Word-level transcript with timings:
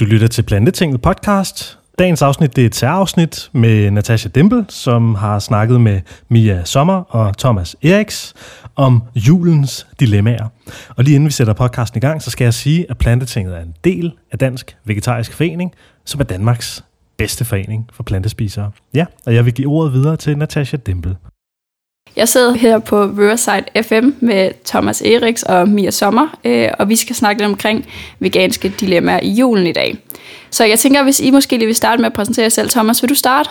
Du 0.00 0.04
lytter 0.04 0.26
til 0.26 0.42
Plantetinget 0.42 1.02
podcast. 1.02 1.78
Dagens 1.98 2.22
afsnit 2.22 2.56
det 2.56 2.62
er 2.62 2.66
et 2.66 2.74
særafsnit 2.74 3.50
med 3.52 3.90
Natasha 3.90 4.28
Dimpel, 4.28 4.64
som 4.68 5.14
har 5.14 5.38
snakket 5.38 5.80
med 5.80 6.00
Mia 6.28 6.64
Sommer 6.64 6.94
og 6.94 7.38
Thomas 7.38 7.76
Eriks 7.82 8.34
om 8.76 9.02
julens 9.14 9.86
dilemmaer. 10.00 10.48
Og 10.96 11.04
lige 11.04 11.14
inden 11.14 11.26
vi 11.26 11.32
sætter 11.32 11.52
podcasten 11.52 11.98
i 11.98 12.00
gang, 12.00 12.22
så 12.22 12.30
skal 12.30 12.44
jeg 12.44 12.54
sige, 12.54 12.90
at 12.90 12.98
Plantetinget 12.98 13.56
er 13.56 13.62
en 13.62 13.74
del 13.84 14.12
af 14.32 14.38
Dansk 14.38 14.76
Vegetarisk 14.84 15.32
Forening, 15.32 15.72
som 16.04 16.20
er 16.20 16.24
Danmarks 16.24 16.84
bedste 17.16 17.44
forening 17.44 17.88
for 17.92 18.02
plantespisere. 18.02 18.70
Ja, 18.94 19.06
og 19.26 19.34
jeg 19.34 19.44
vil 19.44 19.54
give 19.54 19.68
ordet 19.68 19.92
videre 19.92 20.16
til 20.16 20.38
Natasha 20.38 20.76
Dimpel. 20.76 21.16
Jeg 22.16 22.28
sidder 22.28 22.54
her 22.54 22.78
på 22.78 23.02
Riverside 23.02 23.82
FM 23.82 24.10
med 24.20 24.50
Thomas 24.64 25.02
Eriks 25.02 25.42
og 25.42 25.68
Mia 25.68 25.90
Sommer, 25.90 26.38
øh, 26.44 26.68
og 26.78 26.88
vi 26.88 26.96
skal 26.96 27.16
snakke 27.16 27.42
lidt 27.42 27.50
omkring 27.50 27.86
veganske 28.18 28.72
dilemmaer 28.80 29.20
i 29.22 29.30
julen 29.30 29.66
i 29.66 29.72
dag. 29.72 29.96
Så 30.50 30.64
jeg 30.64 30.78
tænker, 30.78 31.02
hvis 31.02 31.20
I 31.20 31.30
måske 31.30 31.56
lige 31.56 31.66
vil 31.66 31.74
starte 31.74 32.00
med 32.02 32.06
at 32.06 32.12
præsentere 32.12 32.42
jer 32.42 32.48
selv. 32.48 32.70
Thomas, 32.70 33.02
vil 33.02 33.08
du 33.08 33.14
starte? 33.14 33.50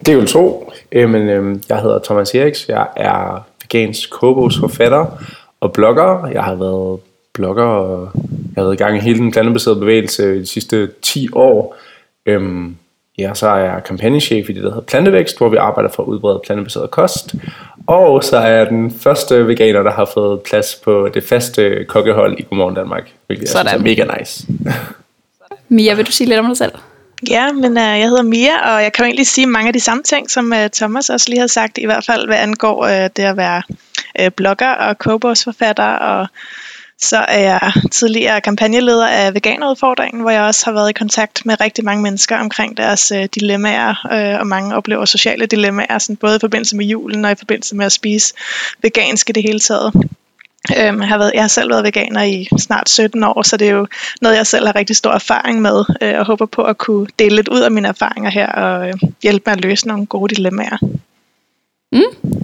Det 0.00 0.08
er 0.08 0.12
jo 0.12 0.24
tro. 0.24 0.72
Øh, 0.92 1.00
Jamen, 1.00 1.28
øh, 1.28 1.56
jeg 1.68 1.80
hedder 1.80 1.98
Thomas 2.04 2.34
Eriks. 2.34 2.68
Jeg 2.68 2.86
er 2.96 3.46
vegansk 3.62 4.10
forfatter 4.20 5.06
og 5.60 5.72
blogger. 5.72 6.26
Jeg 6.26 6.44
har 6.44 6.54
været 6.54 7.00
blogger, 7.32 7.64
og 7.64 8.10
jeg 8.54 8.62
har 8.62 8.62
været 8.62 8.74
i 8.74 8.82
gang 8.82 8.96
i 8.96 9.00
hele 9.00 9.18
den 9.18 9.32
plantebaserede 9.32 9.80
bevægelse 9.80 10.40
de 10.40 10.46
sidste 10.46 10.90
10 11.02 11.28
år. 11.32 11.76
Øhm, 12.26 12.76
Ja, 13.18 13.34
så 13.34 13.48
er 13.48 13.56
jeg 13.56 13.84
kampagnechef 13.84 14.48
i 14.48 14.52
det, 14.52 14.62
der 14.62 14.68
hedder 14.68 14.82
Plantevækst, 14.82 15.38
hvor 15.38 15.48
vi 15.48 15.56
arbejder 15.56 15.90
for 15.90 16.02
at 16.02 16.06
udbrede 16.06 16.40
plantebaseret 16.46 16.90
kost. 16.90 17.34
Og 17.86 18.24
så 18.24 18.36
er 18.36 18.48
jeg 18.48 18.66
den 18.66 18.90
første 19.00 19.46
veganer, 19.46 19.82
der 19.82 19.92
har 19.92 20.10
fået 20.14 20.40
plads 20.40 20.74
på 20.84 21.08
det 21.14 21.24
faste 21.24 21.84
kokkehold 21.88 22.38
i 22.38 22.42
Godmorgen 22.42 22.74
Danmark, 22.74 23.10
hvilket 23.26 23.48
Sådan. 23.48 23.66
jeg 23.66 23.70
synes 23.70 23.98
er 23.98 24.04
mega 24.04 24.18
nice. 24.18 24.46
Mia, 25.68 25.94
vil 25.94 26.06
du 26.06 26.12
sige 26.12 26.28
lidt 26.28 26.40
om 26.40 26.46
dig 26.46 26.56
selv? 26.56 26.72
Ja, 27.30 27.52
men 27.52 27.72
uh, 27.72 27.82
jeg 27.82 28.08
hedder 28.08 28.22
Mia, 28.22 28.74
og 28.74 28.82
jeg 28.82 28.92
kan 28.92 29.04
jo 29.04 29.06
egentlig 29.06 29.26
sige 29.26 29.46
mange 29.46 29.68
af 29.68 29.72
de 29.72 29.80
samme 29.80 30.02
ting, 30.02 30.30
som 30.30 30.52
uh, 30.52 30.70
Thomas 30.72 31.10
også 31.10 31.26
lige 31.28 31.40
har 31.40 31.46
sagt, 31.46 31.78
i 31.78 31.84
hvert 31.84 32.04
fald 32.04 32.26
hvad 32.26 32.36
angår 32.36 32.82
uh, 32.84 32.90
det 32.90 33.18
at 33.18 33.36
være 33.36 33.62
uh, 34.20 34.28
blogger 34.36 34.70
og 34.70 34.98
kobogsforfatter 34.98 35.84
og 35.84 36.26
så 36.98 37.16
er 37.16 37.38
jeg 37.38 37.72
tidligere 37.92 38.40
kampagneleder 38.40 39.06
af 39.06 39.34
Veganerudfordringen, 39.34 40.20
hvor 40.20 40.30
jeg 40.30 40.42
også 40.42 40.64
har 40.64 40.72
været 40.72 40.90
i 40.90 40.92
kontakt 40.92 41.46
med 41.46 41.60
rigtig 41.60 41.84
mange 41.84 42.02
mennesker 42.02 42.36
omkring 42.38 42.76
deres 42.76 43.10
øh, 43.10 43.28
dilemmaer, 43.34 44.06
øh, 44.12 44.40
og 44.40 44.46
mange 44.46 44.76
oplever 44.76 45.04
sociale 45.04 45.46
dilemmaer, 45.46 45.98
sådan 45.98 46.16
både 46.16 46.36
i 46.36 46.40
forbindelse 46.40 46.76
med 46.76 46.86
julen 46.86 47.24
og 47.24 47.32
i 47.32 47.34
forbindelse 47.34 47.76
med 47.76 47.86
at 47.86 47.92
spise 47.92 48.34
vegansk 48.82 49.30
i 49.30 49.32
det 49.32 49.42
hele 49.42 49.60
taget. 49.60 49.92
Øhm, 50.78 51.00
jeg, 51.00 51.08
har 51.08 51.18
været, 51.18 51.32
jeg 51.34 51.42
har 51.42 51.48
selv 51.48 51.70
været 51.70 51.84
veganer 51.84 52.22
i 52.22 52.48
snart 52.58 52.88
17 52.88 53.24
år, 53.24 53.42
så 53.42 53.56
det 53.56 53.68
er 53.68 53.72
jo 53.72 53.86
noget, 54.20 54.36
jeg 54.36 54.46
selv 54.46 54.66
har 54.66 54.76
rigtig 54.76 54.96
stor 54.96 55.12
erfaring 55.12 55.62
med, 55.62 55.84
øh, 56.02 56.18
og 56.18 56.26
håber 56.26 56.46
på 56.46 56.62
at 56.62 56.78
kunne 56.78 57.06
dele 57.18 57.36
lidt 57.36 57.48
ud 57.48 57.60
af 57.60 57.70
mine 57.70 57.88
erfaringer 57.88 58.30
her, 58.30 58.46
og 58.46 58.88
øh, 58.88 58.94
hjælpe 59.22 59.42
med 59.46 59.56
at 59.56 59.60
løse 59.64 59.88
nogle 59.88 60.06
gode 60.06 60.34
dilemmaer. 60.34 60.78
Mm 61.92 62.36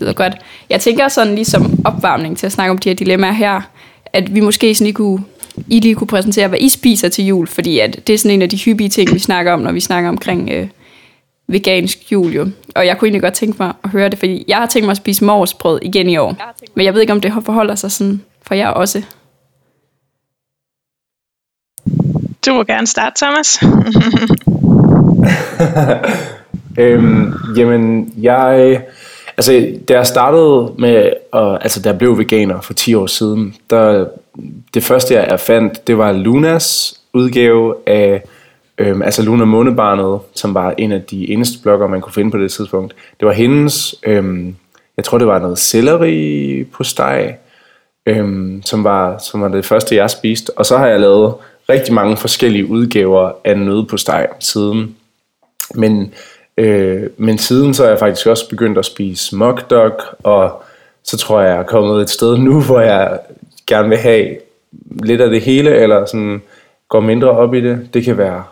lyder 0.00 0.12
godt. 0.12 0.32
Jeg 0.70 0.80
tænker 0.80 1.08
sådan 1.08 1.34
lige 1.34 1.44
som 1.44 1.80
opvarmning 1.84 2.38
til 2.38 2.46
at 2.46 2.52
snakke 2.52 2.70
om 2.70 2.78
de 2.78 2.88
her 2.88 2.96
dilemmaer 2.96 3.32
her, 3.32 3.60
at 4.06 4.34
vi 4.34 4.40
måske 4.40 4.74
sådan 4.74 4.84
lige 4.84 4.94
kunne, 4.94 5.24
I 5.68 5.80
lige 5.80 5.94
kunne 5.94 6.06
præsentere, 6.06 6.48
hvad 6.48 6.58
I 6.58 6.68
spiser 6.68 7.08
til 7.08 7.26
jul, 7.26 7.46
fordi 7.46 7.78
at 7.78 8.06
det 8.06 8.14
er 8.14 8.18
sådan 8.18 8.34
en 8.34 8.42
af 8.42 8.48
de 8.48 8.56
hyppige 8.56 8.88
ting, 8.88 9.14
vi 9.14 9.18
snakker 9.18 9.52
om, 9.52 9.60
når 9.60 9.72
vi 9.72 9.80
snakker 9.80 10.08
omkring 10.08 10.50
øh, 10.50 10.68
vegansk 11.48 12.12
jul 12.12 12.32
jo. 12.32 12.48
Og 12.74 12.86
jeg 12.86 12.98
kunne 12.98 13.06
egentlig 13.06 13.22
godt 13.22 13.34
tænke 13.34 13.56
mig 13.60 13.72
at 13.84 13.90
høre 13.90 14.08
det, 14.08 14.18
fordi 14.18 14.44
jeg 14.48 14.56
har 14.56 14.66
tænkt 14.66 14.86
mig 14.86 14.90
at 14.90 14.96
spise 14.96 15.24
morsbrød 15.24 15.78
igen 15.82 16.08
i 16.08 16.16
år. 16.16 16.36
Men 16.74 16.86
jeg 16.86 16.94
ved 16.94 17.00
ikke, 17.00 17.12
om 17.12 17.20
det 17.20 17.32
forholder 17.44 17.74
sig 17.74 17.90
sådan 17.90 18.22
for 18.42 18.54
jer 18.54 18.68
også. 18.68 19.02
Du 22.46 22.54
må 22.54 22.64
gerne 22.64 22.86
starte, 22.86 23.24
Thomas. 23.24 23.58
øhm, 26.78 27.32
jamen, 27.56 28.14
jeg 28.22 28.82
Altså, 29.40 29.78
da 29.88 29.94
jeg 29.94 30.06
startede 30.06 30.72
med, 30.78 31.12
at, 31.32 31.58
altså 31.60 31.82
da 31.82 31.88
jeg 31.88 31.98
blev 31.98 32.18
veganer 32.18 32.60
for 32.60 32.72
10 32.72 32.94
år 32.94 33.06
siden, 33.06 33.54
der, 33.70 34.06
det 34.74 34.84
første 34.84 35.14
jeg 35.14 35.40
fandt, 35.40 35.86
det 35.86 35.98
var 35.98 36.12
Lunas 36.12 37.00
udgave 37.12 37.74
af, 37.86 38.22
øhm, 38.78 39.02
altså 39.02 39.22
Luna 39.22 39.44
Månebarnet, 39.44 40.20
som 40.34 40.54
var 40.54 40.74
en 40.78 40.92
af 40.92 41.02
de 41.02 41.30
eneste 41.30 41.62
blogger, 41.62 41.86
man 41.86 42.00
kunne 42.00 42.12
finde 42.12 42.30
på 42.30 42.38
det 42.38 42.52
tidspunkt. 42.52 42.94
Det 43.20 43.26
var 43.26 43.32
hendes, 43.32 43.94
øhm, 44.02 44.56
jeg 44.96 45.04
tror 45.04 45.18
det 45.18 45.26
var 45.26 45.38
noget 45.38 45.58
selleri 45.58 46.64
på 46.72 46.84
steg, 46.84 47.36
øhm, 48.06 48.62
som, 48.64 48.84
var, 48.84 49.18
som 49.18 49.40
var 49.40 49.48
det 49.48 49.64
første, 49.64 49.96
jeg 49.96 50.10
spiste. 50.10 50.58
Og 50.58 50.66
så 50.66 50.78
har 50.78 50.86
jeg 50.86 51.00
lavet 51.00 51.34
rigtig 51.68 51.94
mange 51.94 52.16
forskellige 52.16 52.66
udgaver 52.66 53.32
af 53.44 53.58
nød 53.58 53.86
på 53.86 53.96
steg 53.96 54.28
siden. 54.40 54.96
Men 55.74 56.12
Øh, 56.56 57.02
men 57.16 57.38
siden 57.38 57.74
så 57.74 57.84
er 57.84 57.88
jeg 57.88 57.98
faktisk 57.98 58.26
også 58.26 58.48
begyndt 58.48 58.78
at 58.78 58.84
spise 58.84 59.36
mock 59.36 59.72
og 60.22 60.62
så 61.02 61.16
tror 61.16 61.40
jeg, 61.40 61.50
jeg 61.50 61.58
er 61.58 61.62
kommet 61.62 62.02
et 62.02 62.10
sted 62.10 62.38
nu, 62.38 62.62
hvor 62.62 62.80
jeg 62.80 63.18
gerne 63.66 63.88
vil 63.88 63.98
have 63.98 64.36
lidt 65.02 65.20
af 65.20 65.30
det 65.30 65.40
hele, 65.40 65.74
eller 65.74 66.06
sådan 66.06 66.42
går 66.88 67.00
mindre 67.00 67.30
op 67.30 67.54
i 67.54 67.60
det. 67.60 67.88
Det 67.94 68.04
kan 68.04 68.18
være 68.18 68.44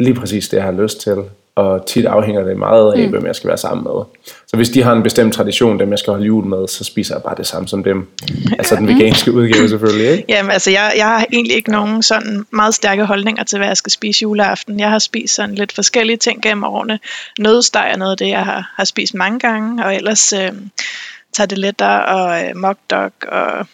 lige 0.00 0.14
præcis 0.14 0.48
det, 0.48 0.56
jeg 0.56 0.64
har 0.64 0.72
lyst 0.72 1.00
til 1.00 1.16
og 1.56 1.86
tit 1.86 2.06
afhænger 2.06 2.42
det 2.42 2.56
meget 2.56 2.92
af, 2.92 3.04
mm. 3.04 3.10
hvem 3.10 3.26
jeg 3.26 3.36
skal 3.36 3.48
være 3.48 3.56
sammen 3.56 3.84
med. 3.84 4.04
Så 4.46 4.56
hvis 4.56 4.68
de 4.70 4.82
har 4.82 4.92
en 4.92 5.02
bestemt 5.02 5.34
tradition, 5.34 5.78
dem 5.78 5.90
jeg 5.90 5.98
skal 5.98 6.10
holde 6.10 6.26
jul 6.26 6.44
med, 6.44 6.68
så 6.68 6.84
spiser 6.84 7.14
jeg 7.14 7.22
bare 7.22 7.34
det 7.36 7.46
samme 7.46 7.68
som 7.68 7.84
dem. 7.84 8.08
Altså 8.58 8.76
den 8.76 8.88
veganske 8.88 9.32
udgave 9.32 9.68
selvfølgelig, 9.68 10.10
ikke? 10.10 10.24
Jamen 10.28 10.50
altså, 10.50 10.70
jeg, 10.70 10.92
jeg 10.96 11.06
har 11.06 11.26
egentlig 11.32 11.56
ikke 11.56 11.70
nogen 11.70 12.02
sådan 12.02 12.46
meget 12.50 12.74
stærke 12.74 13.04
holdninger 13.04 13.44
til, 13.44 13.58
hvad 13.58 13.68
jeg 13.68 13.76
skal 13.76 13.92
spise 13.92 14.22
juleaften. 14.22 14.80
Jeg 14.80 14.90
har 14.90 14.98
spist 14.98 15.34
sådan 15.34 15.54
lidt 15.54 15.72
forskellige 15.72 16.16
ting 16.16 16.42
gennem 16.42 16.64
årene. 16.64 16.98
Nødsteg 17.38 17.90
er 17.92 17.96
noget 17.96 18.12
af 18.12 18.18
det, 18.18 18.28
jeg 18.28 18.44
har, 18.44 18.72
har 18.76 18.84
spist 18.84 19.14
mange 19.14 19.38
gange, 19.38 19.84
og 19.84 19.96
ellers 19.96 20.32
øh, 20.32 20.52
tager 21.32 21.46
det 21.46 21.58
lettere 21.58 22.04
og 22.04 22.44
øh, 22.44 22.56
mock 22.56 22.78
dog 22.90 23.12
og 23.28 23.66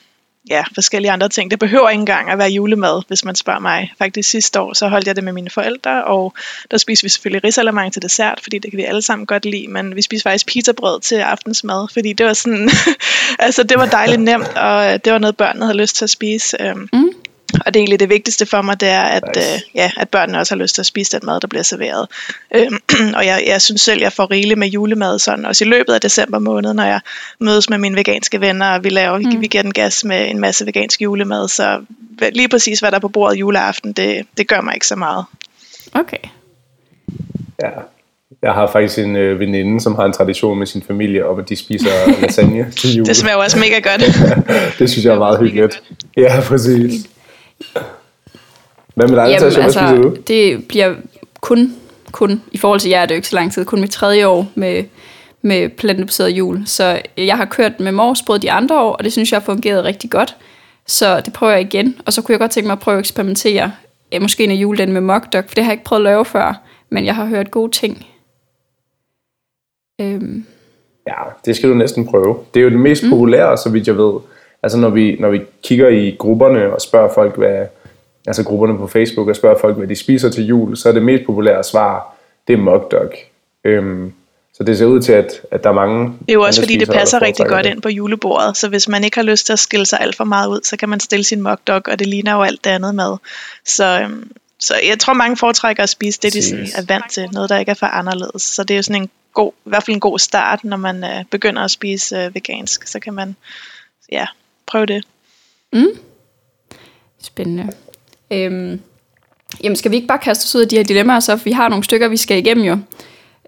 ja, 0.50 0.64
forskellige 0.74 1.12
andre 1.12 1.28
ting. 1.28 1.50
Det 1.50 1.58
behøver 1.58 1.88
ikke 1.88 2.00
engang 2.00 2.30
at 2.30 2.38
være 2.38 2.48
julemad, 2.48 3.02
hvis 3.08 3.24
man 3.24 3.34
spørger 3.34 3.60
mig. 3.60 3.92
Faktisk 3.98 4.30
sidste 4.30 4.60
år, 4.60 4.72
så 4.72 4.88
holdt 4.88 5.06
jeg 5.06 5.16
det 5.16 5.24
med 5.24 5.32
mine 5.32 5.50
forældre, 5.50 6.04
og 6.04 6.34
der 6.70 6.76
spiste 6.76 7.02
vi 7.02 7.08
selvfølgelig 7.08 7.44
risalamande 7.44 7.90
til 7.90 8.02
dessert, 8.02 8.40
fordi 8.42 8.58
det 8.58 8.70
kan 8.70 8.76
vi 8.78 8.84
alle 8.84 9.02
sammen 9.02 9.26
godt 9.26 9.44
lide, 9.44 9.68
men 9.68 9.96
vi 9.96 10.02
spiste 10.02 10.22
faktisk 10.22 10.46
pizzabrød 10.46 11.00
til 11.00 11.14
aftensmad, 11.16 11.88
fordi 11.92 12.12
det 12.12 12.26
var 12.26 12.32
sådan, 12.32 12.70
altså 13.38 13.62
det 13.62 13.78
var 13.78 13.86
dejligt 13.86 14.20
nemt, 14.20 14.56
og 14.56 15.04
det 15.04 15.12
var 15.12 15.18
noget 15.18 15.36
børnene 15.36 15.64
havde 15.64 15.78
lyst 15.78 15.96
til 15.96 16.04
at 16.04 16.10
spise. 16.10 16.56
Øhm, 16.60 16.88
mm. 16.92 17.10
Og 17.54 17.74
det 17.74 17.80
er 17.80 17.80
egentlig 17.80 18.00
det 18.00 18.08
vigtigste 18.08 18.46
for 18.46 18.62
mig, 18.62 18.80
det 18.80 18.88
er, 18.88 19.02
at, 19.02 19.22
nice. 19.36 19.54
øh, 19.54 19.60
ja, 19.74 19.90
at 19.96 20.08
børnene 20.08 20.38
også 20.38 20.54
har 20.54 20.62
lyst 20.62 20.74
til 20.74 20.82
at 20.82 20.86
spise 20.86 21.18
den 21.18 21.26
mad, 21.26 21.40
der 21.40 21.46
bliver 21.46 21.62
serveret. 21.62 22.06
Øhm, 22.54 22.78
og 23.18 23.26
jeg, 23.26 23.44
jeg 23.46 23.62
synes 23.62 23.80
selv, 23.80 24.00
jeg 24.00 24.12
får 24.12 24.30
rigeligt 24.30 24.58
med 24.58 24.68
julemad, 24.68 25.18
sådan, 25.18 25.46
også 25.46 25.64
i 25.64 25.68
løbet 25.68 25.92
af 25.92 26.00
december 26.00 26.38
måned, 26.38 26.74
når 26.74 26.84
jeg 26.84 27.00
mødes 27.40 27.70
med 27.70 27.78
mine 27.78 27.96
veganske 27.96 28.40
venner, 28.40 28.70
og 28.70 28.84
vi, 28.84 28.88
laver, 28.88 29.18
mm. 29.18 29.40
vi 29.40 29.46
giver 29.46 29.62
den 29.62 29.72
gas 29.72 30.04
med 30.04 30.30
en 30.30 30.40
masse 30.40 30.66
vegansk 30.66 31.02
julemad. 31.02 31.48
Så 31.48 31.80
lige 32.32 32.48
præcis, 32.48 32.80
hvad 32.80 32.90
der 32.90 32.96
er 32.96 33.00
på 33.00 33.08
bordet 33.08 33.36
juleaften, 33.36 33.92
det, 33.92 34.26
det 34.36 34.48
gør 34.48 34.60
mig 34.60 34.74
ikke 34.74 34.86
så 34.86 34.96
meget. 34.96 35.24
Okay. 35.94 36.18
Ja, 37.62 37.70
jeg 38.42 38.52
har 38.52 38.66
faktisk 38.66 38.98
en 38.98 39.16
øh, 39.16 39.38
veninde, 39.38 39.80
som 39.80 39.94
har 39.94 40.04
en 40.04 40.12
tradition 40.12 40.58
med 40.58 40.66
sin 40.66 40.82
familie 40.82 41.26
om, 41.26 41.38
at 41.38 41.48
de 41.48 41.56
spiser 41.56 41.90
lasagne 42.22 42.70
til 42.70 42.94
jul. 42.96 43.06
Det 43.06 43.16
smager 43.16 43.36
også 43.36 43.58
mega 43.58 43.78
godt. 43.78 44.02
det 44.78 44.90
synes 44.90 45.04
jeg 45.04 45.14
er 45.14 45.18
meget 45.18 45.38
hyggeligt. 45.38 45.82
Ja, 46.16 46.40
præcis. 46.40 47.08
Hvad 48.94 49.08
med 49.08 49.16
dig, 49.16 49.28
Jamen, 49.28 49.30
Natasha? 49.30 49.62
altså, 49.62 49.94
du? 49.94 50.16
Det 50.26 50.68
bliver 50.68 50.94
kun, 51.40 51.74
kun, 52.12 52.42
i 52.52 52.58
forhold 52.58 52.80
til 52.80 52.90
jer 52.90 53.00
er 53.00 53.06
det 53.06 53.14
jo 53.14 53.16
ikke 53.16 53.28
så 53.28 53.36
lang 53.36 53.52
tid, 53.52 53.64
kun 53.64 53.80
mit 53.80 53.90
tredje 53.90 54.26
år 54.26 54.46
med, 54.54 54.84
med 55.42 55.68
plantebaseret 55.68 56.28
jul. 56.28 56.62
Så 56.66 57.02
jeg 57.16 57.36
har 57.36 57.44
kørt 57.44 57.80
med 57.80 57.92
morsbrød 57.92 58.38
de 58.38 58.52
andre 58.52 58.80
år, 58.80 58.92
og 58.92 59.04
det 59.04 59.12
synes 59.12 59.32
jeg 59.32 59.40
har 59.40 59.44
fungeret 59.44 59.84
rigtig 59.84 60.10
godt. 60.10 60.36
Så 60.86 61.20
det 61.20 61.32
prøver 61.32 61.52
jeg 61.52 61.60
igen. 61.60 61.96
Og 62.06 62.12
så 62.12 62.22
kunne 62.22 62.32
jeg 62.32 62.40
godt 62.40 62.50
tænke 62.50 62.66
mig 62.66 62.72
at 62.72 62.80
prøve 62.80 62.96
at 62.96 63.00
eksperimentere, 63.00 63.72
måske 64.20 64.44
en 64.44 64.50
af 64.50 64.54
julen 64.54 64.92
med 64.92 65.00
mock 65.00 65.32
dog, 65.32 65.44
for 65.48 65.54
det 65.54 65.64
har 65.64 65.70
jeg 65.70 65.74
ikke 65.74 65.84
prøvet 65.84 66.00
at 66.00 66.04
lave 66.04 66.24
før, 66.24 66.62
men 66.90 67.04
jeg 67.04 67.14
har 67.16 67.24
hørt 67.24 67.50
gode 67.50 67.72
ting. 67.72 68.06
Øhm. 70.00 70.46
Ja, 71.06 71.22
det 71.44 71.56
skal 71.56 71.70
du 71.70 71.74
næsten 71.74 72.06
prøve. 72.06 72.38
Det 72.54 72.60
er 72.60 72.64
jo 72.64 72.70
det 72.70 72.80
mest 72.80 73.02
mm. 73.02 73.10
populære, 73.10 73.56
så 73.56 73.70
vidt 73.70 73.86
jeg 73.86 73.96
ved. 73.96 74.12
Altså 74.62 74.78
når 74.78 74.90
vi, 74.90 75.16
når 75.20 75.30
vi 75.30 75.40
kigger 75.62 75.88
i 75.88 76.16
grupperne 76.18 76.72
og 76.72 76.80
spørger 76.80 77.14
folk, 77.14 77.36
hvad, 77.36 77.66
altså 78.26 78.44
grupperne 78.44 78.78
på 78.78 78.86
Facebook 78.86 79.28
og 79.28 79.36
spørger 79.36 79.58
folk, 79.58 79.76
hvad 79.76 79.88
de 79.88 79.96
spiser 79.96 80.30
til 80.30 80.44
jul, 80.44 80.76
så 80.76 80.88
er 80.88 80.92
det 80.92 81.02
mest 81.02 81.24
populære 81.26 81.64
svar, 81.64 82.14
det 82.48 82.52
er 82.52 82.58
mock 82.58 82.90
dog. 82.92 83.12
Øhm, 83.64 84.12
så 84.54 84.64
det 84.64 84.78
ser 84.78 84.86
ud 84.86 85.02
til, 85.02 85.12
at, 85.12 85.40
at 85.50 85.64
der 85.64 85.70
er 85.70 85.74
mange... 85.74 86.04
Det 86.04 86.28
er 86.28 86.32
jo 86.32 86.42
også 86.42 86.62
fordi, 86.62 86.76
det 86.76 86.88
passer 86.88 87.22
rigtig 87.22 87.46
godt 87.46 87.66
ind 87.66 87.82
på 87.82 87.88
julebordet, 87.88 88.56
så 88.56 88.68
hvis 88.68 88.88
man 88.88 89.04
ikke 89.04 89.16
har 89.16 89.22
lyst 89.22 89.46
til 89.46 89.52
at 89.52 89.58
skille 89.58 89.86
sig 89.86 90.00
alt 90.00 90.16
for 90.16 90.24
meget 90.24 90.48
ud, 90.48 90.60
så 90.64 90.76
kan 90.76 90.88
man 90.88 91.00
stille 91.00 91.24
sin 91.24 91.40
mock 91.40 91.60
dog, 91.66 91.82
og 91.86 91.98
det 91.98 92.06
ligner 92.06 92.34
jo 92.34 92.42
alt 92.42 92.64
det 92.64 92.70
andet 92.70 92.94
mad. 92.94 93.16
Så, 93.64 94.00
øhm, 94.02 94.30
så 94.58 94.74
jeg 94.88 94.98
tror, 94.98 95.12
mange 95.12 95.36
foretrækker 95.36 95.82
at 95.82 95.88
spise 95.88 96.18
det, 96.22 96.32
de 96.32 96.42
sådan 96.42 96.66
er 96.76 96.82
vant 96.88 97.10
til, 97.10 97.28
noget 97.32 97.50
der 97.50 97.58
ikke 97.58 97.70
er 97.70 97.74
for 97.74 97.86
anderledes. 97.86 98.42
Så 98.42 98.64
det 98.64 98.74
er 98.74 98.78
jo 98.78 98.82
sådan 98.82 99.02
en 99.02 99.10
god, 99.34 99.52
i 99.66 99.68
hvert 99.68 99.82
fald 99.82 99.94
en 99.94 100.00
god 100.00 100.18
start, 100.18 100.64
når 100.64 100.76
man 100.76 101.04
øh, 101.04 101.24
begynder 101.30 101.62
at 101.62 101.70
spise 101.70 102.16
øh, 102.16 102.34
vegansk, 102.34 102.86
så 102.86 103.00
kan 103.00 103.14
man 103.14 103.36
ja, 104.12 104.26
prøve 104.68 104.86
det. 104.86 105.04
Mm. 105.72 105.88
Spændende. 107.22 107.72
Øhm, 108.30 108.80
jamen, 109.62 109.76
skal 109.76 109.90
vi 109.90 109.96
ikke 109.96 110.08
bare 110.08 110.18
kaste 110.18 110.46
os 110.46 110.54
ud 110.54 110.60
af 110.60 110.68
de 110.68 110.76
her 110.76 110.84
dilemmaer, 110.84 111.20
så 111.20 111.36
vi 111.36 111.52
har 111.52 111.68
nogle 111.68 111.84
stykker, 111.84 112.08
vi 112.08 112.16
skal 112.16 112.38
igennem 112.38 112.64
jo. 112.64 112.78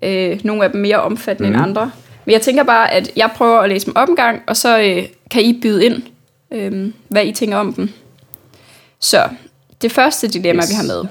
Øh, 0.03 0.41
nogle 0.45 0.65
af 0.65 0.71
dem 0.71 0.81
mere 0.81 1.03
omfattende 1.03 1.51
mm. 1.51 1.55
end 1.55 1.65
andre. 1.65 1.91
Men 2.25 2.33
jeg 2.33 2.43
tænker 2.43 2.63
bare, 2.63 2.91
at 2.91 3.13
jeg 3.17 3.31
prøver 3.37 3.59
at 3.59 3.69
læse 3.69 3.87
dem 3.87 3.97
op 3.97 4.09
en 4.09 4.17
gang, 4.17 4.43
og 4.47 4.57
så 4.57 4.79
øh, 4.81 5.05
kan 5.31 5.43
I 5.43 5.61
byde 5.63 5.85
ind, 5.85 6.03
øh, 6.51 6.93
hvad 7.09 7.27
I 7.27 7.33
tænker 7.33 7.57
om 7.57 7.73
dem. 7.73 7.91
Så 9.01 9.29
det 9.83 9.93
første 9.93 10.29
dilemma, 10.29 10.63
yes. 10.63 10.71
vi 10.71 10.75
har 10.75 10.83
med, 10.83 11.05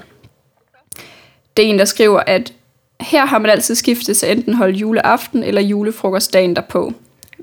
det 1.56 1.64
er 1.64 1.68
en, 1.68 1.78
der 1.78 1.84
skriver, 1.84 2.20
at 2.20 2.52
her 3.00 3.26
har 3.26 3.38
man 3.38 3.50
altid 3.50 3.74
skiftet 3.74 4.16
til 4.16 4.30
enten 4.30 4.54
holde 4.54 4.78
juleaften 4.78 5.42
eller 5.42 5.60
julefrokost 5.60 6.32
dagen 6.32 6.56
derpå. 6.56 6.92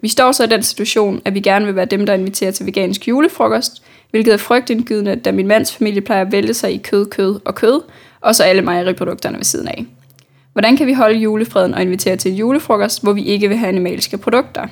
Vi 0.02 0.08
står 0.08 0.32
så 0.32 0.44
i 0.44 0.48
den 0.48 0.64
situation, 0.64 1.22
at 1.26 1.34
vi 1.34 1.40
gerne 1.40 1.66
vil 1.66 1.76
være 1.76 1.86
dem, 1.86 2.06
der 2.06 2.14
inviterer 2.14 2.52
til 2.52 2.66
vegansk 2.66 3.08
julefrokost, 3.08 3.84
hvilket 4.12 4.34
er 4.34 4.38
frygtindgydende, 4.38 5.16
da 5.16 5.32
min 5.32 5.48
mands 5.48 5.76
familie 5.76 6.02
plejer 6.02 6.22
at 6.22 6.32
vælge 6.32 6.54
sig 6.54 6.74
i 6.74 6.78
kød, 6.78 7.06
kød 7.06 7.40
og 7.46 7.56
kød, 7.56 7.82
og 8.22 8.36
så 8.36 8.44
alle 8.44 8.62
mejeriprodukterne 8.62 9.38
ved 9.38 9.44
siden 9.44 9.68
af. 9.68 9.86
Hvordan 10.54 10.78
kan 10.78 10.88
vi 10.88 10.94
holde 10.94 11.20
julefreden 11.20 11.74
og 11.74 11.82
invitere 11.82 12.16
til 12.16 12.32
en 12.32 12.38
julefrokost, 12.38 13.04
hvor 13.04 13.14
vi 13.14 13.24
ikke 13.24 13.48
vil 13.48 13.58
have 13.58 13.70
animalske 13.70 14.18
produkter? 14.18 14.68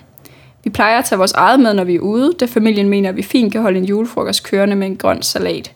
Vi 0.63 0.69
plejer 0.69 1.00
at 1.00 1.06
tage 1.06 1.18
vores 1.18 1.31
eget 1.31 1.60
med, 1.60 1.74
når 1.74 1.83
vi 1.83 1.95
er 1.95 2.00
ude, 2.00 2.33
da 2.39 2.45
familien 2.45 2.89
mener, 2.89 3.10
at 3.10 3.16
vi 3.16 3.24
fint 3.24 3.51
kan 3.51 3.62
holde 3.62 3.77
en 3.77 3.86
julefrokost 3.86 4.44
kørende 4.44 4.75
med 4.75 4.88
en 4.88 4.98
grøn 4.98 5.22
salat. 5.22 5.72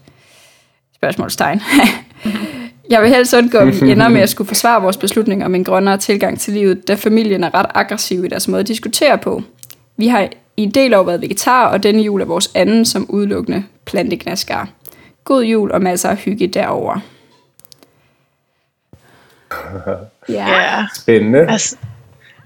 Spørgsmålstegn. 0.96 1.62
Jeg 2.90 3.02
vil 3.02 3.10
helst 3.10 3.34
undgå, 3.34 3.58
at 3.58 3.68
vi 3.68 3.92
ender 3.92 4.08
med 4.08 4.22
at 4.22 4.30
skulle 4.30 4.48
forsvare 4.48 4.82
vores 4.82 4.98
beslutning 4.98 5.46
om 5.46 5.56
en 5.56 5.64
grønnere 5.64 5.98
tilgang 5.98 6.40
til 6.40 6.54
livet, 6.54 6.88
da 6.88 6.96
familien 6.96 7.44
er 7.44 7.54
ret 7.54 7.66
aggressiv 7.76 8.26
i 8.26 8.28
deres 8.28 8.48
måde 8.48 8.60
at 8.60 8.68
diskutere 8.68 9.18
på. 9.18 9.44
Vi 9.98 10.08
har 10.08 10.30
i 10.58 10.64
en 10.64 10.72
del 10.72 10.94
år 10.94 11.04
været 11.04 11.22
vegetar, 11.22 11.68
og 11.68 11.84
denne 11.84 12.02
jul 12.02 12.22
er 12.22 12.26
vores 12.26 12.52
anden 12.56 12.86
som 12.86 13.06
udelukkende 13.10 13.64
plantegnaskar. 13.86 14.70
God 15.24 15.44
jul 15.44 15.72
og 15.72 15.82
masser 15.82 16.10
af 16.10 16.18
hygge 16.18 16.48
derover. 16.48 17.00
Ja. 20.30 20.48
ja. 20.48 20.86
Spændende. 20.96 21.52
Altså, 21.52 21.76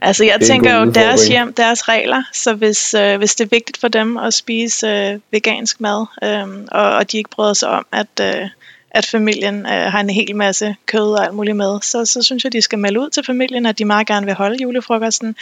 altså 0.01 0.23
jeg 0.23 0.41
tænker 0.41 0.79
jo, 0.79 0.91
deres 0.91 1.27
hjem, 1.27 1.53
deres 1.53 1.89
regler, 1.89 2.23
så 2.33 2.53
hvis, 2.53 2.93
øh, 2.93 3.17
hvis 3.17 3.35
det 3.35 3.45
er 3.45 3.49
vigtigt 3.49 3.77
for 3.77 3.87
dem 3.87 4.17
at 4.17 4.33
spise 4.33 4.87
øh, 4.87 5.19
vegansk 5.31 5.81
mad, 5.81 6.05
øh, 6.23 6.65
og, 6.71 6.95
og 6.95 7.11
de 7.11 7.17
ikke 7.17 7.29
bryder 7.29 7.53
sig 7.53 7.69
om, 7.69 7.85
at, 7.91 8.07
øh, 8.21 8.49
at 8.93 9.05
familien 9.05 9.59
øh, 9.59 9.91
har 9.91 9.99
en 9.99 10.09
hel 10.09 10.35
masse 10.35 10.75
kød 10.85 11.11
og 11.11 11.23
alt 11.25 11.33
muligt 11.33 11.57
med, 11.57 11.81
så, 11.81 12.05
så 12.05 12.21
synes 12.21 12.43
jeg, 12.43 12.53
de 12.53 12.61
skal 12.61 12.79
melde 12.79 12.99
ud 12.99 13.09
til 13.09 13.23
familien, 13.25 13.65
at 13.65 13.79
de 13.79 13.85
meget 13.85 14.07
gerne 14.07 14.25
vil 14.25 14.35
holde 14.35 14.61
julefrokosten, 14.61 15.35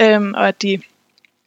øh, 0.00 0.30
og 0.34 0.48
at 0.48 0.62
de 0.62 0.78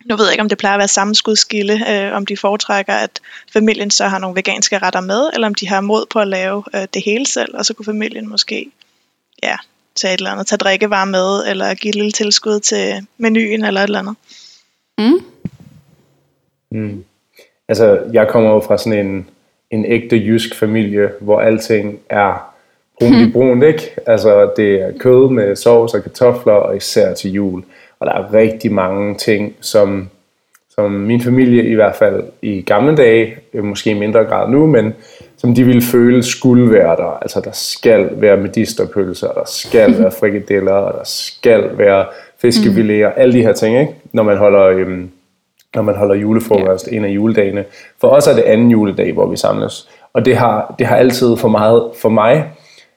nu 0.06 0.16
ved 0.16 0.26
jeg 0.26 0.34
ikke, 0.34 0.42
om 0.42 0.50
det 0.50 0.58
plejer 0.58 0.76
at 0.76 0.80
være 0.80 0.88
samme 0.88 1.16
skudskilde, 1.16 1.86
øh, 1.90 2.16
om 2.16 2.26
de 2.26 2.38
foretrækker, 2.38 2.94
at 2.94 3.22
familien 3.54 3.92
så 3.92 4.08
har 4.08 4.20
nogle 4.20 4.36
veganske 4.36 4.78
retter 4.78 5.02
med, 5.02 5.30
eller 5.34 5.48
om 5.48 5.56
de 5.56 5.68
har 5.68 5.82
mod 5.82 6.06
på 6.10 6.20
at 6.20 6.28
lave 6.28 6.64
øh, 6.76 6.88
det 6.94 7.04
hele 7.06 7.26
selv, 7.26 7.58
og 7.58 7.66
så 7.66 7.74
kunne 7.74 7.86
familien 7.86 8.30
måske 8.30 8.72
ja, 9.44 9.56
tage 9.96 10.14
et 10.14 10.18
eller 10.18 10.32
andet, 10.32 10.48
tage 10.48 10.58
drikkevarer 10.58 11.06
med, 11.06 11.50
eller 11.50 11.74
give 11.74 11.90
et 11.90 11.96
lille 11.96 12.12
tilskud 12.12 12.60
til 12.60 13.08
menuen, 13.18 13.66
eller 13.66 13.82
et 13.82 13.88
eller 13.88 14.00
andet. 14.00 14.16
Mm. 14.98 15.26
Mm. 16.72 17.04
Altså, 17.68 18.00
jeg 18.14 18.28
kommer 18.28 18.50
jo 18.50 18.60
fra 18.60 18.78
sådan 18.78 19.06
en, 19.06 19.28
en 19.72 19.86
ægte 19.86 20.16
jysk 20.16 20.56
familie, 20.56 21.10
hvor 21.20 21.40
alting 21.40 22.00
er 22.10 22.54
brunt 23.00 23.16
i 23.16 23.32
brunt, 23.32 23.64
ikke? 23.64 23.96
Altså, 24.08 24.50
det 24.58 24.82
er 24.82 24.92
kød 25.00 25.30
med 25.30 25.56
sovs 25.56 25.94
og 25.94 26.04
kartofler, 26.04 26.54
og 26.54 26.78
især 26.78 27.14
til 27.14 27.32
jul. 27.32 27.64
Og 28.00 28.08
der 28.08 28.14
er 28.14 28.34
rigtig 28.34 28.74
mange 28.74 29.16
ting, 29.16 29.56
som, 29.62 30.10
som 30.76 30.92
min 30.92 31.22
familie 31.22 31.64
i 31.64 31.74
hvert 31.74 31.96
fald 31.96 32.24
i 32.42 32.62
gamle 32.62 32.98
dage, 32.98 33.36
øh, 33.54 33.64
måske 33.64 33.92
i 33.92 34.00
mindre 34.00 34.24
grad 34.24 34.50
nu, 34.50 34.66
men 34.66 34.94
som 35.38 35.56
de 35.56 35.64
ville 35.64 35.82
føle 35.82 36.24
skulle 36.24 36.72
være 36.72 36.96
der. 36.96 37.18
Altså 37.22 37.42
der 37.44 37.52
skal 37.52 38.10
være 38.12 38.38
medisterpølser, 38.38 39.28
der 39.28 39.46
skal 39.46 39.96
være 40.02 40.12
frikadeller, 40.12 40.74
og 40.74 40.94
der 40.94 41.04
skal 41.04 41.70
være 41.78 42.06
fiskefiléer, 42.46 43.08
mm. 43.08 43.22
alle 43.22 43.34
de 43.34 43.42
her 43.42 43.54
ting, 43.54 43.80
ikke? 43.80 43.94
Når 44.14 44.24
man 44.24 44.38
holder, 44.38 44.64
øhm, 44.64 45.12
når 45.76 45.82
man 45.82 45.96
holder 45.96 46.16
julefrokost 46.16 46.86
yeah. 46.86 46.98
en 46.98 47.06
af 47.06 47.10
juledagene. 47.10 47.66
For 48.02 48.08
os 48.08 48.28
er 48.28 48.34
det 48.34 48.42
anden 48.42 48.72
juledag, 48.72 49.14
hvor 49.14 49.28
vi 49.28 49.38
samles. 49.38 49.90
Og 50.14 50.26
det 50.26 50.38
har, 50.38 50.76
det 50.80 50.88
har 50.88 50.96
altid 50.96 51.38
for 51.38 51.48
meget 51.48 51.84
for 52.02 52.10
mig, 52.10 52.52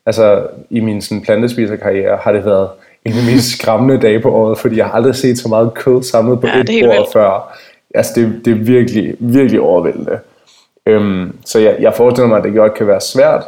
altså 0.06 0.47
i 0.71 0.81
min 0.81 1.03
sådan, 1.03 1.23
plantespiserkarriere, 1.23 2.19
har 2.23 2.32
det 2.32 2.44
været 2.44 2.69
en 3.05 3.12
af 3.12 3.19
de 3.19 3.32
mest 3.32 3.50
skræmmende 3.59 4.00
dage 4.00 4.21
på 4.21 4.31
året, 4.31 4.59
fordi 4.59 4.76
jeg 4.76 4.87
har 4.87 4.93
aldrig 4.93 5.15
set 5.15 5.38
så 5.38 5.49
meget 5.49 5.75
kød 5.75 6.03
samlet 6.03 6.41
på 6.41 6.47
ja, 6.47 6.61
et 6.61 6.67
bord 6.67 6.97
vildt. 6.97 7.12
før. 7.12 7.59
Altså 7.94 8.12
det, 8.17 8.44
det 8.44 8.50
er 8.50 8.65
virkelig, 8.65 9.15
virkelig 9.19 9.61
overvældende. 9.61 10.19
Øhm, 10.87 11.38
så 11.44 11.59
jeg, 11.59 11.76
jeg 11.81 11.94
forestiller 11.94 12.29
mig, 12.29 12.38
at 12.38 12.44
det 12.44 12.55
godt 12.55 12.75
kan 12.75 12.87
være 12.87 13.00
svært 13.00 13.44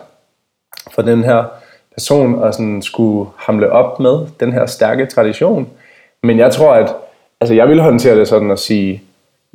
for 0.95 1.03
den 1.03 1.25
her 1.25 1.45
person 1.95 2.45
at 2.45 2.55
sådan 2.55 2.83
skulle 2.83 3.31
hamle 3.37 3.73
op 3.73 4.01
med 4.01 4.27
den 4.41 4.53
her 4.53 4.67
stærke 4.67 5.07
tradition. 5.07 5.69
Men 6.23 6.39
jeg 6.39 6.53
tror, 6.53 6.73
at 6.73 6.95
altså 7.41 7.55
jeg 7.55 7.69
vil 7.69 7.81
håndtere 7.81 8.19
det 8.19 8.29
sådan 8.29 8.51
at 8.51 8.59
sige, 8.59 9.03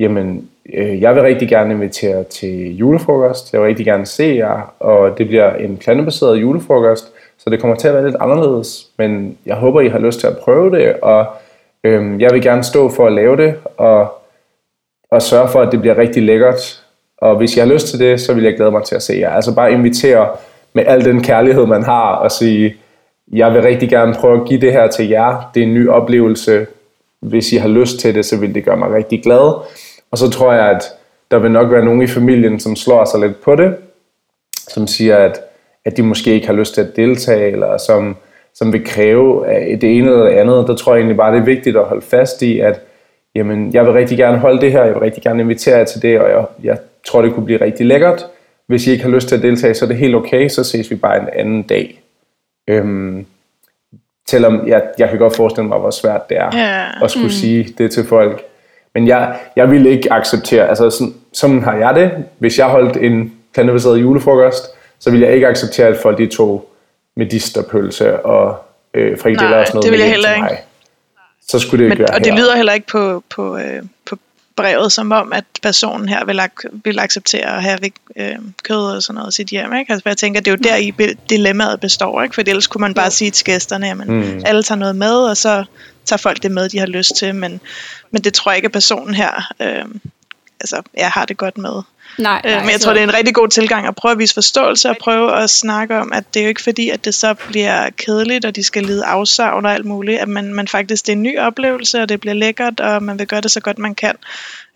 jamen, 0.02 0.50
øh, 0.74 1.02
jeg 1.02 1.16
vil 1.16 1.24
rigtig 1.24 1.50
gerne 1.50 1.74
invitere 1.74 2.24
til 2.24 2.78
julefrokost, 2.78 3.54
jeg 3.54 3.62
vil 3.62 3.68
rigtig 3.68 3.86
gerne 3.86 4.06
se 4.06 4.24
jer, 4.24 4.74
og 4.80 5.18
det 5.18 5.28
bliver 5.28 5.56
en 5.56 5.78
plantebaseret 5.78 6.42
julefrokost, 6.42 7.12
så 7.38 7.50
det 7.50 7.60
kommer 7.62 7.78
til 7.78 7.88
at 7.88 7.94
være 7.94 8.06
lidt 8.06 8.16
anderledes, 8.20 8.88
men 8.98 9.38
jeg 9.46 9.56
håber, 9.56 9.82
I 9.82 9.88
har 9.88 10.00
lyst 10.00 10.20
til 10.20 10.28
at 10.28 10.38
prøve 10.38 10.72
det, 10.72 10.94
og 11.02 11.26
øh, 11.84 12.22
jeg 12.22 12.34
vil 12.34 12.42
gerne 12.42 12.64
stå 12.64 12.90
for 12.90 13.08
at 13.08 13.14
lave 13.14 13.38
det, 13.38 13.56
og, 13.78 14.14
og 15.12 15.22
sørge 15.22 15.50
for, 15.50 15.62
at 15.62 15.72
det 15.72 15.82
bliver 15.82 15.98
rigtig 15.98 16.24
lækkert, 16.24 16.84
og 17.18 17.38
hvis 17.38 17.58
jeg 17.58 17.66
har 17.66 17.74
lyst 17.74 17.88
til 17.88 18.00
det, 18.00 18.22
så 18.22 18.34
vil 18.34 18.44
jeg 18.44 18.56
glæde 18.56 18.72
mig 18.72 18.84
til 18.84 18.96
at 18.96 19.04
se 19.04 19.14
jer. 19.14 19.30
Altså 19.30 19.56
bare 19.56 19.72
invitere 19.72 20.30
med 20.74 20.84
al 20.88 21.06
den 21.06 21.24
kærlighed, 21.24 21.66
man 21.66 21.84
har, 21.84 22.16
og 22.16 22.32
sige, 22.32 22.76
jeg 23.34 23.54
vil 23.54 23.62
rigtig 23.62 23.90
gerne 23.90 24.14
prøve 24.14 24.42
at 24.42 24.48
give 24.48 24.62
det 24.62 24.72
her 24.72 24.88
til 24.88 25.10
jer. 25.10 25.52
Det 25.54 25.64
er 25.64 25.68
en 25.68 25.74
ny 25.74 25.90
oplevelse. 25.90 26.68
Hvis 27.20 27.54
I 27.54 27.56
har 27.56 27.68
lyst 27.68 28.00
til 28.00 28.16
det, 28.16 28.26
så 28.26 28.38
vil 28.38 28.56
det 28.56 28.66
gøre 28.66 28.78
mig 28.78 28.94
rigtig 28.94 29.24
glad. 29.24 29.62
Og 30.12 30.18
så 30.18 30.30
tror 30.30 30.54
jeg, 30.54 30.70
at 30.70 30.84
der 31.32 31.40
vil 31.40 31.52
nok 31.52 31.72
være 31.72 31.86
nogen 31.86 32.02
i 32.02 32.08
familien, 32.08 32.60
som 32.60 32.76
slår 32.76 33.06
sig 33.06 33.20
lidt 33.20 33.42
på 33.42 33.56
det, 33.56 33.76
som 34.68 34.88
siger, 34.88 35.18
at, 35.18 35.42
at 35.86 35.98
de 35.98 36.04
måske 36.04 36.34
ikke 36.34 36.48
har 36.48 36.54
lyst 36.54 36.74
til 36.74 36.82
at 36.82 36.96
deltage, 36.96 37.52
eller 37.52 37.78
som, 37.78 38.18
som 38.54 38.74
vil 38.74 38.86
kræve 38.86 39.46
det 39.82 39.98
ene 39.98 40.12
eller 40.12 40.24
det 40.24 40.32
andet. 40.32 40.68
Der 40.68 40.76
tror 40.76 40.94
jeg 40.94 41.00
egentlig 41.00 41.18
bare, 41.18 41.34
det 41.34 41.42
er 41.42 41.46
vigtigt 41.46 41.78
at 41.78 41.84
holde 41.86 42.02
fast 42.02 42.42
i, 42.42 42.60
at 42.60 42.82
jamen, 43.36 43.74
jeg 43.74 43.86
vil 43.86 43.94
rigtig 43.94 44.18
gerne 44.18 44.38
holde 44.38 44.62
det 44.62 44.72
her, 44.72 44.84
jeg 44.84 44.94
vil 44.94 45.02
rigtig 45.02 45.24
gerne 45.24 45.42
invitere 45.42 45.78
jer 45.78 45.84
til 45.84 46.02
det, 46.02 46.20
og 46.20 46.30
jeg, 46.30 46.46
jeg 46.64 46.78
tror, 47.08 47.22
det 47.22 47.34
kunne 47.34 47.46
blive 47.46 47.62
rigtig 47.62 47.86
lækkert. 47.86 48.26
Hvis 48.68 48.88
I 48.88 48.92
ikke 48.92 49.04
har 49.04 49.12
lyst 49.12 49.28
til 49.28 49.36
at 49.36 49.42
deltage, 49.42 49.74
så 49.74 49.86
er 49.86 49.90
det 49.90 49.98
helt 49.98 50.16
okay, 50.16 50.48
så 50.48 50.64
ses 50.64 50.92
vi 50.92 50.96
bare 50.96 51.22
en 51.22 51.30
anden 51.34 51.64
dag. 51.64 52.02
Øhm, 52.68 53.26
selvom 54.30 54.68
jeg, 54.68 54.84
jeg 54.98 55.10
kan 55.10 55.18
godt 55.18 55.36
forestille 55.36 55.68
mig, 55.68 55.80
hvor 55.80 55.90
svært 55.90 56.30
det 56.30 56.38
er 56.38 56.56
yeah. 56.56 57.04
at 57.04 57.12
skulle 57.12 57.26
mm. 57.26 57.32
sige 57.32 57.74
det 57.78 57.92
til 57.92 58.06
folk. 58.06 58.44
Men 58.94 59.08
jeg, 59.08 59.40
jeg 59.56 59.72
vil 59.72 59.86
ikke 59.86 60.14
acceptere, 60.14 60.70
altså 60.70 60.90
sådan, 60.90 61.14
sådan 61.34 61.64
har 61.64 61.76
jeg 61.76 61.96
det. 61.96 62.12
Hvis 62.38 62.60
jeg 62.60 62.68
holdt 62.68 62.98
en 62.98 63.34
plantebaseret 63.54 63.98
julefrokost, 63.98 64.64
så 65.00 65.12
vil 65.12 65.20
jeg 65.20 65.34
ikke 65.34 65.48
acceptere, 65.48 65.88
at 65.88 65.98
folk 66.02 66.18
de 66.18 66.28
tog 66.28 66.70
medisterpølse 67.16 68.26
og 68.26 68.64
øh, 68.94 69.20
frikadeller 69.20 69.58
og 69.58 69.68
sådan 69.68 69.76
noget 69.76 69.84
det 69.84 69.92
vil 69.92 70.00
jeg 70.00 70.10
heller 70.10 70.36
ikke. 70.36 70.62
Så 71.48 71.60
skulle 71.60 71.84
det 71.84 71.90
Men, 71.90 71.92
ikke 71.92 72.02
være 72.02 72.18
Og 72.18 72.26
det 72.26 72.34
lyder 72.34 72.56
heller 72.56 72.74
ikke 72.74 72.88
på, 72.88 73.24
på, 73.36 73.58
øh, 73.58 73.84
på 74.10 74.16
brevet 74.56 74.92
som 74.92 75.12
om, 75.12 75.34
at 75.34 75.46
personen 75.62 76.10
her 76.10 76.26
vil, 76.26 76.40
ak- 76.40 76.82
vil 76.84 77.00
acceptere 77.00 77.56
at 77.56 77.64
have 77.64 77.80
øh, 78.16 78.36
kød 78.64 78.96
og 78.96 79.04
sådan 79.04 79.16
noget 79.16 79.32
i 79.32 79.36
sit 79.36 79.48
hjem. 79.48 79.74
Ikke? 79.74 79.94
Altså, 79.94 80.10
jeg 80.10 80.18
tænker, 80.18 80.42
det 80.42 80.52
er 80.52 80.56
jo 80.56 80.64
der 80.64 80.76
i 80.76 81.16
dilemmaet 81.30 81.80
består, 81.80 82.24
ikke? 82.24 82.36
for 82.36 82.42
ellers 82.48 82.68
kunne 82.68 82.82
man 82.82 82.94
bare 82.94 83.12
sige 83.12 83.32
til 83.32 83.46
gæsterne, 83.46 83.90
at 83.90 83.98
mm. 83.98 84.42
alle 84.46 84.64
tager 84.64 84.80
noget 84.80 84.96
med, 84.96 85.14
og 85.14 85.38
så 85.38 85.64
tager 86.06 86.18
folk 86.18 86.44
det 86.44 86.52
med, 86.52 86.70
de 86.70 86.80
har 86.80 86.86
lyst 86.86 87.16
til, 87.16 87.36
men, 87.36 87.62
men 88.12 88.22
det 88.22 88.34
tror 88.34 88.52
jeg 88.52 88.58
ikke, 88.58 88.66
at 88.66 88.72
personen 88.72 89.16
her 89.16 89.54
øh, 89.60 89.86
altså, 90.62 90.82
jeg 90.98 91.10
har 91.10 91.26
det 91.26 91.38
godt 91.38 91.58
med. 91.58 91.82
Nej, 92.18 92.42
øh, 92.46 92.52
men 92.52 92.70
jeg 92.70 92.80
så... 92.80 92.86
tror, 92.86 92.94
det 92.94 93.00
er 93.00 93.04
en 93.04 93.14
rigtig 93.14 93.36
god 93.36 93.48
tilgang 93.48 93.88
at 93.88 93.96
prøve 93.96 94.12
at 94.12 94.20
vise 94.20 94.34
forståelse 94.34 94.90
og 94.90 94.98
prøve 95.02 95.38
at 95.38 95.50
snakke 95.50 95.98
om, 95.98 96.14
at 96.14 96.24
det 96.34 96.40
er 96.40 96.44
jo 96.44 96.50
ikke 96.50 96.62
fordi, 96.62 96.90
at 96.90 97.06
det 97.06 97.14
så 97.14 97.34
bliver 97.34 97.90
kedeligt, 97.90 98.46
og 98.46 98.56
de 98.56 98.64
skal 98.64 98.84
lide 98.84 99.06
afsavn 99.06 99.66
og 99.66 99.74
alt 99.74 99.86
muligt, 99.86 100.20
at 100.20 100.28
man, 100.28 100.54
man 100.54 100.68
faktisk, 100.68 101.06
det 101.06 101.12
er 101.12 101.16
en 101.16 101.24
ny 101.24 101.40
oplevelse, 101.40 102.02
og 102.02 102.10
det 102.10 102.20
bliver 102.20 102.34
lækkert, 102.34 102.80
og 102.80 103.04
man 103.04 103.20
vil 103.20 103.28
gøre 103.28 103.42
det 103.42 103.52
så 103.52 103.60
godt 103.60 103.80
man 103.80 103.96
kan. 103.96 104.16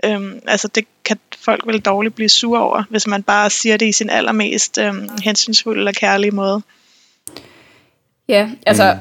Øhm, 0.06 0.39
altså 0.48 0.68
det 0.68 0.86
kan 1.06 1.18
folk 1.46 1.68
vel 1.68 1.80
dårligt 1.80 2.15
blive 2.15 2.30
sure 2.30 2.62
over, 2.62 2.84
hvis 2.89 3.08
man 3.08 3.24
bare 3.24 3.50
siger 3.50 3.77
det 3.77 3.86
i 3.86 3.92
sin 3.92 4.10
allermest 4.10 4.77
øhm, 4.77 5.10
hensynsfulde 5.24 5.89
og 5.89 5.94
kærlige 5.94 6.32
måde. 6.32 6.62
Ja, 8.27 8.50
altså 8.65 8.94
mm. 8.94 9.00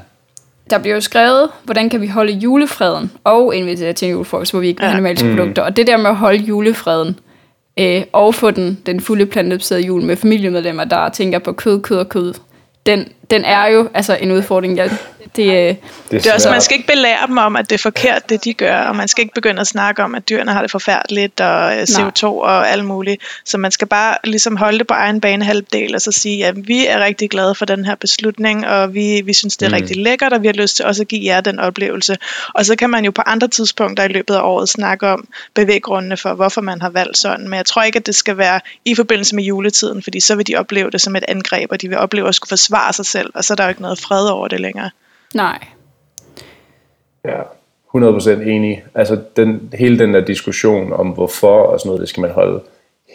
Der 0.71 0.79
bliver 0.79 0.95
jo 0.95 1.01
skrevet, 1.01 1.49
hvordan 1.65 1.89
kan 1.89 2.01
vi 2.01 2.07
holde 2.07 2.33
julefreden 2.33 3.11
og 3.25 3.55
invitere 3.55 3.93
til 3.93 4.07
en 4.07 4.13
julefrokost, 4.13 4.53
hvor 4.53 4.61
vi 4.61 4.69
ikke 4.69 4.81
vil 4.81 4.85
ja. 4.85 4.91
have 4.91 4.97
animalske 4.97 5.29
mm. 5.29 5.37
produkter. 5.37 5.63
Og 5.63 5.77
det 5.77 5.87
der 5.87 5.97
med 5.97 6.11
at 6.11 6.17
holde 6.17 6.39
julefreden, 6.39 7.19
øh, 7.81 8.03
og 8.13 8.35
få 8.35 8.51
den, 8.51 8.79
den 8.87 9.01
fulde 9.01 9.27
plantebaserede 9.27 9.85
jul 9.85 10.03
med 10.03 10.17
familiemedlemmer, 10.17 10.85
der 10.85 11.09
tænker 11.09 11.39
på 11.39 11.53
kød, 11.53 11.81
kød 11.81 11.99
og 11.99 12.09
kød, 12.09 12.35
den, 12.87 13.09
den 13.31 13.45
er 13.45 13.67
jo 13.67 13.89
altså 13.95 14.17
en 14.21 14.31
udfordring. 14.33 14.77
Jeg, 14.77 14.91
Det, 15.37 15.45
øh, 15.45 15.75
det 16.11 16.27
er 16.27 16.35
også, 16.35 16.51
man 16.51 16.61
skal 16.61 16.77
ikke 16.77 16.87
belære 16.87 17.27
dem 17.27 17.39
om, 17.39 17.57
at 17.57 17.71
det 17.71 17.75
er 17.75 17.83
forkert, 17.83 18.29
det 18.29 18.45
de 18.45 18.55
gør, 18.55 18.79
og 18.79 18.97
man 18.97 19.09
skal 19.09 19.23
ikke 19.23 19.35
begynde 19.35 19.61
at 19.61 19.67
snakke 19.67 20.05
om, 20.05 20.15
at 20.15 20.29
dyrene 20.29 20.53
har 20.53 20.63
det 20.63 20.71
forfærdeligt, 20.71 21.41
og 21.41 21.77
øh, 21.77 21.83
CO2 21.83 22.23
Nej. 22.23 22.31
og 22.31 22.71
alt 22.71 22.85
muligt. 22.85 23.23
Så 23.45 23.59
man 23.59 23.71
skal 23.71 23.89
bare 23.89 24.17
ligesom 24.25 24.57
holde 24.57 24.79
det 24.79 24.87
på 24.87 24.95
egen 24.95 25.21
banehalvdel, 25.21 25.95
og 25.95 26.01
så 26.01 26.13
sige, 26.13 26.47
at 26.47 26.69
vi 26.69 26.87
er 26.87 27.05
rigtig 27.05 27.31
glade 27.31 27.55
for 27.55 27.65
den 27.65 27.85
her 27.85 27.95
beslutning, 27.95 28.67
og 28.67 28.95
vi, 28.95 29.23
vi 29.25 29.33
synes, 29.33 29.57
det 29.57 29.67
er 29.67 29.71
mm. 29.71 29.75
rigtig 29.75 29.97
lækkert, 29.97 30.33
og 30.33 30.43
vi 30.43 30.47
har 30.47 30.55
lyst 30.55 30.77
til 30.77 30.85
også 30.85 31.03
at 31.03 31.09
give 31.09 31.25
jer 31.25 31.41
den 31.41 31.59
oplevelse. 31.59 32.17
Og 32.55 32.67
så 32.67 32.77
kan 32.77 32.91
man 32.91 33.05
jo 33.05 33.11
på 33.11 33.23
andre 33.27 33.49
tidspunkter 33.49 34.05
i 34.05 34.09
løbet 34.09 34.35
af 34.35 34.41
året 34.43 34.69
snakke 34.69 35.09
om 35.09 35.29
bevæggrundene 35.55 36.17
for, 36.17 36.35
hvorfor 36.35 36.61
man 36.61 36.81
har 36.81 36.91
valgt 36.91 37.19
sådan. 37.19 37.49
Men 37.49 37.57
jeg 37.57 37.67
tror 37.67 37.83
ikke, 37.83 37.99
at 37.99 38.07
det 38.07 38.15
skal 38.15 38.39
være 38.39 38.61
i 38.85 38.95
forbindelse 38.95 39.35
med 39.35 39.45
juletiden, 39.45 40.03
fordi 40.03 40.21
så 40.21 40.35
vil 40.35 40.47
de 40.47 40.57
opleve 40.57 40.91
det 40.91 41.01
som 41.01 41.17
et 41.17 41.25
angreb, 41.29 41.73
og 41.73 41.83
de 41.83 41.89
vil 41.89 41.99
opleve 41.99 42.29
at 42.29 42.35
skulle 42.35 42.49
forsvare 42.49 42.93
sig 42.93 43.07
selv, 43.07 43.31
og 43.35 43.45
så 43.45 43.55
er 43.55 43.57
der 43.57 43.65
jo 43.65 43.69
ikke 43.69 43.83
noget 43.83 43.99
fred 43.99 44.29
over 44.29 44.49
det 44.49 44.61
længere. 44.61 44.91
Nej. 45.35 45.59
Ja, 47.25 47.41
100% 47.97 48.31
enig. 48.31 48.85
Altså 48.95 49.19
den, 49.37 49.73
hele 49.75 49.99
den 49.99 50.15
der 50.15 50.21
diskussion 50.21 50.93
om 50.93 51.09
hvorfor 51.09 51.63
og 51.63 51.81
sådan 51.81 51.89
noget, 51.89 52.01
det 52.01 52.09
skal 52.09 52.21
man 52.21 52.31
holde 52.31 52.61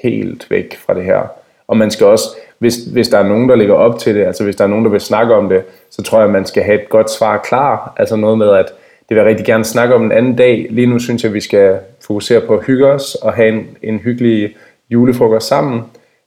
helt 0.03 0.51
væk 0.51 0.77
fra 0.77 0.93
det 0.93 1.03
her. 1.03 1.27
Og 1.67 1.77
man 1.77 1.91
skal 1.91 2.07
også, 2.07 2.23
hvis, 2.59 2.75
hvis 2.75 3.07
der 3.07 3.17
er 3.17 3.27
nogen, 3.27 3.49
der 3.49 3.55
ligger 3.55 3.73
op 3.73 3.99
til 3.99 4.15
det, 4.15 4.25
altså 4.25 4.43
hvis 4.43 4.55
der 4.55 4.63
er 4.63 4.67
nogen, 4.67 4.85
der 4.85 4.91
vil 4.91 5.01
snakke 5.01 5.35
om 5.35 5.49
det, 5.49 5.63
så 5.89 6.03
tror 6.03 6.17
jeg, 6.17 6.25
at 6.25 6.33
man 6.33 6.45
skal 6.45 6.63
have 6.63 6.81
et 6.81 6.89
godt 6.89 7.11
svar 7.11 7.37
klar. 7.37 7.93
Altså 7.97 8.15
noget 8.15 8.37
med, 8.37 8.49
at 8.49 8.65
det 9.09 9.15
vil 9.15 9.17
jeg 9.17 9.25
rigtig 9.25 9.45
gerne 9.45 9.65
snakke 9.65 9.95
om 9.95 10.03
en 10.03 10.11
anden 10.11 10.35
dag. 10.35 10.67
Lige 10.69 10.87
nu 10.87 10.99
synes 10.99 11.23
jeg, 11.23 11.29
at 11.29 11.33
vi 11.33 11.41
skal 11.41 11.79
fokusere 12.07 12.41
på 12.41 12.57
at 12.57 12.65
hygge 12.65 12.87
os 12.87 13.15
og 13.15 13.33
have 13.33 13.49
en, 13.49 13.67
en 13.81 13.99
hyggelig 13.99 14.55
julefrokost 14.89 15.47
sammen, 15.47 15.81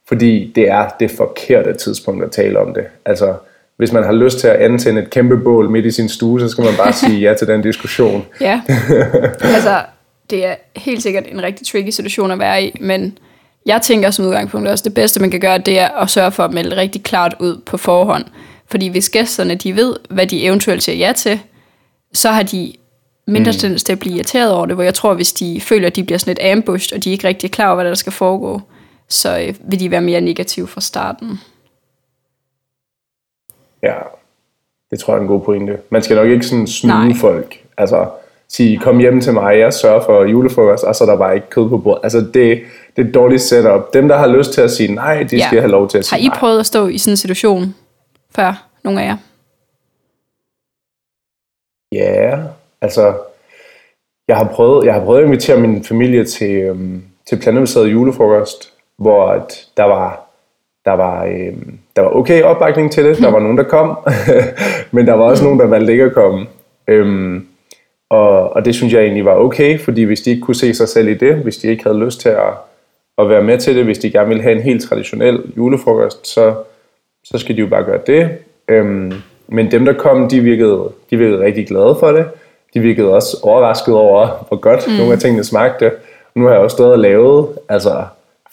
fordi 0.07 0.51
det 0.55 0.69
er 0.69 0.89
det 0.99 1.11
forkerte 1.11 1.73
tidspunkt 1.73 2.23
at 2.23 2.31
tale 2.31 2.59
om 2.59 2.73
det. 2.73 2.85
Altså, 3.05 3.33
hvis 3.77 3.91
man 3.91 4.03
har 4.03 4.11
lyst 4.11 4.39
til 4.39 4.47
at 4.47 4.55
antænde 4.55 5.01
et 5.01 5.09
kæmpe 5.09 5.37
bål 5.37 5.69
midt 5.69 5.85
i 5.85 5.91
sin 5.91 6.09
stue, 6.09 6.39
så 6.39 6.49
skal 6.49 6.63
man 6.63 6.73
bare 6.77 6.93
sige 6.93 7.19
ja 7.19 7.33
til 7.33 7.47
den 7.47 7.61
diskussion. 7.61 8.25
Ja, 8.41 8.61
altså 9.55 9.81
det 10.29 10.45
er 10.45 10.55
helt 10.75 11.03
sikkert 11.03 11.23
en 11.27 11.43
rigtig 11.43 11.67
tricky 11.67 11.89
situation 11.89 12.31
at 12.31 12.39
være 12.39 12.63
i, 12.63 12.77
men 12.81 13.17
jeg 13.65 13.81
tænker 13.81 14.11
som 14.11 14.25
udgangspunkt 14.25 14.67
også, 14.67 14.83
det 14.83 14.93
bedste 14.93 15.19
man 15.19 15.31
kan 15.31 15.39
gøre, 15.39 15.57
det 15.57 15.79
er 15.79 15.89
at 15.89 16.09
sørge 16.09 16.31
for 16.31 16.43
at 16.43 16.53
melde 16.53 16.77
rigtig 16.77 17.03
klart 17.03 17.35
ud 17.39 17.61
på 17.65 17.77
forhånd. 17.77 18.25
Fordi 18.67 18.87
hvis 18.87 19.09
gæsterne 19.09 19.55
de 19.55 19.75
ved, 19.75 19.95
hvad 20.09 20.27
de 20.27 20.45
eventuelt 20.45 20.83
siger 20.83 20.95
ja 20.95 21.13
til, 21.13 21.39
så 22.13 22.31
har 22.31 22.43
de 22.43 22.73
mindre 23.27 23.51
mm. 23.51 23.57
tendens 23.57 23.83
til 23.83 23.93
at 23.93 23.99
blive 23.99 24.15
irriteret 24.15 24.51
over 24.51 24.65
det, 24.65 24.75
hvor 24.75 24.83
jeg 24.83 24.93
tror, 24.93 25.13
hvis 25.13 25.33
de 25.33 25.61
føler, 25.61 25.87
at 25.87 25.95
de 25.95 26.03
bliver 26.03 26.17
sådan 26.17 26.31
lidt 26.31 26.51
ambushed, 26.51 26.97
og 26.97 27.03
de 27.03 27.09
er 27.09 27.11
ikke 27.11 27.27
rigtig 27.27 27.51
klar 27.51 27.65
over, 27.65 27.75
hvad 27.75 27.85
der 27.85 27.95
skal 27.95 28.11
foregå, 28.11 28.61
så 29.09 29.39
øh, 29.39 29.55
vil 29.69 29.79
de 29.79 29.91
være 29.91 30.01
mere 30.01 30.21
negative 30.21 30.67
fra 30.67 30.81
starten. 30.81 31.39
Ja, 33.83 33.95
det 34.91 34.99
tror 34.99 35.13
jeg 35.13 35.17
er 35.17 35.21
en 35.21 35.27
god 35.27 35.41
pointe. 35.41 35.77
Man 35.89 36.03
skal 36.03 36.15
nok 36.15 36.27
ikke 36.27 36.45
sådan 36.45 36.67
snyde 36.67 37.07
Nej. 37.07 37.17
folk. 37.19 37.63
Altså, 37.77 38.09
sige, 38.47 38.79
kom 38.79 38.99
hjem 38.99 39.21
til 39.21 39.33
mig, 39.33 39.59
jeg 39.59 39.73
sørger 39.73 40.03
for 40.03 40.25
julefrokost, 40.25 40.83
og 40.83 40.95
så 40.95 41.03
er 41.03 41.09
der 41.09 41.17
bare 41.17 41.35
ikke 41.35 41.49
kød 41.49 41.69
på 41.69 41.77
bordet. 41.77 42.03
Altså, 42.03 42.17
det, 42.17 42.61
det 42.95 43.03
er 43.03 43.07
et 43.07 43.13
dårligt 43.13 43.41
setup. 43.41 43.93
Dem, 43.93 44.07
der 44.07 44.17
har 44.17 44.27
lyst 44.27 44.53
til 44.53 44.61
at 44.61 44.71
sige 44.71 44.95
nej, 44.95 45.23
de 45.23 45.37
ja. 45.37 45.47
skal 45.47 45.59
have 45.59 45.71
lov 45.71 45.89
til 45.89 45.97
at 45.97 46.05
sige 46.05 46.19
nej. 46.19 46.29
Har 46.29 46.37
I 46.37 46.39
prøvet 46.39 46.59
at 46.59 46.65
stå 46.65 46.87
i 46.87 46.97
sådan 46.97 47.13
en 47.13 47.17
situation 47.17 47.75
før, 48.35 48.67
nogle 48.83 49.01
af 49.01 49.05
jer? 49.05 49.17
Ja, 51.91 52.39
altså, 52.81 53.13
jeg 54.27 54.37
har 54.37 54.47
prøvet, 54.53 54.85
jeg 54.85 54.93
har 54.93 55.05
prøvet 55.05 55.19
at 55.19 55.25
invitere 55.25 55.59
min 55.59 55.83
familie 55.83 56.25
til, 56.25 56.51
øhm, 56.51 57.03
til 57.29 57.39
plantebaseret 57.39 57.91
julefrokost, 57.91 58.73
hvor 58.97 59.27
at 59.27 59.67
der 59.77 59.83
var 59.83 60.23
der 60.85 60.91
var, 60.91 61.25
øh, 61.25 61.57
der 61.95 62.01
var 62.01 62.09
okay 62.09 62.43
opbakning 62.43 62.91
til 62.91 63.05
det. 63.05 63.17
Der 63.17 63.31
var 63.31 63.39
nogen, 63.39 63.57
der 63.57 63.63
kom, 63.63 63.97
men 64.91 65.07
der 65.07 65.13
var 65.13 65.23
også 65.23 65.43
nogen, 65.43 65.59
der 65.59 65.65
valgte 65.65 65.91
ikke 65.91 66.03
at 66.03 66.13
komme. 66.13 66.47
Øhm, 66.87 67.47
og, 68.09 68.55
og 68.55 68.65
det 68.65 68.75
synes 68.75 68.93
jeg 68.93 69.01
egentlig 69.01 69.25
var 69.25 69.35
okay, 69.35 69.79
fordi 69.79 70.03
hvis 70.03 70.21
de 70.21 70.29
ikke 70.29 70.41
kunne 70.41 70.55
se 70.55 70.73
sig 70.73 70.89
selv 70.89 71.07
i 71.07 71.13
det, 71.13 71.35
hvis 71.35 71.57
de 71.57 71.67
ikke 71.67 71.83
havde 71.83 71.99
lyst 72.05 72.21
til 72.21 72.29
at, 72.29 72.53
at 73.17 73.29
være 73.29 73.43
med 73.43 73.57
til 73.57 73.75
det, 73.75 73.85
hvis 73.85 73.97
de 73.97 74.11
gerne 74.11 74.27
ville 74.27 74.43
have 74.43 74.55
en 74.55 74.61
helt 74.61 74.83
traditionel 74.83 75.41
julefrokost, 75.57 76.27
så, 76.27 76.53
så 77.23 77.37
skal 77.37 77.55
de 77.55 77.61
jo 77.61 77.67
bare 77.67 77.83
gøre 77.83 77.99
det. 78.07 78.29
Øhm, 78.67 79.13
men 79.47 79.71
dem, 79.71 79.85
der 79.85 79.93
kom, 79.93 80.29
de 80.29 80.39
virkede, 80.39 80.89
de 81.09 81.17
virkede 81.17 81.43
rigtig 81.43 81.67
glade 81.67 81.95
for 81.99 82.11
det. 82.11 82.25
De 82.73 82.79
virkede 82.79 83.13
også 83.13 83.37
overrasket 83.43 83.95
over, 83.95 84.45
hvor 84.47 84.57
godt 84.57 84.87
mm. 84.87 84.93
nogle 84.93 85.13
af 85.13 85.19
tingene 85.19 85.43
smagte. 85.43 85.91
Nu 86.35 86.45
har 86.45 86.51
jeg 86.51 86.59
også 86.59 86.75
stået 86.75 86.91
og 86.91 86.99
lavet 86.99 87.47
altså, 87.69 88.03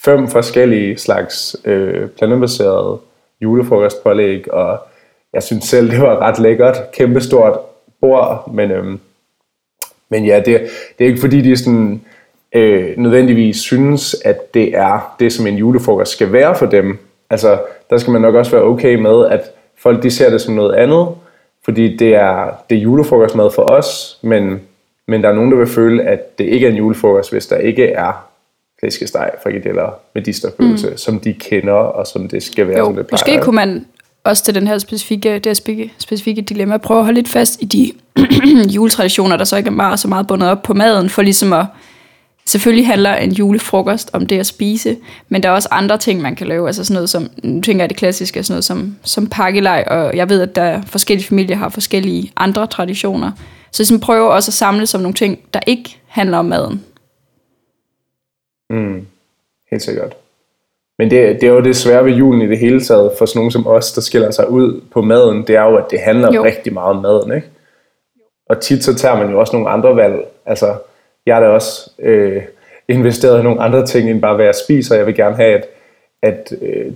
fem 0.04 0.28
forskellige 0.28 0.98
slags 0.98 1.56
øh, 1.64 2.08
plantebaserede 2.08 2.98
julefrokostpålæg, 3.42 4.52
og 4.52 4.78
jeg 5.32 5.42
synes 5.42 5.64
selv, 5.64 5.90
det 5.90 6.00
var 6.00 6.18
ret 6.18 6.38
lækkert. 6.38 6.76
Kæmpestort 6.92 7.58
bord, 8.00 8.50
men, 8.54 8.70
øhm, 8.70 9.00
men 10.08 10.24
ja, 10.24 10.36
det, 10.36 10.60
det 10.98 11.04
er 11.04 11.08
ikke 11.08 11.20
fordi, 11.20 11.40
de 11.40 11.56
sådan, 11.56 12.02
øh, 12.54 12.98
nødvendigvis 12.98 13.56
synes, 13.56 14.16
at 14.24 14.54
det 14.54 14.76
er 14.76 15.16
det, 15.20 15.32
som 15.32 15.46
en 15.46 15.56
julefrokost 15.56 16.12
skal 16.12 16.32
være 16.32 16.54
for 16.54 16.66
dem. 16.66 16.98
Altså, 17.30 17.58
der 17.90 17.98
skal 17.98 18.12
man 18.12 18.22
nok 18.22 18.34
også 18.34 18.50
være 18.50 18.62
okay 18.62 18.94
med, 18.94 19.26
at 19.26 19.40
folk 19.78 20.02
de 20.02 20.10
ser 20.10 20.30
det 20.30 20.40
som 20.40 20.54
noget 20.54 20.74
andet, 20.74 21.08
fordi 21.64 21.96
det 21.96 22.14
er, 22.14 22.50
det 22.70 22.78
er 22.78 22.82
julefrokostmad 22.82 23.50
for 23.50 23.62
os, 23.62 24.18
men, 24.22 24.60
men 25.08 25.22
der 25.22 25.28
er 25.28 25.34
nogen, 25.34 25.50
der 25.50 25.58
vil 25.58 25.66
føle, 25.66 26.02
at 26.02 26.38
det 26.38 26.44
ikke 26.44 26.66
er 26.66 26.70
en 26.70 26.76
julefrokost, 26.76 27.32
hvis 27.32 27.46
der 27.46 27.56
ikke 27.56 27.86
er 27.86 28.29
flæskesteg, 28.80 29.30
frikadeller, 29.42 29.90
medisterpølse, 30.14 30.90
mm. 30.90 30.96
som 30.96 31.20
de 31.20 31.32
kender, 31.32 31.72
og 31.72 32.06
som 32.06 32.28
det 32.28 32.42
skal 32.42 32.68
være, 32.68 32.78
jo, 32.78 32.84
som 32.84 32.96
det 32.96 33.06
plejer. 33.06 33.24
måske 33.24 33.44
kunne 33.44 33.56
man 33.56 33.86
også 34.24 34.44
til 34.44 34.54
den 34.54 34.66
her 34.66 34.78
specifikke, 34.78 35.38
det 35.38 35.46
her 35.46 35.88
specifikke 35.98 36.42
dilemma, 36.42 36.76
prøve 36.76 36.98
at 36.98 37.04
holde 37.04 37.18
lidt 37.18 37.28
fast 37.28 37.62
i 37.62 37.64
de 37.64 37.92
juletraditioner, 38.74 39.36
der 39.36 39.44
så 39.44 39.56
ikke 39.56 39.68
er 39.68 39.72
meget, 39.72 40.00
så 40.00 40.08
meget 40.08 40.26
bundet 40.26 40.48
op 40.48 40.62
på 40.62 40.74
maden, 40.74 41.10
for 41.10 41.22
ligesom 41.22 41.52
at, 41.52 41.66
selvfølgelig 42.46 42.86
handler 42.86 43.14
en 43.14 43.32
julefrokost 43.32 44.10
om 44.12 44.26
det 44.26 44.38
at 44.38 44.46
spise, 44.46 44.96
men 45.28 45.42
der 45.42 45.48
er 45.48 45.52
også 45.52 45.68
andre 45.70 45.98
ting, 45.98 46.22
man 46.22 46.36
kan 46.36 46.46
lave, 46.46 46.66
altså 46.66 46.84
sådan 46.84 46.94
noget 46.94 47.10
som, 47.10 47.30
nu 47.42 47.60
tænker 47.60 47.82
jeg 47.82 47.90
det 47.90 47.96
klassiske, 47.96 48.42
sådan 48.42 48.52
noget 48.52 48.64
som, 48.64 48.96
som 49.02 49.26
pakkelej, 49.26 49.84
og 49.86 50.16
jeg 50.16 50.28
ved, 50.28 50.40
at 50.40 50.56
der 50.56 50.82
forskellige 50.86 51.26
familier 51.26 51.56
har 51.56 51.68
forskellige 51.68 52.32
andre 52.36 52.66
traditioner, 52.66 53.32
så 53.72 53.82
ligesom 53.82 54.00
prøve 54.00 54.30
også 54.30 54.48
at 54.48 54.54
samle 54.54 54.86
som 54.86 55.00
nogle 55.00 55.14
ting, 55.14 55.38
der 55.54 55.60
ikke 55.66 55.98
handler 56.06 56.38
om 56.38 56.44
maden, 56.44 56.84
Mm, 58.70 59.06
helt 59.70 59.82
sikkert. 59.82 60.16
Men 60.98 61.10
det, 61.10 61.40
det 61.40 61.48
er 61.48 61.52
jo 61.52 61.60
det 61.60 61.76
svære 61.76 62.04
ved 62.04 62.12
julen 62.12 62.42
i 62.42 62.46
det 62.46 62.58
hele 62.58 62.80
taget, 62.80 63.12
for 63.18 63.26
sådan 63.26 63.38
nogen 63.38 63.50
som 63.50 63.66
os, 63.66 63.92
der 63.92 64.00
skiller 64.00 64.30
sig 64.30 64.50
ud 64.50 64.80
på 64.92 65.02
maden, 65.02 65.46
det 65.46 65.56
er 65.56 65.62
jo, 65.62 65.76
at 65.76 65.84
det 65.90 66.00
handler 66.00 66.32
jo. 66.34 66.44
rigtig 66.44 66.72
meget 66.72 66.96
om 66.96 67.02
maden, 67.02 67.32
ikke? 67.32 67.48
Og 68.48 68.60
tit 68.60 68.84
så 68.84 68.94
tager 68.94 69.16
man 69.16 69.30
jo 69.30 69.40
også 69.40 69.52
nogle 69.56 69.70
andre 69.70 69.96
valg. 69.96 70.14
Altså, 70.46 70.74
jeg 71.26 71.36
har 71.36 71.42
da 71.42 71.48
også 71.48 71.90
øh, 71.98 72.42
investeret 72.88 73.40
i 73.40 73.42
nogle 73.42 73.60
andre 73.60 73.86
ting, 73.86 74.10
end 74.10 74.20
bare 74.20 74.34
hvad 74.34 74.44
jeg 74.44 74.54
spiser. 74.54 74.96
Jeg 74.96 75.06
vil 75.06 75.14
gerne 75.14 75.36
have, 75.36 75.54
at, 75.54 75.66
at 76.22 76.52
øh, 76.62 76.92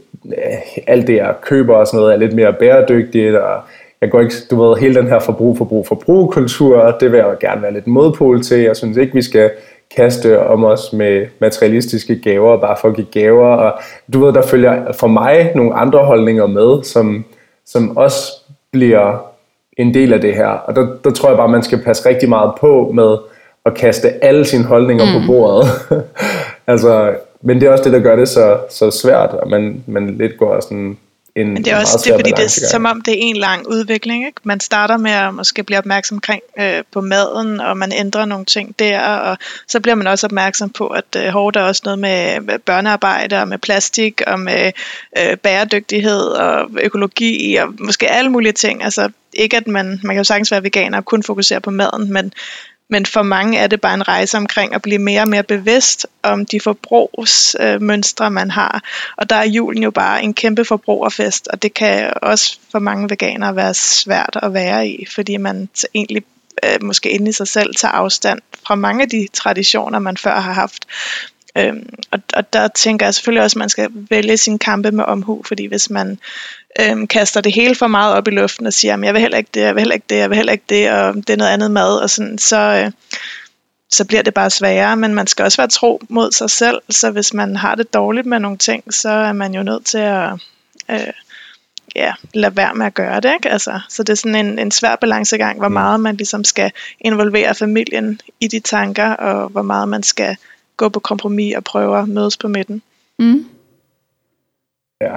alt 0.86 1.06
det, 1.06 1.16
jeg 1.16 1.34
køber 1.42 1.76
og 1.76 1.86
sådan 1.86 1.98
noget, 1.98 2.12
er 2.12 2.18
lidt 2.18 2.34
mere 2.34 2.52
bæredygtigt, 2.52 3.36
og 3.36 3.60
jeg 4.00 4.10
går 4.10 4.20
ikke, 4.20 4.34
du 4.50 4.62
ved, 4.62 4.76
hele 4.76 4.94
den 4.94 5.08
her 5.08 5.18
forbrug, 5.18 5.58
forbrug, 5.58 5.86
forbrug 5.86 6.32
kultur, 6.32 6.96
det 7.00 7.12
vil 7.12 7.18
jeg 7.18 7.26
jo 7.26 7.36
gerne 7.40 7.62
være 7.62 7.72
lidt 7.72 7.86
modpol 7.86 8.42
til. 8.42 8.60
Jeg 8.60 8.76
synes 8.76 8.96
ikke, 8.96 9.14
vi 9.14 9.22
skal 9.22 9.50
kaste 9.96 10.46
om 10.46 10.64
os 10.64 10.92
med 10.92 11.26
materialistiske 11.38 12.16
gaver, 12.16 12.60
bare 12.60 12.76
for 12.80 12.88
at 12.88 12.94
give 12.94 13.06
gaver. 13.12 13.46
Og 13.46 13.80
du 14.12 14.24
ved, 14.24 14.32
der 14.32 14.42
følger 14.42 14.92
for 14.92 15.06
mig 15.06 15.52
nogle 15.54 15.74
andre 15.74 16.04
holdninger 16.04 16.46
med, 16.46 16.82
som, 16.82 17.24
som 17.66 17.96
også 17.96 18.32
bliver 18.72 19.34
en 19.76 19.94
del 19.94 20.12
af 20.12 20.20
det 20.20 20.34
her. 20.34 20.48
Og 20.48 20.76
der, 20.76 20.86
der 21.04 21.10
tror 21.10 21.28
jeg 21.28 21.36
bare, 21.36 21.48
man 21.48 21.62
skal 21.62 21.82
passe 21.82 22.08
rigtig 22.08 22.28
meget 22.28 22.52
på 22.60 22.90
med 22.94 23.16
at 23.66 23.74
kaste 23.74 24.24
alle 24.24 24.44
sine 24.44 24.64
holdninger 24.64 25.04
mm. 25.04 25.20
på 25.20 25.32
bordet. 25.32 25.66
altså, 26.72 27.14
men 27.42 27.60
det 27.60 27.68
er 27.68 27.72
også 27.72 27.84
det, 27.84 27.92
der 27.92 28.00
gør 28.00 28.16
det 28.16 28.28
så, 28.28 28.58
så 28.70 28.90
svært, 28.90 29.36
at 29.42 29.48
man, 29.48 29.84
man 29.86 30.16
lidt 30.16 30.38
går 30.38 30.60
sådan 30.60 30.98
en 31.36 31.52
Men 31.52 31.64
det 31.64 31.72
er 31.72 31.76
også 31.76 32.02
det, 32.04 32.12
fordi 32.14 32.30
det 32.30 32.44
er 32.44 32.66
som 32.70 32.84
om 32.84 33.00
det 33.00 33.14
er 33.14 33.18
en 33.20 33.36
lang 33.36 33.68
udvikling. 33.68 34.26
Ikke? 34.26 34.40
Man 34.44 34.60
starter 34.60 34.96
med 34.96 35.10
at 35.10 35.34
måske 35.34 35.62
blive 35.62 35.78
opmærksom 35.78 36.16
omkring, 36.16 36.42
øh, 36.58 36.82
på 36.92 37.00
maden, 37.00 37.60
og 37.60 37.76
man 37.76 37.92
ændrer 37.92 38.24
nogle 38.24 38.44
ting 38.44 38.78
der, 38.78 39.00
og 39.00 39.38
så 39.68 39.80
bliver 39.80 39.94
man 39.94 40.06
også 40.06 40.26
opmærksom 40.26 40.70
på, 40.70 40.86
at 40.86 41.04
øh, 41.16 41.26
hårdt 41.26 41.56
er 41.56 41.62
også 41.62 41.82
noget 41.84 41.98
med, 41.98 42.40
med 42.40 42.58
børnearbejde, 42.58 43.40
og 43.40 43.48
med 43.48 43.58
plastik, 43.58 44.22
og 44.26 44.40
med 44.40 44.72
øh, 45.18 45.36
bæredygtighed, 45.36 46.20
og 46.20 46.70
økologi, 46.82 47.56
og 47.56 47.74
måske 47.78 48.10
alle 48.10 48.30
mulige 48.30 48.52
ting. 48.52 48.84
Altså 48.84 49.10
ikke 49.32 49.56
at 49.56 49.66
man, 49.66 50.00
man 50.02 50.16
kan 50.16 50.20
jo 50.20 50.24
sagtens 50.24 50.50
være 50.50 50.62
veganer 50.62 50.98
og 50.98 51.04
kun 51.04 51.22
fokusere 51.22 51.60
på 51.60 51.70
maden, 51.70 52.12
men 52.12 52.32
men 52.94 53.06
for 53.06 53.22
mange 53.22 53.58
er 53.58 53.66
det 53.66 53.80
bare 53.80 53.94
en 53.94 54.08
rejse 54.08 54.36
omkring 54.36 54.74
at 54.74 54.82
blive 54.82 54.98
mere 54.98 55.20
og 55.20 55.28
mere 55.28 55.42
bevidst 55.42 56.06
om 56.22 56.46
de 56.46 56.60
forbrugsmønstre, 56.60 58.30
man 58.30 58.50
har. 58.50 58.82
Og 59.16 59.30
der 59.30 59.36
er 59.36 59.44
julen 59.44 59.82
jo 59.82 59.90
bare 59.90 60.22
en 60.22 60.34
kæmpe 60.34 60.64
forbrugerfest, 60.64 61.48
og 61.48 61.62
det 61.62 61.74
kan 61.74 62.12
også 62.22 62.58
for 62.72 62.78
mange 62.78 63.10
veganere 63.10 63.56
være 63.56 63.74
svært 63.74 64.38
at 64.42 64.54
være 64.54 64.88
i, 64.88 65.06
fordi 65.14 65.36
man 65.36 65.68
egentlig 65.94 66.22
øh, 66.64 66.82
måske 66.82 67.10
inde 67.10 67.28
i 67.28 67.32
sig 67.32 67.48
selv 67.48 67.74
tager 67.74 67.92
afstand 67.92 68.38
fra 68.66 68.74
mange 68.74 69.02
af 69.02 69.08
de 69.08 69.28
traditioner, 69.32 69.98
man 69.98 70.16
før 70.16 70.40
har 70.40 70.52
haft. 70.52 70.86
Øhm, 71.58 71.88
og, 72.10 72.18
og 72.34 72.52
der 72.52 72.68
tænker 72.68 73.06
jeg 73.06 73.14
selvfølgelig 73.14 73.42
også, 73.42 73.54
at 73.54 73.58
man 73.58 73.68
skal 73.68 73.88
vælge 74.10 74.36
sin 74.36 74.58
kampe 74.58 74.90
med 74.90 75.04
omhu, 75.04 75.42
fordi 75.46 75.66
hvis 75.66 75.90
man 75.90 76.18
øhm, 76.80 77.06
kaster 77.06 77.40
det 77.40 77.52
hele 77.52 77.74
for 77.74 77.86
meget 77.86 78.14
op 78.14 78.28
i 78.28 78.30
luften 78.30 78.66
og 78.66 78.72
siger, 78.72 78.94
at 78.94 79.04
jeg 79.04 79.14
vil 79.14 79.20
heller 79.20 79.38
ikke 79.38 79.50
det, 79.54 79.60
jeg 79.60 79.74
vil 79.74 79.80
heller 79.80 79.94
ikke 79.94 80.06
det, 80.08 80.16
jeg 80.16 80.30
vil 80.30 80.36
heller 80.36 80.52
ikke 80.52 80.64
det, 80.68 80.90
og 80.90 81.14
det 81.14 81.30
er 81.30 81.36
noget 81.36 81.50
andet 81.50 81.70
mad, 81.70 81.98
og 81.98 82.10
sådan, 82.10 82.38
så, 82.38 82.56
øh, 82.56 82.92
så 83.90 84.04
bliver 84.04 84.22
det 84.22 84.34
bare 84.34 84.50
sværere. 84.50 84.96
Men 84.96 85.14
man 85.14 85.26
skal 85.26 85.44
også 85.44 85.56
være 85.56 85.68
tro 85.68 86.00
mod 86.08 86.32
sig 86.32 86.50
selv, 86.50 86.82
så 86.90 87.10
hvis 87.10 87.34
man 87.34 87.56
har 87.56 87.74
det 87.74 87.94
dårligt 87.94 88.26
med 88.26 88.38
nogle 88.38 88.58
ting, 88.58 88.94
så 88.94 89.08
er 89.10 89.32
man 89.32 89.54
jo 89.54 89.62
nødt 89.62 89.84
til 89.84 89.98
at 89.98 90.32
øh, 90.90 91.12
ja, 91.94 92.12
lade 92.34 92.56
være 92.56 92.74
med 92.74 92.86
at 92.86 92.94
gøre 92.94 93.20
det. 93.20 93.32
Ikke? 93.34 93.50
Altså, 93.50 93.80
så 93.88 94.02
det 94.02 94.12
er 94.12 94.16
sådan 94.16 94.46
en, 94.46 94.58
en 94.58 94.70
svær 94.70 94.96
balancegang, 94.96 95.58
hvor 95.58 95.68
mm. 95.68 95.72
meget 95.72 96.00
man 96.00 96.16
ligesom 96.16 96.44
skal 96.44 96.72
involvere 97.00 97.54
familien 97.54 98.20
i 98.40 98.48
de 98.48 98.60
tanker, 98.60 99.10
og 99.10 99.48
hvor 99.48 99.62
meget 99.62 99.88
man 99.88 100.02
skal 100.02 100.36
gå 100.76 100.88
på 100.88 101.00
kompromis 101.00 101.56
og 101.56 101.64
prøve 101.64 101.98
at 101.98 102.08
mødes 102.08 102.36
på 102.36 102.48
midten. 102.48 102.82
Mm. 103.18 103.44
Ja, 105.00 105.14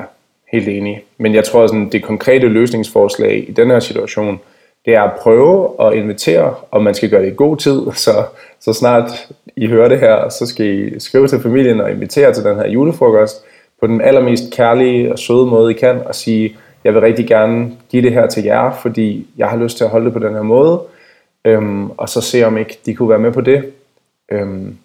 helt 0.51 0.67
enig. 0.67 1.03
Men 1.17 1.35
jeg 1.35 1.43
tror, 1.43 1.63
at 1.63 1.91
det 1.91 2.03
konkrete 2.03 2.47
løsningsforslag 2.47 3.49
i 3.49 3.51
den 3.51 3.69
her 3.69 3.79
situation, 3.79 4.39
det 4.85 4.95
er 4.95 5.01
at 5.01 5.19
prøve 5.19 5.87
at 5.87 5.93
invitere, 5.93 6.55
og 6.71 6.83
man 6.83 6.93
skal 6.93 7.09
gøre 7.09 7.21
det 7.21 7.31
i 7.31 7.35
god 7.35 7.57
tid, 7.57 7.81
så, 8.05 8.25
så 8.59 8.73
snart 8.73 9.27
I 9.55 9.67
hører 9.67 9.89
det 9.89 9.99
her, 9.99 10.29
så 10.29 10.45
skal 10.45 10.65
I 10.65 10.99
skrive 10.99 11.27
til 11.27 11.39
familien 11.39 11.81
og 11.81 11.91
invitere 11.91 12.33
til 12.33 12.43
den 12.43 12.55
her 12.55 12.67
julefrokost 12.67 13.43
på 13.79 13.87
den 13.87 14.01
allermest 14.01 14.43
kærlige 14.51 15.11
og 15.11 15.19
søde 15.19 15.45
måde, 15.45 15.71
I 15.71 15.73
kan, 15.73 16.01
og 16.05 16.15
sige, 16.15 16.55
jeg 16.83 16.93
vil 16.93 17.01
rigtig 17.01 17.27
gerne 17.27 17.71
give 17.89 18.01
det 18.01 18.13
her 18.13 18.27
til 18.27 18.43
jer, 18.43 18.71
fordi 18.81 19.27
jeg 19.37 19.47
har 19.47 19.57
lyst 19.57 19.77
til 19.77 19.83
at 19.83 19.89
holde 19.89 20.05
det 20.05 20.13
på 20.13 20.19
den 20.19 20.33
her 20.33 20.41
måde, 20.41 20.81
øhm, 21.45 21.89
og 21.89 22.09
så 22.09 22.21
se 22.21 22.43
om 22.43 22.57
ikke 22.57 22.79
de 22.85 22.95
kunne 22.95 23.09
være 23.09 23.19
med 23.19 23.31
på 23.31 23.41
det. 23.41 23.73
Øhm, 24.31 24.77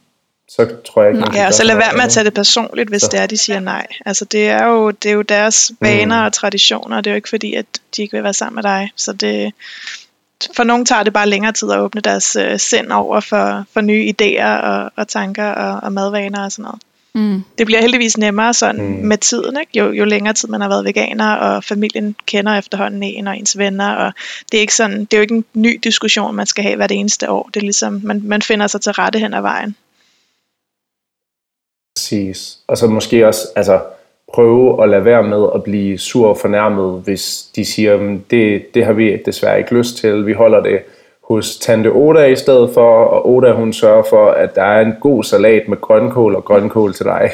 så 0.56 0.68
tror 0.86 1.02
jeg 1.02 1.14
ikke, 1.14 1.30
Ja, 1.34 1.46
og 1.46 1.54
så 1.54 1.64
lad 1.64 1.76
være 1.76 1.92
med 1.92 2.02
at 2.02 2.10
tage 2.10 2.24
det 2.24 2.34
personligt, 2.34 2.88
hvis 2.88 3.02
så. 3.02 3.08
det 3.12 3.20
er, 3.20 3.26
de 3.26 3.36
siger 3.36 3.60
nej. 3.60 3.86
Altså 4.06 4.24
det 4.24 4.48
er 4.48 4.66
jo, 4.66 4.90
det 4.90 5.10
er 5.10 5.14
jo 5.14 5.22
deres 5.22 5.72
vaner 5.80 6.20
mm. 6.20 6.26
og 6.26 6.32
traditioner, 6.32 6.96
og 6.96 7.04
det 7.04 7.10
er 7.10 7.14
jo 7.14 7.16
ikke 7.16 7.28
fordi, 7.28 7.54
at 7.54 7.66
de 7.96 8.02
ikke 8.02 8.16
vil 8.16 8.24
være 8.24 8.34
sammen 8.34 8.54
med 8.54 8.62
dig. 8.62 8.90
Så 8.96 9.12
det, 9.12 9.52
for 10.56 10.64
nogen 10.64 10.86
tager 10.86 11.02
det 11.02 11.12
bare 11.12 11.28
længere 11.28 11.52
tid 11.52 11.70
at 11.70 11.78
åbne 11.78 12.00
deres 12.00 12.36
uh, 12.36 12.56
sind 12.58 12.90
over 12.90 13.20
for, 13.20 13.64
for 13.72 13.80
nye 13.80 14.12
idéer 14.12 14.46
og, 14.46 14.92
og 14.96 15.08
tanker 15.08 15.46
og, 15.46 15.80
og 15.82 15.92
madvaner 15.92 16.44
og 16.44 16.52
sådan 16.52 16.62
noget. 16.62 16.80
Mm. 17.14 17.42
Det 17.58 17.66
bliver 17.66 17.80
heldigvis 17.80 18.16
nemmere 18.16 18.54
sådan 18.54 18.82
mm. 18.86 19.06
med 19.06 19.18
tiden, 19.18 19.56
ikke? 19.60 19.78
Jo, 19.78 19.92
jo 19.92 20.04
længere 20.04 20.34
tid 20.34 20.48
man 20.48 20.60
har 20.60 20.68
været 20.68 20.84
veganer, 20.84 21.32
og 21.32 21.64
familien 21.64 22.16
kender 22.26 22.58
efterhånden 22.58 23.02
en 23.02 23.28
og 23.28 23.38
ens 23.38 23.58
venner, 23.58 23.94
og 23.94 24.12
det 24.52 24.58
er, 24.58 24.60
ikke 24.60 24.74
sådan, 24.74 25.00
det 25.00 25.12
er 25.12 25.16
jo 25.16 25.22
ikke 25.22 25.34
en 25.34 25.44
ny 25.54 25.80
diskussion, 25.84 26.34
man 26.34 26.46
skal 26.46 26.64
have 26.64 26.76
hvert 26.76 26.92
eneste 26.92 27.30
år. 27.30 27.50
Det 27.54 27.60
er 27.60 27.64
ligesom, 27.64 28.00
man, 28.04 28.22
man 28.24 28.42
finder 28.42 28.66
sig 28.66 28.80
til 28.80 28.92
rette 28.92 29.18
hen 29.18 29.34
ad 29.34 29.40
vejen. 29.40 29.76
Præcis. 32.12 32.58
Og 32.66 32.78
så 32.78 32.86
måske 32.86 33.26
også 33.26 33.48
altså, 33.56 33.80
prøve 34.34 34.82
at 34.82 34.88
lade 34.88 35.04
være 35.04 35.22
med 35.22 35.46
at 35.54 35.62
blive 35.62 35.98
sur 35.98 36.28
og 36.28 36.38
fornærmet, 36.38 37.02
hvis 37.04 37.44
de 37.56 37.64
siger, 37.64 38.18
det, 38.30 38.74
det 38.74 38.84
har 38.84 38.92
vi 38.92 39.16
desværre 39.26 39.58
ikke 39.58 39.74
lyst 39.74 39.96
til, 39.96 40.26
vi 40.26 40.32
holder 40.32 40.62
det 40.62 40.78
hos 41.24 41.58
Tante 41.58 41.88
Oda 41.88 42.24
i 42.24 42.36
stedet 42.36 42.70
for, 42.74 43.04
og 43.04 43.28
Oda 43.30 43.52
hun 43.52 43.72
sørger 43.72 44.02
for, 44.10 44.30
at 44.30 44.54
der 44.54 44.62
er 44.62 44.80
en 44.80 44.94
god 45.00 45.24
salat 45.24 45.68
med 45.68 45.80
grønkål 45.80 46.34
og 46.34 46.44
grønkål 46.44 46.94
til 46.94 47.06
dig. 47.06 47.30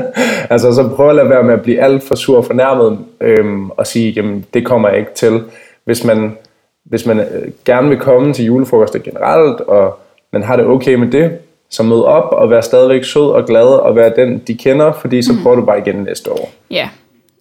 altså 0.50 0.74
så 0.74 0.88
prøv 0.96 1.08
at 1.08 1.16
lade 1.16 1.28
være 1.28 1.42
med 1.42 1.54
at 1.54 1.62
blive 1.62 1.80
alt 1.80 2.02
for 2.02 2.14
sur 2.14 2.36
og 2.36 2.44
fornærmet 2.44 2.98
øhm, 3.20 3.70
og 3.70 3.86
sige, 3.86 4.10
jamen 4.10 4.44
det 4.54 4.66
kommer 4.66 4.88
jeg 4.88 4.98
ikke 4.98 5.14
til. 5.14 5.42
Hvis 5.84 6.04
man, 6.04 6.36
hvis 6.84 7.06
man 7.06 7.20
øh, 7.20 7.48
gerne 7.64 7.88
vil 7.88 7.98
komme 7.98 8.32
til 8.32 8.44
julefrokoster 8.44 8.98
generelt, 8.98 9.60
og 9.60 9.98
man 10.32 10.42
har 10.42 10.56
det 10.56 10.66
okay 10.66 10.94
med 10.94 11.10
det, 11.10 11.38
så 11.72 11.82
mød 11.82 12.02
op 12.02 12.32
og 12.32 12.50
vær 12.50 12.60
stadigvæk 12.60 13.04
sød 13.04 13.30
og 13.30 13.46
glad 13.46 13.66
og 13.66 13.96
være 13.96 14.12
den, 14.16 14.38
de 14.38 14.54
kender, 14.54 14.92
fordi 15.00 15.22
så 15.22 15.32
mm. 15.32 15.42
prøver 15.42 15.56
du 15.56 15.64
bare 15.64 15.78
igen 15.78 15.96
næste 15.96 16.32
år. 16.32 16.52
Ja, 16.70 16.88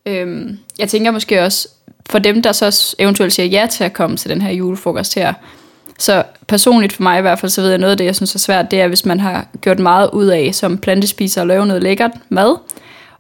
øhm, 0.06 0.58
jeg 0.80 0.90
tænker 0.90 1.12
måske 1.12 1.42
også, 1.42 1.68
for 2.10 2.20
dem, 2.20 2.42
der 2.42 2.52
så 2.52 2.96
eventuelt 3.00 3.34
siger 3.34 3.46
ja 3.46 3.68
til 3.72 3.84
at 3.84 3.94
komme 3.94 4.18
til 4.18 4.30
den 4.30 4.42
her 4.42 4.52
julefrokost 4.52 5.16
her, 5.16 5.34
så 6.00 6.24
personligt 6.48 6.94
for 6.94 7.04
mig 7.04 7.20
i 7.20 7.22
hvert 7.22 7.40
fald, 7.40 7.50
så 7.50 7.62
ved 7.62 7.70
jeg 7.70 7.78
noget 7.78 7.92
af 7.92 7.98
det, 7.98 8.06
jeg 8.06 8.16
synes 8.16 8.36
er 8.36 8.40
svært, 8.40 8.72
det 8.72 8.82
er, 8.82 8.88
hvis 8.88 9.06
man 9.06 9.20
har 9.20 9.46
gjort 9.62 9.80
meget 9.80 10.10
ud 10.14 10.26
af 10.26 10.56
som 10.56 10.78
plantespiser 10.78 11.42
at 11.42 11.48
lave 11.48 11.66
noget 11.66 11.84
lækkert 11.84 12.12
mad, 12.30 12.56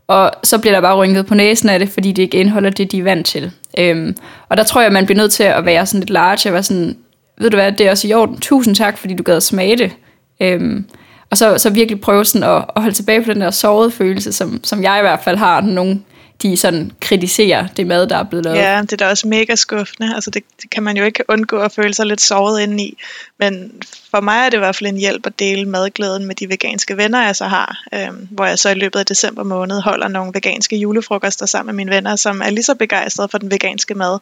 og 0.08 0.32
så 0.44 0.58
bliver 0.58 0.74
der 0.74 0.82
bare 0.82 0.96
rynket 0.96 1.26
på 1.26 1.36
næsen 1.36 1.70
af 1.70 1.80
det, 1.80 1.90
fordi 1.90 2.12
det 2.12 2.24
ikke 2.24 2.38
indeholder 2.38 2.70
det, 2.70 2.92
de 2.92 3.00
er 3.00 3.04
vant 3.04 3.26
til. 3.26 3.52
Øhm, 3.78 4.16
og 4.50 4.58
der 4.58 4.64
tror 4.64 4.82
jeg, 4.82 4.92
man 4.92 5.06
bliver 5.06 5.18
nødt 5.18 5.32
til 5.32 5.44
at 5.44 5.66
være 5.66 5.86
sådan 5.86 6.00
lidt 6.00 6.10
large, 6.10 6.50
og 6.50 6.54
være 6.54 6.64
sådan, 6.64 6.98
ved 7.38 7.50
du 7.50 7.58
hvad, 7.58 7.72
det 7.72 7.88
er 7.88 7.92
også 7.92 8.08
i 8.08 8.14
orden, 8.14 8.38
tusind 8.38 8.76
tak, 8.76 8.98
fordi 8.98 9.14
du 9.14 9.24
gad 9.24 9.36
at 9.36 9.44
smage 9.44 9.78
det. 9.78 9.92
Øhm, 10.40 10.86
og 11.32 11.38
så, 11.38 11.58
så 11.58 11.70
virkelig 11.70 12.02
prøve 12.02 12.26
sådan 12.26 12.50
at, 12.50 12.66
at 12.76 12.82
holde 12.82 12.96
tilbage 12.96 13.24
på 13.24 13.34
den 13.34 13.42
der 13.42 13.52
sårede 13.52 13.92
følelse, 13.92 14.34
som, 14.34 14.64
som 14.64 14.84
jeg 14.84 15.00
i 15.00 15.02
hvert 15.02 15.24
fald 15.24 15.38
har, 15.38 15.62
nogle 15.62 16.02
de 16.42 16.58
sådan 16.58 16.92
kritiserer 17.00 17.68
det 17.68 17.88
mad, 17.88 18.08
der 18.08 18.18
er 18.18 18.24
blevet 18.24 18.46
lavet. 18.46 18.58
Ja, 18.58 18.82
det 18.82 18.94
er 18.94 18.98
da 18.98 19.10
også 19.10 19.28
mega 19.28 19.56
skuffende. 19.56 20.16
Altså 20.16 20.30
det, 20.30 20.44
det 20.62 20.70
kan 20.70 20.84
man 20.84 20.98
jo 20.98 21.04
ikke 21.04 21.24
undgå 21.28 21.58
at 21.58 21.72
føle 21.72 21.94
sig 21.94 22.06
lidt 22.06 22.22
såret 22.22 22.62
indeni. 22.62 22.98
Men 23.40 23.72
for 24.12 24.22
mig 24.22 24.46
er 24.46 24.50
det 24.50 24.58
i 24.58 24.60
hvert 24.60 24.76
fald 24.76 24.90
en 24.90 24.98
hjælp 24.98 25.26
at 25.26 25.40
dele 25.40 25.66
madglæden 25.66 26.26
med 26.26 26.36
de 26.36 26.50
veganske 26.50 26.98
venner, 26.98 27.26
jeg 27.26 27.36
så 27.36 27.46
har. 27.46 27.84
Øhm, 27.94 28.28
hvor 28.32 28.46
jeg 28.46 28.60
så 28.60 28.70
i 28.70 28.74
løbet 28.74 29.00
af 29.00 29.06
december 29.06 29.44
måned 29.44 29.82
holder 29.82 30.08
nogle 30.08 30.32
veganske 30.34 30.76
julefrokoster 30.78 31.46
sammen 31.46 31.76
med 31.76 31.86
mine 31.86 31.96
venner, 31.96 32.16
som 32.16 32.42
er 32.42 32.50
lige 32.50 32.64
så 32.64 32.76
begejstrede 32.76 33.30
for 33.30 33.38
den 33.38 33.52
veganske 33.52 33.94
mad. 33.94 34.20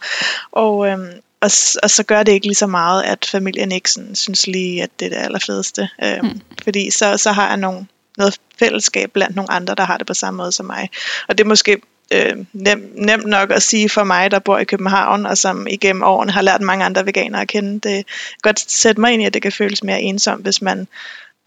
Og, 0.51 0.87
øhm, 0.87 1.09
og, 1.41 1.51
og 1.83 1.89
så 1.89 2.03
gør 2.07 2.23
det 2.23 2.31
ikke 2.31 2.45
lige 2.45 2.55
så 2.55 2.67
meget, 2.67 3.03
at 3.03 3.25
familien 3.31 3.71
ikke 3.71 3.91
sådan, 3.91 4.15
synes 4.15 4.47
lige, 4.47 4.83
at 4.83 4.89
det 4.99 5.05
er 5.05 5.09
det 5.09 5.17
allerfedeste. 5.17 5.89
Øhm, 6.03 6.25
mm. 6.25 6.41
Fordi 6.63 6.91
så, 6.91 7.17
så 7.17 7.31
har 7.31 7.47
jeg 7.47 7.57
nogle, 7.57 7.87
noget 8.17 8.39
fællesskab 8.59 9.11
blandt 9.11 9.35
nogle 9.35 9.51
andre, 9.51 9.75
der 9.75 9.83
har 9.83 9.97
det 9.97 10.07
på 10.07 10.13
samme 10.13 10.37
måde 10.37 10.51
som 10.51 10.65
mig. 10.65 10.89
Og 11.27 11.37
det 11.37 11.43
er 11.43 11.47
måske 11.47 11.81
øh, 12.11 12.37
nem, 12.53 12.91
nemt 12.95 13.25
nok 13.25 13.51
at 13.51 13.63
sige 13.63 13.89
for 13.89 14.03
mig, 14.03 14.31
der 14.31 14.39
bor 14.39 14.57
i 14.57 14.63
København, 14.63 15.25
og 15.25 15.37
som 15.37 15.67
igennem 15.67 16.03
årene 16.03 16.31
har 16.31 16.41
lært 16.41 16.61
mange 16.61 16.85
andre 16.85 17.05
veganere 17.05 17.41
at 17.41 17.47
kende. 17.47 17.73
Det 17.73 18.05
kan 18.05 18.05
godt 18.41 18.71
sætte 18.71 19.01
mig 19.01 19.13
ind 19.13 19.21
i, 19.21 19.25
at 19.25 19.33
det 19.33 19.41
kan 19.41 19.51
føles 19.51 19.83
mere 19.83 20.01
ensomt, 20.01 20.43
hvis 20.43 20.61
man 20.61 20.87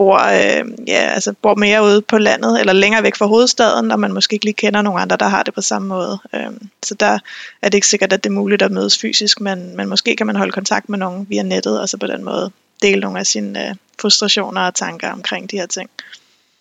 bor, 0.03 0.19
øh, 0.19 0.89
ja, 0.89 1.11
altså 1.15 1.35
bor 1.43 1.55
mere 1.55 1.83
ude 1.83 2.03
på 2.03 2.19
landet, 2.19 2.61
eller 2.61 2.73
længere 2.73 3.03
væk 3.03 3.17
fra 3.17 3.27
hovedstaden, 3.27 3.91
og 3.91 4.01
man 4.01 4.13
måske 4.13 4.35
ikke 4.35 4.45
lige 4.45 4.55
kender 4.55 4.83
nogen 4.83 5.03
andre, 5.03 5.17
der 5.17 5.29
har 5.29 5.43
det 5.43 5.55
på 5.55 5.61
samme 5.61 5.89
måde. 5.89 6.19
Øh, 6.35 6.51
så 6.83 6.95
der 6.95 7.19
er 7.63 7.69
det 7.69 7.75
ikke 7.75 7.87
sikkert, 7.87 8.13
at 8.13 8.25
det 8.25 8.31
er 8.31 8.35
muligt 8.35 8.63
at 8.63 8.73
mødes 8.73 8.99
fysisk, 8.99 9.41
men, 9.41 9.77
men 9.77 9.89
måske 9.89 10.17
kan 10.17 10.27
man 10.27 10.37
holde 10.37 10.53
kontakt 10.53 10.89
med 10.89 10.99
nogen 10.99 11.27
via 11.31 11.43
nettet, 11.43 11.81
og 11.81 11.89
så 11.89 11.97
på 11.97 12.07
den 12.07 12.25
måde 12.25 12.51
dele 12.83 13.01
nogle 13.01 13.19
af 13.19 13.27
sine 13.27 13.69
øh, 13.69 13.75
frustrationer 14.01 14.61
og 14.61 14.75
tanker 14.75 15.13
omkring 15.13 15.51
de 15.51 15.57
her 15.57 15.67
ting. 15.67 15.91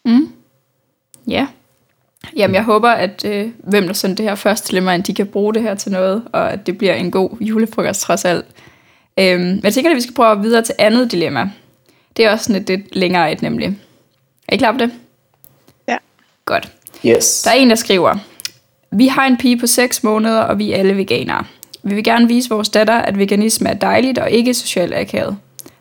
Mm. 0.05 0.27
Ja. 1.27 1.33
Yeah. 1.33 1.47
Jamen, 2.35 2.55
jeg 2.55 2.63
håber, 2.63 2.89
at 2.89 3.25
øh, 3.25 3.49
hvem 3.57 3.87
der 3.87 3.93
sendte 3.93 4.23
det 4.23 4.29
her 4.29 4.35
første 4.35 4.67
dilemma, 4.67 4.97
de 4.97 5.13
kan 5.13 5.27
bruge 5.27 5.53
det 5.53 5.61
her 5.61 5.75
til 5.75 5.91
noget, 5.91 6.23
og 6.33 6.53
at 6.53 6.65
det 6.65 6.77
bliver 6.77 6.93
en 6.93 7.11
god 7.11 7.29
julefrokost 7.41 8.01
trods 8.01 8.25
alt. 8.25 8.45
Øhm, 9.19 9.59
jeg 9.63 9.73
tænker, 9.73 9.91
at 9.91 9.95
vi 9.95 10.01
skal 10.01 10.15
prøve 10.15 10.41
videre 10.41 10.61
til 10.61 10.75
andet 10.79 11.11
dilemma. 11.11 11.49
Det 12.21 12.27
er 12.27 12.31
også 12.31 12.45
sådan 12.45 12.61
et 12.61 12.69
lidt 12.69 12.95
længere 12.95 13.31
et, 13.31 13.41
nemlig. 13.41 13.77
Er 14.47 14.53
I 14.53 14.57
klar 14.57 14.71
på 14.71 14.77
det? 14.77 14.91
Ja. 15.87 15.97
Godt. 16.45 16.71
Yes. 17.05 17.41
Der 17.41 17.51
er 17.51 17.55
en, 17.55 17.69
der 17.69 17.75
skriver, 17.75 18.15
Vi 18.91 19.07
har 19.07 19.27
en 19.27 19.37
pige 19.37 19.57
på 19.57 19.67
6 19.67 20.03
måneder, 20.03 20.39
og 20.39 20.57
vi 20.57 20.71
er 20.71 20.77
alle 20.77 20.97
veganere. 20.97 21.43
Vi 21.83 21.95
vil 21.95 22.03
gerne 22.03 22.27
vise 22.27 22.49
vores 22.49 22.69
datter, 22.69 22.93
at 22.93 23.17
veganisme 23.17 23.69
er 23.69 23.73
dejligt 23.73 24.17
og 24.17 24.31
ikke 24.31 24.53
socialt 24.53 24.93
akavet. 24.93 25.37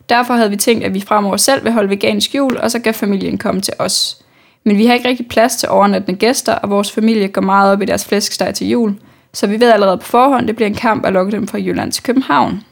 Derfor 0.09 0.35
havde 0.35 0.51
vi 0.51 0.57
tænkt, 0.57 0.85
at 0.85 0.95
vi 0.95 1.01
fremover 1.01 1.37
selv 1.37 1.65
vil 1.65 1.73
holde 1.73 1.91
vegansk 1.91 2.35
jul, 2.35 2.57
og 2.57 2.71
så 2.71 2.79
kan 2.79 2.95
familien 2.95 3.39
komme 3.39 3.61
til 3.61 3.75
os. 3.79 4.23
Men 4.65 4.79
vi 4.79 4.87
har 4.87 4.95
ikke 4.95 5.09
rigtig 5.09 5.29
plads 5.29 5.57
til 5.57 5.69
overnattende 5.69 6.19
gæster, 6.19 6.55
og 6.55 6.71
vores 6.71 6.93
familie 6.93 7.29
går 7.29 7.43
meget 7.43 7.73
op 7.73 7.83
i 7.83 7.85
deres 7.85 8.05
flæskesteg 8.05 8.55
til 8.55 8.69
jul, 8.69 8.95
så 9.33 9.47
vi 9.47 9.61
ved 9.61 9.71
allerede 9.73 9.99
på 9.99 10.07
forhånd, 10.07 10.47
det 10.47 10.57
bliver 10.57 10.69
en 10.69 10.75
kamp 10.75 11.07
at 11.07 11.13
lokke 11.13 11.33
dem 11.33 11.49
fra 11.49 11.59
Jylland 11.59 11.93
til 11.93 12.03
København. 12.03 12.63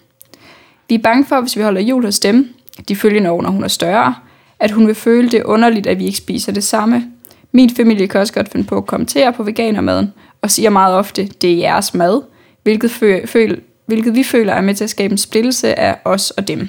Vi 0.88 0.94
er 0.94 0.98
bange 0.98 1.24
for, 1.26 1.40
hvis 1.40 1.56
vi 1.56 1.62
holder 1.62 1.80
jul 1.80 2.04
hos 2.04 2.18
dem, 2.18 2.54
de 2.88 2.96
følgende 2.96 3.30
år, 3.30 3.42
når 3.42 3.50
hun 3.50 3.64
er 3.64 3.68
større, 3.68 4.14
at 4.60 4.70
hun 4.70 4.86
vil 4.86 4.94
føle 4.94 5.28
det 5.28 5.42
underligt, 5.42 5.86
at 5.86 5.98
vi 5.98 6.06
ikke 6.06 6.18
spiser 6.18 6.52
det 6.52 6.64
samme. 6.64 7.04
Min 7.52 7.70
familie 7.70 8.06
kan 8.06 8.20
også 8.20 8.32
godt 8.32 8.48
finde 8.48 8.66
på 8.66 8.76
at 8.76 8.86
kommentere 8.86 9.32
på 9.32 9.42
veganermaden, 9.42 10.12
og 10.42 10.50
siger 10.50 10.70
meget 10.70 10.94
ofte, 10.94 11.26
det 11.26 11.52
er 11.52 11.56
jeres 11.56 11.94
mad, 11.94 12.22
hvilket, 12.62 12.90
føl, 13.26 13.60
hvilket 13.86 14.14
vi 14.14 14.22
føler 14.22 14.52
er 14.52 14.60
med 14.60 14.74
til 14.74 14.84
at 14.84 14.90
skabe 14.90 15.12
en 15.12 15.18
splittelse 15.18 15.78
af 15.78 15.96
os 16.04 16.30
og 16.30 16.48
dem. 16.48 16.68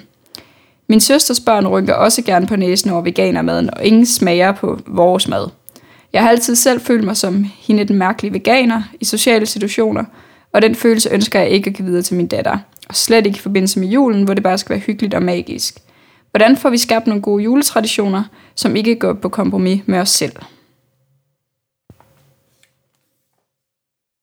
Min 0.90 1.00
søsters 1.00 1.40
børn 1.40 1.68
rynker 1.68 1.94
også 1.94 2.22
gerne 2.22 2.48
på 2.48 2.56
næsen 2.56 2.90
over 2.90 3.02
veganermaden, 3.02 3.70
og 3.74 3.86
ingen 3.86 4.06
smager 4.06 4.52
på 4.52 4.80
vores 4.88 5.28
mad. 5.28 5.48
Jeg 6.14 6.22
har 6.22 6.30
altid 6.30 6.56
selv 6.56 6.82
følt 6.82 7.04
mig 7.04 7.18
som 7.18 7.46
hende 7.60 7.84
den 7.84 7.98
mærkelige 7.98 8.34
veganer 8.34 8.82
i 9.00 9.06
sociale 9.06 9.46
situationer, 9.46 10.04
og 10.54 10.62
den 10.62 10.76
følelse 10.76 11.10
ønsker 11.10 11.40
jeg 11.40 11.50
ikke 11.50 11.70
at 11.70 11.76
give 11.76 11.86
videre 11.86 12.02
til 12.02 12.16
min 12.16 12.28
datter. 12.28 12.58
Og 12.90 12.96
slet 12.96 13.26
ikke 13.26 13.38
i 13.38 13.40
forbindelse 13.40 13.80
med 13.80 13.88
julen, 13.88 14.24
hvor 14.24 14.34
det 14.34 14.44
bare 14.44 14.58
skal 14.58 14.70
være 14.70 14.80
hyggeligt 14.80 15.14
og 15.14 15.24
magisk. 15.24 15.78
Hvordan 16.32 16.58
får 16.58 16.70
vi 16.70 16.78
skabt 16.78 17.08
nogle 17.08 17.22
gode 17.22 17.44
juletraditioner, 17.44 18.24
som 18.56 18.76
ikke 18.76 18.96
går 18.96 19.14
på 19.14 19.30
kompromis 19.30 19.82
med 19.86 20.00
os 20.00 20.10
selv? 20.10 20.36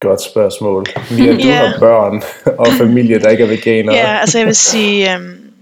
Godt 0.00 0.22
spørgsmål. 0.22 0.86
At 0.96 1.02
du 1.10 1.14
yeah. 1.22 1.42
har 1.42 1.76
børn 1.78 2.22
og 2.58 2.66
familie, 2.72 3.18
der 3.18 3.28
ikke 3.28 3.44
er 3.44 3.48
veganer. 3.48 3.94
Ja, 3.94 4.18
altså 4.18 4.38
jeg 4.38 4.46
vil 4.46 4.56
sige, 4.56 5.14
øhm, 5.14 5.52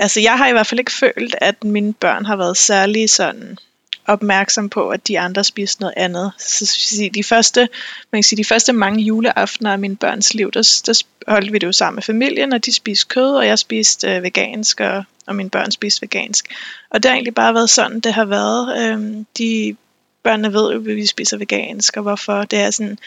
altså 0.00 0.20
jeg 0.20 0.38
har 0.38 0.48
i 0.48 0.52
hvert 0.52 0.66
fald 0.66 0.78
ikke 0.78 0.92
følt, 0.92 1.34
at 1.40 1.64
mine 1.64 1.92
børn 1.92 2.24
har 2.24 2.36
været 2.36 2.56
særlig 2.56 3.10
sådan 3.10 3.58
opmærksom 4.06 4.68
på, 4.68 4.88
at 4.88 5.08
de 5.08 5.20
andre 5.20 5.44
spiste 5.44 5.80
noget 5.80 5.94
andet. 5.96 6.32
Så 6.38 7.10
de 7.14 7.24
første, 7.24 7.68
man 8.12 8.18
kan 8.18 8.22
sige, 8.22 8.36
de 8.36 8.44
første 8.44 8.72
mange 8.72 9.02
juleaftener 9.02 9.72
af 9.72 9.78
min 9.78 9.96
børns 9.96 10.34
liv, 10.34 10.50
der, 10.52 10.82
der 10.86 11.02
holdt 11.32 11.52
vi 11.52 11.58
det 11.58 11.66
jo 11.66 11.72
sammen 11.72 11.96
med 11.96 12.02
familien, 12.02 12.52
og 12.52 12.66
de 12.66 12.74
spiste 12.74 13.06
kød, 13.08 13.36
og 13.36 13.46
jeg 13.46 13.58
spiste 13.58 14.16
øh, 14.16 14.22
vegansk, 14.22 14.80
og, 14.80 15.04
og 15.26 15.36
mine 15.36 15.50
børn 15.50 15.70
spiste 15.70 16.02
vegansk. 16.02 16.54
Og 16.90 17.02
det 17.02 17.08
har 17.08 17.14
egentlig 17.14 17.34
bare 17.34 17.54
været 17.54 17.70
sådan, 17.70 18.00
det 18.00 18.14
har 18.14 18.24
været. 18.24 18.82
Øhm, 18.82 19.26
de 19.38 19.76
børnene 20.22 20.52
ved 20.52 20.72
jo, 20.72 20.78
at 20.78 20.86
vi 20.86 21.06
spiser 21.06 21.36
vegansk, 21.36 21.96
og 21.96 22.02
hvorfor. 22.02 22.44
Det 22.44 22.58
er 22.58 22.70
sådan, 22.70 22.98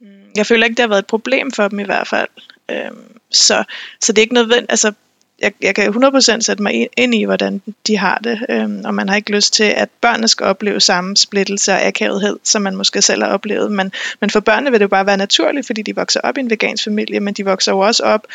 mm, 0.00 0.08
jeg 0.36 0.46
føler 0.46 0.64
ikke, 0.64 0.76
det 0.76 0.82
har 0.82 0.88
været 0.88 1.02
et 1.02 1.06
problem 1.06 1.52
for 1.52 1.68
dem 1.68 1.78
i 1.78 1.84
hvert 1.84 2.08
fald. 2.08 2.28
Øhm, 2.70 3.18
så, 3.30 3.64
så 4.00 4.12
det 4.12 4.18
er 4.18 4.22
ikke 4.22 4.34
nødvendigt, 4.34 4.70
altså 4.70 4.92
jeg, 5.40 5.52
jeg 5.60 5.74
kan 5.74 5.94
100% 5.94 6.40
sætte 6.40 6.62
mig 6.62 6.88
ind 6.96 7.14
i, 7.14 7.24
hvordan 7.24 7.62
de 7.86 7.96
har 7.96 8.18
det, 8.24 8.46
øhm, 8.48 8.82
og 8.84 8.94
man 8.94 9.08
har 9.08 9.16
ikke 9.16 9.32
lyst 9.32 9.52
til, 9.52 9.64
at 9.64 9.88
børnene 10.00 10.28
skal 10.28 10.46
opleve 10.46 10.80
samme 10.80 11.16
splittelse 11.16 11.72
og 11.72 11.86
akavethed, 11.86 12.38
som 12.44 12.62
man 12.62 12.76
måske 12.76 13.02
selv 13.02 13.22
har 13.22 13.30
oplevet. 13.30 13.72
Men, 13.72 13.92
men 14.20 14.30
for 14.30 14.40
børnene 14.40 14.70
vil 14.70 14.80
det 14.80 14.84
jo 14.84 14.88
bare 14.88 15.06
være 15.06 15.16
naturligt, 15.16 15.66
fordi 15.66 15.82
de 15.82 15.96
vokser 15.96 16.20
op 16.20 16.36
i 16.36 16.40
en 16.40 16.50
vegansk 16.50 16.84
familie, 16.84 17.20
men 17.20 17.34
de 17.34 17.44
vokser 17.44 17.72
jo 17.72 17.78
også 17.78 18.02
op 18.02 18.26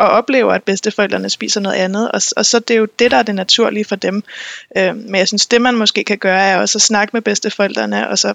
og 0.00 0.08
oplever, 0.08 0.52
at 0.52 0.62
bedsteforældrene 0.62 1.30
spiser 1.30 1.60
noget 1.60 1.76
andet, 1.76 2.10
og, 2.10 2.22
og 2.36 2.46
så 2.46 2.58
det 2.58 2.74
er 2.74 2.78
jo 2.78 2.88
det, 2.98 3.10
der 3.10 3.16
er 3.16 3.22
det 3.22 3.34
naturlige 3.34 3.84
for 3.84 3.96
dem. 3.96 4.22
Øh, 4.76 4.96
men 4.96 5.14
jeg 5.14 5.28
synes, 5.28 5.46
det 5.46 5.62
man 5.62 5.74
måske 5.74 6.04
kan 6.04 6.18
gøre, 6.18 6.42
er 6.42 6.56
også 6.56 6.78
at 6.78 6.82
snakke 6.82 7.10
med 7.12 7.22
bedsteforældrene, 7.22 8.08
og 8.08 8.18
så 8.18 8.34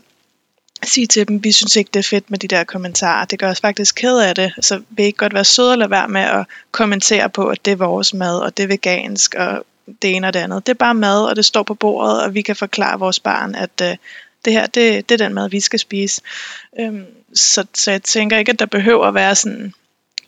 sige 0.83 1.07
til 1.07 1.27
dem, 1.27 1.43
vi 1.43 1.51
synes 1.51 1.75
ikke, 1.75 1.89
det 1.93 1.99
er 1.99 2.09
fedt 2.09 2.31
med 2.31 2.39
de 2.39 2.47
der 2.47 2.63
kommentarer. 2.63 3.25
Det 3.25 3.39
gør 3.39 3.49
os 3.49 3.59
faktisk 3.59 3.95
ked 3.95 4.17
af 4.17 4.35
det. 4.35 4.53
Så 4.61 4.81
vil 4.89 5.05
ikke 5.05 5.17
godt 5.17 5.33
være 5.33 5.43
søde 5.43 5.71
eller 5.71 5.87
være 5.87 6.07
med 6.07 6.21
at 6.21 6.45
kommentere 6.71 7.29
på, 7.29 7.47
at 7.47 7.65
det 7.65 7.71
er 7.71 7.75
vores 7.75 8.13
mad, 8.13 8.39
og 8.39 8.57
det 8.57 8.63
er 8.63 8.67
vegansk, 8.67 9.35
og 9.35 9.65
det 10.01 10.15
ene 10.15 10.27
og 10.27 10.33
det 10.33 10.39
andet. 10.39 10.67
Det 10.67 10.73
er 10.73 10.77
bare 10.77 10.93
mad, 10.93 11.25
og 11.25 11.35
det 11.35 11.45
står 11.45 11.63
på 11.63 11.73
bordet, 11.73 12.23
og 12.23 12.33
vi 12.33 12.41
kan 12.41 12.55
forklare 12.55 12.99
vores 12.99 13.19
barn, 13.19 13.55
at 13.55 13.81
øh, 13.83 13.95
det 14.45 14.53
her, 14.53 14.65
det, 14.65 15.09
det 15.09 15.21
er 15.21 15.25
den 15.25 15.33
mad, 15.33 15.49
vi 15.49 15.59
skal 15.59 15.79
spise. 15.79 16.21
Øhm, 16.79 17.05
så, 17.33 17.65
så 17.73 17.91
jeg 17.91 18.03
tænker 18.03 18.37
ikke, 18.37 18.51
at 18.51 18.59
der 18.59 18.65
behøver 18.65 19.07
at 19.07 19.13
være 19.13 19.35
sådan 19.35 19.73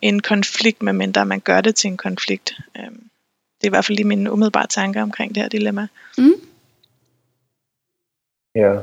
en 0.01 0.19
konflikt, 0.19 0.83
medmindre 0.83 1.25
man 1.25 1.39
gør 1.39 1.61
det 1.61 1.75
til 1.75 1.87
en 1.87 1.97
konflikt. 1.97 2.53
Um, 2.79 2.93
det 3.57 3.63
er 3.63 3.67
i 3.67 3.69
hvert 3.69 3.85
fald 3.85 3.95
lige 3.95 4.07
mine 4.07 4.31
umiddelbare 4.31 4.67
tanker 4.67 5.01
omkring 5.01 5.35
det 5.35 5.43
her 5.43 5.49
dilemma. 5.49 5.87
Mm. 6.17 6.33
Ja, 8.55 8.73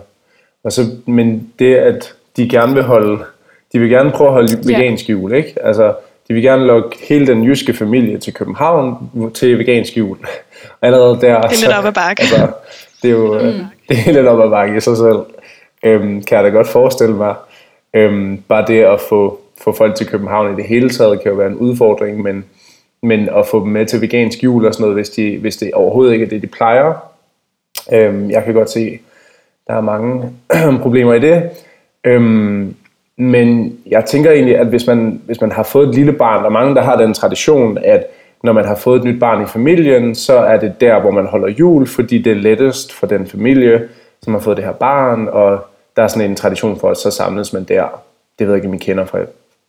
og 0.65 0.73
så, 0.73 0.83
men 1.07 1.53
det, 1.59 1.75
at 1.75 2.15
de 2.37 2.49
gerne 2.49 2.75
vil 2.75 2.83
holde, 2.83 3.25
de 3.73 3.79
vil 3.79 3.91
gerne 3.91 4.11
prøve 4.11 4.29
at 4.29 4.35
holde 4.35 4.69
vegansk 4.69 5.11
jul, 5.11 5.35
ikke? 5.35 5.55
Altså, 5.63 5.95
de 6.29 6.35
vil 6.35 6.43
gerne 6.43 6.67
lukke 6.67 6.97
hele 7.09 7.27
den 7.27 7.45
jyske 7.45 7.75
familie 7.75 8.19
til 8.19 8.35
København 8.35 9.11
til 9.35 9.59
vegansk 9.59 9.97
jul. 9.97 10.19
Allerede 10.83 11.21
der. 11.21 11.41
Det 11.41 11.57
er 11.57 11.67
lidt 11.67 11.79
op 11.79 11.85
ad 11.85 11.93
bakke. 11.93 12.23
Altså, 12.23 12.53
det 13.03 13.11
er 13.11 13.15
jo 13.15 13.41
mm. 13.41 13.65
det 13.89 13.99
er 14.07 14.13
lidt 14.13 14.27
op 14.27 14.41
ad 14.41 14.51
bakke 14.51 14.77
i 14.77 14.81
sig 14.81 14.97
selv. 14.97 15.19
Øhm, 15.85 16.23
kan 16.23 16.37
jeg 16.37 16.45
da 16.45 16.49
godt 16.49 16.69
forestille 16.69 17.15
mig. 17.15 17.35
Øhm, 17.95 18.43
bare 18.49 18.67
det 18.67 18.83
at 18.85 19.01
få, 19.09 19.41
få 19.61 19.73
folk 19.73 19.95
til 19.95 20.07
København 20.07 20.53
i 20.53 20.57
det 20.57 20.65
hele 20.65 20.91
taget 20.91 21.23
kan 21.23 21.31
jo 21.31 21.37
være 21.37 21.51
en 21.51 21.57
udfordring, 21.57 22.23
men, 22.23 22.45
men 23.03 23.29
at 23.29 23.47
få 23.47 23.65
dem 23.65 23.73
med 23.73 23.87
til 23.87 24.01
vegansk 24.01 24.45
jul 24.45 24.67
og 24.67 24.75
sådan 24.75 24.83
noget, 24.83 24.97
hvis, 24.97 25.11
de, 25.11 25.39
hvis 25.39 25.57
det 25.57 25.73
overhovedet 25.73 26.13
ikke 26.13 26.25
er 26.25 26.29
det, 26.29 26.43
de 26.43 26.47
plejer. 26.47 26.93
Øhm, 27.93 28.31
jeg 28.31 28.45
kan 28.45 28.55
godt 28.55 28.71
se, 28.71 28.99
der 29.67 29.75
er 29.75 29.81
mange 29.81 30.33
problemer 30.83 31.15
i 31.15 31.21
det. 31.21 31.51
Øhm, 32.05 32.75
men 33.19 33.79
jeg 33.87 34.05
tænker 34.05 34.31
egentlig, 34.31 34.59
at 34.59 34.67
hvis 34.67 34.87
man, 34.87 35.23
hvis 35.27 35.41
man 35.41 35.53
har 35.53 35.63
fået 35.63 35.89
et 35.89 35.95
lille 35.95 36.13
barn, 36.13 36.41
der 36.41 36.47
er 36.47 36.53
mange, 36.53 36.75
der 36.75 36.83
har 36.83 36.97
den 36.97 37.15
tradition, 37.15 37.79
at 37.79 38.07
når 38.43 38.53
man 38.53 38.65
har 38.65 38.75
fået 38.75 38.99
et 38.99 39.05
nyt 39.05 39.21
barn 39.21 39.43
i 39.43 39.47
familien, 39.47 40.15
så 40.15 40.37
er 40.37 40.57
det 40.57 40.81
der, 40.81 41.01
hvor 41.01 41.11
man 41.11 41.27
holder 41.27 41.49
jul, 41.49 41.87
fordi 41.87 42.19
det 42.19 42.31
er 42.31 42.37
lettest 42.37 42.93
for 42.93 43.07
den 43.07 43.27
familie, 43.27 43.89
som 44.23 44.33
har 44.33 44.41
fået 44.41 44.57
det 44.57 44.65
her 44.65 44.73
barn, 44.73 45.29
og 45.29 45.67
der 45.97 46.03
er 46.03 46.09
sådan 46.09 46.31
en 46.31 46.37
tradition 46.37 46.79
for, 46.81 46.91
at 46.91 46.97
så 46.97 47.11
samles 47.11 47.53
man 47.53 47.65
der. 47.65 48.03
Det 48.39 48.47
ved 48.47 48.55
jeg 48.55 48.57
ikke, 48.57 48.69
om 48.69 48.75
I 48.75 48.79
kender 48.79 49.05
fra. 49.05 49.19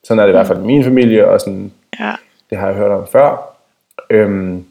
Sådan 0.07 0.19
er 0.19 0.23
det 0.23 0.31
i 0.31 0.37
hvert 0.37 0.47
fald 0.47 0.59
i 0.59 0.65
min 0.65 0.83
familie, 0.83 1.27
og 1.27 1.39
sådan, 1.39 1.71
ja. 1.99 2.11
det 2.49 2.57
har 2.57 2.67
jeg 2.67 2.75
hørt 2.75 2.91
om 2.91 3.07
før. 3.11 3.57
Øhm, 4.09 4.63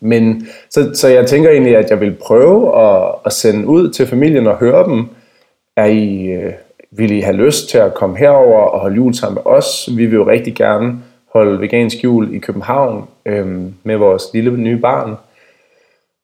men 0.00 0.46
så, 0.70 0.90
så 0.94 1.08
jeg 1.08 1.26
tænker 1.26 1.50
egentlig, 1.50 1.76
at 1.76 1.90
jeg 1.90 2.00
vil 2.00 2.16
prøve 2.22 2.80
at, 2.82 3.14
at 3.26 3.32
sende 3.32 3.66
ud 3.66 3.90
til 3.90 4.06
familien 4.06 4.46
og 4.46 4.56
høre 4.56 4.84
dem. 4.84 5.06
Er 5.76 5.84
I, 5.84 6.24
øh, 6.26 6.52
vil 6.90 7.10
I 7.10 7.20
have 7.20 7.36
lyst 7.36 7.68
til 7.68 7.78
at 7.78 7.94
komme 7.94 8.18
herover 8.18 8.60
og 8.60 8.80
holde 8.80 8.96
jul 8.96 9.14
sammen 9.14 9.34
med 9.34 9.52
os? 9.52 9.88
Vi 9.96 10.06
vil 10.06 10.14
jo 10.14 10.26
rigtig 10.26 10.54
gerne 10.54 10.92
holde 11.32 11.60
vegansk 11.60 12.04
jul 12.04 12.34
i 12.34 12.38
København 12.38 13.08
øhm, 13.26 13.74
med 13.82 13.96
vores 13.96 14.22
lille 14.34 14.56
nye 14.56 14.76
barn. 14.76 15.16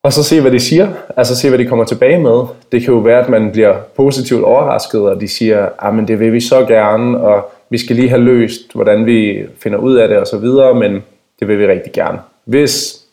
Og 0.02 0.12
så 0.12 0.22
se, 0.22 0.40
hvad 0.40 0.50
de 0.50 0.60
siger. 0.60 0.88
Altså 1.16 1.36
se, 1.36 1.48
hvad 1.48 1.58
de 1.58 1.66
kommer 1.66 1.84
tilbage 1.84 2.18
med. 2.18 2.42
Det 2.72 2.82
kan 2.82 2.94
jo 2.94 2.98
være, 2.98 3.20
at 3.20 3.28
man 3.28 3.52
bliver 3.52 3.76
positivt 3.96 4.44
overrasket, 4.44 5.00
og 5.00 5.20
de 5.20 5.28
siger, 5.28 5.66
at 5.66 5.72
ah, 5.78 6.08
det 6.08 6.20
vil 6.20 6.32
vi 6.32 6.40
så 6.40 6.64
gerne, 6.66 7.20
og 7.20 7.50
vi 7.70 7.78
skal 7.78 7.96
lige 7.96 8.08
have 8.08 8.22
løst, 8.22 8.74
hvordan 8.74 9.06
vi 9.06 9.46
finder 9.58 9.78
ud 9.78 9.96
af 9.96 10.08
det 10.08 10.18
osv., 10.18 10.74
men 10.78 11.02
det 11.40 11.48
vil 11.48 11.58
vi 11.58 11.66
rigtig 11.66 11.92
gerne. 11.92 12.18
Hvis 12.44 13.04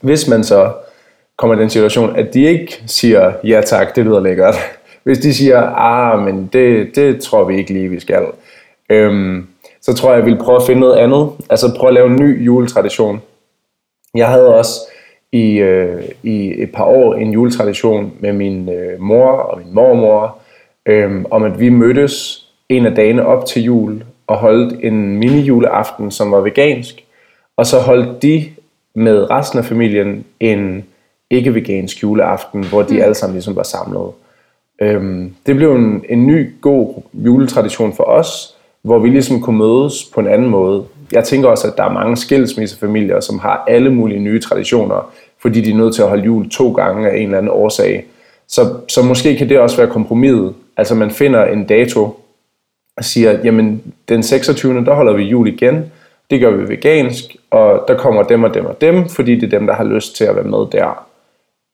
hvis 0.00 0.28
man 0.28 0.44
så 0.44 0.72
kommer 1.36 1.56
i 1.56 1.60
den 1.60 1.70
situation, 1.70 2.16
at 2.16 2.34
de 2.34 2.42
ikke 2.42 2.82
siger, 2.86 3.32
ja 3.44 3.60
tak, 3.66 3.96
det 3.96 4.04
lyder 4.04 4.20
lækkert. 4.20 4.54
Hvis 5.04 5.18
de 5.18 5.34
siger, 5.34 5.62
ah, 5.62 6.24
men 6.24 6.50
det, 6.52 6.96
det 6.96 7.20
tror 7.20 7.44
vi 7.44 7.56
ikke 7.56 7.72
lige, 7.72 7.88
vi 7.88 8.00
skal. 8.00 8.22
Øhm, 8.90 9.46
så 9.80 9.94
tror 9.94 10.10
jeg, 10.10 10.18
jeg 10.18 10.26
vil 10.26 10.38
prøve 10.38 10.56
at 10.56 10.66
finde 10.66 10.80
noget 10.80 10.96
andet. 10.96 11.30
Altså 11.50 11.74
prøve 11.78 11.88
at 11.88 11.94
lave 11.94 12.06
en 12.06 12.16
ny 12.16 12.46
juletradition. 12.46 13.22
Jeg 14.14 14.28
havde 14.28 14.54
også 14.54 14.72
i, 15.32 15.56
øh, 15.56 16.02
i 16.22 16.62
et 16.62 16.72
par 16.72 16.84
år 16.84 17.14
en 17.14 17.32
juletradition 17.32 18.12
med 18.20 18.32
min 18.32 18.68
øh, 18.68 19.00
mor 19.00 19.30
og 19.30 19.58
min 19.58 19.74
mormor, 19.74 20.38
øh, 20.86 21.24
om 21.30 21.42
at 21.42 21.60
vi 21.60 21.68
mødtes 21.68 22.46
en 22.70 22.86
af 22.86 22.94
dagene 22.94 23.26
op 23.26 23.46
til 23.46 23.62
jul 23.62 24.02
og 24.26 24.36
holdt 24.36 24.84
en 24.84 25.16
mini-juleaften, 25.16 26.10
som 26.10 26.32
var 26.32 26.40
vegansk. 26.40 27.04
Og 27.56 27.66
så 27.66 27.78
holdt 27.78 28.22
de 28.22 28.44
med 28.94 29.30
resten 29.30 29.58
af 29.58 29.64
familien 29.64 30.24
en 30.40 30.84
ikke-vegansk 31.30 32.02
juleaften, 32.02 32.64
hvor 32.64 32.82
de 32.82 32.94
mm. 32.94 33.02
alle 33.02 33.14
sammen 33.14 33.34
ligesom 33.34 33.56
var 33.56 33.62
samlet. 33.62 34.10
Øhm, 34.82 35.34
det 35.46 35.56
blev 35.56 35.74
en, 35.74 36.04
en 36.08 36.26
ny, 36.26 36.60
god 36.60 36.94
juletradition 37.14 37.92
for 37.92 38.04
os, 38.04 38.56
hvor 38.82 38.98
vi 38.98 39.08
ligesom 39.08 39.40
kunne 39.40 39.58
mødes 39.58 40.04
på 40.14 40.20
en 40.20 40.26
anden 40.26 40.48
måde. 40.48 40.84
Jeg 41.12 41.24
tænker 41.24 41.48
også, 41.48 41.68
at 41.68 41.76
der 41.76 41.84
er 41.84 41.92
mange 41.92 42.16
skilsmissefamilier, 42.16 43.20
som 43.20 43.38
har 43.38 43.64
alle 43.68 43.90
mulige 43.90 44.20
nye 44.20 44.40
traditioner, 44.40 45.12
fordi 45.38 45.60
de 45.60 45.70
er 45.70 45.76
nødt 45.76 45.94
til 45.94 46.02
at 46.02 46.08
holde 46.08 46.24
jul 46.24 46.50
to 46.50 46.72
gange 46.72 47.10
af 47.10 47.16
en 47.16 47.24
eller 47.24 47.38
anden 47.38 47.52
årsag. 47.52 48.04
Så, 48.48 48.74
så 48.88 49.02
måske 49.02 49.36
kan 49.36 49.48
det 49.48 49.58
også 49.58 49.76
være 49.76 49.86
kompromis. 49.86 50.52
Altså 50.76 50.94
man 50.94 51.10
finder 51.10 51.44
en 51.44 51.64
dato 51.64 52.20
og 53.00 53.04
siger, 53.04 53.38
jamen 53.44 53.94
den 54.08 54.22
26. 54.22 54.84
der 54.84 54.94
holder 54.94 55.12
vi 55.12 55.22
jul 55.22 55.48
igen, 55.48 55.92
det 56.30 56.40
gør 56.40 56.50
vi 56.50 56.68
vegansk, 56.68 57.24
og 57.50 57.84
der 57.88 57.96
kommer 57.96 58.22
dem 58.22 58.44
og 58.44 58.54
dem 58.54 58.66
og 58.66 58.80
dem, 58.80 59.08
fordi 59.08 59.34
det 59.34 59.42
er 59.42 59.58
dem, 59.58 59.66
der 59.66 59.74
har 59.74 59.84
lyst 59.84 60.16
til 60.16 60.24
at 60.24 60.36
være 60.36 60.44
med 60.44 60.66
der. 60.72 61.06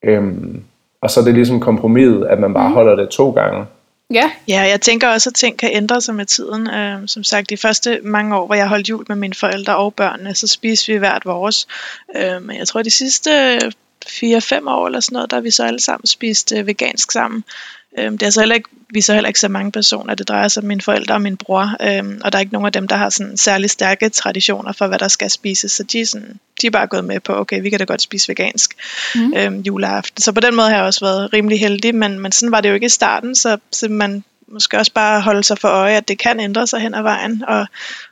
Øhm, 0.05 0.63
og 1.01 1.11
så 1.11 1.19
er 1.19 1.23
det 1.23 1.33
ligesom 1.33 1.59
kompromis, 1.59 2.25
at 2.29 2.39
man 2.39 2.53
bare 2.53 2.67
mm. 2.67 2.73
holder 2.73 2.95
det 2.95 3.09
to 3.09 3.31
gange. 3.31 3.65
Ja. 4.13 4.31
ja, 4.47 4.61
jeg 4.61 4.81
tænker 4.81 5.07
også, 5.07 5.29
at 5.29 5.35
ting 5.35 5.59
kan 5.59 5.69
ændre 5.73 6.01
sig 6.01 6.15
med 6.15 6.25
tiden. 6.25 6.69
Øhm, 6.69 7.07
som 7.07 7.23
sagt, 7.23 7.49
de 7.49 7.57
første 7.57 7.99
mange 8.03 8.37
år, 8.37 8.45
hvor 8.45 8.55
jeg 8.55 8.67
holdt 8.67 8.89
jul 8.89 9.05
med 9.07 9.15
mine 9.15 9.33
forældre 9.33 9.77
og 9.77 9.93
børnene, 9.93 10.35
så 10.35 10.47
spiste 10.47 10.91
vi 10.91 10.97
hvert 10.97 11.25
vores. 11.25 11.67
Øhm, 12.15 12.51
jeg 12.51 12.67
tror, 12.67 12.81
de 12.81 12.89
sidste 12.89 13.31
4-5 14.05 14.69
år 14.69 14.85
eller 14.85 14.99
sådan 14.99 15.13
noget, 15.13 15.31
der 15.31 15.39
vi 15.39 15.51
så 15.51 15.63
alle 15.63 15.79
sammen 15.79 16.07
spist 16.07 16.51
øh, 16.51 16.67
vegansk 16.67 17.11
sammen. 17.11 17.43
Øhm, 17.99 18.17
det 18.17 18.25
er 18.25 18.29
så 18.29 18.41
heller 18.41 18.55
ikke, 18.55 18.69
vi 18.89 18.99
er 18.99 19.03
så 19.03 19.13
heller 19.13 19.27
ikke 19.27 19.39
så 19.39 19.47
mange 19.47 19.71
personer. 19.71 20.15
Det 20.15 20.27
drejer 20.27 20.47
sig 20.47 20.63
om 20.63 20.67
mine 20.67 20.81
forældre 20.81 21.15
og 21.15 21.21
min 21.21 21.37
bror. 21.37 21.75
Øhm, 21.81 22.21
og 22.23 22.31
der 22.31 22.37
er 22.37 22.39
ikke 22.39 22.53
nogen 22.53 22.65
af 22.65 22.71
dem, 22.71 22.87
der 22.87 22.95
har 22.95 23.09
sådan 23.09 23.37
særlig 23.37 23.69
stærke 23.69 24.09
traditioner 24.09 24.71
for, 24.71 24.87
hvad 24.87 24.99
der 24.99 25.07
skal 25.07 25.29
spises. 25.29 25.71
Så 25.71 25.83
de 25.83 26.01
er, 26.01 26.05
sådan, 26.05 26.39
de 26.61 26.67
er 26.67 26.71
bare 26.71 26.87
gået 26.87 27.05
med 27.05 27.19
på, 27.19 27.35
okay, 27.35 27.61
vi 27.61 27.69
kan 27.69 27.79
da 27.79 27.85
godt 27.85 28.01
spise 28.01 28.29
vegansk 28.29 28.73
mm. 29.15 29.33
øhm, 29.37 29.59
juleaften. 29.59 30.21
Så 30.21 30.31
på 30.31 30.39
den 30.39 30.55
måde 30.55 30.69
har 30.69 30.75
jeg 30.75 30.85
også 30.85 31.05
været 31.05 31.33
rimelig 31.33 31.59
heldig. 31.59 31.95
Men, 31.95 32.19
men 32.19 32.31
sådan 32.31 32.51
var 32.51 32.61
det 32.61 32.69
jo 32.69 32.73
ikke 32.73 32.85
i 32.85 32.89
starten. 32.89 33.35
Så, 33.35 33.57
så 33.71 33.87
man 33.89 34.23
måske 34.47 34.77
også 34.77 34.93
bare 34.93 35.21
holde 35.21 35.43
sig 35.43 35.57
for 35.57 35.67
øje, 35.67 35.97
at 35.97 36.07
det 36.07 36.19
kan 36.19 36.39
ændre 36.39 36.67
sig 36.67 36.79
hen 36.79 36.93
ad 36.93 37.01
vejen. 37.01 37.43
Og, 37.47 37.65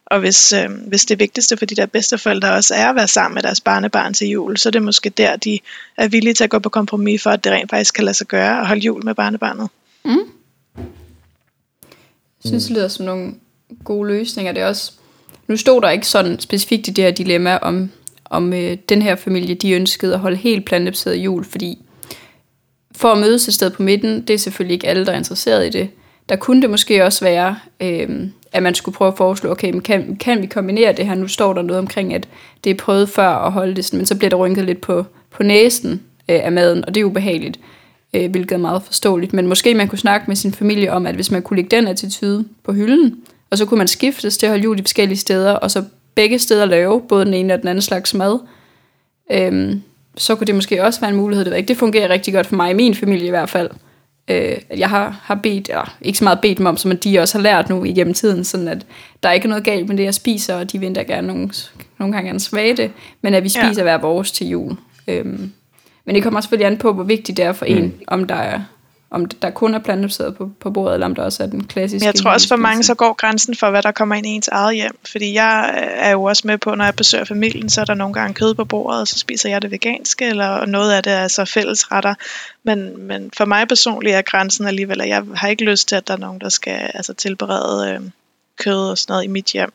og 0.06 0.19
hvis, 0.19 0.54
øh, 0.54 0.69
hvis 0.88 1.06
det 1.06 1.19
vigtigste 1.19 1.58
for 1.58 1.65
de 1.65 1.76
der 1.76 1.86
bedsteforældre 1.86 2.54
også 2.54 2.76
er 2.76 2.89
at 2.89 2.95
være 2.95 3.08
sammen 3.08 3.34
med 3.34 3.43
deres 3.43 3.62
barnebarn 3.62 4.13
til 4.13 4.28
jul, 4.28 4.58
så 4.58 4.69
er 4.69 4.71
det 4.71 4.84
måske 4.84 5.10
der, 5.10 5.36
de 5.36 5.60
er 5.98 6.08
villige 6.08 6.34
til 6.34 6.43
at 6.43 6.50
gå 6.50 6.60
på 6.60 6.69
kompromis 6.69 7.24
for, 7.24 7.30
at 7.30 7.43
det 7.43 7.52
rent 7.52 7.69
faktisk 7.69 7.93
kan 7.93 8.04
lade 8.04 8.17
sig 8.17 8.28
gøre 8.28 8.60
at 8.60 8.67
holde 8.67 8.82
jul 8.82 9.06
med 9.06 9.15
barnebarnet. 9.15 9.69
Mm. 10.06 10.19
Jeg 12.43 12.50
synes, 12.50 12.63
det 12.63 12.76
lyder 12.76 12.88
som 12.88 13.06
nogle 13.06 13.34
gode 13.84 14.08
løsninger. 14.08 14.52
Det 14.52 14.63
er 14.63 14.67
også, 14.67 14.91
nu 15.48 15.58
stod 15.58 15.82
der 15.82 15.89
ikke 15.89 16.08
sådan 16.08 16.39
specifikt 16.39 16.88
i 16.88 16.91
det 16.91 17.04
her 17.04 17.12
dilemma, 17.12 17.58
om, 17.58 17.91
om 18.26 18.54
øh, 18.54 18.78
den 18.89 19.02
her 19.02 19.15
familie, 19.15 19.56
de 19.56 19.71
ønskede 19.71 20.13
at 20.13 20.19
holde 20.19 20.38
helt 20.38 20.65
plantebaseret 20.65 21.15
jul, 21.15 21.45
fordi 21.45 21.78
for 22.95 23.12
at 23.12 23.17
mødes 23.17 23.48
et 23.48 23.54
sted 23.54 23.69
på 23.69 23.84
midten, 23.84 24.21
det 24.21 24.34
er 24.34 24.38
selvfølgelig 24.38 24.74
ikke 24.74 24.88
alle, 24.88 25.06
der 25.06 25.12
er 25.12 25.17
interesseret 25.17 25.67
i 25.67 25.69
det. 25.69 25.89
Der 26.30 26.36
kunne 26.36 26.62
det 26.62 26.70
måske 26.70 27.04
også 27.04 27.26
være, 27.26 27.58
øh, 27.82 28.28
at 28.52 28.64
man 28.64 28.76
skulle 28.76 28.96
prøve 28.96 29.08
at 29.08 29.18
foreslå, 29.18 29.52
okay, 29.52 29.72
men 29.72 29.82
kan, 29.82 30.16
kan 30.16 30.42
vi 30.42 30.48
kombinere 30.48 30.94
det 30.94 31.06
her? 31.06 31.16
Nu 31.16 31.28
står 31.28 31.54
der 31.54 31.62
noget 31.62 31.80
omkring, 31.80 32.14
at 32.14 32.28
det 32.64 32.70
er 32.70 32.76
prøvet 32.76 33.10
før 33.10 33.28
at 33.28 33.52
holde 33.52 33.76
det 33.76 33.86
sådan, 33.86 33.98
men 33.98 34.06
så 34.06 34.16
bliver 34.18 34.30
der 34.30 34.38
rynket 34.38 34.66
lidt 34.66 34.82
på, 34.82 35.06
på 35.32 35.44
næsen 35.44 35.92
øh, 36.30 36.40
af 36.46 36.52
maden, 36.52 36.86
og 36.86 36.96
det 36.96 37.02
er 37.02 37.06
ubehageligt. 37.06 37.60
øh, 38.14 38.32
hvilket 38.32 38.52
er 38.52 38.58
meget 38.58 38.84
forståeligt. 38.84 39.34
Men 39.34 39.48
måske 39.48 39.74
man 39.76 39.88
kunne 39.88 40.00
snakke 40.00 40.26
med 40.28 40.36
sin 40.36 40.54
familie 40.54 40.92
om, 40.92 41.06
at 41.06 41.16
hvis 41.16 41.32
man 41.32 41.42
kunne 41.42 41.58
lægge 41.58 41.76
den 41.76 41.88
attitude 41.88 42.46
på 42.64 42.74
hylden, 42.74 43.16
og 43.50 43.58
så 43.58 43.66
kunne 43.66 43.78
man 43.78 43.88
skiftes 43.88 44.38
til 44.38 44.46
at 44.46 44.50
holde 44.50 44.64
jul 44.64 44.80
i 44.80 44.82
forskellige 44.82 45.18
steder, 45.18 45.54
og 45.54 45.72
så 45.72 45.84
begge 46.16 46.40
steder 46.40 46.66
lave 46.66 47.02
både 47.02 47.26
den 47.26 47.34
ene 47.34 47.54
og 47.54 47.60
den 47.60 47.68
anden 47.68 47.82
slags 47.82 48.14
mad, 48.14 48.40
øh, 49.32 49.76
så 50.18 50.36
kunne 50.36 50.48
det 50.48 50.56
måske 50.56 50.84
også 50.84 51.00
være 51.00 51.10
en 51.10 51.16
mulighed. 51.16 51.46
Det, 51.46 51.56
ikke. 51.58 51.68
det 51.68 51.78
fungerer 51.78 52.10
rigtig 52.10 52.34
godt 52.34 52.48
for 52.48 52.56
mig, 52.56 52.72
i 52.72 52.74
min 52.74 52.96
familie 52.96 53.28
i 53.28 53.30
hvert 53.30 53.50
fald. 53.50 53.70
Øh, 54.28 54.58
jeg 54.78 54.90
har, 54.90 55.20
har 55.24 55.36
bedt, 55.36 55.70
ja, 55.70 55.82
ikke 56.02 56.18
så 56.18 56.24
meget 56.24 56.42
bedt 56.42 56.58
dem 56.58 56.66
om, 56.66 56.78
som 56.78 56.92
at 56.92 57.04
de 57.04 57.20
også 57.20 57.38
har 57.38 57.44
lært 57.44 57.70
nu 57.70 57.84
i 57.84 57.92
hjemmetiden, 57.92 58.44
sådan 58.44 58.68
at 58.68 58.86
der 59.24 59.30
er 59.30 59.34
ikke 59.34 59.48
noget 59.48 59.64
galt 59.64 59.90
med 59.90 59.98
det, 59.98 60.04
jeg 60.04 60.14
spiser, 60.14 60.56
og 60.56 60.72
de 60.72 60.80
vil 60.80 60.88
endda 60.88 61.02
gerne 61.02 61.28
nogle, 61.28 61.50
nogle 62.00 62.14
gange 62.14 62.28
gerne 62.28 62.40
svage 62.40 62.78
det, 62.78 62.92
men 63.22 63.34
at 63.34 63.44
vi 63.44 63.50
spiser 63.50 63.74
ja. 63.78 63.84
hver 63.84 63.98
vores 63.98 64.32
til 64.32 64.48
jul. 64.48 64.76
Øhm, 65.08 65.52
men 66.06 66.16
det 66.16 66.24
kommer 66.24 66.42
selvfølgelig 66.42 66.68
an 66.68 66.78
på, 66.78 66.94
hvor 66.94 67.04
vigtigt 67.04 67.38
det 67.38 67.46
er 67.46 67.54
for 67.54 67.66
mm. 67.66 67.78
en, 67.78 67.94
om 68.08 68.28
der 68.28 68.36
er 68.36 68.62
om 69.10 69.26
der 69.26 69.50
kun 69.50 69.74
er 69.74 69.80
plantebaseret 69.80 70.38
på, 70.38 70.52
på 70.60 70.72
bordet, 70.72 70.94
eller 70.94 71.06
om 71.06 71.15
der 71.15 71.24
også 71.24 71.44
er 71.44 71.48
den 71.48 71.63
klassiske. 71.63 72.06
Jeg 72.06 72.15
tror 72.15 72.32
også 72.32 72.48
for 72.48 72.56
mange, 72.56 72.84
så 72.84 72.96
går 72.96 73.13
grænsen 73.13 73.56
for, 73.56 73.70
hvad 73.70 73.82
der 73.82 73.91
kommer 73.91 74.15
ind 74.15 74.26
i 74.26 74.30
ens 74.30 74.48
eget 74.48 74.76
hjem. 74.76 74.98
Fordi 75.12 75.34
jeg 75.34 75.74
er 75.96 76.12
jo 76.12 76.24
også 76.24 76.41
med 76.46 76.58
på, 76.58 76.76
når 76.76 76.86
jeg 76.86 76.96
besøger 76.96 77.26
familien, 77.26 77.70
så 77.70 77.82
er 77.82 77.86
der 77.86 77.94
nogle 77.94 78.13
gange 78.13 78.34
kød 78.34 78.54
på 78.54 78.65
bordet, 78.65 79.02
og 79.02 79.08
så 79.08 79.20
spiser 79.20 79.50
jeg 79.50 79.62
det 79.62 79.72
veganske, 79.72 80.26
eller 80.26 80.65
noget 80.65 80.91
af 80.91 81.04
det 81.04 81.13
er 81.13 81.28
så 81.28 81.46
fællesretter. 81.46 82.15
Men, 82.63 83.08
men 83.08 83.32
for 83.38 83.46
mig 83.46 83.68
personligt 83.68 84.15
er 84.15 84.22
grænsen 84.22 84.68
alligevel, 84.68 85.02
at 85.02 85.10
jeg 85.10 85.24
har 85.36 85.48
ikke 85.48 85.63
lyst 85.63 85.88
til, 85.88 85.96
at 85.96 86.08
der 86.08 86.13
er 86.13 86.18
nogen, 86.18 86.41
der 86.41 86.50
skal 86.50 86.91
altså, 86.94 87.13
tilberede 87.13 87.91
øh, 87.91 88.02
kød 88.58 88.89
og 88.89 88.98
sådan 88.98 89.13
noget 89.13 89.24
i 89.24 89.28
mit 89.28 89.46
hjem. 89.46 89.74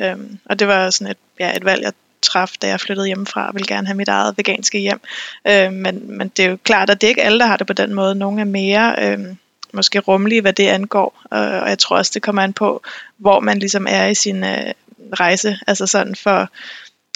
Øhm, 0.00 0.38
og 0.44 0.58
det 0.58 0.68
var 0.68 0.90
sådan 0.90 1.10
et, 1.10 1.18
ja, 1.40 1.56
et 1.56 1.64
valg, 1.64 1.82
jeg 1.82 1.92
traf, 2.24 2.52
da 2.62 2.66
jeg 2.68 2.80
flyttede 2.80 3.06
hjemmefra, 3.06 3.48
og 3.48 3.54
ville 3.54 3.66
gerne 3.66 3.86
have 3.86 3.96
mit 3.96 4.08
eget 4.08 4.34
veganske 4.38 4.78
hjem. 4.78 5.00
Øh, 5.48 5.72
men, 5.72 6.16
men 6.16 6.28
det 6.28 6.44
er 6.44 6.50
jo 6.50 6.58
klart, 6.64 6.90
at 6.90 7.00
det 7.00 7.06
er 7.06 7.08
ikke 7.08 7.22
alle, 7.22 7.38
der 7.38 7.46
har 7.46 7.56
det 7.56 7.66
på 7.66 7.72
den 7.72 7.94
måde. 7.94 8.14
Nogle 8.14 8.40
er 8.40 8.44
mere 8.44 8.94
øh, 8.98 9.18
måske 9.72 9.98
rummelige, 9.98 10.40
hvad 10.40 10.52
det 10.52 10.68
angår, 10.68 11.22
øh, 11.34 11.62
og 11.62 11.68
jeg 11.68 11.78
tror 11.78 11.96
også, 11.96 12.10
det 12.14 12.22
kommer 12.22 12.42
an 12.42 12.52
på, 12.52 12.82
hvor 13.16 13.40
man 13.40 13.58
ligesom 13.58 13.86
er 13.90 14.06
i 14.06 14.14
sin 14.14 14.44
øh, 14.44 14.72
rejse. 15.12 15.58
Altså 15.66 15.86
sådan 15.86 16.14
for... 16.14 16.48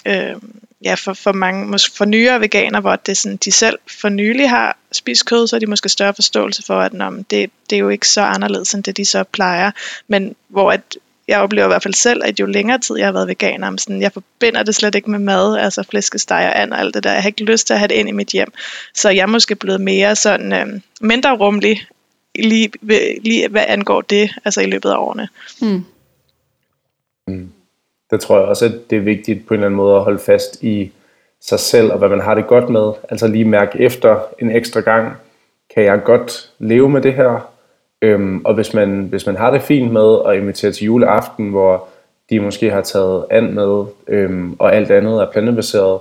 Øh, 0.05 0.35
ja, 0.83 0.93
for, 0.93 1.13
for 1.13 1.31
mange, 1.31 1.65
måske 1.65 1.97
for 1.97 2.05
nyere 2.05 2.41
veganer, 2.41 2.81
hvor 2.81 2.95
det 2.95 3.17
sådan, 3.17 3.37
de 3.37 3.51
selv 3.51 3.79
for 4.01 4.09
nylig 4.09 4.49
har 4.49 4.77
spist 4.91 5.25
kød, 5.25 5.47
så 5.47 5.55
er 5.55 5.59
de 5.59 5.65
måske 5.65 5.89
større 5.89 6.13
forståelse 6.13 6.63
for, 6.63 6.81
at 6.81 6.93
nå, 6.93 7.11
det, 7.29 7.51
det 7.69 7.75
er 7.75 7.79
jo 7.79 7.89
ikke 7.89 8.07
så 8.07 8.21
anderledes, 8.21 8.73
end 8.73 8.83
det 8.83 8.97
de 8.97 9.05
så 9.05 9.23
plejer. 9.23 9.71
Men 10.07 10.35
hvor 10.47 10.71
at 10.71 10.81
jeg 11.29 11.39
oplever 11.39 11.65
i 11.65 11.67
hvert 11.67 11.83
fald 11.83 11.93
selv, 11.93 12.21
at 12.25 12.39
jo 12.39 12.45
længere 12.45 12.79
tid 12.79 12.97
jeg 12.97 13.07
har 13.07 13.11
været 13.11 13.27
veganer, 13.27 13.77
sådan, 13.77 14.01
jeg 14.01 14.11
forbinder 14.11 14.63
det 14.63 14.75
slet 14.75 14.95
ikke 14.95 15.11
med 15.11 15.19
mad, 15.19 15.57
altså 15.57 15.83
flæskesteg 15.83 16.51
og 16.53 16.61
and 16.61 16.73
og 16.73 16.79
alt 16.79 16.93
det 16.93 17.03
der. 17.03 17.11
Jeg 17.11 17.21
har 17.21 17.27
ikke 17.27 17.43
lyst 17.43 17.67
til 17.67 17.73
at 17.73 17.79
have 17.79 17.87
det 17.87 17.95
ind 17.95 18.09
i 18.09 18.11
mit 18.11 18.27
hjem. 18.27 18.51
Så 18.93 19.09
jeg 19.09 19.21
er 19.21 19.25
måske 19.25 19.55
blevet 19.55 19.81
mere 19.81 20.15
sådan, 20.15 20.53
øh, 20.53 20.81
mindre 21.01 21.37
rummelig, 21.37 21.81
lige, 22.35 22.71
lige 23.23 23.47
hvad 23.47 23.63
angår 23.67 24.01
det, 24.01 24.31
altså 24.45 24.61
i 24.61 24.65
løbet 24.65 24.89
af 24.89 24.97
årene. 24.97 25.27
Mm. 25.61 25.85
Mm. 27.27 27.51
Det 28.11 28.21
tror 28.21 28.39
jeg 28.39 28.47
også, 28.47 28.65
at 28.65 28.89
det 28.89 28.97
er 28.97 29.01
vigtigt 29.01 29.47
på 29.47 29.53
en 29.53 29.59
eller 29.59 29.67
anden 29.67 29.77
måde 29.77 29.95
at 29.95 30.03
holde 30.03 30.19
fast 30.19 30.63
i 30.63 30.91
sig 31.41 31.59
selv, 31.59 31.91
og 31.91 31.97
hvad 31.97 32.09
man 32.09 32.21
har 32.21 32.35
det 32.35 32.47
godt 32.47 32.69
med. 32.69 32.91
Altså 33.09 33.27
lige 33.27 33.45
mærke 33.45 33.79
efter 33.79 34.19
en 34.39 34.51
ekstra 34.51 34.79
gang, 34.79 35.13
kan 35.73 35.83
jeg 35.83 36.03
godt 36.03 36.49
leve 36.59 36.89
med 36.89 37.01
det 37.01 37.13
her? 37.13 37.49
Øhm, 38.01 38.41
og 38.45 38.53
hvis 38.53 38.73
man, 38.73 39.07
hvis 39.09 39.25
man 39.25 39.35
har 39.35 39.51
det 39.51 39.61
fint 39.61 39.91
med 39.91 40.19
at 40.27 40.37
invitere 40.37 40.71
til 40.71 40.85
juleaften, 40.85 41.49
hvor 41.49 41.87
de 42.29 42.39
måske 42.39 42.71
har 42.71 42.81
taget 42.81 43.25
and 43.29 43.49
med, 43.49 43.85
øhm, 44.07 44.55
og 44.59 44.75
alt 44.75 44.91
andet 44.91 45.21
er 45.21 45.31
plantebaseret, 45.31 45.99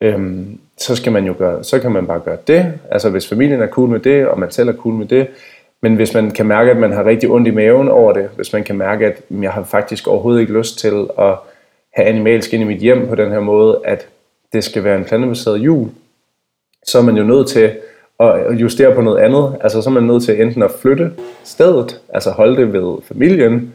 øhm, 0.00 0.58
så 0.78 0.96
skal 0.96 1.12
man 1.12 1.24
jo 1.24 1.34
gøre, 1.38 1.64
så 1.64 1.78
kan 1.78 1.92
man 1.92 2.06
bare 2.06 2.20
gøre 2.20 2.38
det. 2.46 2.72
Altså 2.90 3.10
hvis 3.10 3.28
familien 3.28 3.62
er 3.62 3.66
cool 3.66 3.88
med 3.88 4.00
det, 4.00 4.26
og 4.28 4.38
man 4.38 4.50
selv 4.50 4.68
er 4.68 4.72
cool 4.72 4.94
med 4.94 5.06
det, 5.06 5.26
men 5.82 5.96
hvis 5.96 6.14
man 6.14 6.30
kan 6.30 6.46
mærke, 6.46 6.70
at 6.70 6.76
man 6.76 6.92
har 6.92 7.04
rigtig 7.04 7.30
ondt 7.30 7.48
i 7.48 7.50
maven 7.50 7.88
over 7.88 8.12
det, 8.12 8.28
hvis 8.36 8.52
man 8.52 8.64
kan 8.64 8.76
mærke, 8.76 9.06
at 9.06 9.20
jeg 9.30 9.52
har 9.52 9.62
faktisk 9.62 10.08
overhovedet 10.08 10.40
ikke 10.40 10.52
lyst 10.52 10.78
til 10.78 11.08
at 11.18 11.34
have 11.94 12.06
animalsk 12.06 12.52
ind 12.52 12.62
i 12.62 12.66
mit 12.66 12.80
hjem 12.80 13.08
på 13.08 13.14
den 13.14 13.30
her 13.30 13.40
måde, 13.40 13.80
at 13.84 14.08
det 14.52 14.64
skal 14.64 14.84
være 14.84 14.98
en 14.98 15.04
plantebaseret 15.04 15.58
jul, 15.58 15.88
så 16.86 16.98
er 16.98 17.02
man 17.02 17.16
jo 17.16 17.24
nødt 17.24 17.48
til 17.48 17.72
og 18.20 18.54
justere 18.54 18.94
på 18.94 19.00
noget 19.00 19.18
andet. 19.18 19.56
Altså 19.60 19.82
så 19.82 19.90
er 19.90 19.94
man 19.94 20.02
nødt 20.02 20.22
til 20.22 20.42
enten 20.42 20.62
at 20.62 20.70
flytte 20.70 21.10
stedet, 21.44 22.00
altså 22.08 22.30
holde 22.30 22.56
det 22.56 22.72
ved 22.72 22.96
familien, 23.04 23.72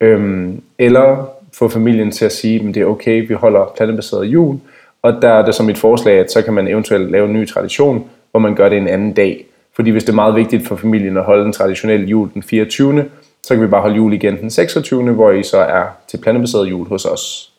øhm, 0.00 0.62
eller 0.78 1.28
få 1.52 1.68
familien 1.68 2.10
til 2.10 2.24
at 2.24 2.32
sige, 2.32 2.68
at 2.68 2.74
det 2.74 2.82
er 2.82 2.86
okay, 2.86 3.28
vi 3.28 3.34
holder 3.34 3.72
plantebaseret 3.76 4.24
jul, 4.24 4.56
og 5.02 5.12
der 5.22 5.28
er 5.28 5.44
det 5.44 5.54
som 5.54 5.70
et 5.70 5.78
forslag, 5.78 6.18
at 6.18 6.32
så 6.32 6.42
kan 6.42 6.54
man 6.54 6.68
eventuelt 6.68 7.10
lave 7.10 7.26
en 7.26 7.32
ny 7.32 7.48
tradition, 7.48 8.04
hvor 8.30 8.40
man 8.40 8.54
gør 8.54 8.68
det 8.68 8.78
en 8.78 8.88
anden 8.88 9.12
dag. 9.12 9.46
Fordi 9.76 9.90
hvis 9.90 10.04
det 10.04 10.10
er 10.10 10.14
meget 10.14 10.34
vigtigt 10.34 10.66
for 10.66 10.76
familien 10.76 11.16
at 11.16 11.24
holde 11.24 11.44
den 11.44 11.52
traditionelle 11.52 12.06
jul 12.06 12.30
den 12.34 12.42
24., 12.42 13.04
så 13.42 13.54
kan 13.54 13.62
vi 13.62 13.68
bare 13.68 13.82
holde 13.82 13.96
jul 13.96 14.12
igen 14.12 14.40
den 14.40 14.50
26., 14.50 15.12
hvor 15.12 15.30
I 15.30 15.42
så 15.42 15.58
er 15.58 15.84
til 16.08 16.18
plantebaseret 16.18 16.70
jul 16.70 16.86
hos 16.86 17.04
os. 17.04 17.52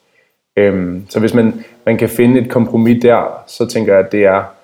Øhm, 0.58 1.06
så 1.10 1.20
hvis 1.20 1.34
man, 1.34 1.64
man 1.86 1.98
kan 1.98 2.10
finde 2.10 2.42
et 2.42 2.50
kompromis 2.50 3.02
der, 3.02 3.44
så 3.48 3.66
tænker 3.66 3.94
jeg, 3.94 4.06
at 4.06 4.12
det 4.12 4.26
er 4.26 4.57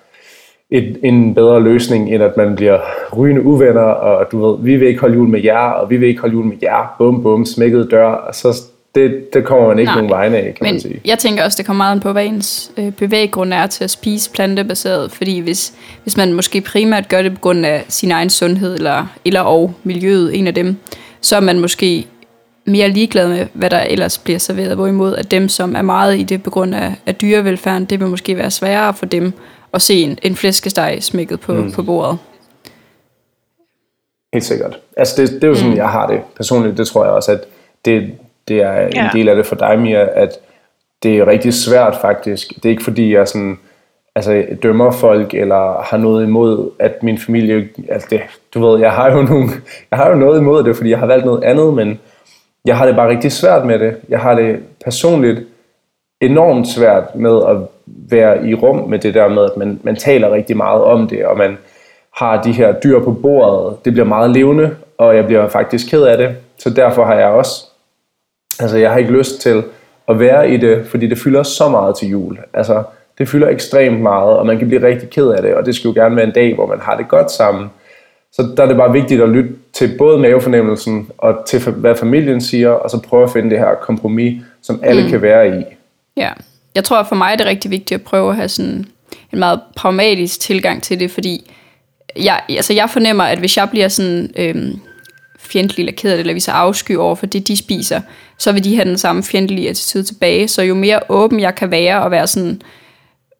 et, 0.74 0.98
en 1.02 1.34
bedre 1.34 1.62
løsning, 1.62 2.14
end 2.14 2.22
at 2.22 2.36
man 2.36 2.56
bliver 2.56 2.78
rygende 3.16 3.42
uvenner, 3.42 3.80
og 3.80 4.32
du 4.32 4.46
ved, 4.46 4.64
vi 4.64 4.76
vil 4.76 4.88
ikke 4.88 5.00
holde 5.00 5.14
jul 5.14 5.28
med 5.28 5.40
jer, 5.44 5.58
og 5.58 5.90
vi 5.90 5.96
vil 5.96 6.08
ikke 6.08 6.20
holde 6.20 6.34
jul 6.34 6.44
med 6.44 6.56
jer, 6.62 6.94
bum 6.98 7.22
bum, 7.22 7.44
smækket 7.44 7.90
dør, 7.90 8.06
og 8.06 8.34
så 8.34 8.62
det, 8.94 9.34
det 9.34 9.44
kommer 9.44 9.68
man 9.68 9.78
ikke 9.78 9.92
Nej, 9.92 9.96
nogen 9.96 10.10
vegne 10.10 10.36
af, 10.36 10.42
kan 10.42 10.56
men 10.60 10.72
man 10.72 10.80
sige. 10.80 11.00
jeg 11.04 11.18
tænker 11.18 11.44
også, 11.44 11.56
det 11.56 11.66
kommer 11.66 11.84
meget 11.84 12.02
på, 12.02 12.12
hvad 12.12 12.26
ens 12.26 12.70
øh, 12.76 12.92
bevæggrund 12.92 13.54
er 13.54 13.66
til 13.66 13.84
at 13.84 13.90
spise 13.90 14.30
plantebaseret, 14.30 15.12
fordi 15.12 15.38
hvis, 15.38 15.74
hvis 16.02 16.16
man 16.16 16.32
måske 16.32 16.60
primært 16.60 17.08
gør 17.08 17.22
det 17.22 17.32
på 17.34 17.40
grund 17.40 17.66
af 17.66 17.84
sin 17.88 18.10
egen 18.10 18.30
sundhed, 18.30 18.74
eller, 18.74 19.06
eller 19.24 19.40
og 19.40 19.74
miljøet, 19.84 20.38
en 20.38 20.46
af 20.46 20.54
dem, 20.54 20.76
så 21.20 21.36
er 21.36 21.40
man 21.40 21.60
måske 21.60 22.06
mere 22.64 22.88
ligeglad 22.88 23.28
med, 23.28 23.46
hvad 23.52 23.70
der 23.70 23.80
ellers 23.80 24.18
bliver 24.18 24.38
serveret, 24.38 24.76
hvorimod 24.76 25.16
at 25.16 25.30
dem, 25.30 25.48
som 25.48 25.76
er 25.76 25.82
meget 25.82 26.18
i 26.18 26.22
det 26.22 26.42
på 26.42 26.50
grund 26.50 26.74
af, 26.74 26.92
af 27.06 27.14
dyrevelfærden, 27.14 27.84
det 27.84 28.00
vil 28.00 28.08
måske 28.08 28.36
være 28.36 28.50
sværere 28.50 28.94
for 28.94 29.06
dem 29.06 29.32
at 29.74 29.82
se 29.82 29.94
en, 29.94 30.18
en 30.22 30.36
flæskesteg 30.36 30.98
smækket 31.00 31.40
på, 31.40 31.52
mm. 31.52 31.72
på 31.72 31.82
bordet. 31.82 32.18
Helt 34.32 34.44
sikkert. 34.44 34.78
Altså 34.96 35.22
det, 35.22 35.32
det 35.32 35.44
er 35.44 35.48
jo 35.48 35.54
sådan, 35.54 35.70
mm. 35.70 35.76
jeg 35.76 35.88
har 35.88 36.06
det 36.06 36.20
personligt. 36.36 36.78
Det 36.78 36.86
tror 36.86 37.04
jeg 37.04 37.12
også, 37.12 37.32
at 37.32 37.40
det, 37.84 38.14
det 38.48 38.62
er 38.62 38.86
en 38.86 38.92
ja. 38.94 39.10
del 39.12 39.28
af 39.28 39.36
det 39.36 39.46
for 39.46 39.56
dig, 39.56 39.78
Mia, 39.78 40.08
at 40.22 40.38
det 41.02 41.18
er 41.18 41.26
rigtig 41.26 41.54
svært 41.54 41.96
faktisk. 42.00 42.54
Det 42.56 42.64
er 42.64 42.70
ikke 42.70 42.84
fordi, 42.84 43.14
jeg 43.14 43.28
sådan, 43.28 43.58
altså, 44.14 44.44
dømmer 44.62 44.90
folk, 44.90 45.34
eller 45.34 45.82
har 45.82 45.96
noget 45.96 46.24
imod, 46.24 46.70
at 46.78 47.02
min 47.02 47.18
familie... 47.18 47.68
Altså 47.88 48.08
det, 48.10 48.20
du 48.54 48.66
ved, 48.66 48.80
jeg 48.80 48.92
har, 48.92 49.10
jo 49.12 49.22
nogle, 49.22 49.48
jeg 49.90 49.98
har 49.98 50.10
jo 50.10 50.16
noget 50.16 50.40
imod 50.40 50.64
det, 50.64 50.76
fordi 50.76 50.90
jeg 50.90 50.98
har 50.98 51.06
valgt 51.06 51.26
noget 51.26 51.44
andet, 51.44 51.74
men 51.74 52.00
jeg 52.64 52.78
har 52.78 52.86
det 52.86 52.96
bare 52.96 53.08
rigtig 53.08 53.32
svært 53.32 53.66
med 53.66 53.78
det. 53.78 53.96
Jeg 54.08 54.20
har 54.20 54.34
det 54.34 54.60
personligt 54.84 55.46
enormt 56.20 56.68
svært 56.68 57.14
med 57.14 57.42
at 57.48 57.56
være 57.86 58.48
i 58.48 58.54
rum 58.54 58.88
med 58.88 58.98
det 58.98 59.14
der 59.14 59.28
med, 59.28 59.44
at 59.44 59.56
man, 59.56 59.80
man 59.82 59.96
taler 59.96 60.32
rigtig 60.32 60.56
meget 60.56 60.82
om 60.82 61.08
det, 61.08 61.26
og 61.26 61.38
man 61.38 61.58
har 62.14 62.42
de 62.42 62.52
her 62.52 62.72
dyr 62.72 63.00
på 63.00 63.12
bordet. 63.12 63.84
Det 63.84 63.92
bliver 63.92 64.06
meget 64.06 64.30
levende, 64.30 64.76
og 64.98 65.16
jeg 65.16 65.26
bliver 65.26 65.48
faktisk 65.48 65.90
ked 65.90 66.02
af 66.02 66.18
det. 66.18 66.36
Så 66.58 66.70
derfor 66.70 67.04
har 67.04 67.14
jeg 67.14 67.28
også, 67.28 67.66
altså 68.60 68.78
jeg 68.78 68.90
har 68.90 68.98
ikke 68.98 69.12
lyst 69.12 69.40
til 69.40 69.62
at 70.08 70.20
være 70.20 70.50
i 70.50 70.56
det, 70.56 70.86
fordi 70.86 71.06
det 71.06 71.18
fylder 71.18 71.42
så 71.42 71.68
meget 71.68 71.96
til 71.96 72.08
jul. 72.08 72.38
Altså 72.54 72.82
det 73.18 73.28
fylder 73.28 73.48
ekstremt 73.48 74.00
meget, 74.00 74.36
og 74.36 74.46
man 74.46 74.58
kan 74.58 74.68
blive 74.68 74.86
rigtig 74.86 75.10
ked 75.10 75.28
af 75.28 75.42
det, 75.42 75.54
og 75.54 75.66
det 75.66 75.74
skal 75.74 75.88
jo 75.88 75.94
gerne 75.94 76.16
være 76.16 76.26
en 76.26 76.32
dag, 76.32 76.54
hvor 76.54 76.66
man 76.66 76.80
har 76.80 76.96
det 76.96 77.08
godt 77.08 77.30
sammen. 77.30 77.70
Så 78.32 78.42
der 78.56 78.62
er 78.62 78.66
det 78.66 78.76
bare 78.76 78.92
vigtigt 78.92 79.22
at 79.22 79.28
lytte 79.28 79.50
til 79.72 79.94
både 79.98 80.18
mavefornemmelsen 80.18 81.10
og 81.18 81.34
til 81.46 81.70
hvad 81.70 81.94
familien 81.94 82.40
siger, 82.40 82.70
og 82.70 82.90
så 82.90 83.02
prøve 83.02 83.22
at 83.22 83.30
finde 83.30 83.50
det 83.50 83.58
her 83.58 83.74
kompromis, 83.74 84.42
som 84.62 84.80
alle 84.82 85.02
mm. 85.02 85.08
kan 85.08 85.22
være 85.22 85.58
i. 85.58 85.62
Ja, 86.16 86.30
jeg 86.74 86.84
tror 86.84 87.02
for 87.02 87.14
mig 87.14 87.32
er 87.32 87.36
det 87.36 87.46
rigtig 87.46 87.70
vigtigt 87.70 88.00
at 88.00 88.04
prøve 88.04 88.30
at 88.30 88.36
have 88.36 88.48
sådan 88.48 88.86
en 89.32 89.38
meget 89.38 89.60
pragmatisk 89.76 90.40
tilgang 90.40 90.82
til 90.82 91.00
det, 91.00 91.10
fordi 91.10 91.50
jeg, 92.16 92.42
altså 92.48 92.72
jeg 92.72 92.90
fornemmer, 92.90 93.24
at 93.24 93.38
hvis 93.38 93.56
jeg 93.56 93.70
bliver 93.70 93.88
sådan 93.88 94.30
øhm, 94.36 94.80
fjendtlig 95.38 95.82
eller 95.82 95.92
ked 95.96 96.10
af 96.10 96.16
det, 96.16 96.20
eller 96.20 96.34
viser 96.34 96.52
afsky 96.52 96.96
over 96.96 97.14
for 97.14 97.26
det, 97.26 97.48
de 97.48 97.56
spiser, 97.56 98.00
så 98.38 98.52
vil 98.52 98.64
de 98.64 98.74
have 98.74 98.88
den 98.88 98.98
samme 98.98 99.22
fjendtlige 99.22 99.68
attitude 99.68 100.04
tilbage. 100.04 100.48
Så 100.48 100.62
jo 100.62 100.74
mere 100.74 101.00
åben 101.08 101.40
jeg 101.40 101.54
kan 101.54 101.70
være 101.70 102.02
og 102.02 102.10
være 102.10 102.26
sådan, 102.26 102.62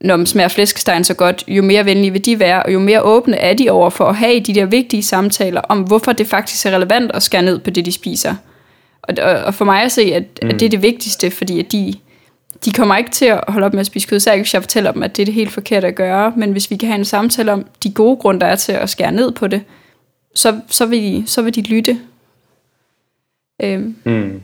når 0.00 0.16
man 0.16 0.26
smager 0.26 0.48
flæskestegen 0.48 1.04
så 1.04 1.14
godt, 1.14 1.44
jo 1.48 1.62
mere 1.62 1.84
venlige 1.84 2.10
vil 2.10 2.24
de 2.24 2.38
være, 2.38 2.62
og 2.62 2.72
jo 2.72 2.78
mere 2.78 3.02
åbne 3.02 3.36
er 3.36 3.54
de 3.54 3.70
over 3.70 3.90
for 3.90 4.04
at 4.04 4.16
have 4.16 4.40
de 4.40 4.54
der 4.54 4.66
vigtige 4.66 5.02
samtaler 5.02 5.60
om, 5.60 5.80
hvorfor 5.80 6.12
det 6.12 6.26
faktisk 6.26 6.66
er 6.66 6.70
relevant 6.70 7.10
at 7.14 7.22
skære 7.22 7.42
ned 7.42 7.58
på 7.58 7.70
det, 7.70 7.86
de 7.86 7.92
spiser. 7.92 8.34
Og, 9.02 9.14
og 9.44 9.54
for 9.54 9.64
mig 9.64 9.82
at 9.82 9.92
se, 9.92 10.02
at, 10.02 10.24
mm. 10.42 10.48
at 10.48 10.60
det 10.60 10.66
er 10.66 10.70
det 10.70 10.82
vigtigste, 10.82 11.30
fordi 11.30 11.58
at 11.58 11.72
de, 11.72 11.94
de 12.64 12.72
kommer 12.72 12.96
ikke 12.96 13.10
til 13.10 13.24
at 13.24 13.40
holde 13.48 13.66
op 13.66 13.72
med 13.72 13.80
at 13.80 13.86
spise 13.86 14.08
kød, 14.08 14.20
så 14.20 14.36
hvis 14.36 14.54
jeg 14.54 14.62
fortæller 14.62 14.92
dem, 14.92 15.02
at 15.02 15.16
det 15.16 15.22
er 15.22 15.24
det 15.24 15.34
helt 15.34 15.52
forkert 15.52 15.84
at 15.84 15.94
gøre, 15.94 16.32
men 16.36 16.52
hvis 16.52 16.70
vi 16.70 16.76
kan 16.76 16.88
have 16.88 16.98
en 16.98 17.04
samtale 17.04 17.52
om 17.52 17.66
de 17.82 17.92
gode 17.92 18.16
grunde, 18.16 18.40
der 18.40 18.46
er 18.46 18.56
til 18.56 18.72
at 18.72 18.90
skære 18.90 19.12
ned 19.12 19.32
på 19.32 19.46
det, 19.46 19.62
så, 20.34 20.60
så, 20.68 20.86
vil, 20.86 21.02
de, 21.02 21.24
så 21.26 21.42
vil 21.42 21.54
de 21.54 21.62
lytte. 21.62 21.98
Øhm. 23.62 23.96
Mm. 24.04 24.40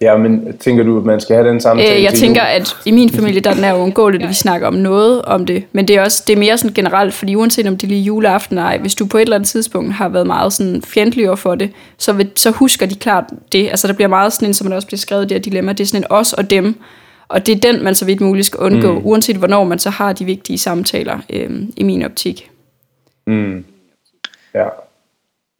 Ja, 0.00 0.16
men 0.16 0.58
tænker 0.58 0.84
du, 0.84 0.98
at 0.98 1.04
man 1.04 1.20
skal 1.20 1.36
have 1.36 1.48
den 1.48 1.60
samtale? 1.60 1.96
Øh, 1.96 2.02
jeg 2.02 2.14
tænker, 2.14 2.42
at 2.42 2.76
i 2.84 2.90
min 2.90 3.10
familie, 3.10 3.40
der 3.40 3.50
er 3.50 3.54
den 3.54 3.64
er 3.64 3.74
uundgåeligt, 3.74 4.22
at 4.22 4.28
vi 4.34 4.34
snakker 4.34 4.66
om 4.66 4.74
noget 4.74 5.22
om 5.22 5.46
det. 5.46 5.64
Men 5.72 5.88
det 5.88 5.96
er 5.96 6.02
også 6.02 6.24
det 6.26 6.32
er 6.32 6.38
mere 6.38 6.58
sådan 6.58 6.74
generelt, 6.74 7.14
fordi 7.14 7.34
uanset 7.34 7.66
om 7.66 7.76
det 7.76 7.86
er 7.86 7.88
lige 7.88 8.02
juleaften 8.02 8.58
eller 8.58 8.68
ej, 8.68 8.78
hvis 8.78 8.94
du 8.94 9.06
på 9.06 9.18
et 9.18 9.22
eller 9.22 9.36
andet 9.36 9.48
tidspunkt 9.48 9.94
har 9.94 10.08
været 10.08 10.26
meget 10.26 10.52
sådan 10.52 10.82
fjendtlig 10.82 11.26
over 11.28 11.36
for 11.36 11.54
det, 11.54 11.70
så, 11.98 12.12
vil, 12.12 12.30
så 12.36 12.50
husker 12.50 12.86
de 12.86 12.94
klart 12.94 13.24
det. 13.52 13.68
Altså 13.68 13.88
der 13.88 13.94
bliver 13.94 14.08
meget 14.08 14.32
sådan 14.32 14.48
en, 14.48 14.54
som 14.54 14.68
der 14.68 14.76
også 14.76 14.86
bliver 14.86 14.98
skrevet, 14.98 15.28
det 15.28 15.34
her 15.34 15.42
dilemma, 15.42 15.72
det 15.72 15.80
er 15.80 15.86
sådan 15.86 16.00
en 16.00 16.06
os 16.10 16.32
og 16.32 16.50
dem. 16.50 16.74
Og 17.28 17.46
det 17.46 17.56
er 17.56 17.72
den, 17.72 17.84
man 17.84 17.94
så 17.94 18.04
vidt 18.04 18.20
muligt 18.20 18.46
skal 18.46 18.60
undgå, 18.60 18.92
mm. 18.92 19.06
uanset 19.06 19.36
hvornår 19.36 19.64
man 19.64 19.78
så 19.78 19.90
har 19.90 20.12
de 20.12 20.24
vigtige 20.24 20.58
samtaler 20.58 21.18
øh, 21.30 21.50
i 21.76 21.82
min 21.82 22.02
optik. 22.02 22.50
Mm. 23.26 23.64
Ja, 24.54 24.66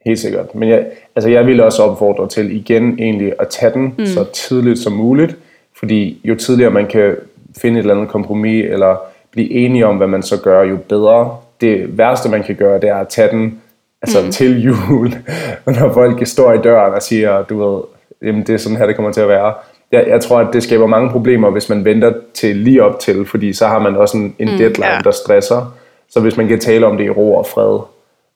helt 0.07 0.18
sikkert. 0.18 0.55
Men 0.55 0.68
jeg, 0.68 0.87
altså 1.16 1.31
jeg 1.31 1.46
vil 1.46 1.61
også 1.61 1.83
opfordre 1.83 2.29
til 2.29 2.57
igen 2.57 2.98
egentlig 2.98 3.33
at 3.38 3.48
tage 3.48 3.72
den 3.72 3.94
mm. 3.98 4.07
så 4.07 4.25
tidligt 4.33 4.79
som 4.79 4.92
muligt, 4.92 5.37
fordi 5.79 6.20
jo 6.25 6.35
tidligere 6.35 6.70
man 6.70 6.87
kan 6.87 7.16
finde 7.57 7.79
et 7.79 7.83
eller 7.83 7.94
andet 7.94 8.09
kompromis, 8.09 8.64
eller 8.64 8.96
blive 9.31 9.51
enige 9.51 9.87
om, 9.87 9.96
hvad 9.96 10.07
man 10.07 10.22
så 10.22 10.40
gør, 10.40 10.62
jo 10.62 10.77
bedre. 10.88 11.37
Det 11.61 11.98
værste, 11.98 12.29
man 12.29 12.42
kan 12.42 12.55
gøre, 12.55 12.81
det 12.81 12.88
er 12.88 12.96
at 12.96 13.09
tage 13.09 13.31
den 13.31 13.61
altså 14.03 14.22
mm. 14.22 14.31
til 14.31 14.62
jul, 14.62 15.09
når 15.66 15.92
folk 15.92 16.27
står 16.27 16.53
i 16.53 16.59
døren 16.59 16.94
og 16.94 17.03
siger, 17.03 17.42
du 17.42 17.64
ved, 17.64 17.83
jamen 18.22 18.46
det 18.46 18.55
er 18.55 18.59
sådan 18.59 18.79
her, 18.79 18.87
det 18.87 18.96
kommer 18.96 19.12
til 19.12 19.20
at 19.20 19.29
være. 19.29 19.55
Jeg, 19.92 20.05
jeg 20.09 20.20
tror, 20.20 20.38
at 20.38 20.48
det 20.52 20.62
skaber 20.62 20.87
mange 20.87 21.11
problemer, 21.11 21.50
hvis 21.50 21.68
man 21.68 21.85
venter 21.85 22.12
til 22.35 22.57
lige 22.57 22.83
op 22.83 23.00
til, 23.00 23.26
fordi 23.26 23.52
så 23.52 23.66
har 23.66 23.78
man 23.78 23.96
også 23.96 24.16
en, 24.16 24.37
en 24.38 24.48
deadline, 24.48 24.87
ja. 24.87 25.00
der 25.05 25.11
stresser. 25.11 25.74
Så 26.11 26.20
hvis 26.20 26.37
man 26.37 26.48
kan 26.48 26.61
tale 26.61 26.87
om 26.87 26.96
det 26.96 27.05
i 27.05 27.11
ro 27.11 27.35
og 27.35 27.46
fred, 27.46 27.78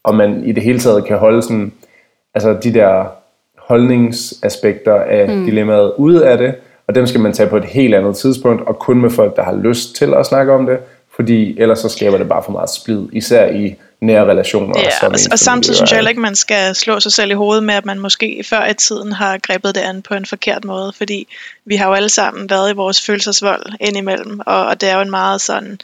og 0.05 0.15
man 0.15 0.45
i 0.45 0.53
det 0.53 0.63
hele 0.63 0.79
taget 0.79 1.05
kan 1.05 1.19
holde 1.19 1.43
sådan, 1.43 1.73
altså 2.35 2.57
de 2.63 2.75
der 2.75 3.05
holdningsaspekter 3.59 4.95
af 4.95 5.29
mm. 5.29 5.45
dilemmaet 5.45 5.93
ude 5.97 6.27
af 6.27 6.39
det, 6.39 6.55
og 6.89 6.95
dem 6.95 7.07
skal 7.07 7.21
man 7.21 7.33
tage 7.33 7.49
på 7.49 7.57
et 7.57 7.65
helt 7.65 7.95
andet 7.95 8.17
tidspunkt, 8.17 8.69
og 8.69 8.79
kun 8.79 9.01
med 9.01 9.11
folk, 9.11 9.37
der 9.37 9.43
har 9.43 9.57
lyst 9.57 9.97
til 9.97 10.15
at 10.15 10.27
snakke 10.27 10.53
om 10.53 10.67
det, 10.67 10.79
fordi 11.17 11.61
ellers 11.61 11.79
så 11.79 11.89
skaber 11.89 12.19
det 12.19 12.29
bare 12.29 12.43
for 12.43 12.53
meget 12.53 12.71
splid, 12.71 13.03
især 13.13 13.47
i 13.47 13.75
nære 14.01 14.25
relationer. 14.25 14.81
Ja, 14.81 14.91
som 15.01 15.13
og, 15.13 15.19
og 15.33 15.39
samtidig 15.39 15.77
synes 15.77 15.91
jeg 15.91 15.97
er. 15.97 15.99
heller 15.99 16.09
ikke, 16.09 16.21
man 16.21 16.37
skal 16.37 16.75
slå 16.75 17.01
sig 17.01 17.13
selv 17.13 17.31
i 17.31 17.35
hovedet 17.35 17.65
med, 17.65 17.75
at 17.75 17.85
man 17.85 17.99
måske 17.99 18.45
før 18.45 18.67
i 18.67 18.75
tiden 18.75 19.13
har 19.13 19.39
grebet 19.39 19.75
det 19.75 19.81
an 19.81 20.03
på 20.03 20.15
en 20.15 20.27
forkert 20.27 20.65
måde, 20.65 20.93
fordi 20.97 21.29
vi 21.65 21.77
har 21.77 21.89
jo 21.89 21.95
alle 21.95 22.09
sammen 22.09 22.51
været 22.51 22.71
i 22.71 22.75
vores 22.75 23.01
følelsesvold 23.01 23.67
indimellem, 23.81 24.41
og, 24.47 24.67
og 24.67 24.81
det 24.81 24.89
er 24.89 24.95
jo 24.95 25.01
en 25.01 25.11
meget 25.11 25.41
sådan 25.41 25.79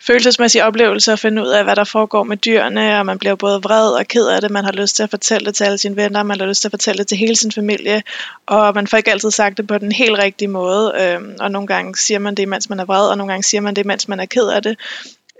følelsesmæssig 0.00 0.64
oplevelse 0.64 1.12
at 1.12 1.18
finde 1.18 1.42
ud 1.42 1.48
af, 1.48 1.64
hvad 1.64 1.76
der 1.76 1.84
foregår 1.84 2.22
med 2.22 2.36
dyrene, 2.36 2.98
og 2.98 3.06
man 3.06 3.18
bliver 3.18 3.34
både 3.34 3.62
vred 3.62 3.90
og 3.90 4.06
ked 4.06 4.26
af 4.26 4.40
det, 4.40 4.50
man 4.50 4.64
har 4.64 4.72
lyst 4.72 4.96
til 4.96 5.02
at 5.02 5.10
fortælle 5.10 5.46
det 5.46 5.54
til 5.54 5.64
alle 5.64 5.78
sine 5.78 5.96
venner, 5.96 6.22
man 6.22 6.40
har 6.40 6.46
lyst 6.46 6.60
til 6.60 6.68
at 6.68 6.72
fortælle 6.72 6.98
det 6.98 7.06
til 7.06 7.18
hele 7.18 7.36
sin 7.36 7.52
familie, 7.52 8.02
og 8.46 8.74
man 8.74 8.86
får 8.86 8.96
ikke 8.96 9.10
altid 9.10 9.30
sagt 9.30 9.56
det 9.56 9.66
på 9.66 9.78
den 9.78 9.92
helt 9.92 10.18
rigtige 10.18 10.48
måde, 10.48 10.92
øhm, 11.00 11.36
og 11.40 11.50
nogle 11.50 11.66
gange 11.66 11.96
siger 11.96 12.18
man 12.18 12.34
det, 12.34 12.48
mens 12.48 12.70
man 12.70 12.80
er 12.80 12.84
vred, 12.84 13.08
og 13.08 13.16
nogle 13.16 13.32
gange 13.32 13.44
siger 13.44 13.60
man 13.60 13.76
det, 13.76 13.86
mens 13.86 14.08
man 14.08 14.20
er 14.20 14.26
ked 14.26 14.48
af 14.48 14.62
det, 14.62 14.76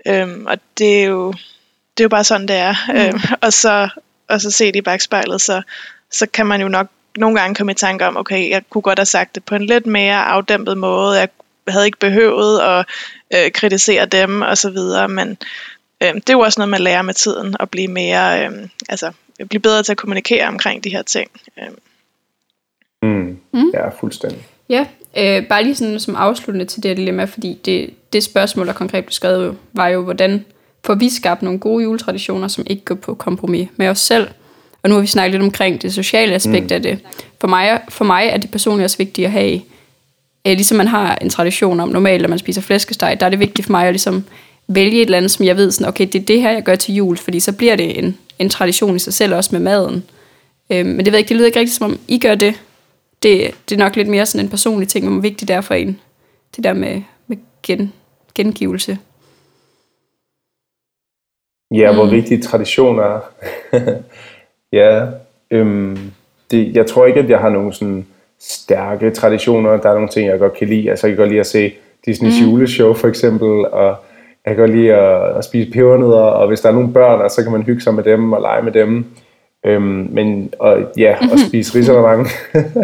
øhm, 0.05 0.45
og 0.45 0.57
det 0.77 0.99
er 0.99 1.05
jo 1.05 1.33
det 1.99 2.03
er 2.03 2.05
jo 2.05 2.09
bare 2.09 2.23
sådan, 2.23 2.47
det 2.47 2.55
er. 2.55 2.75
Mm. 2.87 2.95
Øhm, 2.95 3.19
og, 3.41 3.53
så, 3.53 3.89
og 4.27 4.41
så 4.41 4.51
set 4.51 4.75
i 4.75 4.81
bagspejlet, 4.81 5.41
så, 5.41 5.61
så 6.11 6.27
kan 6.33 6.45
man 6.45 6.61
jo 6.61 6.67
nok 6.67 6.87
nogle 7.17 7.39
gange 7.39 7.55
komme 7.55 7.71
i 7.71 7.75
tanke 7.75 8.05
om, 8.07 8.17
okay, 8.17 8.49
jeg 8.49 8.61
kunne 8.69 8.81
godt 8.81 8.99
have 8.99 9.05
sagt 9.05 9.35
det 9.35 9.43
på 9.43 9.55
en 9.55 9.65
lidt 9.65 9.85
mere 9.85 10.25
afdæmpet 10.25 10.77
måde. 10.77 11.19
Jeg 11.19 11.29
havde 11.67 11.85
ikke 11.85 11.99
behøvet 11.99 12.59
at 12.59 12.85
øh, 13.35 13.51
kritisere 13.51 14.05
dem 14.05 14.41
og 14.41 14.57
så 14.57 14.69
videre, 14.69 15.07
men 15.07 15.37
øh, 16.03 16.13
det 16.13 16.29
er 16.29 16.33
jo 16.33 16.39
også 16.39 16.59
noget, 16.59 16.69
man 16.69 16.81
lærer 16.81 17.01
med 17.01 17.13
tiden, 17.13 17.55
at 17.59 17.69
blive 17.69 17.87
mere, 17.87 18.45
øh, 18.45 18.51
altså 18.89 19.11
blive 19.49 19.61
bedre 19.61 19.83
til 19.83 19.91
at 19.91 19.97
kommunikere 19.97 20.47
omkring 20.47 20.83
de 20.83 20.89
her 20.89 21.01
ting. 21.01 21.31
Øh. 21.59 21.67
Mm. 23.01 23.39
Mm. 23.53 23.71
Ja, 23.73 23.89
fuldstændig. 23.89 24.47
Ja, 24.69 24.85
øh, 25.17 25.47
bare 25.47 25.63
lige 25.63 25.75
sådan 25.75 25.99
som 25.99 26.15
afsluttende 26.15 26.65
til 26.65 26.83
det 26.83 26.97
dilemma, 26.97 27.23
fordi 27.25 27.59
det, 27.65 27.93
det 28.13 28.23
spørgsmål, 28.23 28.67
der 28.67 28.73
konkret 28.73 29.05
blev 29.05 29.11
skrevet, 29.11 29.57
var 29.73 29.87
jo, 29.87 30.03
hvordan 30.03 30.45
får 30.85 30.95
vi 30.95 31.09
skabt 31.09 31.41
nogle 31.41 31.59
gode 31.59 31.83
juletraditioner, 31.83 32.47
som 32.47 32.63
ikke 32.67 32.85
går 32.85 32.95
på 32.95 33.13
kompromis 33.13 33.69
med 33.77 33.87
os 33.87 33.99
selv. 33.99 34.27
Og 34.83 34.89
nu 34.89 34.95
har 34.95 35.01
vi 35.01 35.07
snakket 35.07 35.31
lidt 35.31 35.43
omkring 35.43 35.81
det 35.81 35.93
sociale 35.93 36.33
aspekt 36.33 36.65
mm. 36.65 36.75
af 36.75 36.81
det. 36.81 36.99
For 37.41 37.47
mig, 37.47 37.81
for 37.89 38.05
mig 38.05 38.27
er 38.27 38.37
det 38.37 38.51
personligt 38.51 38.83
også 38.83 38.97
vigtigt 38.97 39.25
at 39.25 39.31
have, 39.31 39.61
øh, 40.47 40.53
ligesom 40.53 40.77
man 40.77 40.87
har 40.87 41.15
en 41.15 41.29
tradition 41.29 41.79
om 41.79 41.89
normalt, 41.89 42.23
at 42.23 42.29
man 42.29 42.39
spiser 42.39 42.61
flæskesteg, 42.61 43.17
der 43.19 43.25
er 43.25 43.29
det 43.29 43.39
vigtigt 43.39 43.65
for 43.65 43.71
mig 43.71 43.87
at 43.87 43.93
ligesom 43.93 44.23
vælge 44.67 45.01
et 45.01 45.05
eller 45.05 45.17
andet, 45.17 45.31
som 45.31 45.45
jeg 45.45 45.57
ved, 45.57 45.71
sådan, 45.71 45.87
okay, 45.87 46.07
det 46.07 46.21
er 46.21 46.25
det 46.25 46.41
her, 46.41 46.51
jeg 46.51 46.63
gør 46.63 46.75
til 46.75 46.95
jul, 46.95 47.17
fordi 47.17 47.39
så 47.39 47.51
bliver 47.51 47.75
det 47.75 47.99
en, 47.99 48.17
en 48.39 48.49
tradition 48.49 48.95
i 48.95 48.99
sig 48.99 49.13
selv, 49.13 49.35
også 49.35 49.49
med 49.51 49.59
maden. 49.59 50.03
Øh, 50.69 50.85
men 50.85 50.97
det 50.97 51.05
ved 51.05 51.13
jeg 51.13 51.19
ikke, 51.19 51.29
det 51.29 51.37
lyder 51.37 51.45
ikke 51.45 51.59
rigtigt, 51.59 51.77
som 51.77 51.91
om 51.91 51.99
I 52.07 52.19
gør 52.19 52.35
det. 52.35 52.53
Det, 53.23 53.51
det 53.69 53.75
er 53.75 53.79
nok 53.79 53.95
lidt 53.95 54.07
mere 54.07 54.25
sådan 54.25 54.45
en 54.45 54.49
personlig 54.49 54.87
ting, 54.87 55.09
hvor 55.09 55.21
vigtigt 55.21 55.47
det 55.47 55.55
er 55.55 55.61
for 55.61 55.73
en. 55.73 55.99
Det 56.55 56.63
der 56.63 56.73
med, 56.73 57.01
med 57.27 57.37
gen, 57.63 57.93
gengivelse. 58.35 58.97
Ja, 61.71 61.93
hvor 61.93 62.05
vigtige 62.05 62.41
traditioner 62.41 63.03
er. 63.03 63.19
ja, 64.73 65.05
øhm, 65.51 65.97
det, 66.51 66.75
jeg 66.75 66.85
tror 66.85 67.05
ikke, 67.05 67.19
at 67.19 67.29
jeg 67.29 67.39
har 67.39 67.49
nogle 67.49 67.73
sådan 67.73 68.05
stærke 68.39 69.11
traditioner. 69.11 69.77
Der 69.77 69.89
er 69.89 69.93
nogle 69.93 70.09
ting, 70.09 70.27
jeg 70.27 70.39
godt 70.39 70.53
kan 70.53 70.67
lide. 70.67 70.89
Altså, 70.89 71.07
jeg 71.07 71.15
kan 71.15 71.21
godt 71.21 71.29
lide 71.29 71.39
at 71.39 71.47
se 71.47 71.73
Disneys 72.05 72.41
mm. 72.41 72.47
juleshow, 72.47 72.93
for 72.93 73.07
eksempel, 73.07 73.65
og 73.67 73.95
jeg 74.45 74.55
kan 74.55 74.57
godt 74.57 74.71
lide 74.75 74.93
at, 74.93 75.37
at 75.37 75.43
spise 75.45 75.71
pebernødder, 75.71 76.19
og 76.21 76.47
hvis 76.47 76.61
der 76.61 76.69
er 76.69 76.73
nogle 76.73 76.93
børn, 76.93 77.29
så 77.29 77.43
kan 77.43 77.51
man 77.51 77.61
hygge 77.63 77.81
sig 77.81 77.93
med 77.93 78.03
dem 78.03 78.33
og 78.33 78.41
lege 78.41 78.61
med 78.61 78.71
dem. 78.71 79.05
Øhm, 79.65 80.07
men 80.11 80.53
og, 80.59 80.77
ja, 80.97 81.15
Mhm. 81.21 81.29
at 81.33 81.39
spise 81.47 81.79
risalemang. 81.79 82.27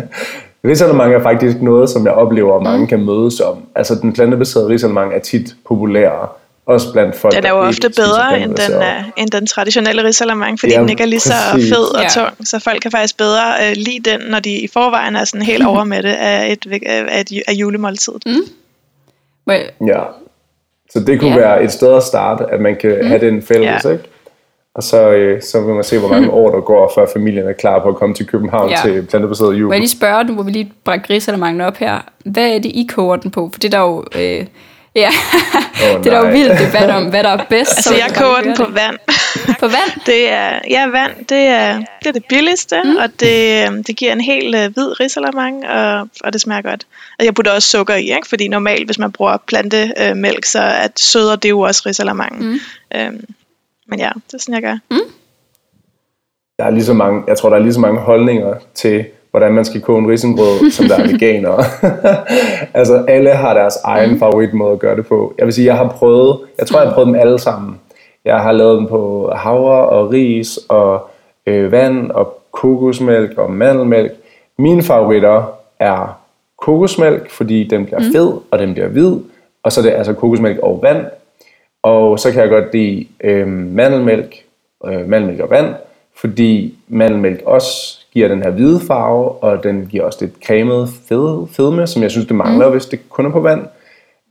risalemang 0.67 1.13
er 1.13 1.19
faktisk 1.21 1.62
noget, 1.62 1.89
som 1.89 2.06
jeg 2.06 2.13
oplever, 2.13 2.56
at 2.56 2.63
mange 2.63 2.80
Mhm. 2.80 2.88
kan 2.88 3.06
mødes 3.06 3.39
om. 3.39 3.58
Altså, 3.76 3.95
den 4.02 4.13
plantebaserede 4.13 4.69
risalemang 4.69 5.13
er 5.13 5.19
tit 5.19 5.56
populær, 5.67 6.36
også 6.65 6.91
blandt 6.93 7.15
folk, 7.15 7.36
Den 7.36 7.45
er 7.45 7.49
jo 7.49 7.56
ofte 7.58 7.89
bedre 7.89 8.39
end 8.41 8.56
den, 8.56 8.78
uh, 8.78 8.84
end 9.17 9.30
den 9.30 9.47
traditionelle 9.47 10.04
risalamang, 10.04 10.60
fordi 10.60 10.73
Ja, 10.73 10.80
den 10.82 10.89
ikke 10.89 11.04
er 11.04 11.08
lige 11.08 11.19
så 11.19 11.34
præcis. 11.51 11.69
fed 11.73 11.95
og 11.95 12.01
Ja. 12.01 12.08
tung, 12.10 12.47
så 12.47 12.60
folk 12.60 12.82
kan 12.82 12.91
faktisk 12.91 13.17
bedre 13.17 13.41
uh, 13.60 13.73
lide 13.75 14.10
den, 14.12 14.19
når 14.30 14.39
de 14.39 14.51
i 14.60 14.67
forvejen 14.73 15.15
er 15.15 15.23
sådan 15.23 15.41
helt 15.41 15.65
over 15.71 15.84
med 15.84 16.04
det 16.04 16.13
af, 16.13 16.51
et, 16.51 16.84
af, 16.86 17.21
et, 17.32 17.41
af 17.47 17.54
julemåltidet. 17.54 18.23
Mm. 18.25 18.32
Jeg, 19.47 19.69
Ja. 19.88 19.99
Så 20.89 20.99
det 20.99 21.19
kunne 21.19 21.30
Ja. 21.32 21.36
ja. 21.39 21.41
være 21.47 21.63
et 21.63 21.71
sted 21.71 21.93
at 21.95 22.04
starte, 22.04 22.45
at 22.51 22.62
man 22.62 22.75
kan 22.75 22.97
mm. 23.01 23.08
have 23.08 23.19
den 23.19 23.41
fælles, 23.41 23.86
Ja. 23.86 23.89
ikke? 23.89 24.04
Og 24.75 24.84
så, 24.84 25.10
øh, 25.12 25.41
så 25.41 25.62
vil 25.62 25.73
man 25.75 25.84
se, 25.84 25.99
hvor 25.99 26.08
mange 26.10 26.30
år 26.41 26.51
der 26.51 26.62
går, 26.62 26.91
før 26.95 27.06
familien 27.13 27.47
er 27.47 27.54
klar 27.54 27.80
på 27.84 27.89
at 27.89 27.95
komme 27.95 28.15
til 28.15 28.28
København 28.28 28.69
Ja. 28.69 28.75
til 28.84 29.01
plantebaseret 29.10 29.54
jul. 29.54 29.67
må 29.67 29.73
jeg 29.73 29.80
lige 29.80 29.89
spørge, 29.89 30.23
nu 30.23 30.34
hvor 30.34 30.43
vi 30.43 30.51
lige 30.51 30.71
brække 30.86 31.13
risalamangen 31.13 31.62
op 31.62 31.78
her. 31.78 31.99
Hvad 32.25 32.47
er 32.49 32.60
det, 32.60 32.65
I 32.65 32.88
koger 32.89 33.15
den 33.15 33.32
på? 33.32 33.49
For 33.54 33.60
det 33.60 33.73
er 33.73 33.78
der 33.78 33.86
jo... 33.86 34.04
Øh, 34.15 34.45
ja, 34.95 35.10
Åh, 35.84 35.99
det 36.03 36.13
er 36.13 36.21
der 36.21 36.27
jo 36.27 36.31
vild 36.31 36.49
debat 36.49 36.89
om, 36.89 37.10
hvad 37.10 37.23
der 37.23 37.29
er 37.29 37.45
bedst. 37.49 37.77
Altså, 37.77 37.89
så 37.89 37.95
jeg 37.95 38.15
koger 38.15 38.41
den 38.41 38.55
på 38.55 38.65
det. 38.65 38.75
vand. 38.75 38.97
På 39.60 39.67
vand? 39.67 40.05
Det 40.05 40.29
er, 40.29 40.60
ja, 40.69 40.88
vand, 40.88 41.25
det 41.29 41.38
er 41.38 41.77
det, 41.77 42.08
er 42.08 42.12
det 42.12 42.25
billigste, 42.29 42.75
mm. 42.84 42.95
og 42.95 43.19
det, 43.19 43.67
øhm, 43.67 43.84
det 43.84 43.95
giver 43.95 44.13
en 44.13 44.21
helt 44.21 44.55
uh, 44.55 44.73
hvid 44.73 44.99
risalamang, 44.99 45.67
og, 45.67 46.10
og 46.23 46.34
det 46.34 46.41
smager 46.41 46.62
godt. 46.62 46.88
Og 47.19 47.25
jeg 47.25 47.34
putter 47.34 47.51
også 47.51 47.69
sukker 47.69 47.95
i, 47.95 48.15
ikke? 48.15 48.27
fordi 48.27 48.47
normalt, 48.47 48.86
hvis 48.86 48.99
man 48.99 49.12
bruger 49.12 49.38
plantemælk, 49.38 50.45
så 50.45 50.60
er 50.60 50.88
søder 50.95 51.36
det 51.36 51.49
jo 51.49 51.60
også 51.60 51.84
risalamangen. 51.86 52.49
Mm. 52.49 52.60
Øhm, 52.95 53.25
men 53.88 53.99
ja, 53.99 54.10
det 54.27 54.34
er 54.34 54.38
sådan, 54.38 54.53
jeg 54.53 54.62
gør. 54.62 54.77
Mm. 54.91 55.12
Der 56.58 56.65
er 56.65 56.69
lige 56.69 56.86
så 56.86 56.93
mange, 56.93 57.23
jeg 57.27 57.38
tror, 57.38 57.49
der 57.49 57.58
er 57.58 57.62
lige 57.62 57.73
så 57.73 57.79
mange 57.79 57.99
holdninger 57.99 58.53
til, 58.75 59.05
hvordan 59.36 59.54
man 59.54 59.65
skal 59.65 59.82
koge 59.82 60.00
en 60.00 60.10
risengrød, 60.10 60.71
som 60.71 60.86
der 60.86 60.95
er 60.95 61.08
veganere. 61.08 61.63
altså, 62.80 63.06
alle 63.08 63.30
har 63.30 63.54
deres 63.54 63.76
egen 63.84 64.12
mm. 64.12 64.19
favoritmåde 64.19 64.74
at 64.74 64.80
gøre 64.80 64.95
det 64.95 65.08
på. 65.08 65.34
Jeg 65.38 65.45
vil 65.45 65.54
sige, 65.54 65.65
jeg 65.65 65.78
har 65.78 65.88
prøvet, 65.88 66.39
jeg 66.58 66.67
tror, 66.67 66.80
jeg 66.80 66.88
har 66.88 66.93
prøvet 66.93 67.08
dem 67.08 67.15
alle 67.15 67.39
sammen. 67.39 67.80
Jeg 68.26 68.39
har 68.39 68.52
lavet 68.52 68.78
dem 68.78 68.88
på 68.88 69.32
havre 69.36 69.89
og 69.89 70.12
ris 70.12 70.60
og 70.69 71.10
øh, 71.45 71.71
vand 71.71 72.12
og 72.12 72.41
kokosmælk 72.52 73.38
og 73.38 73.52
mandelmælk. 73.52 74.12
Mine 74.58 74.84
favoritter 74.84 75.43
er 75.80 76.19
kokosmælk, 76.58 77.30
fordi 77.30 77.63
den 77.63 77.86
bliver 77.86 78.02
fed, 78.13 78.34
og 78.52 78.60
den 78.60 78.74
bliver 78.74 78.88
hvid. 78.88 79.15
Og 79.63 79.71
så 79.71 79.80
er 79.80 79.84
det 79.84 79.91
altså 79.91 80.13
kokosmælk 80.13 80.60
og 80.60 80.80
vand. 80.82 81.06
Og 81.84 82.19
så 82.19 82.32
kan 82.32 82.41
jeg 82.41 82.50
godt 82.50 82.74
lide 82.74 83.08
øh, 83.24 83.48
mandelmælk, 83.48 84.36
øh, 84.86 85.10
mandelmælk 85.10 85.39
og 85.39 85.50
vand, 85.50 85.74
fordi 86.15 86.76
mandelmælk 86.88 87.41
også 87.45 87.94
giver 88.15 88.28
den 88.28 88.43
her 88.43 88.49
hvide 88.49 88.80
farve, 88.88 89.32
og 89.32 89.63
den 89.63 89.86
giver 89.86 90.04
også 90.04 90.17
lidt 90.21 90.34
cremet 90.45 90.89
fed, 91.10 91.47
fedme, 91.51 91.88
som 91.88 92.04
jeg 92.04 92.12
synes, 92.12 92.28
det 92.28 92.36
mangler, 92.36 92.65
mm. 92.65 92.71
hvis 92.71 92.86
det 92.86 93.10
kun 93.10 93.25
er 93.25 93.30
på 93.30 93.39
vand. 93.39 93.62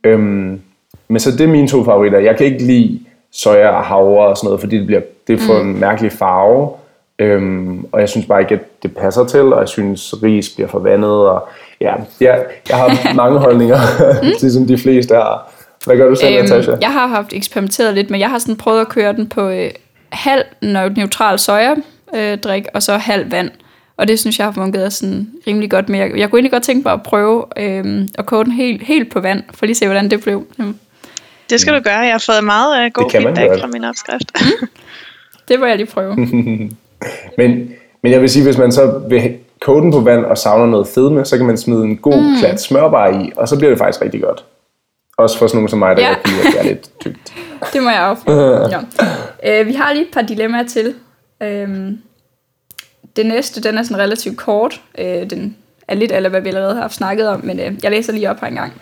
Øhm, 0.03 0.61
men 1.07 1.19
så 1.19 1.31
det 1.31 1.41
er 1.41 1.47
mine 1.47 1.67
to 1.67 1.83
favoritter. 1.83 2.19
Jeg 2.19 2.37
kan 2.37 2.45
ikke 2.45 2.63
lide 2.63 2.99
soja 3.31 3.69
og 3.69 3.83
havre 3.83 4.27
og 4.27 4.37
sådan 4.37 4.47
noget, 4.47 4.59
fordi 4.59 4.77
det, 4.77 4.85
bliver, 4.85 5.01
det 5.27 5.39
får 5.39 5.63
mm. 5.63 5.69
en 5.69 5.79
mærkelig 5.79 6.11
farve. 6.11 6.69
Øhm, 7.19 7.85
og 7.91 7.99
jeg 7.99 8.09
synes 8.09 8.25
bare 8.25 8.41
ikke, 8.41 8.55
at 8.55 8.83
det 8.83 8.95
passer 8.95 9.25
til, 9.25 9.53
og 9.53 9.59
jeg 9.59 9.69
synes, 9.69 10.13
ris 10.23 10.49
bliver 10.49 10.67
forvandet. 10.67 11.11
Og, 11.11 11.47
ja, 11.81 11.93
jeg, 12.21 12.45
jeg 12.69 12.77
har 12.77 13.13
mange 13.23 13.39
holdninger, 13.39 13.77
mm. 14.21 14.27
ligesom 14.41 14.67
de 14.67 14.77
fleste 14.77 15.15
har. 15.15 15.51
Hvad 15.85 15.97
gør 15.97 16.09
du 16.09 16.15
selv, 16.15 16.35
øhm, 16.35 16.43
Natasha? 16.43 16.75
jeg 16.81 16.93
har 16.93 17.07
haft 17.07 17.33
eksperimenteret 17.33 17.93
lidt, 17.93 18.09
men 18.09 18.19
jeg 18.19 18.29
har 18.29 18.37
sådan 18.37 18.55
prøvet 18.55 18.81
at 18.81 18.89
køre 18.89 19.13
den 19.13 19.29
på 19.29 19.49
øh, 19.49 19.69
halv 20.09 20.43
neutral 20.61 21.39
soja 21.39 21.75
øh, 22.15 22.37
drik, 22.37 22.65
og 22.73 22.83
så 22.83 22.97
halv 22.97 23.31
vand. 23.31 23.49
Og 23.97 24.07
det 24.07 24.19
synes 24.19 24.37
jeg 24.39 24.47
har 24.47 24.51
fungeret 24.51 24.93
sådan 24.93 25.27
rimelig 25.47 25.71
godt. 25.71 25.89
Men 25.89 26.01
jeg, 26.01 26.17
jeg 26.17 26.29
kunne 26.29 26.37
egentlig 26.39 26.51
godt 26.51 26.63
tænke 26.63 26.83
mig 26.83 26.93
at 26.93 27.03
prøve 27.03 27.45
øhm, 27.57 28.07
at 28.17 28.25
koge 28.25 28.45
den 28.45 28.51
helt, 28.53 28.81
helt 28.83 29.11
på 29.11 29.19
vand, 29.19 29.43
for 29.53 29.65
lige 29.65 29.71
at 29.73 29.77
se, 29.77 29.85
hvordan 29.85 30.09
det 30.11 30.21
blev. 30.23 30.45
Jamen, 30.59 30.79
Det 31.49 31.59
skal 31.59 31.73
du 31.73 31.79
gøre. 31.83 31.97
Jeg 31.99 32.11
har 32.11 32.23
fået 32.25 32.43
meget 32.43 32.85
uh, 32.85 32.91
god 32.93 33.11
feedback 33.11 33.49
godt. 33.49 33.59
fra 33.59 33.67
min 33.67 33.83
opskrift. 33.83 34.31
det 35.47 35.59
må 35.59 35.65
jeg 35.65 35.77
lige 35.77 35.87
prøve. 35.87 36.15
Men, 37.37 37.69
men 38.03 38.11
jeg 38.11 38.21
vil 38.21 38.29
sige, 38.29 38.43
hvis 38.43 38.57
man 38.57 38.71
så 38.71 39.01
vil 39.09 39.37
koge 39.61 39.81
den 39.81 39.91
på 39.91 39.99
vand 39.99 40.25
og 40.25 40.37
savner 40.37 40.65
noget 40.65 40.87
fedme, 40.87 41.25
så 41.25 41.37
kan 41.37 41.45
man 41.45 41.57
smide 41.57 41.83
en 41.83 41.97
god 41.97 42.21
mm. 42.21 42.37
klat 42.39 42.61
smørbar 42.61 43.07
i, 43.21 43.31
og 43.35 43.47
så 43.47 43.57
bliver 43.57 43.69
det 43.69 43.77
faktisk 43.79 44.01
rigtig 44.01 44.21
godt. 44.21 44.43
Også 45.17 45.37
for 45.37 45.47
sådan 45.47 45.57
nogen 45.57 45.69
som 45.69 45.79
mig, 45.79 45.97
der 45.97 46.01
Ja. 46.03 46.13
kan 46.13 46.33
lide, 46.33 46.47
at 46.47 46.53
det 46.53 46.59
er 46.59 46.63
lidt 46.63 46.89
tykt. 47.01 47.33
Det 47.73 47.83
må 47.83 47.89
jeg 47.89 47.99
afprøve. 47.99 48.69
ja. 49.43 49.59
øh, 49.61 49.67
vi 49.67 49.73
har 49.73 49.93
lige 49.93 50.05
et 50.05 50.11
par 50.13 50.21
dilemmaer 50.21 50.63
til. 50.67 50.93
Øhm, 51.43 51.97
det 53.15 53.25
næste, 53.25 53.61
den 53.61 53.77
er 53.77 53.83
sådan 53.83 53.97
relativt 53.97 54.37
kort. 54.37 54.81
Øh, 54.97 55.29
den 55.29 55.55
er 55.87 55.95
lidt 55.95 56.11
af, 56.11 56.29
hvad 56.29 56.41
vi 56.41 56.47
allerede 56.47 56.75
har 56.75 56.87
snakket 56.87 57.27
om, 57.27 57.45
men 57.45 57.59
øh, 57.59 57.73
jeg 57.83 57.91
læser 57.91 58.13
lige 58.13 58.29
op 58.29 58.39
her 58.39 58.47
en 58.47 58.55
gang. 58.55 58.73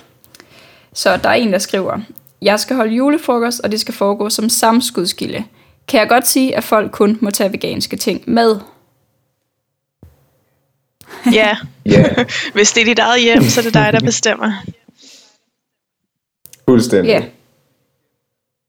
Så 0.94 1.18
der 1.18 1.30
er 1.30 1.34
en, 1.34 1.54
der 1.54 1.60
skriver, 1.60 2.00
jeg 2.42 2.60
skal 2.60 2.76
holde 2.76 2.94
julefrokost, 2.96 3.60
og 3.60 3.72
det 3.72 3.80
skal 3.80 3.94
foregå 3.94 4.30
som 4.30 4.50
samskudskilde. 4.50 5.44
Kan 5.88 6.00
jeg 6.00 6.10
godt 6.10 6.28
sige, 6.28 6.56
at 6.58 6.64
folk 6.64 6.92
kun 6.92 7.18
må 7.22 7.32
tage 7.32 7.52
veganske 7.52 7.96
ting 7.98 8.24
med? 8.28 8.56
ja, 11.34 11.58
Ja, 11.86 12.06
hvis 12.54 12.72
det 12.72 12.82
er 12.82 12.86
dit 12.86 13.00
eget 13.00 13.22
hjem, 13.22 13.44
så 13.44 13.60
er 13.62 13.64
det 13.64 13.74
dig, 13.74 13.90
der 13.94 14.00
bestemmer. 14.00 14.52
fuldstændig. 16.70 17.10
Ja. 17.10 17.24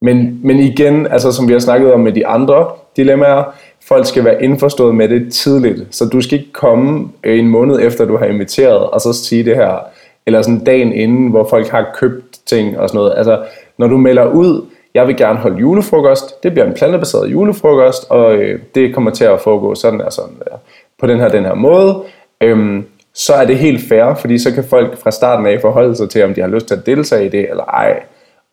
Men, 0.03 0.47
men 0.47 0.59
igen, 0.59 1.07
altså 1.07 1.33
som 1.33 1.49
vi 1.49 1.53
har 1.53 1.61
snakket 1.61 1.93
om 1.93 2.01
med 2.01 2.13
de 2.13 2.27
andre 2.27 2.71
dilemmaer, 2.97 3.45
folk 3.89 4.07
skal 4.07 4.25
være 4.25 4.43
indforstået 4.43 4.95
med 4.95 5.09
det 5.09 5.33
tidligt. 5.33 5.87
Så 5.91 6.05
du 6.05 6.21
skal 6.21 6.39
ikke 6.39 6.53
komme 6.53 7.09
øh, 7.25 7.39
en 7.39 7.49
måned 7.49 7.81
efter, 7.83 8.05
du 8.05 8.17
har 8.17 8.27
inviteret, 8.27 8.91
og 8.91 9.01
så 9.01 9.13
sige 9.13 9.45
det 9.45 9.57
her, 9.57 9.79
eller 10.27 10.43
sådan 10.43 10.65
dagen 10.65 10.93
inden, 10.93 11.29
hvor 11.31 11.47
folk 11.51 11.69
har 11.69 11.95
købt 11.95 12.39
ting 12.47 12.79
og 12.79 12.89
sådan 12.89 12.99
noget. 12.99 13.15
Altså, 13.17 13.43
når 13.79 13.87
du 13.87 13.97
melder 13.97 14.27
ud, 14.27 14.67
jeg 14.95 15.07
vil 15.07 15.17
gerne 15.17 15.39
holde 15.39 15.59
julefrokost, 15.59 16.43
det 16.43 16.53
bliver 16.53 16.67
en 16.67 16.75
plantebaseret 16.75 17.33
julefrokost, 17.33 18.11
og 18.11 18.35
øh, 18.35 18.61
det 18.75 18.95
kommer 18.95 19.11
til 19.11 19.25
at 19.25 19.41
foregå 19.41 19.75
sådan 19.75 20.01
og 20.01 20.13
sådan 20.13 20.35
der, 20.39 20.57
på 21.01 21.07
den 21.07 21.19
her, 21.19 21.29
den 21.29 21.45
her 21.45 21.55
måde, 21.55 22.03
øhm, 22.41 22.85
så 23.15 23.35
er 23.35 23.47
det 23.47 23.59
helt 23.59 23.89
fair, 23.89 24.15
fordi 24.15 24.39
så 24.39 24.55
kan 24.55 24.65
folk 24.65 24.99
fra 24.99 25.11
starten 25.11 25.47
af 25.47 25.61
forholde 25.61 25.97
sig 25.97 26.11
til, 26.11 26.25
om 26.25 26.35
de 26.35 26.41
har 26.41 26.49
lyst 26.49 26.67
til 26.67 26.75
at 26.75 26.87
deltage 26.87 27.27
i 27.27 27.29
det 27.29 27.51
eller 27.51 27.65
ej. 27.65 28.03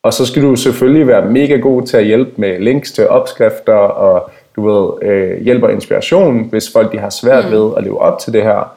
Og 0.03 0.13
så 0.13 0.25
skal 0.25 0.43
du 0.43 0.55
selvfølgelig 0.55 1.07
være 1.07 1.25
mega 1.25 1.55
god 1.55 1.81
til 1.81 1.97
at 1.97 2.05
hjælpe 2.05 2.31
med 2.37 2.59
links 2.59 2.91
til 2.91 3.07
opskrifter 3.07 3.73
og 3.73 4.31
du 4.55 4.69
ved, 4.69 5.09
øh, 5.09 5.43
hjælp 5.43 5.63
og 5.63 5.71
inspiration, 5.71 6.49
hvis 6.49 6.71
folk 6.71 6.91
de 6.91 6.99
har 6.99 7.09
svært 7.09 7.45
mm. 7.45 7.51
ved 7.51 7.71
at 7.77 7.83
leve 7.83 8.01
op 8.01 8.19
til 8.19 8.33
det 8.33 8.43
her. 8.43 8.75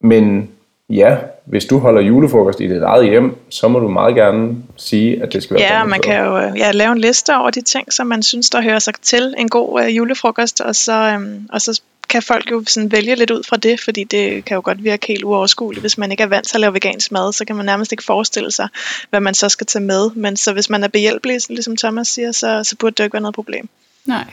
Men 0.00 0.50
ja, 0.90 1.16
hvis 1.44 1.64
du 1.64 1.78
holder 1.78 2.00
julefrokost 2.00 2.60
i 2.60 2.68
dit 2.68 2.82
eget 2.82 3.10
hjem, 3.10 3.36
så 3.50 3.68
må 3.68 3.78
du 3.78 3.88
meget 3.88 4.14
gerne 4.14 4.56
sige, 4.76 5.22
at 5.22 5.32
det 5.32 5.42
skal 5.42 5.54
være 5.54 5.76
Ja, 5.76 5.84
man 5.84 6.00
kan 6.00 6.24
jo 6.24 6.38
øh, 6.38 6.58
ja, 6.58 6.70
lave 6.70 6.92
en 6.92 6.98
liste 6.98 7.36
over 7.36 7.50
de 7.50 7.60
ting, 7.60 7.92
som 7.92 8.06
man 8.06 8.22
synes, 8.22 8.50
der 8.50 8.62
hører 8.62 8.78
sig 8.78 8.94
til 9.02 9.34
en 9.38 9.48
god 9.48 9.82
øh, 9.82 9.96
julefrokost, 9.96 10.60
og 10.60 10.74
så, 10.74 10.92
øhm, 10.92 11.48
og 11.52 11.60
så 11.60 11.80
kan 12.08 12.22
folk 12.22 12.50
jo 12.50 12.64
sådan 12.66 12.92
vælge 12.92 13.14
lidt 13.14 13.30
ud 13.30 13.42
fra 13.48 13.56
det, 13.56 13.80
fordi 13.80 14.04
det 14.04 14.44
kan 14.44 14.54
jo 14.54 14.60
godt 14.64 14.84
virke 14.84 15.06
helt 15.06 15.24
uoverskueligt. 15.24 15.82
Hvis 15.82 15.98
man 15.98 16.10
ikke 16.10 16.22
er 16.22 16.26
vant 16.26 16.48
til 16.48 16.56
at 16.56 16.60
lave 16.60 16.74
vegansk 16.74 17.12
mad, 17.12 17.32
så 17.32 17.44
kan 17.44 17.56
man 17.56 17.66
nærmest 17.66 17.92
ikke 17.92 18.04
forestille 18.04 18.50
sig, 18.50 18.68
hvad 19.10 19.20
man 19.20 19.34
så 19.34 19.48
skal 19.48 19.66
tage 19.66 19.84
med. 19.84 20.10
Men 20.14 20.36
så 20.36 20.52
hvis 20.52 20.70
man 20.70 20.84
er 20.84 20.88
behjælpelig, 20.88 21.40
ligesom 21.48 21.76
Thomas 21.76 22.08
siger, 22.08 22.32
så, 22.32 22.64
så 22.64 22.76
burde 22.76 22.94
det 22.94 23.00
jo 23.00 23.04
ikke 23.04 23.14
være 23.14 23.22
noget 23.22 23.34
problem. 23.34 23.68
Nej. 24.06 24.24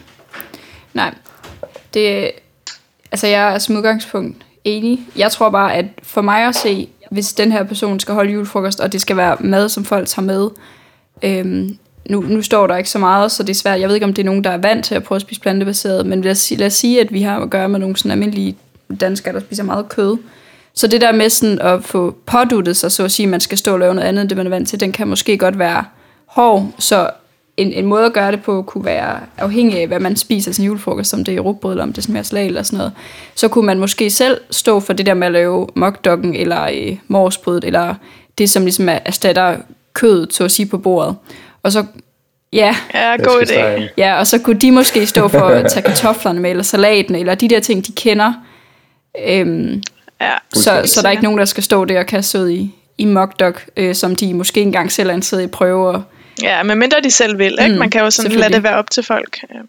Nej. 0.96 1.14
Det, 1.93 2.32
altså 3.12 3.28
jeg 3.28 3.54
er 3.54 3.58
som 3.58 3.76
udgangspunkt 3.76 4.38
enig. 4.64 5.00
Jeg 5.18 5.32
tror 5.32 5.50
bare, 5.50 5.74
at 5.76 5.86
for 6.04 6.22
mig 6.22 6.43
at 6.48 6.56
se, 6.56 6.88
hvis 7.12 7.34
den 7.34 7.52
her 7.52 7.64
person 7.64 8.00
skal 8.00 8.14
holde 8.14 8.32
julefrokost, 8.32 8.80
og 8.80 8.93
det 8.93 9.02
skal 9.02 9.18
være 9.18 9.38
mad, 9.39 9.70
som 9.70 9.86
folk 9.86 10.08
tager 10.08 10.26
med, 10.26 10.50
øhm, 11.24 11.78
nu, 12.10 12.22
nu 12.22 12.41
står 12.41 12.68
der 12.68 12.76
ikke 12.78 12.89
så 12.89 13.00
meget, 13.00 13.32
så 13.32 13.43
det 13.43 13.50
er 13.50 13.54
svært. 13.56 13.80
Jeg 13.80 13.88
ved 13.88 13.96
ikke, 13.96 14.06
om 14.06 14.14
det 14.14 14.22
er 14.22 14.26
nogen, 14.26 14.43
der 14.43 14.50
er 14.50 14.58
vant 14.58 14.86
til 14.86 14.96
at 14.96 15.04
prøve 15.04 15.16
at 15.18 15.22
spise 15.22 15.41
plantebaseret, 15.41 16.06
men 16.06 16.22
lad 16.22 16.32
os, 16.32 16.38
sige- 16.38 16.58
lad 16.58 16.68
os 16.68 16.74
sige, 16.74 17.02
at 17.02 17.14
vi 17.14 17.22
har 17.22 17.39
at 17.39 17.50
gøre 17.50 17.70
med 17.70 17.80
nogle 17.80 17.98
sådan 17.98 18.12
almindelige 18.12 18.56
danskere, 19.00 19.34
der 19.34 19.39
spiser 19.39 19.64
meget 19.64 19.89
kød. 19.89 20.18
Så 20.74 20.88
det 20.88 21.02
der 21.02 21.12
med 21.12 21.30
sådan 21.30 21.60
at 21.62 21.84
få 21.84 22.16
påduttet 22.26 22.78
sig, 22.78 22.91
så 22.91 23.04
at 23.04 23.12
sige, 23.12 23.26
at 23.26 23.30
man 23.30 23.39
skal 23.39 23.58
stå 23.58 23.74
og 23.74 23.80
lave 23.80 23.93
noget 23.96 24.08
andet, 24.08 24.22
end 24.22 24.30
det 24.30 24.38
man 24.38 24.46
er 24.46 24.50
vant 24.50 24.70
til, 24.70 24.80
den 24.80 24.91
kan 24.91 25.08
måske 25.08 25.38
godt 25.38 25.60
være 25.60 25.86
hård. 26.26 26.70
Så 26.80 27.10
en, 27.58 27.74
en 27.74 27.86
måde 27.86 28.06
at 28.06 28.14
gøre 28.14 28.32
det 28.32 28.43
på 28.43 28.62
kunne 28.62 28.86
være 28.86 29.20
afhængig 29.38 29.80
af, 29.80 29.88
hvad 29.88 29.99
man 29.99 30.16
spiser 30.16 30.45
til 30.51 30.56
sin 30.56 30.66
julefrokost, 30.66 31.14
om 31.14 31.24
det 31.24 31.36
er 31.36 31.39
rugbrød, 31.39 31.72
eller 31.74 31.84
om 31.84 31.93
det 31.93 32.03
smager 32.03 32.24
slag 32.24 32.45
eller 32.45 32.64
sådan 32.64 32.78
noget. 32.78 32.91
Så 33.36 33.47
kunne 33.47 33.66
man 33.66 33.80
måske 33.80 34.10
selv 34.10 34.41
stå 34.51 34.80
for 34.80 34.93
det 34.93 35.06
der 35.06 35.14
med 35.14 35.28
at 35.28 35.34
lave 35.34 35.68
mockdoggen, 35.76 36.36
eller 36.36 36.64
øh, 36.74 36.97
morsbrødet, 37.08 37.64
eller 37.64 37.95
det, 38.38 38.49
som 38.49 38.64
ligesom 38.64 38.89
er- 38.89 38.99
erstatter 39.06 39.58
kødet, 39.93 40.34
så 40.34 40.43
at 40.43 40.51
sige, 40.51 40.66
på 40.66 40.78
bordet. 40.78 41.16
Og 41.64 41.72
så, 41.72 41.86
ja, 42.53 42.76
Ja, 42.93 43.16
god 43.18 43.41
idé. 43.41 43.53
Ja, 43.97 44.20
og 44.20 44.28
så 44.28 44.39
kunne 44.39 44.60
de 44.60 44.72
måske 44.72 45.06
stå 45.06 45.28
for 45.28 45.39
at 45.39 45.66
tage 45.72 45.84
kartoflerne 45.84 46.39
med, 46.39 46.49
eller 46.49 46.64
salaten, 46.64 47.16
eller 47.16 47.36
de 47.36 47.47
der 47.47 47.60
ting, 47.60 47.88
de 47.88 47.91
kender. 47.91 48.34
Øhm, 49.28 49.82
Ja, 50.22 50.32
så, 50.53 50.82
så 50.86 51.01
der 51.01 51.08
er 51.08 51.12
ikke 51.12 51.24
nogen, 51.24 51.39
der 51.39 51.45
skal 51.45 51.64
stå 51.64 51.86
der 51.86 51.99
og 51.99 52.06
kaste 52.06 52.32
sig 52.32 52.41
ud 52.41 52.49
i, 52.49 52.76
i 52.97 53.06
mockdog, 53.06 53.53
øh, 53.78 53.95
som 53.95 54.16
de 54.16 54.34
måske 54.34 54.62
engang 54.62 54.91
selv 54.91 55.10
er 55.10 55.14
interesseret 55.14 55.41
i 55.41 55.43
at 55.43 55.51
prøve. 55.51 55.88
Og, 55.88 56.03
ja 56.44 56.64
men 56.64 56.80
mindre 56.80 56.98
de 57.04 57.12
selv 57.12 57.38
vil, 57.38 57.58
ikke? 57.62 57.74
Mm, 57.74 57.80
Man 57.80 57.90
kan 57.90 58.02
jo 58.02 58.10
sådan 58.10 58.32
lade 58.32 58.54
det 58.54 58.64
være 58.64 58.76
op 58.76 58.90
til 58.90 59.04
folk. 59.04 59.38
Ja. 59.54 59.60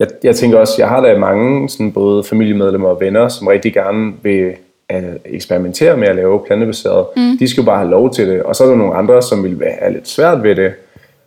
Jeg, 0.00 0.08
jeg 0.24 0.36
tænker 0.36 0.58
også, 0.58 0.74
jeg 0.78 0.88
har 0.88 1.00
da 1.00 1.18
mange 1.18 1.68
sådan 1.68 1.92
både 1.92 2.24
familiemedlemmer 2.24 2.88
og 2.88 3.00
venner, 3.00 3.28
som 3.28 3.46
rigtig 3.46 3.74
gerne 3.74 4.12
vil 4.22 4.52
øh, 4.92 5.02
eksperimentere 5.24 5.96
med 5.96 6.08
at 6.08 6.16
lave 6.16 6.40
plantebaseret. 6.46 7.06
Mm. 7.16 7.38
De 7.38 7.48
skal 7.48 7.60
jo 7.60 7.66
bare 7.66 7.78
have 7.78 7.90
lov 7.90 8.14
til 8.14 8.28
det. 8.28 8.42
Og 8.42 8.56
så 8.56 8.64
er 8.64 8.68
der 8.68 8.76
nogle 8.76 8.94
andre, 8.94 9.22
som 9.22 9.44
vil 9.44 9.60
være- 9.60 9.76
have 9.80 9.92
lidt 9.92 10.08
svært 10.08 10.42
ved 10.42 10.54
det. 10.56 10.72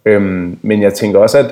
Øhm, 0.06 0.60
men 0.62 0.82
jeg 0.82 0.94
tænker 0.94 1.20
også, 1.20 1.38
at 1.38 1.46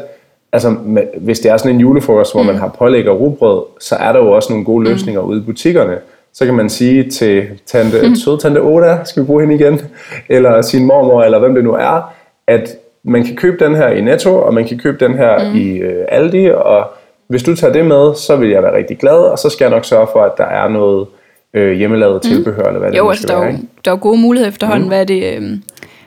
altså, 0.52 0.70
hvis 1.18 1.40
det 1.40 1.52
er 1.52 1.58
sådan 1.58 1.72
en 1.76 1.82
julefrokost, 1.82 2.34
hvor 2.34 2.42
mm. 2.42 2.48
man 2.48 2.56
har 2.56 2.68
pålæg 2.68 3.08
og 3.08 3.20
rugbrød, 3.20 3.64
så 3.80 3.96
er 3.96 4.12
der 4.12 4.20
jo 4.20 4.32
også 4.32 4.50
nogle 4.54 4.66
gode 4.66 4.90
løsninger 4.90 5.22
mm. 5.22 5.28
ude 5.28 5.40
i 5.40 5.44
butikkerne. 5.44 5.98
Så 6.34 6.46
kan 6.46 6.54
man 6.54 6.70
sige 6.70 7.10
til 7.10 7.48
tante, 7.66 8.08
mm. 8.08 8.16
søde 8.26 8.38
tante 8.38 8.60
Oda, 8.60 9.00
skal 9.06 9.24
vi 9.24 9.26
bruge 9.26 9.42
hende 9.42 9.56
igen, 9.56 9.82
eller 10.30 10.62
sin 10.62 10.86
mormor, 10.86 11.24
eller 11.24 11.40
hvem 11.40 11.56
det 11.56 11.64
nu 11.64 11.74
er, 11.74 12.14
at 12.48 12.70
man 13.04 13.24
kan 13.24 13.36
købe 13.36 13.66
den 13.66 13.76
her 13.76 13.90
i 13.90 14.02
Netto, 14.02 14.38
og 14.38 14.54
man 14.54 14.68
kan 14.68 14.78
købe 14.78 15.06
den 15.06 15.18
her 15.18 15.50
mm. 15.50 15.56
i 15.56 15.78
øh, 15.78 16.06
Aldi, 16.10 16.52
og 16.56 16.92
hvis 17.28 17.44
du 17.44 17.56
tager 17.56 17.74
det 17.74 17.86
med, 17.86 18.16
så 18.16 18.36
vil 18.36 18.50
jeg 18.50 18.64
være 18.64 18.76
rigtig 18.76 18.98
glad, 18.98 19.18
og 19.18 19.40
så 19.40 19.50
skal 19.50 19.66
jeg 19.66 19.72
nok 19.72 19.86
sørge 19.86 20.08
for, 20.14 20.24
at 20.24 20.32
der 20.38 20.46
er 20.46 20.68
noget 20.68 21.08
øh, 21.54 21.72
hjemmelavet 21.72 22.22
tilbehør, 22.22 22.64
eller 22.64 22.80
hvad 22.80 22.92
det 22.92 22.98
jo, 22.98 23.10
altså 23.10 23.28
der 23.28 23.36
er 23.36 23.40
være. 23.40 23.52
jo, 23.52 23.58
der 23.86 23.92
er 23.92 23.96
jo 23.96 24.00
gode 24.02 24.22
muligheder 24.22 24.52
efterhånden. 24.52 24.84
Mm. 24.84 24.88
Hvad 24.88 25.00
er 25.00 25.04
det? 25.04 25.36
Øhm, 25.36 25.64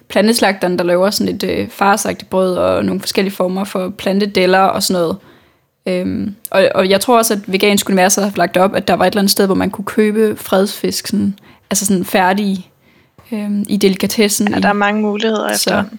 planteslagteren, 0.09 0.79
der 0.79 0.85
laver 0.85 1.11
sådan 1.11 1.35
et 1.35 1.45
øh, 1.45 1.69
farsagtigt 1.69 2.31
brød, 2.31 2.57
og 2.57 2.85
nogle 2.85 3.01
forskellige 3.01 3.35
former 3.35 3.65
for 3.65 3.93
plantedeller 3.99 4.61
og 4.61 4.83
sådan 4.83 5.03
noget. 5.03 5.17
Øhm, 5.87 6.35
og, 6.51 6.69
og 6.75 6.89
jeg 6.91 7.01
tror 7.01 7.19
også, 7.19 7.35
at 7.35 7.53
Vegansk 7.53 7.89
Univers 7.89 8.15
har 8.15 8.33
lagt 8.37 8.57
op, 8.57 8.75
at 8.75 8.89
der 8.89 8.95
var 8.95 9.05
et 9.07 9.11
eller 9.11 9.21
andet 9.21 9.31
sted, 9.31 9.47
hvor 9.47 9.55
man 9.55 9.71
kunne 9.71 9.85
købe 9.85 10.37
fredsfisk, 10.37 11.07
sådan, 11.07 11.39
altså 11.71 11.87
sådan 11.87 12.05
færdige 12.05 12.67
øhm, 13.33 13.65
i 13.69 13.77
delikatessen. 13.77 14.55
ja, 14.55 14.59
der 14.61 14.69
er 14.69 14.73
mange 14.73 15.03
muligheder 15.03 15.49
Så- 15.49 15.55
efterhånden. 15.55 15.99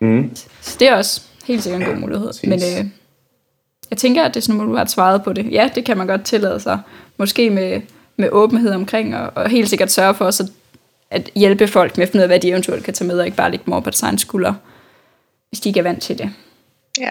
Mm. 0.00 0.36
Så 0.60 0.76
det 0.80 0.88
er 0.88 0.94
også 0.94 1.22
helt 1.46 1.62
sikkert 1.62 1.82
en 1.82 1.88
god 1.88 1.96
mulighed. 1.96 2.26
Præcis. 2.26 2.44
Men 2.48 2.58
øh, 2.58 2.90
jeg 3.90 3.98
tænker, 3.98 4.24
at 4.24 4.34
det 4.34 4.40
er 4.40 4.44
sådan, 4.44 4.60
at 4.60 4.66
du 4.66 4.76
har 4.76 4.84
svaret 4.84 5.22
på 5.24 5.32
det. 5.32 5.52
Ja, 5.52 5.70
det 5.74 5.84
kan 5.84 5.98
man 5.98 6.06
godt 6.06 6.24
tillade 6.24 6.60
sig. 6.60 6.78
Måske 7.16 7.50
med, 7.50 7.80
med 8.16 8.28
åbenhed 8.32 8.70
omkring, 8.70 9.16
og, 9.16 9.32
og 9.34 9.50
helt 9.50 9.68
sikkert 9.68 9.92
sørge 9.92 10.14
for 10.14 10.24
at, 10.26 10.40
at 11.10 11.30
hjælpe 11.34 11.66
folk 11.68 11.96
med 11.96 12.02
at 12.06 12.08
finde 12.12 12.20
ud 12.20 12.22
af, 12.22 12.28
hvad 12.28 12.40
de 12.40 12.48
eventuelt 12.48 12.84
kan 12.84 12.94
tage 12.94 13.08
med, 13.08 13.18
og 13.18 13.24
ikke 13.26 13.36
bare 13.36 13.50
lægge 13.50 13.64
dem 13.64 13.72
over 13.72 13.80
på 13.82 13.90
deres 13.90 14.02
egen 14.02 14.18
skulder, 14.18 14.54
hvis 15.48 15.60
de 15.60 15.68
ikke 15.68 15.78
er 15.80 15.84
vant 15.84 16.02
til 16.02 16.18
det. 16.18 16.30
Ja. 17.00 17.10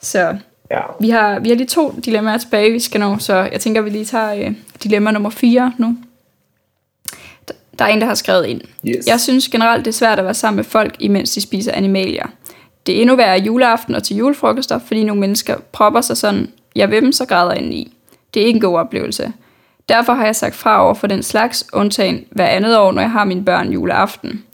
Så 0.00 0.36
Ja. 0.70 0.80
vi 1.00 1.10
har, 1.10 1.38
vi 1.38 1.48
har 1.48 1.56
lige 1.56 1.66
to 1.66 1.94
dilemmaer 2.04 2.38
tilbage, 2.38 2.72
vi 2.72 2.78
skal 2.78 3.00
nå, 3.00 3.18
så 3.18 3.34
jeg 3.52 3.60
tænker, 3.60 3.80
vi 3.80 3.90
lige 3.90 4.04
tager 4.04 4.34
øh, 4.34 4.52
dilemma 4.82 5.10
nummer 5.10 5.30
4 5.30 5.72
nu. 5.78 5.96
Der- 7.48 7.84
er 7.84 7.88
en, 7.88 8.00
der 8.00 8.06
har 8.06 8.14
skrevet 8.14 8.46
ind. 8.46 8.60
Yes. 8.86 9.06
Jeg 9.06 9.20
synes 9.20 9.48
generelt, 9.48 9.84
det 9.84 9.90
er 9.90 9.94
svært 9.94 10.18
at 10.18 10.24
være 10.24 10.34
sammen 10.34 10.56
med 10.56 10.64
folk, 10.64 10.96
imens 10.98 11.30
de 11.30 11.40
spiser 11.40 11.72
animalier. 11.72 12.26
Det 12.86 12.96
er 12.96 13.00
endnu 13.00 13.16
værre 13.16 13.38
juleaften 13.38 13.94
og 13.94 14.02
til 14.02 14.16
julefrokoster, 14.16 14.78
fordi 14.78 15.04
nogle 15.04 15.20
mennesker 15.20 15.56
propper 15.72 16.00
sig 16.00 16.16
sådan, 16.16 16.48
jeg 16.76 16.90
vil 16.90 17.02
dem, 17.02 17.12
så 17.12 17.24
græder 17.26 17.52
ind 17.54 17.74
i. 17.74 17.92
Det 18.34 18.42
er 18.42 18.46
ikke 18.46 18.56
en 18.56 18.60
god 18.62 18.78
oplevelse. 18.78 19.32
Derfor 19.88 20.12
har 20.14 20.24
jeg 20.24 20.36
sagt 20.36 20.54
fra 20.54 20.84
over 20.84 20.94
for 20.94 21.06
den 21.06 21.22
slags, 21.22 21.64
undtagen 21.72 22.24
hver 22.30 22.46
andet 22.46 22.78
år, 22.78 22.92
når 22.92 23.00
jeg 23.02 23.10
har 23.10 23.24
mine 23.24 23.44
børn 23.44 23.72
juleaften. 23.72 24.44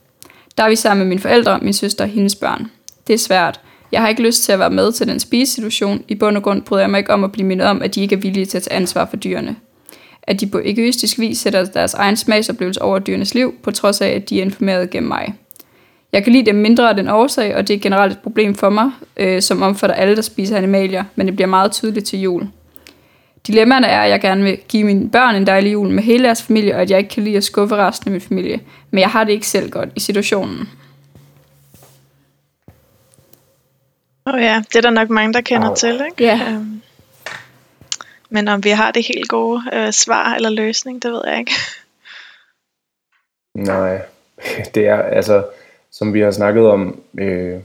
Der 0.58 0.64
er 0.64 0.68
vi 0.68 0.76
sammen 0.76 0.98
med 0.98 1.08
mine 1.08 1.20
forældre, 1.20 1.58
min 1.62 1.72
søster 1.72 2.04
og 2.04 2.10
hendes 2.10 2.34
børn. 2.34 2.70
Det 3.06 3.14
er 3.14 3.18
svært. 3.18 3.60
Jeg 3.94 4.02
har 4.02 4.08
ikke 4.08 4.22
lyst 4.22 4.44
til 4.44 4.52
at 4.52 4.58
være 4.58 4.70
med 4.70 4.92
til 4.92 5.08
den 5.08 5.20
spisesituation. 5.20 6.04
I 6.08 6.14
bund 6.14 6.36
og 6.36 6.42
grund 6.42 6.62
bryder 6.62 6.82
jeg 6.82 6.90
mig 6.90 6.98
ikke 6.98 7.12
om 7.12 7.24
at 7.24 7.32
blive 7.32 7.46
mindet 7.46 7.66
om, 7.66 7.82
at 7.82 7.94
de 7.94 8.00
ikke 8.00 8.14
er 8.14 8.20
villige 8.20 8.46
til 8.46 8.56
at 8.56 8.62
tage 8.62 8.76
ansvar 8.76 9.06
for 9.06 9.16
dyrene. 9.16 9.56
At 10.22 10.40
de 10.40 10.46
på 10.46 10.60
egoistisk 10.64 11.18
vis 11.18 11.38
sætter 11.38 11.64
deres 11.64 11.94
egen 11.94 12.16
smagsoplevelse 12.16 12.82
over 12.82 12.98
dyrenes 12.98 13.34
liv, 13.34 13.54
på 13.62 13.70
trods 13.70 14.00
af, 14.00 14.08
at 14.08 14.30
de 14.30 14.38
er 14.38 14.44
informeret 14.44 14.90
gennem 14.90 15.08
mig. 15.08 15.34
Jeg 16.12 16.24
kan 16.24 16.32
lide 16.32 16.46
dem 16.46 16.54
mindre 16.54 16.88
af 16.88 16.96
den 16.96 17.08
årsag, 17.08 17.56
og 17.56 17.68
det 17.68 17.76
er 17.76 17.80
generelt 17.80 18.12
et 18.12 18.18
problem 18.18 18.54
for 18.54 18.70
mig, 18.70 18.90
øh, 19.16 19.42
som 19.42 19.62
omfatter 19.62 19.96
alle, 19.96 20.16
der 20.16 20.22
spiser 20.22 20.56
animalier, 20.56 21.04
men 21.16 21.26
det 21.26 21.36
bliver 21.36 21.48
meget 21.48 21.72
tydeligt 21.72 22.06
til 22.06 22.20
jul. 22.20 22.48
dilemmaerne 23.46 23.86
er, 23.86 24.00
at 24.00 24.10
jeg 24.10 24.20
gerne 24.20 24.42
vil 24.42 24.58
give 24.68 24.84
mine 24.84 25.10
børn 25.10 25.34
en 25.34 25.46
dejlig 25.46 25.72
jul 25.72 25.88
med 25.90 26.02
hele 26.02 26.24
deres 26.24 26.42
familie, 26.42 26.74
og 26.74 26.82
at 26.82 26.90
jeg 26.90 26.98
ikke 26.98 27.10
kan 27.10 27.24
lide 27.24 27.36
at 27.36 27.44
skuffe 27.44 27.76
resten 27.76 28.08
af 28.08 28.12
min 28.12 28.20
familie. 28.20 28.60
Men 28.90 29.00
jeg 29.00 29.10
har 29.10 29.24
det 29.24 29.32
ikke 29.32 29.46
selv 29.46 29.70
godt 29.70 29.88
i 29.96 30.00
situationen. 30.00 30.68
Åh 34.26 34.34
oh 34.34 34.40
ja, 34.40 34.62
det 34.68 34.76
er 34.76 34.80
der 34.80 34.90
nok 34.90 35.10
mange, 35.10 35.32
der 35.32 35.40
kender 35.40 35.70
oh. 35.70 35.76
til, 35.76 36.02
ikke? 36.10 36.24
Ja. 36.24 36.40
Øhm, 36.48 36.82
men 38.30 38.48
om 38.48 38.64
vi 38.64 38.70
har 38.70 38.90
det 38.90 39.06
helt 39.06 39.28
gode 39.28 39.62
øh, 39.72 39.92
svar 39.92 40.34
eller 40.34 40.50
løsning, 40.50 41.02
det 41.02 41.12
ved 41.12 41.22
jeg 41.26 41.38
ikke. 41.38 41.52
Nej, 43.70 44.02
det 44.74 44.86
er 44.86 45.02
altså, 45.02 45.44
som 45.92 46.14
vi 46.14 46.20
har 46.20 46.30
snakket 46.30 46.66
om 46.66 47.00
øh, 47.18 47.60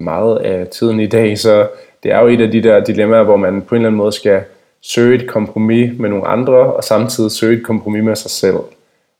meget 0.00 0.38
af 0.38 0.68
tiden 0.68 1.00
i 1.00 1.06
dag, 1.06 1.38
så 1.38 1.68
det 2.02 2.12
er 2.12 2.20
jo 2.20 2.26
et 2.26 2.40
af 2.40 2.50
de 2.50 2.62
der 2.62 2.84
dilemmaer, 2.84 3.22
hvor 3.22 3.36
man 3.36 3.62
på 3.62 3.74
en 3.74 3.80
eller 3.80 3.88
anden 3.88 3.96
måde 3.96 4.12
skal 4.12 4.44
søge 4.82 5.22
et 5.22 5.28
kompromis 5.28 5.98
med 5.98 6.10
nogle 6.10 6.26
andre, 6.26 6.74
og 6.74 6.84
samtidig 6.84 7.30
søge 7.30 7.58
et 7.58 7.64
kompromis 7.64 8.04
med 8.04 8.16
sig 8.16 8.30
selv. 8.30 8.58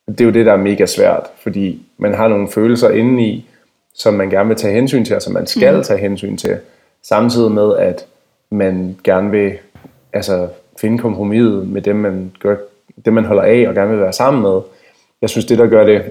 Det 0.08 0.20
er 0.20 0.24
jo 0.24 0.30
det, 0.30 0.46
der 0.46 0.52
er 0.52 0.56
mega 0.56 0.86
svært, 0.86 1.26
fordi 1.42 1.82
man 1.98 2.14
har 2.14 2.28
nogle 2.28 2.48
følelser 2.48 2.90
indeni, 2.90 3.49
som 3.94 4.14
man 4.14 4.30
gerne 4.30 4.48
vil 4.48 4.56
tage 4.56 4.74
hensyn 4.74 5.04
til, 5.04 5.16
og 5.16 5.22
som 5.22 5.32
man 5.32 5.46
skal 5.46 5.76
mm. 5.76 5.82
tage 5.82 6.00
hensyn 6.00 6.36
til, 6.36 6.58
samtidig 7.02 7.52
med, 7.52 7.76
at 7.76 8.06
man 8.50 8.98
gerne 9.04 9.30
vil 9.30 9.52
altså, 10.12 10.48
finde 10.80 10.98
kompromiset 10.98 11.68
med 11.68 11.82
dem, 11.82 11.96
man, 11.96 12.32
gør, 12.40 12.56
dem, 13.04 13.12
man 13.12 13.24
holder 13.24 13.42
af 13.42 13.68
og 13.68 13.74
gerne 13.74 13.90
vil 13.90 14.00
være 14.00 14.12
sammen 14.12 14.42
med. 14.42 14.60
Jeg 15.22 15.30
synes, 15.30 15.44
det, 15.44 15.58
der 15.58 15.66
gør 15.66 15.84
det, 15.84 16.02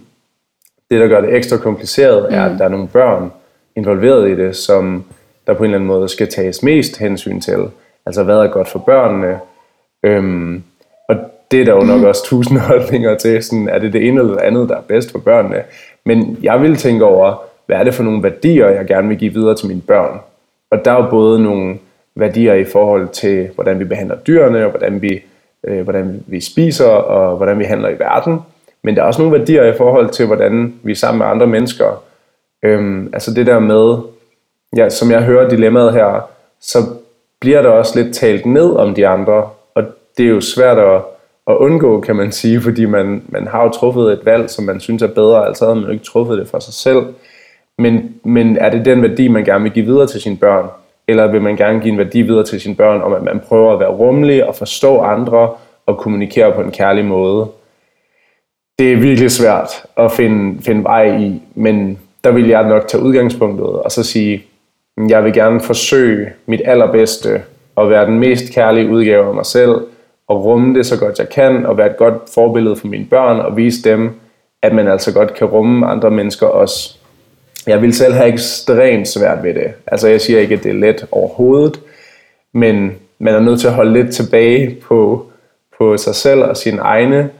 det, 0.90 1.00
der 1.00 1.08
gør 1.08 1.20
det 1.20 1.34
ekstra 1.34 1.56
kompliceret, 1.56 2.34
er, 2.34 2.44
at 2.44 2.52
mm. 2.52 2.58
der 2.58 2.64
er 2.64 2.68
nogle 2.68 2.88
børn 2.88 3.32
involveret 3.76 4.30
i 4.30 4.36
det, 4.36 4.56
som 4.56 5.04
der 5.46 5.54
på 5.54 5.58
en 5.58 5.64
eller 5.64 5.78
anden 5.78 5.86
måde 5.86 6.08
skal 6.08 6.28
tages 6.28 6.62
mest 6.62 6.98
hensyn 6.98 7.40
til. 7.40 7.70
Altså, 8.06 8.22
hvad 8.22 8.36
er 8.36 8.46
godt 8.46 8.68
for 8.68 8.78
børnene? 8.78 9.40
Øhm, 10.02 10.62
og 11.08 11.16
det 11.50 11.60
er 11.60 11.64
der 11.64 11.72
jo 11.74 11.80
nok 11.80 12.02
også 12.02 12.24
tusind 12.24 12.58
holdninger 12.70 13.16
til. 13.16 13.42
Sådan, 13.42 13.68
er 13.68 13.78
det 13.78 13.92
det 13.92 14.08
ene 14.08 14.20
eller 14.20 14.32
det 14.32 14.42
andet, 14.42 14.68
der 14.68 14.76
er 14.76 14.80
bedst 14.80 15.12
for 15.12 15.18
børnene? 15.18 15.62
Men 16.08 16.38
jeg 16.42 16.62
vil 16.62 16.76
tænke 16.76 17.04
over, 17.04 17.42
hvad 17.66 17.76
er 17.76 17.84
det 17.84 17.94
for 17.94 18.02
nogle 18.02 18.22
værdier, 18.22 18.68
jeg 18.68 18.86
gerne 18.86 19.08
vil 19.08 19.18
give 19.18 19.32
videre 19.32 19.54
til 19.54 19.68
mine 19.68 19.80
børn? 19.80 20.20
Og 20.70 20.84
der 20.84 20.92
er 20.92 21.02
jo 21.04 21.10
både 21.10 21.42
nogle 21.42 21.78
værdier 22.14 22.54
i 22.54 22.64
forhold 22.64 23.08
til, 23.08 23.48
hvordan 23.54 23.78
vi 23.78 23.84
behandler 23.84 24.16
dyrene, 24.16 24.64
og 24.64 24.70
hvordan 24.70 25.02
vi, 25.02 25.22
øh, 25.64 25.80
hvordan 25.80 26.24
vi 26.26 26.40
spiser, 26.40 26.86
og 26.88 27.36
hvordan 27.36 27.58
vi 27.58 27.64
handler 27.64 27.88
i 27.88 27.98
verden. 27.98 28.38
Men 28.82 28.96
der 28.96 29.02
er 29.02 29.06
også 29.06 29.22
nogle 29.22 29.38
værdier 29.38 29.64
i 29.64 29.76
forhold 29.76 30.10
til, 30.10 30.26
hvordan 30.26 30.74
vi 30.82 30.92
er 30.92 30.96
sammen 30.96 31.18
med 31.18 31.26
andre 31.26 31.46
mennesker. 31.46 32.02
Øhm, 32.62 33.10
altså 33.12 33.34
det 33.34 33.46
der 33.46 33.58
med, 33.58 33.98
ja, 34.76 34.88
som 34.88 35.10
jeg 35.10 35.22
hører 35.22 35.48
dilemmaet 35.48 35.92
her, 35.92 36.28
så 36.60 36.78
bliver 37.40 37.62
der 37.62 37.68
også 37.68 38.02
lidt 38.02 38.14
talt 38.14 38.46
ned 38.46 38.70
om 38.76 38.94
de 38.94 39.06
andre, 39.06 39.48
og 39.74 39.84
det 40.18 40.26
er 40.26 40.30
jo 40.30 40.40
svært 40.40 40.78
at, 40.78 41.00
at 41.48 41.56
undgå, 41.56 42.00
kan 42.00 42.16
man 42.16 42.32
sige, 42.32 42.60
fordi 42.60 42.84
man, 42.84 43.22
man 43.28 43.46
har 43.46 43.62
jo 43.62 43.68
truffet 43.68 44.12
et 44.12 44.20
valg, 44.24 44.50
som 44.50 44.64
man 44.64 44.80
synes 44.80 45.02
er 45.02 45.06
bedre, 45.06 45.46
altså 45.46 45.64
havde 45.64 45.76
man 45.76 45.84
jo 45.84 45.90
ikke 45.90 46.04
truffet 46.04 46.38
det 46.38 46.48
for 46.48 46.58
sig 46.58 46.74
selv. 46.74 47.02
Men, 47.78 48.14
men 48.24 48.56
er 48.56 48.70
det 48.70 48.84
den 48.84 49.02
værdi, 49.02 49.28
man 49.28 49.44
gerne 49.44 49.62
vil 49.62 49.72
give 49.72 49.86
videre 49.86 50.06
til 50.06 50.20
sine 50.20 50.36
børn? 50.36 50.66
Eller 51.08 51.26
vil 51.26 51.42
man 51.42 51.56
gerne 51.56 51.80
give 51.80 51.92
en 51.92 51.98
værdi 51.98 52.22
videre 52.22 52.44
til 52.44 52.60
sine 52.60 52.74
børn, 52.74 53.02
om 53.02 53.12
at 53.12 53.22
man 53.22 53.40
prøver 53.40 53.72
at 53.72 53.80
være 53.80 53.90
rummelig 53.90 54.48
og 54.48 54.54
forstå 54.54 55.00
andre 55.00 55.50
og 55.86 55.98
kommunikere 55.98 56.52
på 56.52 56.60
en 56.60 56.70
kærlig 56.70 57.04
måde? 57.04 57.46
Det 58.78 58.92
er 58.92 58.96
virkelig 58.96 59.30
svært 59.30 59.70
at 59.96 60.12
finde, 60.12 60.62
finde 60.62 60.84
vej 60.84 61.16
i, 61.18 61.42
men 61.54 61.98
der 62.24 62.30
vil 62.30 62.48
jeg 62.48 62.68
nok 62.68 62.88
tage 62.88 63.02
udgangspunktet 63.02 63.66
og 63.66 63.92
så 63.92 64.02
sige, 64.02 64.44
jeg 65.08 65.24
vil 65.24 65.32
gerne 65.32 65.60
forsøge 65.60 66.32
mit 66.46 66.62
allerbedste 66.64 67.42
at 67.76 67.90
være 67.90 68.06
den 68.06 68.18
mest 68.18 68.54
kærlige 68.54 68.88
udgave 68.88 69.28
af 69.28 69.34
mig 69.34 69.46
selv, 69.46 69.80
og 70.28 70.44
rumme 70.44 70.74
det 70.74 70.86
så 70.86 70.98
godt 70.98 71.18
jeg 71.18 71.28
kan, 71.28 71.66
og 71.66 71.76
være 71.78 71.90
et 71.90 71.96
godt 71.96 72.14
forbillede 72.34 72.76
for 72.76 72.86
mine 72.86 73.06
børn, 73.10 73.40
og 73.40 73.56
vise 73.56 73.90
dem, 73.90 74.10
at 74.62 74.74
man 74.74 74.88
altså 74.88 75.12
godt 75.12 75.34
kan 75.34 75.46
rumme 75.46 75.86
andre 75.86 76.10
mennesker 76.10 76.46
også. 76.46 76.98
Jeg 77.66 77.82
vil 77.82 77.94
selv 77.94 78.14
have 78.14 78.28
ekstremt 78.32 79.08
svært 79.08 79.42
ved 79.42 79.54
det. 79.54 79.72
Altså 79.86 80.08
jeg 80.08 80.20
siger 80.20 80.40
ikke, 80.40 80.54
at 80.54 80.64
det 80.64 80.70
er 80.70 80.74
let 80.74 81.06
overhovedet, 81.12 81.80
men 82.52 82.92
man 83.18 83.34
er 83.34 83.40
nødt 83.40 83.60
til 83.60 83.66
at 83.66 83.74
holde 83.74 83.92
lidt 83.92 84.14
tilbage 84.14 84.76
på, 84.82 85.26
på 85.78 85.96
sig 85.96 86.14
selv 86.14 86.40
og 86.40 86.56
sine 86.56 86.78
egne 86.78 87.30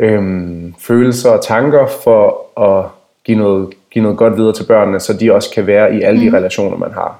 øhm, 0.00 0.74
følelser 0.78 1.30
og 1.30 1.44
tanker 1.44 1.86
for 1.86 2.46
at 2.60 2.86
give 3.24 3.38
noget, 3.38 3.74
give 3.90 4.02
noget 4.02 4.18
godt 4.18 4.36
videre 4.36 4.52
til 4.52 4.64
børnene, 4.64 5.00
så 5.00 5.12
de 5.12 5.34
også 5.34 5.50
kan 5.54 5.66
være 5.66 5.94
i 5.94 6.02
alle 6.02 6.20
de 6.20 6.28
mm. 6.28 6.34
relationer, 6.34 6.76
man 6.76 6.92
har. 6.92 7.18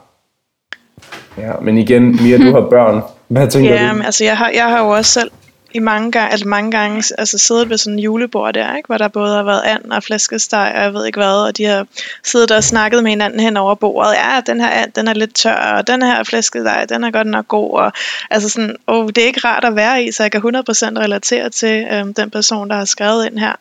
Ja, 1.38 1.52
men 1.60 1.78
igen, 1.78 2.18
Mia, 2.22 2.36
du 2.36 2.52
har 2.52 2.68
børn. 2.70 3.02
Hvad 3.28 3.48
tænker 3.48 3.74
ja, 3.74 3.88
du? 3.88 3.94
Men, 3.94 4.02
altså 4.02 4.24
jeg 4.24 4.38
har, 4.38 4.50
jeg 4.50 4.64
har 4.64 4.78
jo 4.78 4.88
også 4.88 5.12
selv 5.12 5.30
i 5.74 5.78
mange 5.78 6.12
gange, 6.12 6.30
altså 6.30 6.48
mange 6.48 6.70
gange 6.70 7.04
altså 7.18 7.38
siddet 7.38 7.70
ved 7.70 7.78
sådan 7.78 7.92
en 7.92 7.98
julebord 7.98 8.54
der, 8.54 8.76
ikke? 8.76 8.86
hvor 8.86 8.98
der 8.98 9.08
både 9.08 9.36
har 9.36 9.42
været 9.42 9.62
and 9.64 9.92
og 9.92 10.02
flæskesteg 10.02 10.72
og 10.74 10.82
jeg 10.82 10.94
ved 10.94 11.06
ikke 11.06 11.18
hvad, 11.18 11.46
og 11.46 11.56
de 11.56 11.64
har 11.64 11.86
siddet 12.24 12.50
og 12.50 12.64
snakket 12.64 13.02
med 13.02 13.10
hinanden 13.10 13.40
hen 13.40 13.56
over 13.56 13.74
bordet. 13.74 14.12
Ja, 14.12 14.40
den 14.46 14.60
her 14.60 14.68
and, 14.68 14.92
den 14.92 15.08
er 15.08 15.14
lidt 15.14 15.34
tør, 15.34 15.54
og 15.54 15.86
den 15.86 16.02
her 16.02 16.22
flæskesteg, 16.22 16.86
den 16.88 17.04
er 17.04 17.10
godt 17.10 17.26
nok 17.26 17.48
god. 17.48 17.70
Og, 17.78 17.92
altså 18.30 18.48
sådan, 18.48 18.76
oh, 18.86 19.08
det 19.08 19.18
er 19.18 19.26
ikke 19.26 19.40
rart 19.44 19.64
at 19.64 19.76
være 19.76 20.04
i, 20.04 20.12
så 20.12 20.22
jeg 20.22 20.32
kan 20.32 20.40
100% 20.40 20.44
relatere 20.44 21.50
til 21.50 21.86
øhm, 21.92 22.14
den 22.14 22.30
person, 22.30 22.70
der 22.70 22.76
har 22.76 22.84
skrevet 22.84 23.26
ind 23.26 23.38
her. 23.38 23.52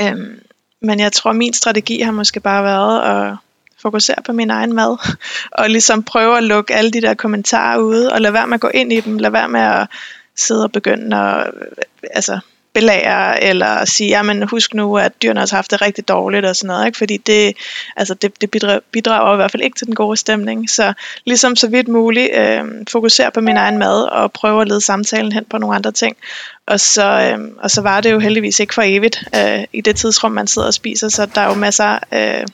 Øhm, 0.00 0.40
men 0.82 1.00
jeg 1.00 1.12
tror, 1.12 1.32
min 1.32 1.52
strategi 1.52 2.00
har 2.00 2.12
måske 2.12 2.40
bare 2.40 2.64
været 2.64 3.02
at 3.02 3.36
fokusere 3.84 4.22
på 4.26 4.32
min 4.32 4.50
egen 4.50 4.72
mad, 4.72 4.96
og 5.58 5.70
ligesom 5.70 6.02
prøve 6.02 6.36
at 6.36 6.44
lukke 6.44 6.74
alle 6.74 6.90
de 6.90 7.00
der 7.00 7.14
kommentarer 7.14 7.78
ude, 7.78 8.12
og 8.12 8.20
lade 8.20 8.34
være 8.34 8.46
med 8.46 8.54
at 8.54 8.60
gå 8.60 8.68
ind 8.74 8.92
i 8.92 9.00
dem, 9.00 9.18
lade 9.18 9.32
være 9.32 9.48
med 9.48 9.60
at 9.60 9.86
sidde 10.36 10.64
og 10.64 10.72
begynde 10.72 11.16
at 11.16 11.46
øh, 11.46 11.68
altså, 12.10 12.38
belære, 12.74 13.44
eller 13.44 13.84
sige, 13.84 14.10
jamen 14.10 14.42
husk 14.42 14.74
nu, 14.74 14.98
at 14.98 15.22
dyrene 15.22 15.40
har 15.40 15.48
haft 15.56 15.70
det 15.70 15.82
rigtig 15.82 16.08
dårligt 16.08 16.46
og 16.46 16.56
sådan 16.56 16.68
noget, 16.68 16.86
ikke? 16.86 16.98
fordi 16.98 17.16
det, 17.16 17.56
altså, 17.96 18.14
det, 18.14 18.40
det 18.40 18.50
bidrager, 18.50 18.80
bidrager 18.92 19.32
i 19.32 19.36
hvert 19.36 19.50
fald 19.50 19.62
ikke 19.62 19.78
til 19.78 19.86
den 19.86 19.94
gode 19.94 20.16
stemning. 20.16 20.70
Så 20.70 20.92
ligesom 21.24 21.56
så 21.56 21.68
vidt 21.68 21.88
muligt 21.88 22.30
øh, 22.34 22.64
fokusere 22.90 23.30
på 23.30 23.40
min 23.40 23.56
egen 23.56 23.78
mad 23.78 24.02
og 24.02 24.32
prøve 24.32 24.60
at 24.60 24.68
lede 24.68 24.80
samtalen 24.80 25.32
hen 25.32 25.44
på 25.50 25.58
nogle 25.58 25.76
andre 25.76 25.92
ting. 25.92 26.16
Og 26.66 26.80
så, 26.80 27.04
øh, 27.04 27.48
og 27.58 27.70
så 27.70 27.80
var 27.80 28.00
det 28.00 28.12
jo 28.12 28.18
heldigvis 28.18 28.60
ikke 28.60 28.74
for 28.74 28.82
evigt 28.84 29.24
øh, 29.36 29.64
i 29.72 29.80
det 29.80 29.96
tidsrum, 29.96 30.32
man 30.32 30.46
sidder 30.46 30.68
og 30.68 30.74
spiser, 30.74 31.08
så 31.08 31.26
der 31.26 31.40
er 31.40 31.48
jo 31.48 31.54
masser 31.54 31.98
øh, 32.12 32.46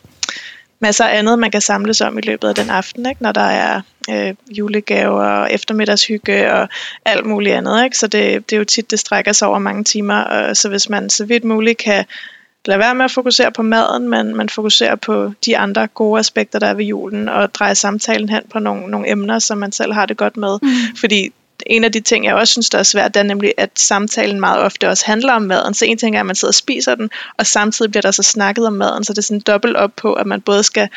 masser 0.80 1.04
af 1.04 1.18
andet, 1.18 1.38
man 1.38 1.50
kan 1.50 1.60
samles 1.60 2.00
om 2.00 2.18
i 2.18 2.20
løbet 2.20 2.48
af 2.48 2.54
den 2.54 2.70
aften, 2.70 3.06
ikke? 3.06 3.22
når 3.22 3.32
der 3.32 3.40
er 3.40 3.80
øh, 4.10 4.34
julegaver 4.50 5.24
og 5.24 5.52
eftermiddagshygge 5.52 6.52
og 6.52 6.68
alt 7.04 7.26
muligt 7.26 7.54
andet. 7.54 7.84
Ikke? 7.84 7.98
Så 7.98 8.06
det, 8.06 8.50
det 8.50 8.56
er 8.56 8.58
jo 8.58 8.64
tit, 8.64 8.90
det 8.90 8.98
strækker 8.98 9.32
sig 9.32 9.48
over 9.48 9.58
mange 9.58 9.84
timer, 9.84 10.16
og 10.16 10.56
så 10.56 10.68
hvis 10.68 10.88
man 10.88 11.10
så 11.10 11.24
vidt 11.24 11.44
muligt 11.44 11.78
kan 11.78 12.04
lade 12.64 12.78
være 12.78 12.94
med 12.94 13.04
at 13.04 13.10
fokusere 13.10 13.52
på 13.52 13.62
maden, 13.62 14.08
men 14.08 14.36
man 14.36 14.48
fokuserer 14.48 14.96
på 14.96 15.32
de 15.46 15.58
andre 15.58 15.86
gode 15.86 16.18
aspekter, 16.18 16.58
der 16.58 16.66
er 16.66 16.74
ved 16.74 16.84
julen, 16.84 17.28
og 17.28 17.54
dreje 17.54 17.74
samtalen 17.74 18.28
hen 18.28 18.42
på 18.52 18.58
nogle, 18.58 18.86
nogle 18.86 19.10
emner, 19.10 19.38
som 19.38 19.58
man 19.58 19.72
selv 19.72 19.92
har 19.92 20.06
det 20.06 20.16
godt 20.16 20.36
med. 20.36 20.58
Mm. 20.62 20.96
Fordi 20.96 21.32
en 21.66 21.84
af 21.84 21.92
de 21.92 22.00
ting, 22.00 22.24
jeg 22.24 22.34
også 22.34 22.52
synes, 22.52 22.70
der 22.70 22.78
er 22.78 22.82
svært, 22.82 23.14
det 23.14 23.20
er 23.20 23.24
nemlig, 23.24 23.54
at 23.56 23.70
samtalen 23.76 24.40
meget 24.40 24.62
ofte 24.62 24.88
også 24.88 25.06
handler 25.06 25.32
om 25.32 25.42
maden. 25.42 25.74
Så 25.74 25.84
en 25.84 25.98
ting 25.98 26.16
er, 26.16 26.20
at 26.20 26.26
man 26.26 26.34
sidder 26.34 26.50
og 26.50 26.54
spiser 26.54 26.94
den, 26.94 27.10
og 27.38 27.46
samtidig 27.46 27.90
bliver 27.90 28.02
der 28.02 28.10
så 28.10 28.22
snakket 28.22 28.66
om 28.66 28.72
maden, 28.72 29.04
så 29.04 29.12
det 29.12 29.18
er 29.18 29.22
sådan 29.22 29.40
dobbelt 29.40 29.76
op 29.76 29.92
på, 29.96 30.12
at 30.12 30.26
man 30.26 30.40
både 30.40 30.62
skal 30.62 30.88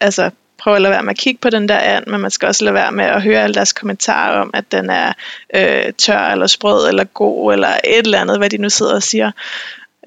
altså, 0.00 0.30
prøve 0.58 0.76
at 0.76 0.82
lade 0.82 0.92
være 0.92 1.02
med 1.02 1.10
at 1.10 1.18
kigge 1.18 1.38
på 1.40 1.50
den 1.50 1.68
der 1.68 1.78
and, 1.78 2.06
men 2.06 2.20
man 2.20 2.30
skal 2.30 2.46
også 2.46 2.64
lade 2.64 2.74
være 2.74 2.92
med 2.92 3.04
at 3.04 3.22
høre 3.22 3.42
alle 3.42 3.54
deres 3.54 3.72
kommentarer 3.72 4.40
om, 4.40 4.50
at 4.54 4.72
den 4.72 4.90
er 4.90 5.12
øh, 5.54 5.92
tør 5.92 6.18
eller 6.18 6.46
sprød 6.46 6.88
eller 6.88 7.04
god 7.04 7.52
eller 7.52 7.68
et 7.68 7.98
eller 7.98 8.20
andet, 8.20 8.38
hvad 8.38 8.50
de 8.50 8.58
nu 8.58 8.70
sidder 8.70 8.94
og 8.94 9.02
siger. 9.02 9.30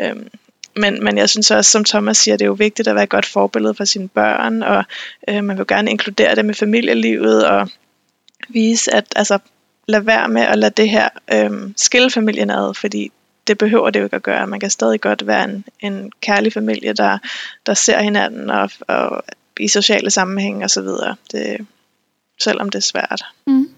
Øhm, 0.02 0.28
men, 0.76 1.04
men 1.04 1.18
jeg 1.18 1.30
synes 1.30 1.52
også, 1.52 1.72
som 1.72 1.84
Thomas 1.84 2.18
siger, 2.18 2.38
det 2.38 2.46
er 2.46 2.48
jo 2.48 2.54
vigtigt 2.54 2.88
at 2.88 2.96
være 2.96 3.04
et 3.04 3.10
godt 3.10 3.26
forbillede 3.26 3.74
for 3.74 3.86
sine 3.86 4.08
børn, 4.08 4.64
og 4.64 4.84
øh, 5.30 5.44
man 5.44 5.58
vil 5.58 5.68
gerne 5.68 5.92
inkludere 5.92 6.36
dem 6.36 6.50
i 6.50 6.54
familielivet, 6.54 7.48
og 7.48 7.70
vise, 8.50 8.94
at 8.94 9.06
altså, 9.16 9.40
lad 9.88 10.02
være 10.02 10.30
med 10.30 10.42
at 10.42 10.58
lade 10.58 10.74
det 10.78 10.90
her 10.90 11.10
øhm, 11.34 11.74
skille 11.78 12.12
familien 12.12 12.50
ad, 12.50 12.74
fordi 12.74 13.12
det 13.48 13.58
behøver 13.58 13.90
det 13.90 14.00
jo 14.00 14.06
ikke 14.06 14.16
at 14.16 14.24
gøre. 14.24 14.48
Man 14.48 14.60
kan 14.60 14.70
stadig 14.70 15.02
godt 15.02 15.28
være 15.28 15.44
en, 15.44 15.66
en 15.80 16.12
kærlig 16.22 16.54
familie, 16.54 16.94
der, 16.94 17.18
der 17.66 17.74
ser 17.74 18.02
hinanden 18.02 18.50
og, 18.50 18.70
og 18.88 19.24
i 19.60 19.68
sociale 19.68 20.10
sammenhæng 20.10 20.64
og 20.64 20.70
så 20.70 20.82
videre. 20.82 21.16
Det, 21.32 21.68
selvom 22.40 22.70
det 22.70 22.80
er 22.80 22.84
svært. 22.84 23.26
Mm. 23.48 23.70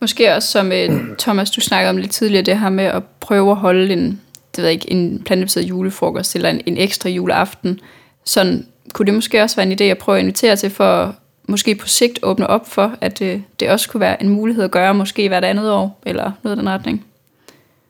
Måske 0.00 0.34
også 0.34 0.48
som 0.48 0.66
uh, 0.66 1.16
Thomas, 1.18 1.50
du 1.50 1.60
snakkede 1.60 1.90
om 1.90 1.96
lidt 1.96 2.10
tidligere, 2.10 2.44
det 2.44 2.58
her 2.58 2.70
med 2.70 2.84
at 2.84 3.02
prøve 3.20 3.50
at 3.50 3.56
holde 3.56 3.92
en, 3.92 4.20
det 4.56 4.64
ved 4.64 4.70
ikke, 4.70 4.90
en 4.90 5.22
plantebaseret 5.22 5.64
julefrokost 5.64 6.36
eller 6.36 6.50
en, 6.50 6.60
en 6.66 6.76
ekstra 6.76 7.08
juleaften. 7.08 7.80
Sådan 8.24 8.66
kunne 8.92 9.06
det 9.06 9.14
måske 9.14 9.42
også 9.42 9.56
være 9.56 9.66
en 9.66 9.80
idé 9.80 9.84
at 9.84 9.98
prøve 9.98 10.18
at 10.18 10.22
invitere 10.22 10.56
til 10.56 10.70
for 10.70 11.16
måske 11.48 11.74
på 11.74 11.88
sigt 11.88 12.18
åbne 12.22 12.46
op 12.46 12.66
for, 12.66 12.92
at 13.00 13.18
det, 13.18 13.42
det 13.60 13.70
også 13.70 13.88
kunne 13.88 14.00
være 14.00 14.22
en 14.22 14.28
mulighed 14.28 14.64
at 14.64 14.70
gøre, 14.70 14.94
måske 14.94 15.28
hvert 15.28 15.44
andet 15.44 15.72
år, 15.72 16.00
eller 16.06 16.32
noget 16.42 16.56
i 16.56 16.60
den 16.60 16.68
retning. 16.68 17.04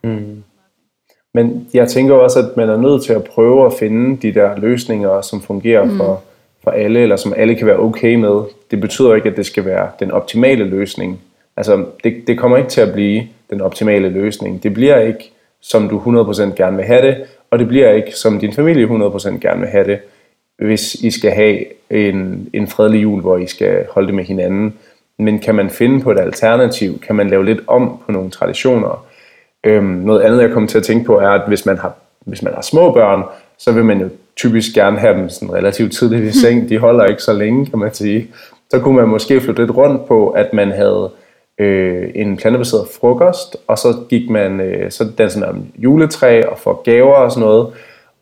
Mm. 0.02 0.42
Men 1.34 1.68
jeg 1.74 1.88
tænker 1.88 2.14
også, 2.14 2.38
at 2.38 2.56
man 2.56 2.68
er 2.68 2.76
nødt 2.76 3.04
til 3.04 3.12
at 3.12 3.24
prøve 3.24 3.66
at 3.66 3.72
finde 3.78 4.16
de 4.22 4.34
der 4.34 4.56
løsninger, 4.56 5.20
som 5.20 5.42
fungerer 5.42 5.84
mm. 5.84 5.96
for, 5.96 6.22
for 6.64 6.70
alle, 6.70 7.00
eller 7.00 7.16
som 7.16 7.34
alle 7.36 7.54
kan 7.54 7.66
være 7.66 7.78
okay 7.78 8.14
med. 8.14 8.42
Det 8.70 8.80
betyder 8.80 9.14
ikke, 9.14 9.28
at 9.28 9.36
det 9.36 9.46
skal 9.46 9.64
være 9.64 9.90
den 10.00 10.10
optimale 10.10 10.64
løsning. 10.64 11.20
Altså, 11.56 11.84
det, 12.04 12.14
det 12.26 12.38
kommer 12.38 12.56
ikke 12.56 12.70
til 12.70 12.80
at 12.80 12.92
blive 12.92 13.22
den 13.50 13.60
optimale 13.60 14.08
løsning. 14.08 14.62
Det 14.62 14.74
bliver 14.74 14.98
ikke, 14.98 15.32
som 15.60 15.88
du 15.88 15.98
100% 15.98 16.54
gerne 16.56 16.76
vil 16.76 16.84
have 16.84 17.06
det, 17.06 17.16
og 17.50 17.58
det 17.58 17.68
bliver 17.68 17.90
ikke, 17.90 18.12
som 18.16 18.40
din 18.40 18.52
familie 18.52 18.86
100% 18.86 19.38
gerne 19.38 19.60
vil 19.60 19.68
have 19.68 19.84
det, 19.84 19.98
hvis 20.58 20.94
I 20.94 21.10
skal 21.10 21.30
have 21.30 21.64
en, 21.90 22.48
en 22.52 22.66
fredelig 22.66 23.02
jul, 23.02 23.20
hvor 23.20 23.36
I 23.36 23.46
skal 23.46 23.86
holde 23.90 24.06
det 24.06 24.14
med 24.14 24.24
hinanden. 24.24 24.74
Men 25.18 25.38
kan 25.38 25.54
man 25.54 25.70
finde 25.70 26.00
på 26.00 26.10
et 26.10 26.18
alternativ? 26.20 27.00
Kan 27.00 27.16
man 27.16 27.30
lave 27.30 27.44
lidt 27.44 27.60
om 27.66 27.98
på 28.06 28.12
nogle 28.12 28.30
traditioner? 28.30 29.06
Øhm, 29.64 29.84
noget 29.84 30.20
andet, 30.20 30.42
jeg 30.42 30.50
kommer 30.50 30.68
til 30.68 30.78
at 30.78 30.84
tænke 30.84 31.04
på, 31.04 31.18
er, 31.18 31.28
at 31.28 31.48
hvis 31.48 31.66
man 31.66 31.78
har, 31.78 31.94
hvis 32.20 32.42
man 32.42 32.54
har 32.54 32.62
små 32.62 32.92
børn, 32.92 33.22
så 33.58 33.72
vil 33.72 33.84
man 33.84 34.00
jo 34.00 34.08
typisk 34.36 34.74
gerne 34.74 34.98
have 34.98 35.18
dem 35.18 35.28
sådan 35.28 35.54
relativt 35.54 35.92
tidligt 35.92 36.34
i 36.34 36.40
seng. 36.40 36.68
De 36.68 36.78
holder 36.78 37.04
ikke 37.04 37.22
så 37.22 37.32
længe, 37.32 37.66
kan 37.66 37.78
man 37.78 37.94
sige. 37.94 38.28
Så 38.70 38.78
kunne 38.78 38.96
man 38.96 39.08
måske 39.08 39.40
flytte 39.40 39.62
lidt 39.62 39.76
rundt 39.76 40.06
på, 40.06 40.28
at 40.28 40.52
man 40.52 40.70
havde 40.70 41.10
øh, 41.58 42.10
en 42.14 42.36
plantebaseret 42.36 42.88
frokost, 43.00 43.56
og 43.66 43.78
så 43.78 43.94
gik 44.08 44.30
man, 44.30 44.60
øh, 44.60 44.90
så 44.90 45.04
dansede 45.18 45.40
man 45.40 45.50
om 45.54 45.66
juletræ 45.78 46.42
og 46.42 46.58
får 46.58 46.82
gaver 46.84 47.14
og 47.14 47.30
sådan 47.30 47.48
noget. 47.48 47.66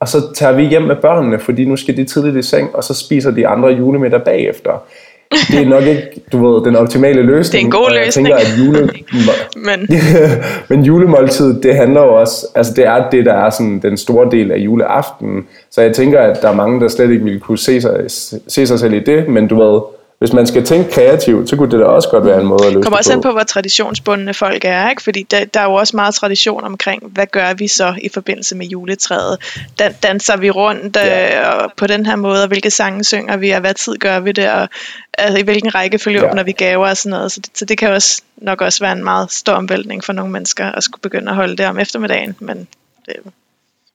Og 0.00 0.08
så 0.08 0.32
tager 0.34 0.52
vi 0.52 0.64
hjem 0.64 0.82
med 0.82 0.96
børnene, 0.96 1.38
fordi 1.38 1.64
nu 1.64 1.76
skal 1.76 1.96
de 1.96 2.04
tidligt 2.04 2.36
i 2.36 2.42
seng, 2.42 2.74
og 2.74 2.84
så 2.84 2.94
spiser 2.94 3.30
de 3.30 3.48
andre 3.48 3.68
julemiddag 3.68 4.22
bagefter 4.24 4.82
det 5.30 5.62
er 5.62 5.66
nok 5.66 5.82
ikke, 5.82 6.22
du 6.32 6.46
ved, 6.46 6.64
den 6.64 6.76
optimale 6.76 7.22
løsning. 7.22 7.52
Det 7.52 7.60
er 7.60 7.64
en 7.64 7.70
god 7.70 8.04
løsning. 8.04 8.28
Jeg 8.28 8.38
tænker, 8.38 8.52
at 8.52 8.66
jule... 8.66 8.90
men. 9.66 9.88
men 10.68 10.84
julemåltid, 10.84 11.60
det 11.60 11.76
handler 11.76 12.00
jo 12.00 12.14
også, 12.14 12.46
altså 12.54 12.72
det 12.74 12.86
er 12.86 13.10
det, 13.10 13.24
der 13.24 13.32
er 13.32 13.50
sådan 13.50 13.78
den 13.78 13.96
store 13.96 14.30
del 14.30 14.52
af 14.52 14.58
juleaften. 14.58 15.46
Så 15.70 15.82
jeg 15.82 15.94
tænker, 15.94 16.20
at 16.20 16.42
der 16.42 16.48
er 16.48 16.54
mange, 16.54 16.80
der 16.80 16.88
slet 16.88 17.10
ikke 17.10 17.24
ville 17.24 17.40
kunne 17.40 17.58
se 17.58 17.80
sig, 17.80 18.04
se 18.48 18.66
sig 18.66 18.78
selv 18.78 18.94
i 18.94 19.00
det, 19.00 19.28
men 19.28 19.48
du 19.48 19.62
ved, 19.62 19.80
hvis 20.26 20.34
man 20.34 20.46
skal 20.46 20.64
tænke 20.64 20.90
kreativt, 20.90 21.48
så 21.48 21.56
kunne 21.56 21.70
det 21.70 21.80
da 21.80 21.84
også 21.84 22.08
godt 22.08 22.26
være 22.26 22.40
en 22.40 22.46
måde 22.46 22.66
at 22.66 22.72
løse 22.72 22.82
Kommer 22.82 22.96
også 22.96 23.12
ind 23.12 23.22
på, 23.22 23.32
hvor 23.32 23.42
traditionsbundne 23.42 24.34
folk 24.34 24.64
er, 24.64 24.90
ikke? 24.90 25.02
fordi 25.02 25.22
der, 25.22 25.44
der 25.44 25.60
er 25.60 25.64
jo 25.64 25.74
også 25.74 25.96
meget 25.96 26.14
tradition 26.14 26.64
omkring, 26.64 27.02
hvad 27.06 27.26
gør 27.26 27.54
vi 27.54 27.68
så 27.68 27.94
i 28.02 28.08
forbindelse 28.08 28.56
med 28.56 28.66
juletræet? 28.66 29.38
Dan, 29.78 29.92
danser 30.02 30.36
vi 30.36 30.50
rundt 30.50 30.96
ja. 30.96 31.62
øh, 31.62 31.68
på 31.76 31.86
den 31.86 32.06
her 32.06 32.16
måde, 32.16 32.42
og 32.42 32.48
hvilke 32.48 32.70
sange 32.70 33.04
synger 33.04 33.36
vi, 33.36 33.50
og 33.50 33.60
hvad 33.60 33.74
tid 33.74 33.96
gør 33.96 34.20
vi 34.20 34.32
det, 34.32 34.50
og 34.50 34.68
altså, 35.18 35.38
i 35.38 35.42
hvilken 35.42 35.74
rækkefølge 35.74 36.20
ja. 36.20 36.28
åbner 36.28 36.42
vi 36.42 36.52
gaver 36.52 36.88
og 36.88 36.96
sådan 36.96 37.10
noget. 37.10 37.32
Så 37.32 37.40
det, 37.40 37.50
så 37.54 37.64
det 37.64 37.78
kan 37.78 37.92
også 37.92 38.22
nok 38.36 38.60
også 38.60 38.84
være 38.84 38.92
en 38.92 39.04
meget 39.04 39.32
stor 39.32 39.52
omvæltning 39.52 40.04
for 40.04 40.12
nogle 40.12 40.32
mennesker 40.32 40.72
at 40.72 40.82
skulle 40.82 41.02
begynde 41.02 41.30
at 41.30 41.36
holde 41.36 41.56
det 41.56 41.66
om 41.66 41.78
eftermiddagen, 41.78 42.36
men 42.40 42.68
det 43.06 43.16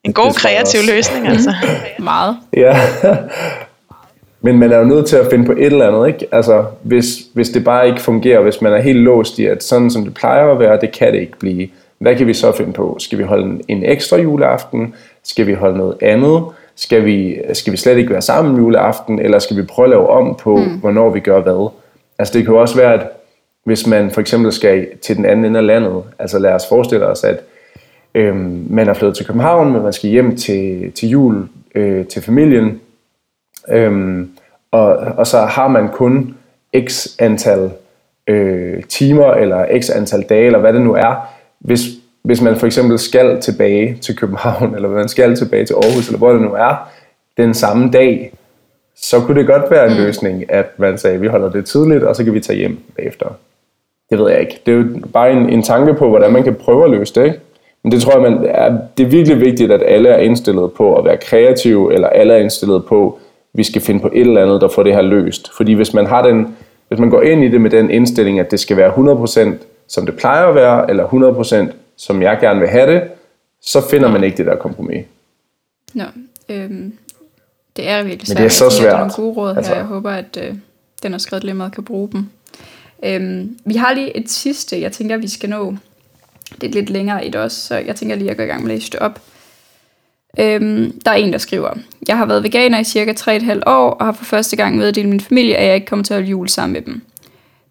en 0.03 0.13
god 0.13 0.33
kreativ 0.33 0.79
løsning 0.87 1.27
altså. 1.27 1.53
meget. 1.99 2.37
Ja, 2.57 2.79
Men 4.41 4.59
man 4.59 4.71
er 4.71 4.77
jo 4.77 4.83
nødt 4.83 5.05
til 5.05 5.15
at 5.15 5.27
finde 5.29 5.45
på 5.45 5.51
et 5.51 5.65
eller 5.65 5.87
andet, 5.87 6.07
ikke? 6.07 6.35
Altså, 6.35 6.65
hvis, 6.81 7.05
hvis 7.33 7.49
det 7.49 7.63
bare 7.63 7.87
ikke 7.87 8.01
fungerer, 8.01 8.41
hvis 8.41 8.61
man 8.61 8.73
er 8.73 8.81
helt 8.81 8.99
låst 8.99 9.39
i, 9.39 9.45
at 9.45 9.63
sådan 9.63 9.89
som 9.89 10.03
det 10.03 10.13
plejer 10.13 10.51
at 10.51 10.59
være, 10.59 10.79
det 10.81 10.91
kan 10.91 11.13
det 11.13 11.19
ikke 11.19 11.39
blive. 11.39 11.67
Hvad 11.97 12.15
kan 12.15 12.27
vi 12.27 12.33
så 12.33 12.51
finde 12.51 12.73
på? 12.73 12.95
Skal 12.99 13.17
vi 13.17 13.23
holde 13.23 13.45
en, 13.45 13.61
en 13.67 13.83
ekstra 13.85 14.17
juleaften? 14.17 14.93
Skal 15.23 15.47
vi 15.47 15.53
holde 15.53 15.77
noget 15.77 15.97
andet? 16.01 16.43
Skal 16.75 17.05
vi, 17.05 17.37
skal 17.53 17.73
vi 17.73 17.77
slet 17.77 17.97
ikke 17.97 18.11
være 18.11 18.21
sammen 18.21 18.57
juleaften? 18.57 19.19
Eller 19.19 19.39
skal 19.39 19.57
vi 19.57 19.61
prøve 19.61 19.85
at 19.85 19.89
lave 19.89 20.09
om 20.09 20.35
på, 20.35 20.55
mm. 20.55 20.79
hvornår 20.79 21.09
vi 21.09 21.19
gør 21.19 21.41
hvad? 21.41 21.69
Altså 22.19 22.33
det 22.33 22.45
kan 22.45 22.53
jo 22.53 22.61
også 22.61 22.75
være, 22.75 22.93
at 22.93 23.07
hvis 23.63 23.87
man 23.87 24.11
for 24.11 24.21
eksempel 24.21 24.51
skal 24.51 24.87
til 25.01 25.15
den 25.15 25.25
anden 25.25 25.45
ende 25.45 25.59
af 25.59 25.65
landet, 25.65 26.03
altså 26.19 26.39
lad 26.39 26.53
os 26.53 26.67
forestille 26.69 27.05
os, 27.05 27.23
at 27.23 27.39
øhm, 28.15 28.65
man 28.69 28.87
er 28.87 28.93
flyttet 28.93 29.17
til 29.17 29.25
København, 29.25 29.73
men 29.73 29.83
man 29.83 29.93
skal 29.93 30.09
hjem 30.09 30.35
til, 30.35 30.91
til 30.91 31.09
jul 31.09 31.47
øh, 31.75 32.05
til 32.05 32.21
familien, 32.21 32.81
Øhm, 33.69 34.29
og, 34.71 34.87
og 34.95 35.27
så 35.27 35.39
har 35.39 35.67
man 35.67 35.89
kun 35.89 36.37
x 36.87 37.07
antal 37.19 37.71
øh, 38.27 38.83
timer, 38.83 39.33
eller 39.33 39.79
x 39.81 39.89
antal 39.89 40.21
dage, 40.21 40.45
eller 40.45 40.59
hvad 40.59 40.73
det 40.73 40.81
nu 40.81 40.93
er, 40.93 41.29
hvis, 41.59 41.81
hvis 42.23 42.41
man 42.41 42.55
for 42.55 42.65
eksempel 42.65 42.99
skal 42.99 43.41
tilbage 43.41 43.97
til 44.01 44.15
København, 44.15 44.73
eller 44.75 44.89
man 44.89 45.09
skal 45.09 45.35
tilbage 45.35 45.65
til 45.65 45.73
Aarhus, 45.73 46.07
eller 46.07 46.17
hvor 46.17 46.31
det 46.31 46.41
nu 46.41 46.53
er, 46.53 46.91
den 47.37 47.53
samme 47.53 47.89
dag, 47.91 48.33
så 48.95 49.19
kunne 49.19 49.39
det 49.39 49.47
godt 49.47 49.71
være 49.71 49.87
en 49.87 49.97
mm. 49.97 50.03
løsning, 50.03 50.51
at 50.51 50.79
man 50.79 50.97
sagde, 50.97 51.15
at 51.15 51.21
vi 51.21 51.27
holder 51.27 51.49
det 51.49 51.65
tidligt, 51.65 52.03
og 52.03 52.15
så 52.15 52.23
kan 52.23 52.33
vi 52.33 52.39
tage 52.39 52.59
hjem 52.59 52.79
bagefter. 52.95 53.25
Det 54.09 54.19
ved 54.19 54.31
jeg 54.31 54.39
ikke. 54.39 54.61
Det 54.65 54.73
er 54.73 54.77
jo 54.77 54.85
bare 55.13 55.31
en, 55.31 55.49
en 55.49 55.63
tanke 55.63 55.93
på, 55.93 56.09
hvordan 56.09 56.33
man 56.33 56.43
kan 56.43 56.55
prøve 56.55 56.83
at 56.83 56.91
løse 56.91 57.15
det. 57.15 57.25
Ikke? 57.25 57.39
Men 57.83 57.91
det 57.91 58.01
tror 58.01 58.11
jeg, 58.11 58.31
man 58.31 58.45
er, 58.45 58.77
det 58.97 59.05
er 59.05 59.09
virkelig 59.09 59.39
vigtigt, 59.39 59.71
at 59.71 59.83
alle 59.85 60.09
er 60.09 60.17
indstillet 60.17 60.71
på 60.71 60.97
at 60.97 61.05
være 61.05 61.17
kreative, 61.17 61.93
eller 61.93 62.07
alle 62.07 62.33
er 62.33 62.37
indstillet 62.37 62.85
på 62.85 63.19
vi 63.53 63.63
skal 63.63 63.81
finde 63.81 63.99
på 63.99 64.07
et 64.13 64.21
eller 64.21 64.43
andet, 64.43 64.61
der 64.61 64.67
får 64.67 64.83
det 64.83 64.93
her 64.93 65.01
løst. 65.01 65.51
Fordi 65.57 65.73
hvis 65.73 65.93
man 65.93 66.05
har 66.05 66.21
den, 66.21 66.55
hvis 66.87 66.99
man 66.99 67.09
går 67.09 67.21
ind 67.21 67.43
i 67.43 67.47
det 67.47 67.61
med 67.61 67.69
den 67.69 67.89
indstilling, 67.89 68.39
at 68.39 68.51
det 68.51 68.59
skal 68.59 68.77
være 68.77 68.91
100% 68.91 69.65
som 69.87 70.05
det 70.05 70.17
plejer 70.17 70.47
at 70.47 70.55
være, 70.55 70.89
eller 70.89 71.67
100% 71.69 71.73
som 71.97 72.21
jeg 72.21 72.37
gerne 72.41 72.59
vil 72.59 72.69
have 72.69 72.93
det, 72.93 73.03
så 73.61 73.89
finder 73.89 74.11
man 74.11 74.23
ikke 74.23 74.37
det 74.37 74.45
der 74.45 74.55
kompromis. 74.55 75.05
Nå, 75.93 76.03
øhm, 76.49 76.93
det 77.75 77.89
er 77.89 78.03
virkelig 78.03 78.27
svært. 78.27 78.37
Men 78.37 78.43
det 78.43 78.45
er 78.45 78.49
så 78.49 78.69
svært. 78.69 78.91
Jeg 78.91 78.97
nogle 78.97 79.13
gode 79.13 79.33
råd 79.33 79.57
altså. 79.57 79.71
her. 79.71 79.79
Jeg 79.79 79.85
håber, 79.85 80.11
at 80.11 80.37
øh, 80.41 80.55
den 81.03 81.11
har 81.11 81.19
skrevet 81.19 81.43
lidt 81.43 81.57
meget 81.57 81.73
kan 81.73 81.83
bruge 81.83 82.09
dem. 82.11 82.25
Øhm, 83.03 83.57
vi 83.65 83.73
har 83.73 83.93
lige 83.93 84.17
et 84.17 84.29
sidste, 84.29 84.81
jeg 84.81 84.91
tænker, 84.91 85.17
vi 85.17 85.27
skal 85.27 85.49
nå. 85.49 85.75
Det 86.61 86.69
er 86.69 86.73
lidt 86.73 86.89
længere 86.89 87.25
et 87.25 87.35
også, 87.35 87.67
så 87.67 87.75
jeg 87.75 87.95
tænker 87.95 88.15
lige 88.15 88.31
at 88.31 88.37
gå 88.37 88.43
i 88.43 88.45
gang 88.45 88.63
med 88.63 88.71
at 88.71 88.77
læse 88.77 88.91
det 88.91 88.99
op. 88.99 89.19
Øhm, 90.39 90.99
der 91.05 91.11
er 91.11 91.15
en, 91.15 91.31
der 91.31 91.37
skriver, 91.37 91.69
Jeg 92.07 92.17
har 92.17 92.25
været 92.25 92.43
veganer 92.43 92.79
i 92.79 92.83
cirka 92.83 93.13
3,5 93.13 93.59
år, 93.65 93.89
og 93.89 94.05
har 94.05 94.11
for 94.11 94.25
første 94.25 94.55
gang 94.55 94.77
meddelt 94.77 95.09
min 95.09 95.19
familie, 95.19 95.55
at 95.55 95.67
jeg 95.67 95.75
ikke 95.75 95.87
kommer 95.87 96.03
til 96.03 96.13
at 96.13 96.17
holde 96.17 96.29
jul 96.29 96.49
sammen 96.49 96.73
med 96.73 96.81
dem. 96.81 97.01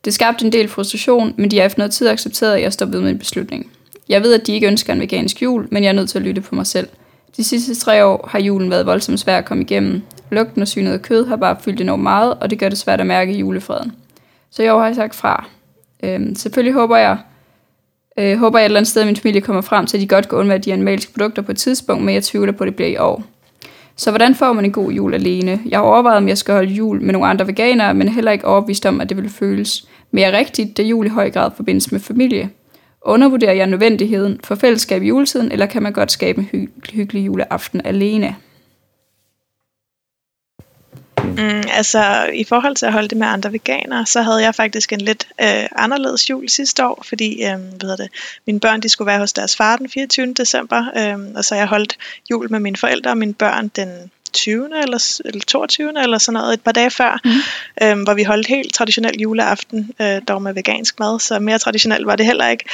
Det 0.04 0.14
skabte 0.14 0.44
en 0.46 0.52
del 0.52 0.68
frustration, 0.68 1.34
men 1.36 1.50
de 1.50 1.58
har 1.58 1.64
efter 1.64 1.78
noget 1.78 1.92
tid 1.92 2.08
accepteret, 2.08 2.54
at 2.54 2.62
jeg 2.62 2.72
står 2.72 2.86
ved 2.86 3.00
min 3.00 3.18
beslutning. 3.18 3.70
Jeg 4.08 4.22
ved, 4.22 4.34
at 4.34 4.46
de 4.46 4.52
ikke 4.52 4.66
ønsker 4.66 4.92
en 4.92 5.00
vegansk 5.00 5.42
jul, 5.42 5.68
men 5.70 5.82
jeg 5.82 5.88
er 5.88 5.92
nødt 5.92 6.10
til 6.10 6.18
at 6.18 6.24
lytte 6.24 6.40
på 6.40 6.54
mig 6.54 6.66
selv. 6.66 6.88
De 7.36 7.44
sidste 7.44 7.74
tre 7.74 8.04
år 8.04 8.28
har 8.30 8.40
julen 8.40 8.70
været 8.70 8.86
voldsomt 8.86 9.20
svær 9.20 9.38
at 9.38 9.44
komme 9.44 9.62
igennem. 9.62 10.02
Lugten 10.30 10.62
og 10.62 10.68
synet 10.68 10.92
af 10.92 11.02
kød 11.02 11.26
har 11.26 11.36
bare 11.36 11.56
fyldt 11.60 11.80
enormt 11.80 12.02
meget, 12.02 12.34
og 12.40 12.50
det 12.50 12.58
gør 12.58 12.68
det 12.68 12.78
svært 12.78 13.00
at 13.00 13.06
mærke 13.06 13.32
julefreden. 13.32 13.92
Så 14.50 14.62
jeg 14.62 14.72
har 14.72 14.92
sagt 14.92 15.14
fra. 15.14 15.46
Øhm, 16.02 16.34
selvfølgelig 16.34 16.74
håber 16.74 16.96
jeg, 16.96 17.18
Øh, 18.18 18.38
håber 18.38 18.58
jeg 18.58 18.64
et 18.64 18.68
eller 18.68 18.80
andet 18.80 18.90
sted, 18.90 19.02
at 19.02 19.06
min 19.06 19.16
familie 19.16 19.40
kommer 19.40 19.62
frem 19.62 19.86
til, 19.86 19.96
at 19.96 20.00
de 20.00 20.06
godt 20.06 20.28
kan 20.28 20.38
undvære 20.38 20.58
de 20.58 20.72
animalske 20.72 21.12
produkter 21.12 21.42
på 21.42 21.52
et 21.52 21.58
tidspunkt, 21.58 22.04
men 22.04 22.14
jeg 22.14 22.22
tvivler 22.22 22.52
på, 22.52 22.64
at 22.64 22.68
det 22.68 22.76
bliver 22.76 22.88
i 22.90 22.96
år. 22.96 23.22
Så 23.96 24.10
hvordan 24.10 24.34
får 24.34 24.52
man 24.52 24.64
en 24.64 24.72
god 24.72 24.92
jul 24.92 25.14
alene? 25.14 25.60
Jeg 25.68 25.78
har 25.78 25.84
overvejet, 25.84 26.16
om 26.16 26.28
jeg 26.28 26.38
skal 26.38 26.54
holde 26.54 26.70
jul 26.72 27.02
med 27.02 27.12
nogle 27.12 27.28
andre 27.28 27.46
veganere, 27.46 27.94
men 27.94 28.08
heller 28.08 28.30
ikke 28.32 28.46
overbevist 28.46 28.86
om, 28.86 29.00
at 29.00 29.08
det 29.08 29.16
vil 29.16 29.28
føles 29.30 29.84
mere 30.10 30.38
rigtigt, 30.38 30.76
da 30.76 30.82
jul 30.82 31.06
i 31.06 31.08
høj 31.08 31.30
grad 31.30 31.50
forbindes 31.56 31.92
med 31.92 32.00
familie. 32.00 32.50
Undervurderer 33.02 33.52
jeg 33.52 33.66
nødvendigheden 33.66 34.40
for 34.44 34.54
fællesskab 34.54 35.02
i 35.02 35.06
juletiden, 35.06 35.52
eller 35.52 35.66
kan 35.66 35.82
man 35.82 35.92
godt 35.92 36.12
skabe 36.12 36.40
en 36.40 36.48
hy- 36.52 36.92
hyggelig 36.92 37.26
juleaften 37.26 37.80
alene? 37.84 38.36
Mm, 41.22 41.62
altså, 41.68 42.30
i 42.34 42.44
forhold 42.44 42.76
til 42.76 42.86
at 42.86 42.92
holde 42.92 43.08
det 43.08 43.18
med 43.18 43.26
andre 43.26 43.52
veganere, 43.52 44.06
så 44.06 44.22
havde 44.22 44.42
jeg 44.42 44.54
faktisk 44.54 44.92
en 44.92 45.00
lidt 45.00 45.26
øh, 45.40 45.66
anderledes 45.76 46.30
jul 46.30 46.48
sidste 46.48 46.86
år, 46.86 47.02
fordi 47.08 47.44
øh, 47.44 47.58
hvad 47.58 47.96
det, 47.96 48.08
mine 48.46 48.60
børn 48.60 48.80
de 48.80 48.88
skulle 48.88 49.06
være 49.06 49.18
hos 49.18 49.32
deres 49.32 49.56
far 49.56 49.76
den 49.76 49.90
24. 49.90 50.34
december, 50.34 50.84
øh, 50.96 51.34
og 51.36 51.44
så 51.44 51.54
jeg 51.54 51.66
holdt 51.66 51.96
jul 52.30 52.50
med 52.50 52.60
mine 52.60 52.76
forældre 52.76 53.10
og 53.10 53.18
mine 53.18 53.34
børn 53.34 53.68
den 53.68 54.10
20. 54.32 54.82
Eller, 54.82 55.20
eller 55.24 55.40
22. 55.46 56.02
eller 56.02 56.18
sådan 56.18 56.40
noget, 56.40 56.54
et 56.54 56.60
par 56.60 56.72
dage 56.72 56.90
før, 56.90 57.20
mm. 57.24 57.30
øhm, 57.82 58.02
hvor 58.02 58.14
vi 58.14 58.22
holdt 58.22 58.46
helt 58.46 58.74
traditionel 58.74 59.20
juleaften, 59.20 59.90
øh, 60.00 60.20
dog 60.28 60.42
med 60.42 60.54
vegansk 60.54 60.98
mad, 60.98 61.20
så 61.20 61.38
mere 61.38 61.58
traditionelt 61.58 62.06
var 62.06 62.16
det 62.16 62.26
heller 62.26 62.48
ikke. 62.48 62.64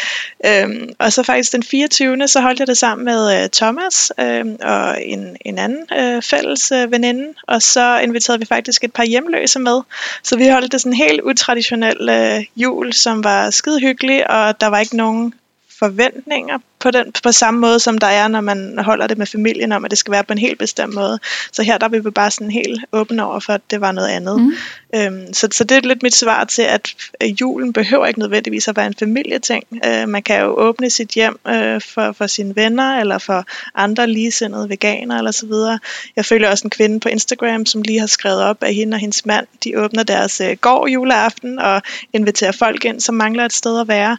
Øhm, 0.47 0.91
og 0.99 1.13
så 1.13 1.23
faktisk 1.23 1.53
den 1.53 1.63
24. 1.63 2.29
så 2.29 2.41
holdt 2.41 2.59
jeg 2.59 2.67
det 2.67 2.79
sammen 2.79 3.05
med 3.05 3.43
øh, 3.43 3.49
Thomas 3.51 4.13
øh, 4.21 4.45
og 4.63 5.05
en, 5.05 5.37
en 5.41 5.59
anden 5.59 5.87
øh, 5.99 6.23
fælles 6.23 6.73
øh, 6.73 6.93
veninde, 6.93 7.35
og 7.43 7.63
så 7.63 7.99
inviterede 7.99 8.41
vi 8.41 8.47
faktisk 8.47 8.85
et 8.85 8.93
par 8.93 9.05
hjemløse 9.05 9.59
med, 9.59 9.81
så 10.23 10.37
vi 10.37 10.49
holdt 10.49 10.73
det 10.73 10.81
sådan 10.81 10.97
helt 10.97 11.21
utraditionel 11.21 12.09
øh, 12.09 12.45
jul, 12.57 12.93
som 12.93 13.25
var 13.25 13.51
skide 13.51 13.81
hyggelig, 13.81 14.31
og 14.31 14.61
der 14.61 14.67
var 14.67 14.79
ikke 14.79 14.97
nogen 14.97 15.35
forventninger 15.79 16.59
på, 16.79 16.91
den, 16.91 17.13
på 17.23 17.33
samme 17.33 17.61
måde, 17.61 17.81
som 17.81 17.99
der 17.99 18.07
er, 18.07 18.29
når 18.29 18.41
man 18.41 18.79
holder 18.79 19.07
det 19.07 19.19
med 19.19 19.27
familien 19.27 19.73
om, 19.73 19.85
at 19.85 19.91
det 19.91 19.99
skal 19.99 20.13
være 20.13 20.25
på 20.25 20.33
en 20.33 20.39
helt 20.39 20.59
bestemt 20.59 20.95
måde. 20.95 21.19
Så 21.53 21.63
her 21.63 21.79
der 21.79 21.87
er 21.87 21.91
vi 21.91 22.11
bare 22.11 22.31
sådan 22.31 22.51
helt 22.51 22.85
åbne 22.93 23.25
over 23.25 23.41
for, 23.41 23.53
at 23.53 23.61
det 23.71 23.81
var 23.81 23.93
noget 23.93 24.09
andet. 24.09 24.41
Mm. 24.41 24.53
Øhm, 24.95 25.33
så, 25.35 25.49
så 25.53 25.65
det 25.65 25.77
er 25.77 25.81
lidt 25.81 26.03
mit 26.03 26.15
svar 26.15 26.45
til, 26.45 26.63
at 26.63 26.95
julen 27.41 27.73
behøver 27.73 28.07
ikke 28.07 28.21
nødvendigvis 28.21 28.69
at 28.69 28.77
være 28.77 28.87
en 28.87 28.95
familieting. 28.99 29.65
Øh, 29.85 30.09
man 30.09 30.23
kan 30.23 30.41
jo 30.41 30.47
åbne 30.47 30.91
sit 30.91 31.09
hjem 31.09 31.39
øh, 31.49 31.81
for, 31.81 32.13
for 32.13 32.27
sine 32.27 32.57
venner, 32.57 33.01
eller 33.01 33.19
for 33.19 33.45
andre 33.75 34.07
ligesindede 34.07 34.69
veganer, 34.69 35.19
eller 35.19 35.31
så 35.31 35.47
videre. 35.47 35.79
Jeg 36.17 36.25
følger 36.25 36.51
også 36.51 36.67
en 36.67 36.71
kvinde 36.71 37.01
på 37.01 37.09
Instagram, 37.09 37.67
som 37.67 37.83
lige 37.83 38.01
har 38.01 38.07
skrevet 38.07 38.43
op, 38.43 38.57
at 38.61 38.75
hende 38.75 38.95
og 38.95 38.99
hendes 38.99 39.27
mand, 39.27 39.47
de 39.65 39.79
åbner 39.79 40.03
deres 40.03 40.41
øh, 40.41 40.57
gård 40.61 40.89
juleaften, 40.89 41.59
og 41.59 41.83
inviterer 42.13 42.53
folk 42.53 42.85
ind, 42.85 43.01
som 43.01 43.15
mangler 43.15 43.45
et 43.45 43.53
sted 43.53 43.81
at 43.81 43.89
være. 43.89 44.17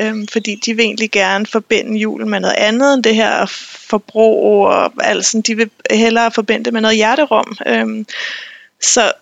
Øh, 0.00 0.14
fordi 0.32 0.54
de 0.66 0.74
vil 0.74 0.84
egentlig 0.84 1.10
gerne 1.10 1.46
forbinde 1.46 1.95
julen 1.96 2.30
med 2.30 2.40
noget 2.40 2.54
andet 2.58 2.94
end 2.94 3.04
det 3.04 3.14
her 3.14 3.46
forbrug 3.88 4.66
og 4.66 4.92
alt 5.00 5.24
sådan. 5.24 5.42
De 5.42 5.56
vil 5.56 5.70
hellere 5.90 6.30
forbinde 6.30 6.64
det 6.64 6.72
med 6.72 6.80
noget 6.80 6.96
hjerterum. 6.96 7.56
Øhm, 7.66 8.06
så, 8.80 9.12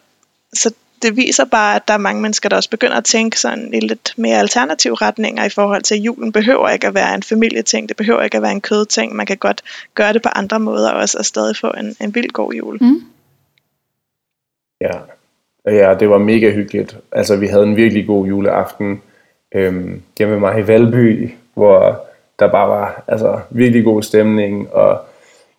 så 0.53 0.75
det 1.03 1.17
viser 1.17 1.45
bare, 1.45 1.77
at 1.77 1.89
der 1.89 1.95
er 1.95 1.99
mange 1.99 2.23
mennesker, 2.23 2.49
der 2.49 2.57
også 2.57 2.71
begynder 2.71 2.97
at 2.97 3.05
tænke 3.05 3.41
sådan 3.41 3.75
i 3.75 3.81
lidt 3.81 4.15
mere 4.17 4.39
alternative 4.39 4.95
retninger 4.95 5.45
i 5.45 5.49
forhold 5.49 5.83
til, 5.83 5.95
at 5.95 6.01
julen 6.01 6.33
behøver 6.33 6.69
ikke 6.69 6.87
at 6.87 6.95
være 6.95 7.15
en 7.15 7.23
familieting, 7.23 7.89
det 7.89 7.97
behøver 7.97 8.23
ikke 8.23 8.37
at 8.37 8.43
være 8.43 8.53
en 8.53 8.61
kødting, 8.61 9.15
man 9.15 9.27
kan 9.27 9.37
godt 9.37 9.63
gøre 9.95 10.13
det 10.13 10.23
på 10.23 10.29
andre 10.29 10.61
måder 10.61 10.91
også, 10.91 11.19
og 11.19 11.25
stadig 11.25 11.57
få 11.57 11.73
en, 11.79 11.97
en 12.01 12.15
vild 12.15 12.31
god 12.31 12.53
jul. 12.53 12.79
Mm. 12.81 13.03
Ja. 14.81 14.99
ja, 15.67 15.95
det 15.95 16.11
var 16.11 16.19
mega 16.19 16.51
hyggeligt. 16.51 16.97
Altså, 17.13 17.37
vi 17.37 17.47
havde 17.47 17.63
en 17.63 17.77
virkelig 17.77 18.07
god 18.07 18.27
juleaften 18.27 19.03
øhm, 19.55 20.03
hjemme 20.19 20.35
med 20.35 20.41
mig 20.41 20.61
i 20.61 20.67
Valby, 20.67 21.31
hvor 21.55 22.07
der 22.39 22.49
bare 22.49 22.69
var 22.69 23.03
altså, 23.09 23.39
virkelig 23.51 23.85
god 23.85 24.03
stemning, 24.03 24.75
og 24.75 24.99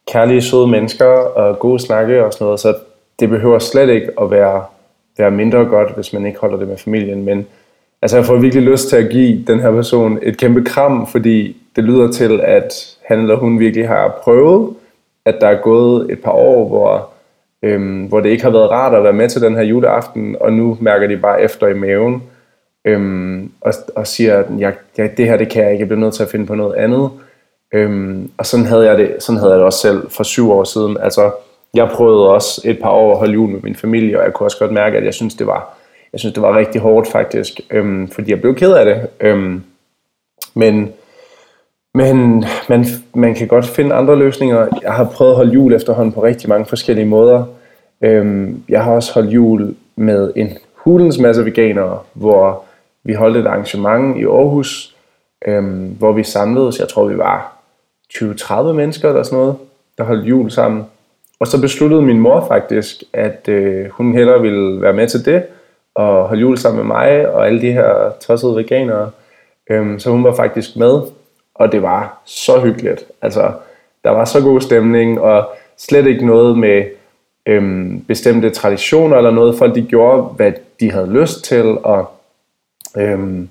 kærlige, 0.07 0.41
søde 0.41 0.67
mennesker, 0.67 1.05
og 1.05 1.59
gode 1.59 1.79
snakke 1.79 2.25
og 2.25 2.33
sådan 2.33 2.45
noget, 2.45 2.59
så 2.59 2.75
det 3.19 3.29
behøver 3.29 3.59
slet 3.59 3.89
ikke 3.89 4.09
at 4.21 4.31
være, 4.31 4.63
være 5.17 5.31
mindre 5.31 5.65
godt, 5.65 5.95
hvis 5.95 6.13
man 6.13 6.25
ikke 6.25 6.39
holder 6.39 6.57
det 6.57 6.67
med 6.67 6.77
familien, 6.77 7.25
men 7.25 7.47
altså, 8.01 8.17
jeg 8.17 8.25
får 8.25 8.35
virkelig 8.35 8.63
lyst 8.63 8.89
til 8.89 8.95
at 8.95 9.09
give 9.09 9.43
den 9.47 9.59
her 9.59 9.71
person 9.71 10.19
et 10.21 10.37
kæmpe 10.37 10.63
kram, 10.63 11.07
fordi 11.07 11.57
det 11.75 11.83
lyder 11.83 12.11
til, 12.11 12.41
at 12.43 12.97
han 13.05 13.19
eller 13.19 13.35
hun 13.35 13.59
virkelig 13.59 13.87
har 13.87 14.19
prøvet, 14.23 14.75
at 15.25 15.35
der 15.41 15.47
er 15.47 15.61
gået 15.61 16.11
et 16.11 16.19
par 16.23 16.31
år, 16.31 16.67
hvor, 16.67 17.09
øhm, 17.63 18.05
hvor 18.05 18.19
det 18.19 18.29
ikke 18.29 18.43
har 18.43 18.51
været 18.51 18.71
rart 18.71 18.93
at 18.93 19.03
være 19.03 19.13
med 19.13 19.29
til 19.29 19.41
den 19.41 19.55
her 19.55 19.63
juleaften, 19.63 20.35
og 20.39 20.53
nu 20.53 20.77
mærker 20.81 21.07
de 21.07 21.17
bare 21.17 21.41
efter 21.41 21.67
i 21.67 21.73
maven, 21.73 22.23
øhm, 22.85 23.51
og, 23.61 23.73
og 23.95 24.07
siger, 24.07 24.37
at 24.37 24.45
jeg, 24.57 24.73
ja, 24.97 25.07
det 25.17 25.25
her 25.25 25.37
det 25.37 25.49
kan 25.49 25.63
jeg 25.63 25.71
ikke, 25.71 25.81
jeg 25.81 25.87
bliver 25.87 25.99
nødt 25.99 26.13
til 26.13 26.23
at 26.23 26.29
finde 26.29 26.45
på 26.45 26.55
noget 26.55 26.75
andet. 26.75 27.09
Øhm, 27.73 28.31
og 28.37 28.45
sådan 28.45 28.65
havde, 28.65 28.85
jeg 28.85 28.97
det, 28.97 29.15
sådan 29.19 29.39
havde 29.39 29.51
jeg 29.51 29.57
det 29.57 29.65
også 29.65 29.79
selv 29.79 30.09
for 30.09 30.23
syv 30.23 30.51
år 30.51 30.63
siden. 30.63 30.97
Altså, 31.01 31.31
jeg 31.73 31.89
prøvede 31.89 32.29
også 32.29 32.61
et 32.65 32.79
par 32.81 32.89
år 32.89 33.11
at 33.11 33.17
holde 33.17 33.33
jul 33.33 33.49
med 33.49 33.59
min 33.63 33.75
familie, 33.75 34.19
og 34.19 34.25
jeg 34.25 34.33
kunne 34.33 34.47
også 34.47 34.59
godt 34.59 34.71
mærke, 34.71 34.97
at 34.97 35.05
jeg 35.05 35.13
synes, 35.13 35.35
det 35.35 35.47
var, 35.47 35.77
jeg 36.13 36.19
synes, 36.19 36.33
det 36.33 36.43
var 36.43 36.57
rigtig 36.57 36.81
hårdt 36.81 37.07
faktisk, 37.07 37.59
øhm, 37.71 38.07
fordi 38.07 38.31
jeg 38.31 38.41
blev 38.41 38.55
ked 38.55 38.73
af 38.73 38.85
det. 38.85 39.07
Øhm, 39.19 39.63
men 40.53 40.93
men 41.95 42.45
man, 42.69 42.85
man 43.13 43.35
kan 43.35 43.47
godt 43.47 43.65
finde 43.65 43.95
andre 43.95 44.15
løsninger. 44.15 44.67
Jeg 44.81 44.93
har 44.93 45.03
prøvet 45.03 45.31
at 45.31 45.35
holde 45.35 45.53
jul 45.53 45.73
efterhånden 45.73 46.13
på 46.13 46.23
rigtig 46.23 46.49
mange 46.49 46.65
forskellige 46.65 47.05
måder. 47.05 47.43
Øhm, 48.01 48.63
jeg 48.69 48.83
har 48.83 48.91
også 48.91 49.13
holdt 49.13 49.29
jul 49.29 49.75
med 49.95 50.31
en 50.35 50.49
hulens 50.73 51.19
masse 51.19 51.45
veganere, 51.45 51.99
hvor 52.13 52.64
vi 53.05 53.13
holdt 53.13 53.37
et 53.37 53.47
arrangement 53.47 54.17
i 54.17 54.23
Aarhus, 54.23 54.95
øhm, 55.47 55.95
hvor 55.99 56.11
vi 56.11 56.23
samledes, 56.23 56.79
jeg 56.79 56.87
tror 56.87 57.05
vi 57.05 57.17
var 57.17 57.57
20-30 58.13 58.61
mennesker 58.71 59.09
eller 59.09 59.23
sådan 59.23 59.39
noget, 59.39 59.55
der 59.97 60.03
holdt 60.03 60.25
jul 60.25 60.51
sammen. 60.51 60.85
Og 61.39 61.47
så 61.47 61.61
besluttede 61.61 62.01
min 62.01 62.19
mor 62.19 62.45
faktisk, 62.47 63.03
at 63.13 63.49
øh, 63.49 63.89
hun 63.89 64.13
hellere 64.13 64.41
ville 64.41 64.81
være 64.81 64.93
med 64.93 65.07
til 65.07 65.25
det, 65.25 65.43
og 65.95 66.27
holde 66.27 66.41
jul 66.41 66.57
sammen 66.57 66.77
med 66.77 66.95
mig 66.95 67.29
og 67.29 67.47
alle 67.47 67.61
de 67.61 67.71
her 67.71 68.11
tossede 68.27 68.55
veganere. 68.55 69.11
Øhm, 69.69 69.99
så 69.99 70.09
hun 70.09 70.23
var 70.23 70.33
faktisk 70.33 70.75
med, 70.75 71.01
og 71.55 71.71
det 71.71 71.81
var 71.81 72.21
så 72.25 72.59
hyggeligt. 72.59 73.05
Altså, 73.21 73.51
der 74.03 74.09
var 74.09 74.25
så 74.25 74.41
god 74.41 74.61
stemning, 74.61 75.21
og 75.21 75.49
slet 75.77 76.07
ikke 76.07 76.25
noget 76.25 76.57
med 76.57 76.83
øhm, 77.45 78.05
bestemte 78.07 78.49
traditioner 78.49 79.17
eller 79.17 79.31
noget. 79.31 79.57
Folk 79.57 79.75
de 79.75 79.81
gjorde, 79.81 80.21
hvad 80.21 80.51
de 80.79 80.91
havde 80.91 81.11
lyst 81.11 81.43
til, 81.43 81.65
og 81.83 82.14
øhm, 82.97 83.49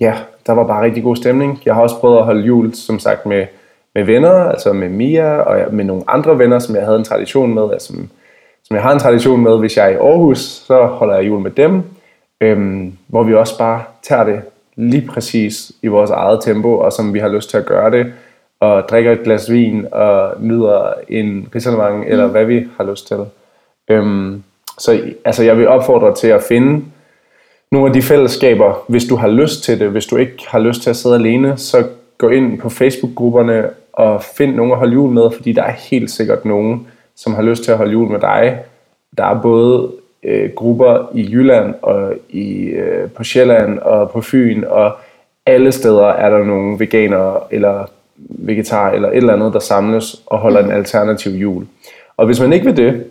ja, 0.00 0.14
der 0.46 0.52
var 0.52 0.66
bare 0.66 0.84
rigtig 0.84 1.02
god 1.02 1.16
stemning. 1.16 1.62
Jeg 1.64 1.74
har 1.74 1.82
også 1.82 1.98
prøvet 2.00 2.18
at 2.18 2.24
holde 2.24 2.42
jul, 2.42 2.74
som 2.74 2.98
sagt, 2.98 3.26
med, 3.26 3.46
med 3.94 4.04
venner, 4.04 4.30
altså 4.30 4.72
med 4.72 4.88
Mia 4.88 5.36
og 5.36 5.74
med 5.74 5.84
nogle 5.84 6.02
andre 6.06 6.38
venner, 6.38 6.58
som 6.58 6.76
jeg 6.76 6.84
havde 6.84 6.98
en 6.98 7.04
tradition 7.04 7.54
med, 7.54 7.72
altså, 7.72 7.92
som 8.64 8.76
jeg 8.76 8.82
har 8.82 8.92
en 8.92 8.98
tradition 8.98 9.42
med, 9.42 9.58
hvis 9.58 9.76
jeg 9.76 9.86
er 9.86 9.90
i 9.90 9.94
Aarhus, 9.94 10.38
så 10.38 10.86
holder 10.86 11.14
jeg 11.14 11.26
jul 11.26 11.40
med 11.40 11.50
dem, 11.50 11.82
øhm, 12.40 12.98
hvor 13.06 13.22
vi 13.22 13.34
også 13.34 13.58
bare 13.58 13.82
tager 14.02 14.24
det 14.24 14.42
lige 14.76 15.08
præcis 15.08 15.72
i 15.82 15.86
vores 15.86 16.10
eget 16.10 16.38
tempo, 16.42 16.78
og 16.78 16.92
som 16.92 17.14
vi 17.14 17.18
har 17.18 17.28
lyst 17.28 17.50
til 17.50 17.56
at 17.56 17.66
gøre 17.66 17.90
det, 17.90 18.12
og 18.60 18.82
drikker 18.88 19.12
et 19.12 19.22
glas 19.22 19.50
vin, 19.50 19.86
og 19.92 20.34
nyder 20.40 20.92
en 21.08 21.48
risalemang, 21.54 21.96
mm. 21.96 22.04
eller 22.06 22.26
hvad 22.26 22.44
vi 22.44 22.66
har 22.76 22.84
lyst 22.84 23.06
til. 23.06 23.24
Øhm, 23.90 24.42
så 24.78 25.00
altså, 25.24 25.44
jeg 25.44 25.58
vil 25.58 25.68
opfordre 25.68 26.14
til 26.14 26.28
at 26.28 26.42
finde 26.42 26.84
nogle 27.72 27.86
af 27.86 27.92
de 27.92 28.02
fællesskaber, 28.02 28.84
hvis 28.88 29.04
du 29.04 29.16
har 29.16 29.28
lyst 29.28 29.62
til 29.62 29.80
det. 29.80 29.90
Hvis 29.90 30.06
du 30.06 30.16
ikke 30.16 30.44
har 30.46 30.58
lyst 30.58 30.82
til 30.82 30.90
at 30.90 30.96
sidde 30.96 31.14
alene, 31.14 31.56
så 31.56 31.86
gå 32.18 32.28
ind 32.28 32.58
på 32.58 32.68
Facebook-grupperne 32.68 33.70
og 33.92 34.22
find 34.22 34.54
nogen 34.54 34.72
at 34.72 34.78
holde 34.78 34.92
jul 34.92 35.10
med, 35.10 35.30
fordi 35.36 35.52
der 35.52 35.62
er 35.62 35.72
helt 35.72 36.10
sikkert 36.10 36.44
nogen, 36.44 36.86
som 37.16 37.34
har 37.34 37.42
lyst 37.42 37.64
til 37.64 37.70
at 37.70 37.76
holde 37.76 37.92
jul 37.92 38.10
med 38.10 38.20
dig. 38.20 38.58
Der 39.18 39.24
er 39.24 39.42
både 39.42 39.90
øh, 40.22 40.50
grupper 40.56 41.10
i 41.14 41.30
Jylland 41.32 41.74
og 41.82 42.12
i, 42.30 42.64
øh, 42.64 43.10
på 43.10 43.24
Sjælland 43.24 43.78
og 43.78 44.10
på 44.10 44.20
Fyn, 44.20 44.64
og 44.64 44.92
alle 45.46 45.72
steder 45.72 46.06
er 46.06 46.30
der 46.30 46.44
nogle 46.44 46.78
veganere 46.78 47.40
eller 47.50 47.84
vegetar 48.16 48.90
eller 48.90 49.08
et 49.08 49.16
eller 49.16 49.32
andet, 49.32 49.52
der 49.52 49.58
samles 49.58 50.22
og 50.26 50.38
holder 50.38 50.64
en 50.64 50.70
alternativ 50.70 51.32
jul. 51.32 51.66
Og 52.16 52.26
hvis 52.26 52.40
man 52.40 52.52
ikke 52.52 52.66
vil 52.66 52.76
det, 52.76 53.04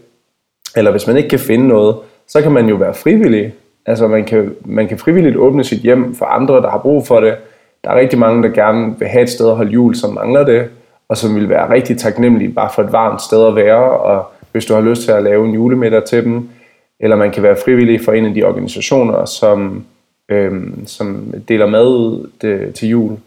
eller 0.76 0.92
hvis 0.92 1.08
man 1.08 1.18
ikke 1.18 1.30
kan 1.30 1.40
finde 1.40 1.68
noget, 1.68 1.96
så 2.28 2.42
kan 2.42 2.52
man 2.52 2.70
jo 2.70 2.76
være 2.76 2.94
frivillig. 2.94 3.54
Altså 3.88 4.08
man 4.08 4.26
kan, 4.26 4.56
man 4.66 4.88
kan 4.88 4.98
frivilligt 4.98 5.38
åbne 5.38 5.64
sit 5.64 5.80
hjem 5.80 6.16
for 6.16 6.26
andre, 6.26 6.56
der 6.56 6.70
har 6.70 6.78
brug 6.78 7.08
for 7.08 7.20
det. 7.20 7.36
Der 7.84 7.90
er 7.90 8.00
rigtig 8.00 8.20
mange, 8.20 8.44
der 8.44 8.50
gerne 8.50 9.00
vil 9.00 9.08
have 9.08 9.24
et 9.24 9.30
sted 9.30 9.50
at 9.50 9.56
holde 9.56 9.72
jul, 9.72 9.96
som 9.96 10.14
mangler 10.14 10.46
det, 10.46 10.70
og 11.10 11.18
som 11.18 11.36
vil 11.36 11.50
være 11.50 11.74
rigtig 11.74 11.98
taknemmelige 11.98 12.54
bare 12.54 12.70
for 12.76 12.84
et 12.84 12.92
varmt 12.92 13.22
sted 13.22 13.48
at 13.48 13.56
være, 13.56 13.92
og 13.92 14.26
hvis 14.52 14.66
du 14.66 14.74
har 14.74 14.82
lyst 14.82 15.02
til 15.02 15.12
at 15.12 15.24
lave 15.24 15.48
en 15.48 15.54
julemiddag 15.54 16.04
til 16.04 16.24
dem, 16.24 16.50
eller 17.00 17.16
man 17.16 17.32
kan 17.32 17.44
være 17.44 17.58
frivillig 17.66 18.02
for 18.06 18.12
en 18.12 18.26
af 18.26 18.34
de 18.34 18.44
organisationer, 18.44 19.26
som, 19.26 19.86
øhm, 20.30 20.88
som 20.88 21.34
deler 21.48 21.66
mad 21.66 21.88
ud 21.88 22.30
det, 22.42 22.76
til 22.76 22.90
jul. 22.90 23.18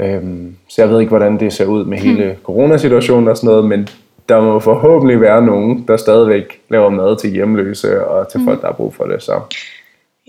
Øhm, 0.00 0.56
så 0.68 0.82
jeg 0.82 0.90
ved 0.90 1.00
ikke, 1.00 1.08
hvordan 1.08 1.40
det 1.40 1.52
ser 1.52 1.66
ud 1.66 1.84
med 1.84 1.98
hmm. 1.98 2.08
hele 2.08 2.36
coronasituationen 2.42 3.28
og 3.28 3.36
sådan 3.36 3.48
noget, 3.48 3.64
men 3.64 3.88
der 4.28 4.40
må 4.40 4.58
forhåbentlig 4.58 5.20
være 5.20 5.42
nogen, 5.42 5.84
der 5.88 5.96
stadigvæk 5.96 6.60
laver 6.68 6.88
mad 6.88 7.16
til 7.16 7.30
hjemløse 7.30 8.04
og 8.06 8.28
til 8.28 8.40
mm. 8.40 8.46
folk, 8.46 8.60
der 8.60 8.66
har 8.66 8.74
brug 8.74 8.94
for 8.94 9.04
det. 9.04 9.22
Så. 9.22 9.40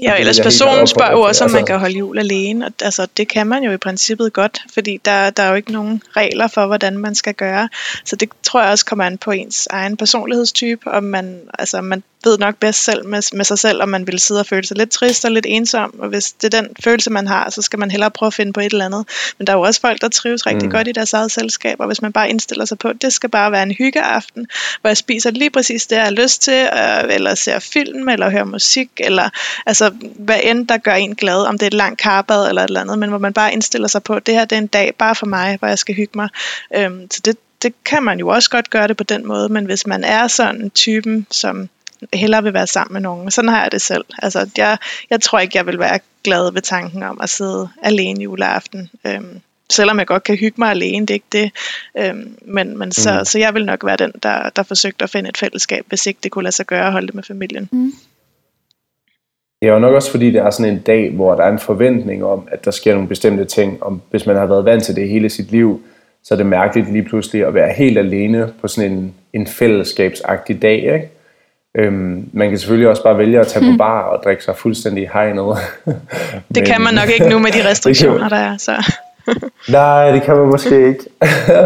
Ja, 0.02 0.16
ellers 0.20 0.40
personen 0.40 0.88
spørger 0.88 1.12
jo 1.12 1.22
også, 1.22 1.44
om 1.44 1.52
man 1.52 1.66
kan 1.66 1.80
holde 1.80 1.98
jul 1.98 2.20
alene, 2.20 2.66
og 2.66 2.72
altså, 2.82 3.08
det 3.18 3.28
kan 3.28 3.48
man 3.48 3.64
jo 3.64 3.72
i 3.72 3.78
princippet 3.78 4.34
godt, 4.34 4.60
fordi 4.74 5.00
der, 5.06 5.30
der 5.30 5.44
er 5.44 5.50
jo 5.50 5.56
ikke 5.56 5.72
nogen 5.72 6.02
regler 6.18 6.48
for, 6.48 6.66
hvordan 6.66 6.98
man 6.98 7.16
skal 7.16 7.34
gøre. 7.34 7.70
Så 8.06 8.16
det 8.16 8.30
tror 8.44 8.62
jeg 8.62 8.72
også 8.72 8.86
kommer 8.86 9.06
an 9.06 9.18
på 9.18 9.32
ens 9.32 9.68
egen 9.72 9.98
personlighedstype, 9.98 10.92
om 10.92 11.04
man, 11.04 11.42
altså, 11.60 11.82
man 11.82 12.04
ved 12.24 12.38
nok 12.38 12.56
bedst 12.56 12.84
selv 12.84 13.06
med, 13.06 13.36
med 13.36 13.46
sig 13.46 13.60
selv, 13.60 13.82
om 13.82 13.90
man 13.90 14.08
vil 14.08 14.20
sidde 14.20 14.40
og 14.40 14.46
føle 14.46 14.68
sig 14.68 14.78
lidt 14.78 14.90
trist 14.90 15.26
og 15.26 15.32
lidt 15.32 15.46
ensom. 15.50 16.00
Og 16.00 16.10
hvis 16.10 16.32
det 16.32 16.54
er 16.54 16.62
den 16.62 16.70
følelse, 16.84 17.10
man 17.10 17.28
har, 17.28 17.50
så 17.50 17.62
skal 17.62 17.80
man 17.80 17.92
hellere 17.92 18.12
prøve 18.12 18.28
at 18.28 18.34
finde 18.34 18.54
på 18.54 18.60
et 18.60 18.72
eller 18.72 18.86
andet. 18.86 19.06
Men 19.38 19.48
der 19.48 19.54
er 19.54 19.58
jo 19.58 19.64
også 19.64 19.82
folk, 19.82 20.02
der 20.02 20.10
trives 20.10 20.46
rigtig 20.46 20.66
mm. 20.66 20.72
godt 20.72 20.88
i 20.88 20.92
deres 20.92 21.14
eget 21.14 21.32
selskab, 21.32 21.80
og 21.80 21.88
hvis 21.88 22.02
man 22.02 22.14
bare 22.14 22.30
indstiller 22.30 22.66
sig 22.66 22.78
på, 22.78 22.88
at 22.88 23.02
det 23.02 23.14
skal 23.14 23.30
bare 23.30 23.52
være 23.52 23.64
en 23.64 23.72
hyggeaften, 23.72 24.48
hvor 24.82 24.90
jeg 24.90 24.98
spiser 24.98 25.32
lige 25.32 25.50
præcis 25.50 25.88
det, 25.88 25.96
jeg 25.96 26.04
har 26.04 26.12
lyst 26.12 26.42
til, 26.42 26.70
øh, 26.74 27.16
eller 27.16 27.36
ser 27.36 27.60
film, 27.60 28.10
eller 28.10 28.30
hører 28.30 28.44
musik, 28.44 28.90
eller 28.98 29.30
altså 29.66 29.92
hvad 30.16 30.40
end 30.44 30.68
der 30.68 30.78
gør 30.78 30.94
en 30.94 31.16
glad, 31.16 31.46
om 31.46 31.58
det 31.58 31.64
er 31.64 31.68
et 31.68 31.74
langt 31.74 32.02
karbad 32.02 32.50
eller 32.50 32.62
et 32.62 32.68
eller 32.68 32.82
andet, 32.82 33.00
men 33.00 33.10
hvor 33.10 33.18
man 33.18 33.34
bare 33.34 33.54
indstiller 33.54 33.88
sig 33.88 34.04
på, 34.04 34.14
at 34.14 34.26
det 34.26 34.34
her 34.34 34.46
det 34.46 34.56
er 34.56 34.62
en 34.62 34.68
dag 34.68 34.96
bare 34.98 35.16
for 35.16 35.26
mig, 35.26 35.58
hvor 35.60 35.68
jeg 35.68 35.80
skal 35.80 35.96
hygge 35.96 36.12
mig. 36.16 36.30
Øhm, 36.76 37.08
så 37.12 37.22
det, 37.26 37.38
det 37.62 37.74
kan 37.86 38.04
man 38.04 38.20
jo 38.20 38.28
også 38.28 38.50
godt 38.50 38.70
gøre 38.70 38.88
det 38.88 38.98
på 38.98 39.04
den 39.04 39.28
måde, 39.28 39.50
men 39.50 39.66
hvis 39.66 39.88
man 39.88 40.04
er 40.04 40.28
sådan 40.28 40.70
typen, 40.70 41.28
som 41.32 41.70
hellere 42.14 42.44
vil 42.44 42.54
være 42.54 42.68
sammen 42.68 42.94
med 42.94 43.02
nogen. 43.02 43.32
Sådan 43.32 43.50
har 43.50 43.62
jeg 43.62 43.72
det 43.72 43.82
selv. 43.82 44.06
Altså, 44.20 44.50
jeg, 44.58 44.78
jeg 45.10 45.22
tror 45.22 45.40
ikke, 45.40 45.58
jeg 45.58 45.66
vil 45.66 45.80
være 45.80 46.00
glad 46.24 46.52
ved 46.54 46.62
tanken 46.62 47.04
om 47.04 47.20
at 47.22 47.30
sidde 47.30 47.70
alene 47.84 48.24
juleaften. 48.24 48.90
Øhm, 49.08 49.42
selvom 49.70 50.00
jeg 50.00 50.08
godt 50.08 50.24
kan 50.24 50.36
hygge 50.36 50.56
mig 50.58 50.70
alene, 50.70 51.06
det 51.06 51.10
er 51.10 51.14
ikke 51.14 51.26
det. 51.32 51.52
Øhm, 51.98 52.38
men 52.46 52.78
men 52.78 52.92
så, 52.92 53.20
mm. 53.20 53.26
så 53.26 53.40
jeg 53.40 53.54
vil 53.54 53.66
nok 53.66 53.86
være 53.86 53.98
den, 53.98 54.12
der, 54.24 54.50
der 54.50 54.64
forsøgte 54.64 55.04
at 55.04 55.10
finde 55.10 55.30
et 55.30 55.38
fællesskab, 55.38 55.86
hvis 55.88 56.06
ikke 56.06 56.20
det 56.24 56.32
kunne 56.32 56.44
lade 56.44 56.56
sig 56.56 56.66
gøre 56.66 56.86
at 56.86 56.92
holde 56.92 57.08
det 57.08 57.16
med 57.16 57.24
familien. 57.24 57.70
Mm. 57.72 57.94
Det 59.62 59.70
er 59.70 59.74
jo 59.74 59.80
nok 59.80 59.96
også 59.96 60.12
fordi, 60.12 60.32
det 60.32 60.42
er 60.42 60.50
sådan 60.50 60.74
en 60.74 60.80
dag, 60.80 61.12
hvor 61.12 61.36
der 61.36 61.44
er 61.44 61.52
en 61.52 61.60
forventning 61.60 62.26
om, 62.26 62.48
at 62.52 62.66
der 62.66 62.72
sker 62.72 62.94
nogle 62.94 63.08
bestemte 63.08 63.46
ting. 63.46 63.84
Om, 63.84 64.02
hvis 64.12 64.26
man 64.26 64.36
har 64.36 64.46
været 64.46 64.66
vant 64.66 64.84
til 64.84 64.96
det 64.96 65.10
hele 65.10 65.30
sit 65.30 65.52
liv, 65.52 65.82
så 66.24 66.34
er 66.34 66.38
det 66.38 66.46
mærkeligt 66.46 66.92
lige 66.92 67.04
pludselig 67.04 67.46
at 67.46 67.54
være 67.54 67.74
helt 67.74 67.98
alene 67.98 68.54
på 68.62 68.68
sådan 68.68 68.92
en, 68.92 69.14
en 69.34 69.48
fællesskabsagtig 69.48 70.62
dag. 70.62 70.78
Ikke? 70.78 71.10
Øhm, 71.78 72.30
man 72.34 72.50
kan 72.50 72.58
selvfølgelig 72.58 72.90
også 72.90 73.04
bare 73.04 73.18
vælge 73.18 73.40
at 73.40 73.48
tage 73.48 73.66
hmm. 73.66 73.74
på 73.74 73.78
bar 73.78 74.02
og 74.02 74.24
drikke 74.24 74.44
sig 74.44 74.56
fuldstændig 74.58 75.10
hegnet. 75.14 75.46
det 76.56 76.66
kan 76.66 76.82
man 76.82 76.94
nok 76.94 77.10
ikke 77.10 77.30
nu 77.30 77.40
med 77.40 77.52
de 77.52 77.68
restriktioner, 77.70 78.30
der 78.30 78.36
er. 78.36 78.58
Så. 78.58 78.92
Nej, 79.70 80.12
det 80.12 80.24
kan 80.24 80.36
man 80.36 80.46
måske 80.46 80.88
ikke. 80.88 81.00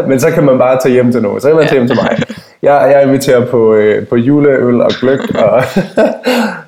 Men 0.07 0.19
så 0.19 0.31
kan 0.31 0.43
man 0.43 0.57
bare 0.57 0.79
tage 0.83 0.93
hjem 0.93 1.11
til 1.11 1.21
nogen. 1.21 1.41
Så 1.41 1.47
kan 1.47 1.57
man 1.57 1.67
tage 1.67 1.79
hjem 1.79 1.87
til 1.87 1.95
mig. 1.95 2.19
Jeg, 2.61 2.91
jeg 2.91 3.03
inviterer 3.03 3.45
på, 3.45 3.73
øh, 3.73 4.07
på 4.07 4.15
juleøl 4.15 4.81
og 4.81 4.91
gløk 4.99 5.19
og 5.35 5.63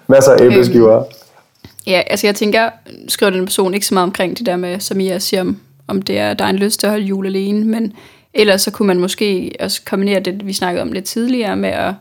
masser 0.08 0.32
af 0.32 0.42
æbleskiver. 0.42 0.96
Øhm, 0.96 1.06
ja, 1.88 2.02
altså 2.08 2.28
jeg 2.28 2.36
tænker, 2.36 2.70
skriver 3.08 3.30
den 3.30 3.46
person 3.46 3.74
ikke 3.74 3.86
så 3.86 3.94
meget 3.94 4.04
omkring 4.04 4.38
det 4.38 4.46
der 4.46 4.56
med, 4.56 4.80
som 4.80 5.00
I 5.00 5.20
siger, 5.20 5.42
om, 5.42 5.58
om 5.88 6.02
det 6.02 6.20
er, 6.20 6.34
der 6.34 6.46
er 6.46 6.50
en 6.50 6.56
lyst 6.56 6.80
til 6.80 6.88
at 6.88 6.92
holde 6.92 7.06
jul 7.06 7.26
alene, 7.26 7.66
men 7.66 7.94
ellers 8.34 8.62
så 8.62 8.72
kunne 8.72 8.88
man 8.88 9.00
måske 9.00 9.52
også 9.60 9.82
kombinere 9.86 10.20
det, 10.20 10.48
vi 10.48 10.54
snakkede 10.54 10.82
om 10.82 10.92
lidt 10.92 11.06
tidligere, 11.06 11.56
med 11.56 11.70
at 11.70 11.94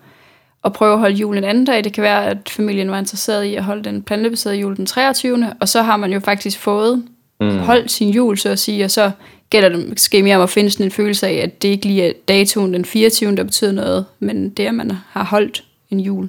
at 0.65 0.73
prøve 0.73 0.93
at 0.93 0.99
holde 0.99 1.15
julen 1.15 1.45
en 1.45 1.51
anden 1.51 1.65
dag. 1.65 1.85
Det 1.85 1.93
kan 1.93 2.03
være, 2.03 2.27
at 2.27 2.49
familien 2.49 2.91
var 2.91 2.99
interesseret 2.99 3.45
i 3.45 3.55
at 3.55 3.65
holde 3.65 3.85
den 3.85 4.03
plantebaserede 4.03 4.59
jul 4.59 4.77
den 4.77 4.87
23. 4.87 5.53
Og 5.61 5.69
så 5.69 5.83
har 5.83 5.97
man 5.97 6.13
jo 6.13 6.21
faktisk 6.21 6.59
fået 6.59 7.05
mm. 7.41 7.59
holdt 7.59 7.91
sin 7.91 8.11
jul, 8.11 8.39
så 8.39 8.49
at 8.49 8.59
sige, 8.59 8.85
og 8.85 8.91
så 8.91 9.11
gælder 9.51 9.69
det 9.69 9.89
måske 9.89 10.23
mere 10.23 10.37
om 10.37 10.43
at 10.43 10.51
finde 10.51 10.71
sådan 10.71 10.87
en 10.87 10.91
følelse 10.91 11.27
af, 11.27 11.35
at 11.35 11.63
det 11.63 11.69
ikke 11.69 11.87
lige 11.87 12.09
er 12.09 12.13
datoen 12.29 12.75
den 12.75 12.85
24. 12.85 13.37
der 13.37 13.45
betyder 13.45 13.73
noget, 13.73 14.05
men 14.19 14.51
det 14.51 14.65
er, 14.65 14.69
at 14.69 14.75
man 14.75 14.93
har 15.11 15.25
holdt 15.25 15.65
en 15.91 16.01
jul. 16.01 16.29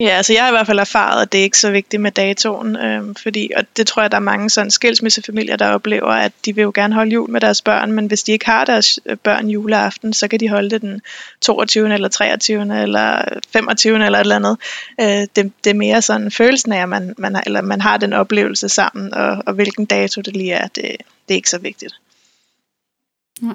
Ja, 0.00 0.08
altså 0.08 0.32
jeg 0.32 0.42
har 0.42 0.48
i 0.48 0.52
hvert 0.52 0.66
fald 0.66 0.78
erfaret, 0.78 1.22
at 1.22 1.32
det 1.32 1.38
er 1.38 1.42
ikke 1.42 1.58
så 1.58 1.70
vigtigt 1.70 2.02
med 2.02 2.10
datoen, 2.10 2.76
øh, 2.76 3.14
fordi, 3.22 3.50
og 3.56 3.64
det 3.76 3.86
tror 3.86 4.02
jeg, 4.02 4.10
der 4.10 4.16
er 4.16 4.20
mange 4.20 4.50
sådan 4.50 4.70
skilsmissefamilier, 4.70 5.56
der 5.56 5.68
oplever, 5.68 6.08
at 6.08 6.32
de 6.44 6.54
vil 6.54 6.62
jo 6.62 6.72
gerne 6.74 6.94
holde 6.94 7.10
jul 7.12 7.30
med 7.30 7.40
deres 7.40 7.62
børn, 7.62 7.92
men 7.92 8.06
hvis 8.06 8.22
de 8.22 8.32
ikke 8.32 8.46
har 8.46 8.64
deres 8.64 8.98
børn 9.22 9.48
juleaften, 9.48 10.12
så 10.12 10.28
kan 10.28 10.40
de 10.40 10.48
holde 10.48 10.70
det 10.70 10.80
den 10.80 11.00
22. 11.40 11.94
eller 11.94 12.08
23. 12.08 12.82
eller 12.82 13.24
25. 13.52 14.04
eller 14.04 14.18
et 14.18 14.20
eller 14.20 14.36
andet. 14.36 14.56
Øh, 15.00 15.26
det, 15.36 15.52
det 15.64 15.70
er 15.70 15.74
mere 15.74 16.02
sådan 16.02 16.30
følelsen 16.30 16.72
af, 16.72 16.82
at 16.82 16.88
man, 16.88 17.14
man, 17.18 17.34
har, 17.34 17.42
eller 17.46 17.60
man 17.60 17.80
har 17.80 17.96
den 17.96 18.12
oplevelse 18.12 18.68
sammen, 18.68 19.14
og, 19.14 19.42
og 19.46 19.54
hvilken 19.54 19.84
dato 19.84 20.20
det 20.20 20.36
lige 20.36 20.52
er, 20.52 20.66
det, 20.66 20.96
det 21.28 21.34
er 21.34 21.34
ikke 21.34 21.50
så 21.50 21.58
vigtigt. 21.58 21.94
Nej. 23.40 23.54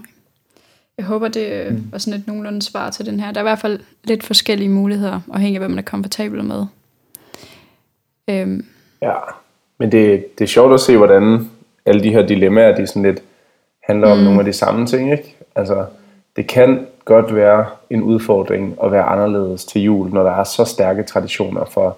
Jeg 0.99 1.07
håber, 1.07 1.27
det 1.27 1.71
mm. 1.71 1.83
var 1.91 1.97
sådan 1.97 2.19
et 2.19 2.27
nogenlunde 2.27 2.61
svar 2.61 2.89
til 2.89 3.05
den 3.05 3.19
her. 3.19 3.31
Der 3.31 3.39
er 3.39 3.43
i 3.43 3.49
hvert 3.49 3.59
fald 3.59 3.79
lidt 4.03 4.23
forskellige 4.23 4.69
muligheder, 4.69 5.19
afhængig 5.33 5.55
af, 5.55 5.59
hvad 5.59 5.69
man 5.69 5.77
er 5.77 5.83
komfortabel 5.83 6.43
med. 6.43 6.65
Øhm. 8.29 8.65
Ja, 9.01 9.13
men 9.77 9.91
det, 9.91 10.25
det 10.37 10.43
er 10.43 10.47
sjovt 10.47 10.73
at 10.73 10.79
se, 10.79 10.97
hvordan 10.97 11.49
alle 11.85 12.03
de 12.03 12.09
her 12.09 12.21
dilemmaer, 12.21 12.75
de 12.75 12.87
sådan 12.87 13.03
lidt 13.03 13.21
handler 13.83 14.07
mm. 14.07 14.19
om 14.19 14.23
nogle 14.23 14.39
af 14.39 14.45
de 14.45 14.53
samme 14.53 14.85
ting, 14.85 15.11
ikke? 15.11 15.35
Altså, 15.55 15.85
det 16.35 16.47
kan 16.47 16.87
godt 17.05 17.35
være 17.35 17.65
en 17.89 18.03
udfordring 18.03 18.77
at 18.83 18.91
være 18.91 19.03
anderledes 19.03 19.65
til 19.65 19.81
jul, 19.81 20.09
når 20.09 20.23
der 20.23 20.31
er 20.31 20.43
så 20.43 20.65
stærke 20.65 21.03
traditioner 21.03 21.65
for, 21.65 21.97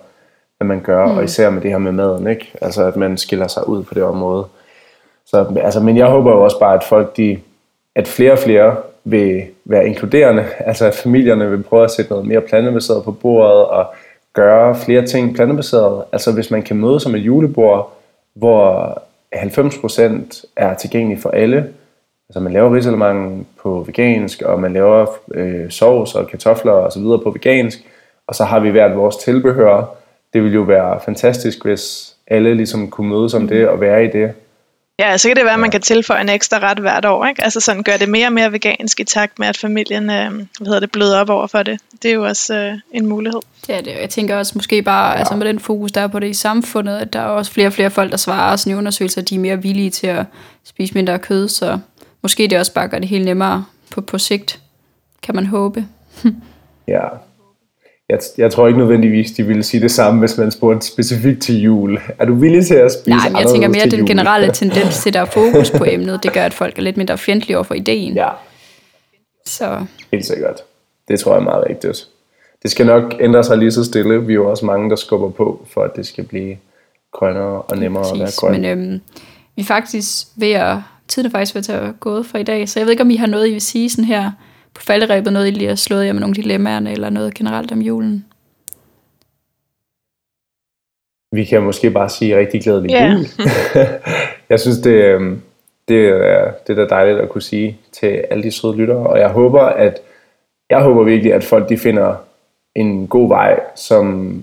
hvad 0.58 0.68
man 0.68 0.82
gør, 0.82 1.06
mm. 1.06 1.18
og 1.18 1.24
især 1.24 1.50
med 1.50 1.62
det 1.62 1.72
her 1.72 1.78
med 1.78 1.92
maden, 1.92 2.28
ikke? 2.28 2.52
Altså, 2.62 2.84
at 2.84 2.96
man 2.96 3.18
skiller 3.18 3.48
sig 3.48 3.70
ud 3.70 3.84
på 3.84 3.94
det 3.94 4.04
område. 4.04 4.46
Så, 5.26 5.54
altså, 5.64 5.80
men 5.80 5.98
jeg 5.98 6.08
håber 6.08 6.32
jo 6.32 6.44
også 6.44 6.60
bare, 6.60 6.76
at 6.76 6.84
folk, 6.84 7.18
de, 7.18 7.40
at 7.96 8.08
flere 8.08 8.32
og 8.32 8.40
flere 8.40 8.76
vil 9.04 9.44
være 9.66 9.88
inkluderende, 9.88 10.46
altså 10.60 10.86
at 10.86 10.96
familierne 10.96 11.50
vil 11.50 11.64
prøve 11.64 11.84
at 11.84 11.92
sætte 11.92 12.12
noget 12.12 12.28
mere 12.28 12.42
plantebaseret 12.42 13.04
på 13.04 13.12
bordet 13.12 13.66
og 13.66 13.94
gøre 14.34 14.76
flere 14.76 15.06
ting 15.06 15.36
plantebaseret. 15.36 16.04
Altså 16.12 16.32
hvis 16.32 16.52
man 16.52 16.64
kan 16.64 16.78
møde 16.78 17.00
som 17.00 17.16
et 17.16 17.20
julebord, 17.20 17.94
hvor 18.34 19.02
90% 19.36 20.46
er 20.56 20.74
tilgængelig 20.74 21.22
for 21.22 21.30
alle, 21.30 21.58
altså 22.30 22.40
man 22.40 22.54
laver 22.54 22.76
risalemang 22.76 23.48
på 23.64 23.84
vegansk, 23.88 24.42
og 24.42 24.60
man 24.60 24.74
laver 24.74 25.06
øh, 25.34 25.70
sovs 25.70 26.16
og 26.16 26.28
kartofler 26.28 26.72
og 26.72 26.92
så 26.92 27.00
videre 27.00 27.20
på 27.20 27.32
vegansk, 27.32 27.80
og 28.28 28.36
så 28.36 28.44
har 28.44 28.60
vi 28.60 28.70
hvert 28.70 28.98
vores 28.98 29.16
tilbehør. 29.16 29.96
Det 30.34 30.44
ville 30.44 30.56
jo 30.56 30.62
være 30.62 31.00
fantastisk, 31.06 31.66
hvis 31.66 32.16
alle 32.28 32.56
ligesom 32.56 32.90
kunne 32.90 33.10
mødes 33.10 33.34
om 33.34 33.48
det 33.48 33.68
og 33.68 33.82
være 33.82 34.06
i 34.06 34.08
det. 34.08 34.32
Ja, 35.02 35.18
så 35.18 35.28
kan 35.28 35.36
det 35.36 35.46
være, 35.46 35.54
at 35.54 35.60
man 35.60 35.72
kan 35.72 35.82
tilføje 35.82 36.22
en 36.22 36.30
ekstra 36.30 36.60
ret 36.60 36.80
hvert 36.80 37.06
år. 37.06 37.26
Ikke? 37.26 37.44
Altså 37.44 37.60
sådan 37.60 37.84
gør 37.84 37.98
det 37.98 38.10
mere 38.10 38.28
og 38.28 38.34
mere 38.34 38.52
vegansk 38.52 39.00
i 39.00 39.04
takt 39.04 39.40
med, 39.40 39.48
at 39.48 39.58
familien 39.58 40.10
øh, 40.10 40.34
hvad 40.34 40.46
hedder 40.66 40.80
det, 40.80 40.92
bløder 40.92 41.20
op 41.20 41.30
over 41.30 41.48
for 41.48 41.64
det. 41.64 41.80
Det 42.04 42.12
er 42.12 42.16
jo 42.16 42.24
også 42.26 42.56
øh, 42.56 42.80
en 42.92 43.06
mulighed. 43.06 43.40
Det 43.68 43.76
er 43.76 43.82
det. 43.82 43.94
Jeg 44.02 44.10
tænker 44.10 44.38
også 44.38 44.52
måske 44.56 44.82
bare, 44.82 45.12
ja. 45.12 45.18
altså 45.18 45.36
med 45.36 45.48
den 45.48 45.60
fokus, 45.60 45.92
der 45.92 46.02
er 46.02 46.08
på 46.08 46.20
det 46.20 46.28
i 46.28 46.34
samfundet, 46.34 46.98
at 46.98 47.14
der 47.14 47.20
er 47.20 47.26
også 47.26 47.52
flere 47.52 47.68
og 47.68 47.74
flere 47.74 47.90
folk, 47.90 48.12
der 48.12 48.18
svarer 48.18 48.56
sådan 48.56 48.74
i 48.74 48.76
undersøgelser, 48.76 49.22
at 49.22 49.30
de 49.30 49.36
er 49.36 49.40
mere 49.40 49.62
villige 49.62 49.90
til 49.90 50.08
at 50.08 50.26
spise 50.64 50.94
mindre 50.94 51.20
kød, 51.20 51.48
så 51.48 51.80
måske 52.22 52.48
det 52.48 52.60
også 52.60 52.74
bare 52.74 52.88
gør 52.88 53.00
det 53.00 53.08
helt 53.08 53.26
nemmere 53.26 53.66
på, 53.92 54.02
på 54.02 54.18
sigt, 54.18 54.60
kan 55.24 55.36
man 55.36 55.46
håbe. 55.46 55.86
ja, 56.88 57.08
jeg, 58.12 58.20
jeg 58.38 58.52
tror 58.52 58.68
ikke 58.68 58.80
nødvendigvis, 58.80 59.32
de 59.32 59.44
ville 59.44 59.64
sige 59.64 59.82
det 59.82 59.92
samme, 59.92 60.20
hvis 60.20 60.38
man 60.38 60.52
spurgte 60.52 60.88
specifikt 60.88 61.42
til 61.42 61.62
jul. 61.62 62.00
Er 62.20 62.26
du 62.26 62.36
villig 62.36 62.66
til 62.66 62.76
at 62.76 62.92
spise 62.92 63.10
Nej, 63.10 63.30
men 63.30 63.42
jeg 63.42 63.48
tænker 63.48 63.68
mere, 63.68 63.84
at 63.84 63.92
den 63.92 64.00
jul? 64.00 64.08
generelle 64.08 64.52
tendens 64.62 65.04
til, 65.04 65.14
der 65.14 65.22
er 65.22 65.26
fokus 65.26 65.72
på 65.72 65.86
emnet, 65.88 66.24
det 66.24 66.34
gør, 66.34 66.44
at 66.44 66.54
folk 66.54 66.78
er 66.78 66.82
lidt 66.82 66.98
mindre 66.98 67.18
fjendtlige 67.18 67.58
over 67.58 67.64
for 67.64 67.74
ideen. 67.74 68.14
Ja. 68.14 68.30
Så. 69.46 69.86
Helt 70.12 70.26
sikkert. 70.26 70.56
Det 71.08 71.20
tror 71.20 71.32
jeg 71.32 71.40
er 71.40 71.44
meget 71.44 71.64
rigtigt. 71.70 72.08
Det 72.64 72.72
skal 72.72 72.86
nok 72.86 73.16
ændre 73.20 73.44
sig 73.44 73.58
lige 73.58 73.72
så 73.72 73.84
stille. 73.84 74.26
Vi 74.26 74.34
er 74.34 74.36
jo 74.36 74.50
også 74.50 74.66
mange, 74.66 74.90
der 74.90 74.96
skubber 74.96 75.30
på, 75.30 75.66
for 75.74 75.84
at 75.84 75.96
det 75.96 76.08
skal 76.08 76.24
blive 76.24 76.58
grønnere 77.12 77.62
og 77.62 77.78
nemmere 77.78 78.04
Præcis, 78.04 78.14
at 78.14 78.20
være 78.20 78.32
grøn. 78.38 78.62
Men 78.62 78.66
øhm, 78.66 79.02
vi 79.56 79.62
er 79.62 79.66
faktisk 79.66 80.28
ved 80.36 80.52
at... 80.52 80.78
Tiden 81.08 81.26
er 81.26 81.32
faktisk 81.32 81.56
ved 81.56 81.70
at 81.70 81.84
være 81.84 81.94
gået 82.00 82.26
for 82.26 82.38
i 82.38 82.44
dag, 82.44 82.70
så 82.70 82.80
jeg 82.80 82.86
ved 82.86 82.92
ikke, 82.92 83.04
om 83.04 83.10
I 83.10 83.16
har 83.16 83.28
noget, 83.28 83.48
I 83.48 83.52
vil 83.52 83.62
sige 83.62 83.90
sådan 83.90 84.06
her 84.06 84.32
på 84.74 84.82
falderæbet, 84.82 85.34
noget 85.34 85.48
I 85.48 85.52
lige 85.52 85.68
har 85.68 85.76
slået 85.76 86.06
jer 86.06 86.14
med 86.14 86.22
nogle 86.22 86.36
dilemmaerne, 86.36 86.92
eller 86.92 87.10
noget 87.10 87.34
generelt 87.34 87.72
om 87.72 87.82
julen? 87.82 88.26
Vi 91.32 91.46
kan 91.46 91.64
måske 91.64 91.92
bare 91.92 92.10
sige 92.10 92.38
rigtig 92.38 92.64
glædelig 92.64 92.92
yeah. 92.92 93.14
jul. 93.14 93.26
jeg 94.50 94.60
synes, 94.60 94.78
det, 94.78 94.92
øhm, 94.92 95.42
det, 95.88 96.08
er, 96.08 96.52
det 96.68 96.80
er 96.80 96.88
dejligt 96.88 97.20
at 97.20 97.30
kunne 97.30 97.42
sige 97.42 97.78
til 97.92 98.08
alle 98.08 98.44
de 98.44 98.52
søde 98.52 98.76
lyttere, 98.76 99.08
og 99.08 99.20
jeg 99.20 99.30
håber, 99.30 99.62
at 99.62 100.00
jeg 100.70 100.82
håber 100.82 101.04
virkelig, 101.04 101.34
at 101.34 101.44
folk 101.44 101.70
de 101.70 101.78
finder 101.78 102.16
en 102.76 103.08
god 103.08 103.28
vej, 103.28 103.60
som 103.76 104.36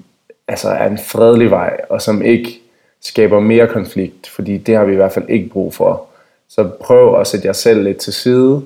altså 0.49 0.69
er 0.69 0.89
en 0.89 0.99
fredelig 0.99 1.51
vej, 1.51 1.81
og 1.91 2.03
som 2.03 2.23
ikke 2.23 2.61
skaber 3.01 3.41
mere 3.41 3.67
konflikt, 3.67 4.29
fordi 4.29 4.59
det 4.59 4.77
har 4.77 4.85
vi 4.85 4.93
i 4.93 4.97
hvert 4.97 5.13
fald 5.13 5.29
ikke 5.29 5.49
brug 5.49 5.75
for. 5.75 6.07
Så 6.49 6.71
prøv 6.81 7.21
at 7.21 7.27
sætte 7.27 7.47
jer 7.47 7.53
selv 7.53 7.83
lidt 7.83 7.97
til 7.97 8.13
side, 8.13 8.63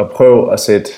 og 0.00 0.10
prøv 0.10 0.52
at 0.52 0.60
sætte, 0.60 0.90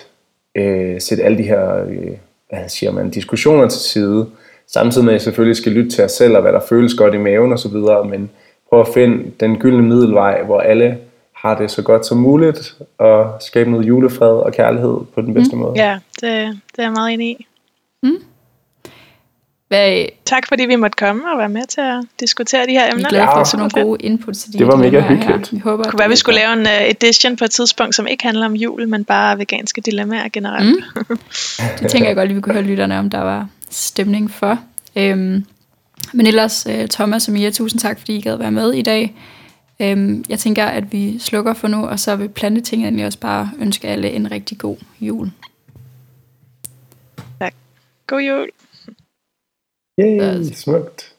øh, 0.55 1.01
sætte 1.01 1.25
alle 1.25 1.39
de 1.39 1.43
her 1.43 1.85
øh, 1.85 2.17
hvad 2.49 2.69
siger 2.69 2.93
man, 2.93 3.11
diskussioner 3.11 3.69
til 3.69 3.81
side, 3.81 4.27
samtidig 4.67 5.05
med 5.05 5.15
at 5.15 5.21
I 5.21 5.25
selvfølgelig 5.25 5.57
skal 5.57 5.73
lytte 5.73 5.91
til 5.91 6.03
jer 6.03 6.09
selv, 6.09 6.37
og 6.37 6.43
hvad 6.43 6.53
der 6.53 6.61
føles 6.69 6.95
godt 6.95 7.15
i 7.15 7.19
maven 7.19 7.53
osv., 7.53 7.77
men 8.11 8.31
prøv 8.69 8.81
at 8.81 8.89
finde 8.95 9.31
den 9.41 9.59
gyldne 9.59 9.83
middelvej, 9.83 10.43
hvor 10.43 10.61
alle 10.61 10.99
har 11.37 11.59
det 11.59 11.71
så 11.71 11.83
godt 11.83 12.07
som 12.07 12.19
muligt, 12.19 12.75
og 12.99 13.33
skabe 13.41 13.71
noget 13.71 13.89
julefred 13.89 14.29
og 14.29 14.53
kærlighed 14.53 14.99
på 15.15 15.21
den 15.21 15.35
bedste 15.35 15.57
mm. 15.57 15.63
måde. 15.63 15.73
Ja, 15.77 15.99
det, 16.21 16.61
det 16.73 16.79
er 16.79 16.83
jeg 16.83 16.93
meget 16.93 17.13
enig 17.13 17.29
i. 17.29 17.47
Mm. 18.03 18.17
Hvad, 19.73 20.07
tak 20.25 20.49
fordi 20.49 20.65
vi 20.65 20.77
måtte 20.77 20.97
komme 20.97 21.33
og 21.33 21.39
være 21.39 21.49
med 21.49 21.67
til 21.67 21.81
at 21.81 22.05
diskutere 22.21 22.67
de 22.67 22.73
her 22.73 22.93
emner. 22.93 22.97
Vi 22.97 23.05
er 23.05 23.09
glade 23.09 23.27
for 23.27 23.41
at 23.41 23.49
få 23.49 23.57
nogle 23.57 23.71
gode 23.71 24.03
input 24.03 24.35
til 24.35 24.53
de 24.53 24.59
Det 24.59 24.67
var 24.67 24.77
mega 24.77 25.01
hyggeligt. 25.01 25.53
Vi 25.53 25.59
håber, 25.59 25.83
det 25.83 25.91
kunne 25.91 25.99
være, 25.99 26.09
vi 26.09 26.17
skulle 26.17 26.41
lave 26.41 26.53
en 26.53 26.61
uh, 26.61 26.91
edition 26.91 27.37
på 27.37 27.45
et 27.45 27.51
tidspunkt, 27.51 27.95
som 27.95 28.07
ikke 28.07 28.25
handler 28.25 28.47
om 28.47 28.55
jul, 28.55 28.89
men 28.89 29.05
bare 29.05 29.39
veganske 29.39 29.81
dilemmaer 29.81 30.29
generelt. 30.29 30.69
Mm. 30.69 31.17
det 31.81 31.91
tænker 31.91 32.09
jeg 32.09 32.17
godt, 32.17 32.29
at 32.29 32.37
vi 32.37 32.41
kunne 32.41 32.53
høre 32.53 32.65
lytterne 32.65 32.99
om, 32.99 33.11
der 33.11 33.19
var 33.19 33.49
stemning 33.71 34.31
for. 34.31 34.59
Øhm, 34.97 35.45
men 36.13 36.27
ellers, 36.27 36.67
uh, 36.67 36.87
Thomas 36.91 37.29
og 37.29 37.35
Mia, 37.35 37.51
tusind 37.51 37.81
tak, 37.81 37.99
fordi 37.99 38.17
I 38.17 38.21
gad 38.21 38.37
være 38.37 38.53
med 38.53 38.73
i 38.73 38.83
dag. 38.83 39.15
Øhm, 39.81 40.25
jeg 40.29 40.39
tænker, 40.39 40.65
at 40.65 40.93
vi 40.93 41.19
slukker 41.19 41.55
for 41.55 41.69
nu, 41.69 41.87
og 41.87 42.01
så 42.01 42.17
vil 42.17 42.29
plantetingene 42.29 43.07
også 43.07 43.19
bare 43.19 43.51
ønske 43.61 43.89
alle 43.89 44.11
en 44.11 44.31
rigtig 44.31 44.59
god 44.59 44.77
jul. 45.01 45.31
Tak. 47.41 47.55
God 48.07 48.21
jul. 48.21 48.49
Yay, 49.97 50.19
the, 50.19 50.53
uh, 50.53 50.55
smoked. 50.55 51.12